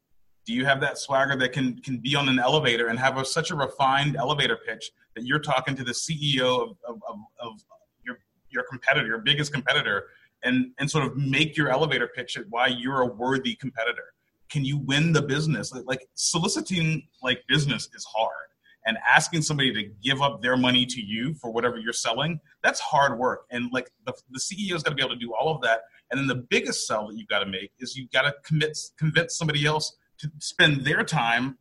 Do 0.45 0.53
you 0.53 0.63
have 0.63 0.79
that 0.79 0.97
swagger 0.97 1.35
that 1.39 1.51
can 1.51 1.81
can 1.81 1.97
be 1.97 2.15
on 2.15 2.29
an 2.29 2.39
elevator 2.39 2.87
and 2.87 2.97
have 2.99 3.17
a, 3.17 3.25
such 3.25 3.51
a 3.51 3.55
refined 3.57 4.15
elevator 4.15 4.57
pitch 4.65 4.91
that 5.17 5.25
you're 5.25 5.39
talking 5.39 5.75
to 5.75 5.83
the 5.83 5.91
CEO 5.91 6.63
of, 6.63 6.77
of, 6.87 7.01
of, 7.09 7.19
of 7.41 7.59
your 8.05 8.19
your 8.49 8.63
competitor, 8.63 9.07
your 9.07 9.17
biggest 9.17 9.51
competitor, 9.51 10.05
and 10.45 10.71
and 10.79 10.89
sort 10.89 11.05
of 11.05 11.17
make 11.17 11.57
your 11.57 11.67
elevator 11.67 12.07
pitch 12.07 12.37
at 12.37 12.45
why 12.49 12.67
you're 12.67 13.01
a 13.01 13.07
worthy 13.07 13.55
competitor? 13.55 14.13
Can 14.49 14.63
you 14.63 14.77
win 14.77 15.11
the 15.11 15.21
business? 15.21 15.73
Like 15.73 16.07
soliciting 16.13 17.09
like 17.21 17.43
business 17.49 17.89
is 17.93 18.05
hard 18.05 18.46
and 18.87 18.97
asking 19.07 19.41
somebody 19.43 19.71
to 19.73 19.83
give 20.01 20.21
up 20.21 20.41
their 20.41 20.57
money 20.57 20.85
to 20.85 21.01
you 21.01 21.35
for 21.35 21.51
whatever 21.51 21.77
you're 21.77 21.93
selling 21.93 22.39
that's 22.63 22.79
hard 22.79 23.19
work. 23.19 23.45
And 23.51 23.71
like 23.71 23.91
the, 24.05 24.13
the 24.31 24.39
ceo's 24.39 24.81
got 24.81 24.91
to 24.91 24.95
be 24.95 25.01
able 25.01 25.13
to 25.13 25.19
do 25.19 25.33
all 25.33 25.53
of 25.53 25.61
that. 25.61 25.81
And 26.09 26.19
then 26.19 26.27
the 26.27 26.43
biggest 26.49 26.87
sell 26.87 27.07
that 27.07 27.15
you've 27.15 27.27
got 27.27 27.39
to 27.39 27.45
make 27.45 27.71
is 27.79 27.95
you've 27.95 28.11
got 28.11 28.23
to 28.23 28.33
commit 28.43 28.77
convince 28.97 29.37
somebody 29.37 29.65
else 29.65 29.95
to 30.19 30.31
spend 30.39 30.83
their 30.83 31.03
time 31.03 31.57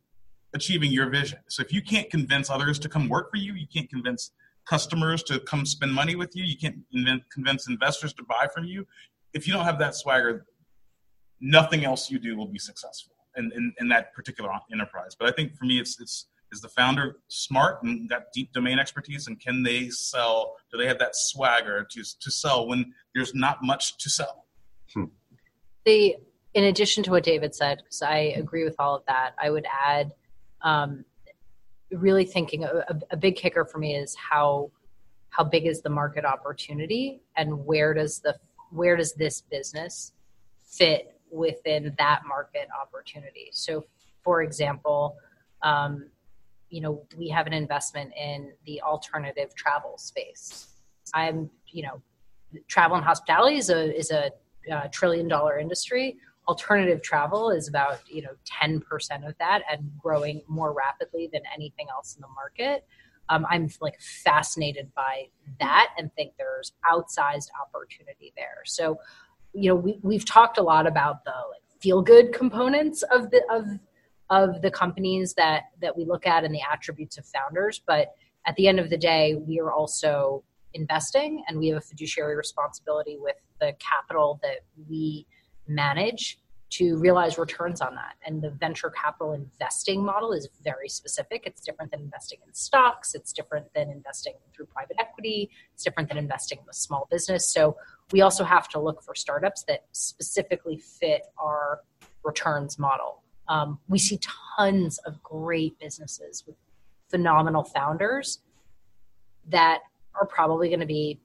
achieving 0.53 0.91
your 0.91 1.09
vision. 1.09 1.39
So 1.49 1.61
if 1.61 1.71
you 1.71 1.81
can't 1.81 2.09
convince 2.09 2.49
others 2.49 2.79
to 2.79 2.89
come 2.89 3.09
work 3.09 3.29
for 3.29 3.37
you 3.37 3.53
you 3.53 3.67
can't 3.71 3.89
convince 3.89 4.31
customers 4.65 5.21
to 5.23 5.39
come 5.41 5.65
spend 5.65 5.93
money 5.93 6.15
with 6.15 6.35
you 6.35 6.43
you 6.43 6.57
can't 6.57 6.77
convince 7.31 7.67
investors 7.69 8.13
to 8.13 8.23
buy 8.23 8.47
from 8.53 8.65
you 8.65 8.85
if 9.33 9.47
you 9.47 9.53
don't 9.53 9.63
have 9.63 9.79
that 9.79 9.95
swagger 9.95 10.45
nothing 11.39 11.85
else 11.85 12.09
you 12.11 12.19
do 12.19 12.35
will 12.35 12.47
be 12.47 12.59
successful 12.59 13.13
in, 13.37 13.49
in, 13.55 13.73
in 13.79 13.87
that 13.87 14.13
particular 14.13 14.49
enterprise. 14.71 15.15
But 15.17 15.29
i 15.29 15.31
think 15.31 15.55
for 15.55 15.65
me 15.65 15.79
it's 15.79 15.99
it's 16.01 16.27
is 16.51 16.61
the 16.61 16.69
founder 16.69 17.17
smart 17.27 17.83
and 17.83 18.09
got 18.09 18.31
deep 18.33 18.51
domain 18.53 18.79
expertise 18.79 19.27
and 19.27 19.39
can 19.39 19.63
they 19.63 19.89
sell 19.89 20.55
do 20.71 20.77
they 20.77 20.87
have 20.87 20.99
that 20.99 21.15
swagger 21.15 21.85
to, 21.89 22.03
to 22.19 22.31
sell 22.31 22.67
when 22.67 22.93
there's 23.13 23.33
not 23.35 23.57
much 23.61 23.97
to 23.97 24.09
sell? 24.09 24.45
The 25.85 26.15
in 26.53 26.63
addition 26.63 27.03
to 27.03 27.11
what 27.11 27.23
david 27.23 27.53
said 27.53 27.77
because 27.77 28.01
i 28.01 28.17
agree 28.35 28.63
with 28.63 28.75
all 28.79 28.95
of 28.95 29.05
that 29.05 29.35
i 29.41 29.49
would 29.49 29.65
add 29.85 30.11
um, 30.63 31.05
really 31.91 32.25
thinking 32.25 32.63
a, 32.63 32.83
a 33.11 33.17
big 33.17 33.35
kicker 33.35 33.63
for 33.63 33.77
me 33.77 33.95
is 33.95 34.15
how 34.15 34.71
how 35.29 35.43
big 35.43 35.65
is 35.65 35.81
the 35.81 35.89
market 35.89 36.25
opportunity 36.25 37.21
and 37.35 37.65
where 37.65 37.93
does 37.93 38.19
the 38.19 38.35
where 38.71 38.97
does 38.97 39.13
this 39.13 39.41
business 39.41 40.13
fit 40.65 41.19
within 41.31 41.93
that 41.97 42.21
market 42.27 42.67
opportunity? 42.81 43.49
So 43.51 43.85
for 44.23 44.41
example 44.41 45.15
um, 45.63 46.09
you 46.69 46.81
know 46.81 47.03
we 47.17 47.29
have 47.29 47.47
an 47.47 47.53
investment 47.53 48.11
in 48.19 48.51
the 48.65 48.81
alternative 48.81 49.55
travel 49.55 49.97
space. 49.97 50.67
I'm 51.13 51.49
you 51.67 51.83
know 51.83 52.01
travel 52.67 52.97
and 52.97 53.05
hospitality 53.05 53.57
is 53.57 53.69
a 53.69 53.97
is 53.97 54.11
a 54.11 54.31
uh, 54.71 54.87
trillion 54.91 55.27
dollar 55.27 55.59
industry. 55.59 56.17
Alternative 56.47 57.01
travel 57.01 57.51
is 57.51 57.67
about 57.67 57.99
you 58.09 58.21
know 58.21 58.31
10% 58.61 59.27
of 59.27 59.37
that 59.39 59.63
and 59.71 59.91
growing 59.97 60.41
more 60.47 60.73
rapidly 60.73 61.29
than 61.31 61.41
anything 61.53 61.87
else 61.89 62.15
in 62.15 62.21
the 62.21 62.27
market. 62.29 62.85
Um, 63.29 63.45
i'm 63.49 63.69
like 63.81 63.99
fascinated 63.99 64.89
by 64.95 65.27
that 65.59 65.89
and 65.97 66.13
think 66.13 66.31
there's 66.37 66.71
outsized 66.89 67.49
opportunity 67.61 68.33
there. 68.37 68.61
So 68.65 68.99
you 69.53 69.69
know 69.69 69.75
we, 69.75 69.99
we've 70.01 70.25
talked 70.25 70.57
a 70.57 70.63
lot 70.63 70.87
about 70.87 71.23
the 71.23 71.31
like 71.31 71.61
feel 71.79 72.01
good 72.01 72.33
components 72.33 73.03
of 73.03 73.29
the 73.31 73.41
of 73.49 73.65
of 74.29 74.61
the 74.61 74.71
companies 74.71 75.33
that 75.33 75.63
that 75.81 75.95
we 75.95 76.05
look 76.05 76.25
at 76.25 76.43
and 76.43 76.53
the 76.53 76.61
attributes 76.71 77.17
of 77.17 77.25
founders 77.25 77.81
but 77.85 78.15
at 78.45 78.55
the 78.55 78.67
end 78.67 78.79
of 78.79 78.89
the 78.89 78.97
day 78.97 79.35
we 79.35 79.59
are 79.59 79.71
also 79.71 80.43
investing 80.73 81.43
and 81.47 81.57
we 81.57 81.67
have 81.67 81.77
a 81.77 81.81
fiduciary 81.81 82.35
responsibility 82.35 83.17
with 83.19 83.35
the 83.59 83.73
capital 83.79 84.39
that 84.43 84.59
we 84.89 85.25
manage 85.67 86.39
to 86.69 86.97
realize 86.97 87.37
returns 87.37 87.79
on 87.81 87.95
that. 87.95 88.15
And 88.25 88.41
the 88.41 88.49
venture 88.49 88.89
capital 88.89 89.33
investing 89.33 90.03
model 90.03 90.33
is 90.33 90.49
very 90.63 90.89
specific. 90.89 91.43
It's 91.45 91.61
different 91.61 91.91
than 91.91 92.01
investing 92.01 92.39
in 92.45 92.53
stocks. 92.53 93.15
It's 93.15 93.31
different 93.31 93.73
than 93.73 93.89
investing 93.89 94.33
through 94.53 94.65
private 94.65 94.97
equity. 94.99 95.49
It's 95.73 95.83
different 95.83 96.09
than 96.09 96.17
investing 96.17 96.59
in 96.61 96.69
a 96.69 96.73
small 96.73 97.07
business. 97.09 97.51
So 97.51 97.77
we 98.11 98.21
also 98.21 98.43
have 98.43 98.67
to 98.69 98.81
look 98.81 99.01
for 99.01 99.15
startups 99.15 99.63
that 99.63 99.85
specifically 99.93 100.77
fit 100.77 101.27
our 101.37 101.81
returns 102.23 102.77
model 102.77 103.23
um, 103.49 103.79
we 103.87 103.97
see 103.97 104.19
tons 104.57 104.97
of 104.99 105.21
great 105.23 105.79
businesses 105.79 106.43
with 106.45 106.55
phenomenal 107.09 107.63
founders 107.63 108.39
that 109.49 109.81
are 110.19 110.25
probably 110.25 110.67
going 110.67 110.79
to 110.79 110.85
be 110.85 111.19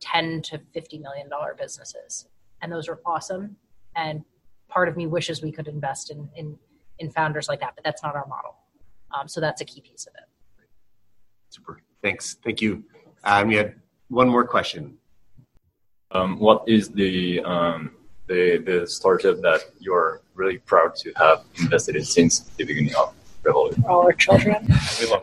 10 0.00 0.42
to 0.42 0.60
50 0.72 0.98
million 0.98 1.28
dollar 1.28 1.54
businesses. 1.58 2.26
And 2.62 2.72
those 2.72 2.88
are 2.88 3.00
awesome. 3.06 3.56
And 3.96 4.24
part 4.68 4.88
of 4.88 4.96
me 4.96 5.06
wishes 5.06 5.42
we 5.42 5.52
could 5.52 5.68
invest 5.68 6.10
in 6.10 6.28
in, 6.36 6.58
in 6.98 7.10
founders 7.10 7.48
like 7.48 7.60
that 7.60 7.74
but 7.74 7.84
that's 7.84 8.02
not 8.02 8.14
our 8.16 8.26
model. 8.26 8.56
Um, 9.16 9.28
so 9.28 9.40
that's 9.40 9.60
a 9.60 9.64
key 9.64 9.80
piece 9.80 10.06
of 10.06 10.14
it. 10.14 10.28
Super. 11.48 11.80
Thanks. 12.02 12.36
Thank 12.44 12.60
you. 12.60 12.84
Um, 13.24 13.48
we 13.48 13.56
had 13.56 13.74
one 14.08 14.28
more 14.28 14.46
question. 14.46 14.98
Um, 16.10 16.38
what 16.38 16.64
is 16.66 16.88
the 16.88 17.40
um, 17.40 17.92
the 18.26 18.58
the 18.58 18.86
startup 18.86 19.40
that 19.40 19.60
you're 19.78 20.22
really 20.38 20.58
proud 20.58 20.94
to 20.96 21.12
have 21.16 21.44
invested 21.60 21.96
in 21.96 22.04
since 22.04 22.40
the 22.40 22.64
beginning 22.64 22.94
of 22.96 23.14
Revolution? 23.42 23.84
all 23.88 24.02
our 24.02 24.12
children 24.12 24.66
we 25.00 25.06
love, 25.06 25.22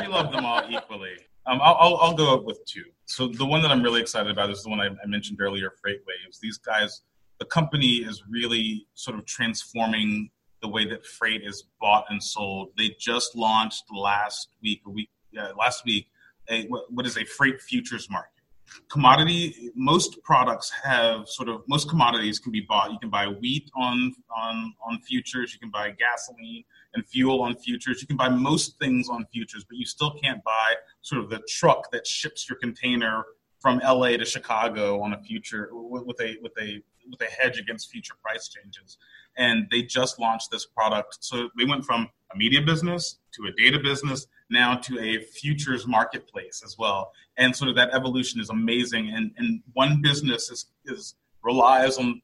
we 0.00 0.06
love 0.06 0.32
them 0.32 0.44
all 0.44 0.62
equally 0.68 1.16
um, 1.46 1.58
I'll, 1.62 1.76
I'll, 1.80 1.96
I'll 1.96 2.14
go 2.14 2.34
up 2.34 2.44
with 2.44 2.64
two 2.66 2.84
so 3.06 3.26
the 3.26 3.46
one 3.46 3.62
that 3.62 3.70
i'm 3.70 3.82
really 3.82 4.00
excited 4.00 4.30
about 4.30 4.50
is 4.50 4.62
the 4.62 4.70
one 4.70 4.80
i, 4.80 4.86
I 4.86 5.06
mentioned 5.06 5.40
earlier 5.40 5.72
FreightWaves 5.84 6.38
these 6.40 6.58
guys 6.58 7.02
the 7.40 7.46
company 7.46 7.96
is 7.96 8.22
really 8.28 8.86
sort 8.94 9.18
of 9.18 9.24
transforming 9.24 10.30
the 10.60 10.68
way 10.68 10.86
that 10.86 11.04
freight 11.04 11.42
is 11.44 11.64
bought 11.80 12.04
and 12.10 12.22
sold. 12.22 12.70
They 12.76 12.94
just 12.98 13.34
launched 13.34 13.84
last 13.92 14.48
week, 14.62 14.82
a 14.86 14.90
week 14.90 15.10
uh, 15.38 15.52
last 15.58 15.84
week, 15.84 16.08
a, 16.50 16.66
what 16.90 17.06
is 17.06 17.16
a 17.16 17.24
freight 17.24 17.60
futures 17.60 18.10
market. 18.10 18.39
Commodity, 18.88 19.70
most 19.74 20.22
products 20.22 20.70
have 20.70 21.28
sort 21.28 21.48
of 21.48 21.62
most 21.68 21.88
commodities 21.88 22.38
can 22.38 22.52
be 22.52 22.60
bought. 22.60 22.92
You 22.92 22.98
can 22.98 23.10
buy 23.10 23.26
wheat 23.26 23.70
on 23.76 24.14
on 24.36 24.74
on 24.86 25.00
futures. 25.00 25.52
You 25.52 25.58
can 25.58 25.70
buy 25.70 25.90
gasoline 25.90 26.64
and 26.94 27.06
fuel 27.06 27.42
on 27.42 27.56
futures. 27.56 28.00
You 28.00 28.06
can 28.06 28.16
buy 28.16 28.28
most 28.28 28.78
things 28.78 29.08
on 29.08 29.26
futures, 29.32 29.64
but 29.64 29.76
you 29.76 29.86
still 29.86 30.12
can't 30.22 30.42
buy 30.44 30.74
sort 31.02 31.22
of 31.22 31.30
the 31.30 31.40
truck 31.48 31.90
that 31.92 32.06
ships 32.06 32.48
your 32.48 32.58
container 32.58 33.24
from 33.60 33.78
LA 33.84 34.16
to 34.16 34.24
Chicago 34.24 35.00
on 35.02 35.12
a 35.12 35.18
future 35.22 35.68
with 35.72 36.20
a 36.20 36.36
with 36.42 36.52
a 36.60 36.82
with 37.10 37.20
a 37.22 37.26
hedge 37.26 37.58
against 37.58 37.90
future 37.90 38.14
price 38.22 38.48
changes. 38.48 38.98
And 39.36 39.66
they 39.70 39.82
just 39.82 40.18
launched 40.18 40.50
this 40.50 40.66
product. 40.66 41.18
So 41.20 41.48
they 41.58 41.64
went 41.64 41.84
from 41.84 42.08
a 42.32 42.36
media 42.36 42.62
business 42.62 43.18
to 43.32 43.46
a 43.46 43.52
data 43.52 43.78
business 43.78 44.26
now 44.50 44.74
to 44.74 44.98
a 44.98 45.20
futures 45.20 45.86
marketplace 45.86 46.62
as 46.64 46.76
well. 46.78 47.12
And 47.36 47.54
sort 47.54 47.70
of 47.70 47.76
that 47.76 47.90
evolution 47.92 48.40
is 48.40 48.50
amazing. 48.50 49.10
And 49.10 49.32
and 49.36 49.62
one 49.72 50.00
business 50.02 50.50
is 50.50 50.66
is 50.84 51.14
relies 51.42 51.98
on 51.98 52.20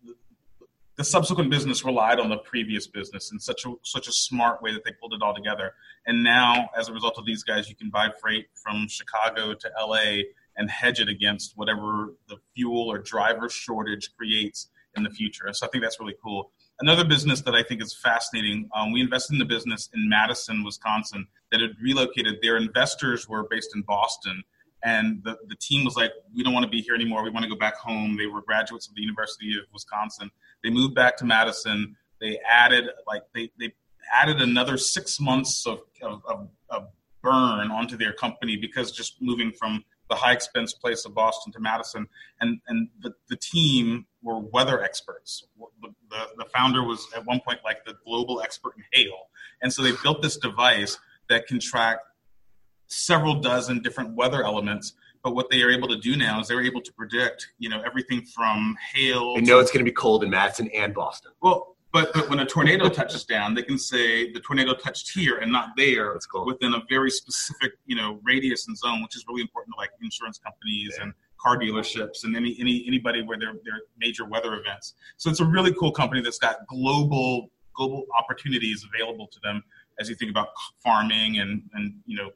the 0.96 1.04
subsequent 1.04 1.50
business 1.50 1.84
relied 1.84 2.18
on 2.18 2.30
the 2.30 2.38
previous 2.38 2.86
business 2.86 3.30
in 3.30 3.38
such 3.38 3.66
a 3.66 3.74
such 3.82 4.08
a 4.08 4.12
smart 4.12 4.62
way 4.62 4.72
that 4.72 4.82
they 4.84 4.92
pulled 4.92 5.12
it 5.12 5.22
all 5.22 5.34
together. 5.34 5.72
And 6.06 6.24
now, 6.24 6.70
as 6.76 6.88
a 6.88 6.92
result 6.92 7.18
of 7.18 7.26
these 7.26 7.42
guys, 7.42 7.68
you 7.68 7.76
can 7.76 7.90
buy 7.90 8.10
freight 8.20 8.46
from 8.54 8.88
Chicago 8.88 9.54
to 9.54 9.70
LA 9.78 10.22
and 10.56 10.70
hedge 10.70 11.00
it 11.00 11.08
against 11.08 11.52
whatever 11.56 12.14
the 12.28 12.36
fuel 12.54 12.90
or 12.90 12.98
driver 12.98 13.48
shortage 13.48 14.10
creates 14.16 14.70
in 14.96 15.02
the 15.02 15.10
future. 15.10 15.46
So 15.52 15.66
I 15.66 15.68
think 15.68 15.84
that's 15.84 16.00
really 16.00 16.16
cool. 16.22 16.50
Another 16.80 17.04
business 17.04 17.40
that 17.42 17.54
I 17.54 17.62
think 17.62 17.82
is 17.82 17.94
fascinating. 17.94 18.68
Um, 18.74 18.92
we 18.92 19.00
invested 19.00 19.34
in 19.34 19.38
the 19.38 19.46
business 19.46 19.88
in 19.94 20.08
Madison, 20.08 20.62
Wisconsin, 20.62 21.26
that 21.50 21.60
had 21.60 21.70
relocated. 21.82 22.36
Their 22.42 22.58
investors 22.58 23.26
were 23.28 23.44
based 23.48 23.74
in 23.74 23.82
Boston, 23.82 24.42
and 24.84 25.22
the, 25.24 25.38
the 25.48 25.56
team 25.56 25.84
was 25.86 25.96
like, 25.96 26.12
"We 26.34 26.42
don't 26.42 26.52
want 26.52 26.64
to 26.64 26.70
be 26.70 26.82
here 26.82 26.94
anymore. 26.94 27.22
We 27.22 27.30
want 27.30 27.44
to 27.44 27.48
go 27.48 27.56
back 27.56 27.76
home." 27.76 28.18
They 28.18 28.26
were 28.26 28.42
graduates 28.42 28.88
of 28.88 28.94
the 28.94 29.00
University 29.00 29.56
of 29.56 29.64
Wisconsin. 29.72 30.30
They 30.62 30.68
moved 30.68 30.94
back 30.94 31.16
to 31.18 31.24
Madison. 31.24 31.96
They 32.20 32.38
added 32.46 32.84
like 33.06 33.22
they 33.34 33.50
they 33.58 33.72
added 34.12 34.40
another 34.40 34.76
six 34.76 35.18
months 35.18 35.66
of, 35.66 35.80
of, 36.02 36.22
of, 36.26 36.48
of 36.70 36.88
burn 37.22 37.70
onto 37.70 37.96
their 37.96 38.12
company 38.12 38.56
because 38.56 38.92
just 38.92 39.20
moving 39.20 39.50
from 39.50 39.84
the 40.08 40.14
high 40.14 40.32
expense 40.32 40.72
place 40.72 41.04
of 41.04 41.14
Boston 41.14 41.52
to 41.52 41.60
Madison, 41.60 42.06
and 42.40 42.60
and 42.68 42.88
the, 43.00 43.12
the 43.28 43.36
team 43.36 44.06
were 44.22 44.38
weather 44.38 44.82
experts. 44.82 45.44
The, 45.80 45.88
the, 46.10 46.28
the 46.38 46.44
founder 46.46 46.82
was 46.82 47.06
at 47.16 47.24
one 47.24 47.40
point 47.46 47.60
like 47.64 47.84
the 47.84 47.94
global 48.04 48.40
expert 48.40 48.74
in 48.76 48.84
hail, 48.92 49.28
and 49.62 49.72
so 49.72 49.82
they 49.82 49.92
built 50.02 50.22
this 50.22 50.36
device 50.36 50.98
that 51.28 51.46
can 51.46 51.58
track 51.58 51.98
several 52.86 53.34
dozen 53.40 53.82
different 53.82 54.14
weather 54.14 54.44
elements. 54.44 54.94
But 55.24 55.34
what 55.34 55.50
they 55.50 55.62
are 55.62 55.70
able 55.70 55.88
to 55.88 55.98
do 55.98 56.16
now 56.16 56.40
is 56.40 56.46
they're 56.46 56.62
able 56.62 56.82
to 56.82 56.92
predict, 56.92 57.48
you 57.58 57.68
know, 57.68 57.82
everything 57.84 58.22
from 58.22 58.76
hail. 58.94 59.34
They 59.34 59.40
know 59.40 59.58
it's 59.58 59.72
going 59.72 59.84
to 59.84 59.90
be 59.90 59.94
cold 59.94 60.22
in 60.22 60.30
Madison 60.30 60.70
and 60.72 60.94
Boston. 60.94 61.32
Well, 61.42 61.75
but, 61.96 62.12
but 62.12 62.28
when 62.28 62.40
a 62.40 62.46
tornado 62.46 62.88
touches 62.90 63.24
down, 63.24 63.54
they 63.54 63.62
can 63.62 63.78
say 63.78 64.30
the 64.30 64.40
tornado 64.40 64.74
touched 64.74 65.12
here 65.14 65.38
and 65.38 65.50
not 65.50 65.70
there 65.76 66.18
cool. 66.30 66.44
within 66.44 66.74
a 66.74 66.82
very 66.90 67.10
specific, 67.10 67.72
you 67.86 67.96
know, 67.96 68.20
radius 68.22 68.68
and 68.68 68.76
zone, 68.76 69.02
which 69.02 69.16
is 69.16 69.24
really 69.28 69.40
important 69.40 69.74
to 69.74 69.78
like 69.78 69.90
insurance 70.02 70.38
companies 70.38 70.94
Yeah. 70.96 71.04
and 71.04 71.14
car 71.40 71.58
dealerships 71.58 72.24
and 72.24 72.36
any, 72.36 72.56
any 72.60 72.84
anybody 72.86 73.22
where 73.22 73.38
there 73.38 73.52
there 73.64 73.74
are 73.74 73.80
major 73.98 74.24
weather 74.26 74.54
events. 74.54 74.94
So 75.16 75.30
it's 75.30 75.40
a 75.40 75.44
really 75.44 75.72
cool 75.72 75.92
company 75.92 76.20
that's 76.20 76.38
got 76.38 76.66
global 76.66 77.50
global 77.74 78.04
opportunities 78.18 78.84
available 78.94 79.26
to 79.28 79.38
them 79.42 79.62
as 79.98 80.08
you 80.10 80.14
think 80.14 80.30
about 80.30 80.48
farming 80.82 81.38
and 81.38 81.62
and 81.74 81.94
you 82.06 82.16
know 82.18 82.30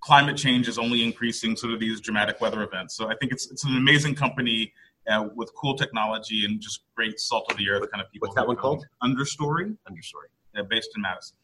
climate 0.00 0.36
change 0.36 0.68
is 0.68 0.78
only 0.78 1.02
increasing 1.02 1.54
sort 1.56 1.72
of 1.72 1.80
these 1.80 2.00
dramatic 2.00 2.40
weather 2.40 2.62
events. 2.62 2.94
So 2.96 3.10
I 3.10 3.14
think 3.16 3.32
it's 3.32 3.50
it's 3.50 3.64
an 3.64 3.76
amazing 3.76 4.14
company 4.14 4.72
uh, 5.08 5.28
with 5.34 5.50
cool 5.54 5.76
technology 5.76 6.44
and 6.44 6.60
just 6.60 6.84
great 6.94 7.18
salt 7.18 7.50
of 7.50 7.56
the 7.56 7.68
earth 7.68 7.90
kind 7.90 8.02
of 8.02 8.10
people. 8.10 8.28
What's 8.28 8.36
that 8.36 8.46
one 8.46 8.56
called? 8.56 8.86
Understory, 9.02 9.76
Understory. 9.88 10.30
uh, 10.56 10.62
based 10.68 10.90
in 10.96 11.02
Madison. 11.02 11.36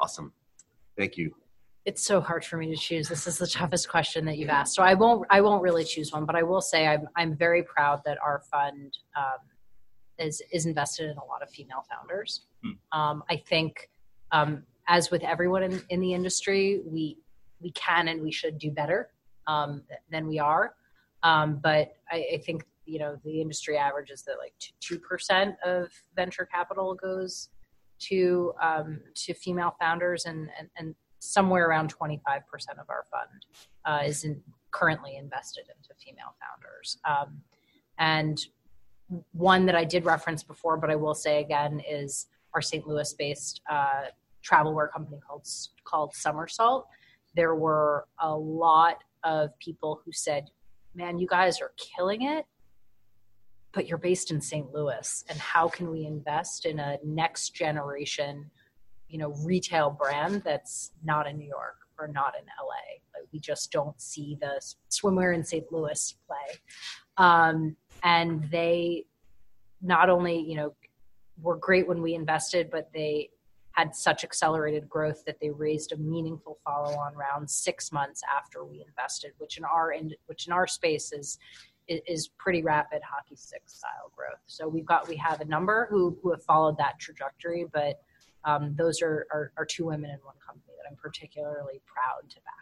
Awesome. 0.00 0.32
Thank 0.96 1.16
you. 1.16 1.34
It's 1.84 2.02
so 2.02 2.20
hard 2.20 2.44
for 2.44 2.56
me 2.58 2.68
to 2.70 2.76
choose. 2.76 3.08
This 3.08 3.26
is 3.26 3.38
the 3.38 3.46
toughest 3.46 3.88
question 3.88 4.24
that 4.26 4.36
you've 4.36 4.50
asked. 4.50 4.74
So 4.74 4.82
I 4.82 4.94
won't. 4.94 5.26
I 5.30 5.40
won't 5.40 5.62
really 5.62 5.84
choose 5.84 6.12
one, 6.12 6.26
but 6.26 6.36
I 6.36 6.42
will 6.42 6.60
say 6.60 6.86
I'm. 6.86 7.08
I'm 7.16 7.34
very 7.34 7.62
proud 7.62 8.02
that 8.04 8.18
our 8.22 8.42
fund 8.50 8.98
um, 9.16 9.38
is 10.18 10.42
is 10.52 10.66
invested 10.66 11.10
in 11.10 11.16
a 11.16 11.24
lot 11.24 11.42
of 11.42 11.48
female 11.48 11.84
founders. 11.88 12.42
Hmm. 12.62 12.98
Um, 12.98 13.24
I 13.30 13.36
think, 13.36 13.88
um, 14.32 14.64
as 14.86 15.10
with 15.10 15.22
everyone 15.22 15.62
in, 15.62 15.80
in 15.88 16.00
the 16.00 16.12
industry, 16.12 16.82
we 16.84 17.16
we 17.60 17.70
can 17.70 18.08
and 18.08 18.20
we 18.20 18.32
should 18.32 18.58
do 18.58 18.70
better 18.70 19.08
um, 19.46 19.82
than 20.10 20.26
we 20.26 20.38
are. 20.38 20.74
Um, 21.22 21.58
but 21.62 21.96
I, 22.10 22.26
I 22.34 22.42
think 22.44 22.64
you 22.88 22.98
know 22.98 23.16
the 23.24 23.40
industry 23.40 23.76
average 23.76 24.10
is 24.10 24.22
that 24.22 24.36
like 24.38 24.54
two 24.80 24.98
percent 24.98 25.54
of 25.64 25.90
venture 26.16 26.48
capital 26.50 26.94
goes 26.94 27.50
to 27.98 28.52
um, 28.62 29.00
to 29.14 29.34
female 29.34 29.74
founders, 29.78 30.24
and, 30.24 30.48
and 30.58 30.68
and 30.76 30.94
somewhere 31.18 31.68
around 31.68 31.90
twenty 31.90 32.20
five 32.26 32.42
percent 32.50 32.78
of 32.78 32.86
our 32.88 33.04
fund 33.10 33.46
uh, 33.84 34.06
is 34.06 34.24
in, 34.24 34.40
currently 34.70 35.16
invested 35.16 35.64
into 35.76 35.94
female 36.02 36.34
founders. 36.40 36.98
Um, 37.04 37.40
and 37.98 38.38
one 39.32 39.66
that 39.66 39.74
I 39.74 39.84
did 39.84 40.04
reference 40.04 40.42
before, 40.42 40.76
but 40.76 40.90
I 40.90 40.96
will 40.96 41.14
say 41.14 41.40
again, 41.40 41.80
is 41.88 42.26
our 42.54 42.62
St. 42.62 42.86
Louis 42.86 43.12
based 43.14 43.60
uh, 43.70 44.04
travel 44.42 44.74
wear 44.74 44.88
company 44.88 45.18
called 45.26 45.46
called 45.84 46.14
Summersalt. 46.14 46.84
There 47.34 47.54
were 47.54 48.06
a 48.20 48.34
lot 48.34 49.02
of 49.24 49.50
people 49.58 50.00
who 50.04 50.12
said, 50.12 50.50
"Man, 50.94 51.18
you 51.18 51.26
guys 51.26 51.60
are 51.60 51.72
killing 51.76 52.22
it." 52.22 52.46
But 53.72 53.86
you're 53.86 53.98
based 53.98 54.30
in 54.30 54.40
St. 54.40 54.72
Louis, 54.72 55.24
and 55.28 55.38
how 55.38 55.68
can 55.68 55.90
we 55.90 56.06
invest 56.06 56.64
in 56.64 56.78
a 56.78 56.98
next 57.04 57.50
generation, 57.50 58.50
you 59.08 59.18
know, 59.18 59.34
retail 59.44 59.90
brand 59.90 60.42
that's 60.42 60.92
not 61.04 61.26
in 61.26 61.36
New 61.36 61.48
York 61.48 61.76
or 61.98 62.08
not 62.08 62.34
in 62.38 62.44
LA? 62.44 62.98
Like 63.14 63.28
we 63.32 63.38
just 63.38 63.70
don't 63.70 64.00
see 64.00 64.38
the 64.40 64.60
swimwear 64.90 65.34
in 65.34 65.44
St. 65.44 65.70
Louis 65.70 66.14
play. 66.26 66.58
Um, 67.18 67.76
and 68.02 68.48
they 68.50 69.04
not 69.82 70.10
only 70.10 70.38
you 70.38 70.56
know 70.56 70.74
were 71.40 71.56
great 71.56 71.86
when 71.86 72.02
we 72.02 72.14
invested 72.14 72.70
but 72.70 72.90
they 72.92 73.30
had 73.72 73.94
such 73.94 74.24
accelerated 74.24 74.88
growth 74.88 75.24
that 75.24 75.38
they 75.40 75.50
raised 75.50 75.92
a 75.92 75.96
meaningful 75.96 76.58
follow-on 76.64 77.14
round 77.14 77.48
six 77.48 77.92
months 77.92 78.22
after 78.36 78.64
we 78.64 78.84
invested 78.86 79.32
which 79.38 79.56
in 79.56 79.64
our 79.64 79.92
in, 79.92 80.12
which 80.26 80.46
in 80.46 80.52
our 80.52 80.66
space 80.66 81.12
is 81.12 81.38
is 81.88 82.28
pretty 82.38 82.62
rapid 82.62 83.00
hockey 83.02 83.34
stick 83.36 83.62
style 83.66 84.12
growth 84.16 84.40
so 84.46 84.68
we've 84.68 84.86
got 84.86 85.08
we 85.08 85.16
have 85.16 85.40
a 85.40 85.44
number 85.46 85.86
who, 85.90 86.16
who 86.22 86.30
have 86.30 86.42
followed 86.44 86.76
that 86.78 86.98
trajectory 87.00 87.66
but 87.72 88.00
um, 88.44 88.74
those 88.76 89.02
are, 89.02 89.26
are, 89.32 89.52
are 89.56 89.64
two 89.66 89.86
women 89.86 90.10
in 90.10 90.18
one 90.22 90.34
company 90.46 90.72
that 90.76 90.88
i'm 90.90 90.96
particularly 90.96 91.80
proud 91.86 92.28
to 92.30 92.36
back 92.42 92.54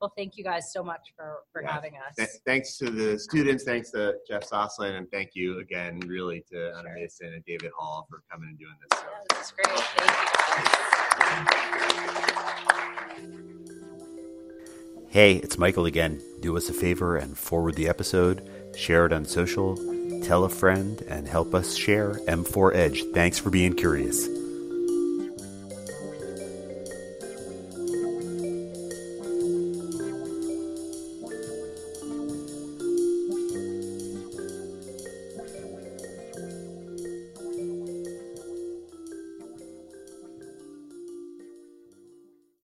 well 0.00 0.12
thank 0.16 0.36
you 0.36 0.42
guys 0.42 0.72
so 0.72 0.82
much 0.82 1.12
for 1.16 1.44
for 1.52 1.62
Yeah. 1.62 1.72
having 1.72 1.92
us 1.96 2.16
Th- 2.16 2.28
thanks 2.44 2.76
to 2.78 2.90
the 2.90 3.16
students. 3.18 3.62
Thanks 3.62 3.92
to 3.92 4.16
Jeff 4.26 4.42
Soslin, 4.42 4.96
and 4.96 5.08
thank 5.12 5.30
you 5.34 5.60
again, 5.60 6.00
really, 6.06 6.42
to 6.50 6.72
Anna 6.76 6.88
Mason 6.92 7.32
and 7.34 7.44
David 7.44 7.70
Hall 7.78 8.04
for 8.10 8.22
coming 8.28 8.48
and 8.48 8.58
doing 8.58 8.74
this. 8.90 8.98
So. 8.98 9.06
Yeah, 9.06 9.38
this 9.38 9.46
is 9.46 9.52
great. 9.52 9.78
Thank 9.78 10.10
you 13.30 13.66
guys. 13.66 13.68
Hey, 15.12 15.34
it's 15.34 15.58
Michael 15.58 15.84
again. 15.84 16.22
Do 16.40 16.56
us 16.56 16.70
a 16.70 16.72
favor 16.72 17.18
and 17.18 17.36
forward 17.36 17.74
the 17.74 17.86
episode, 17.86 18.48
share 18.74 19.04
it 19.04 19.12
on 19.12 19.26
social, 19.26 19.76
tell 20.22 20.44
a 20.44 20.48
friend, 20.48 21.02
and 21.06 21.28
help 21.28 21.54
us 21.54 21.76
share 21.76 22.14
M4 22.26 22.74
Edge. 22.74 23.04
Thanks 23.12 23.38
for 23.38 23.50
being 23.50 23.74
curious. 23.74 24.26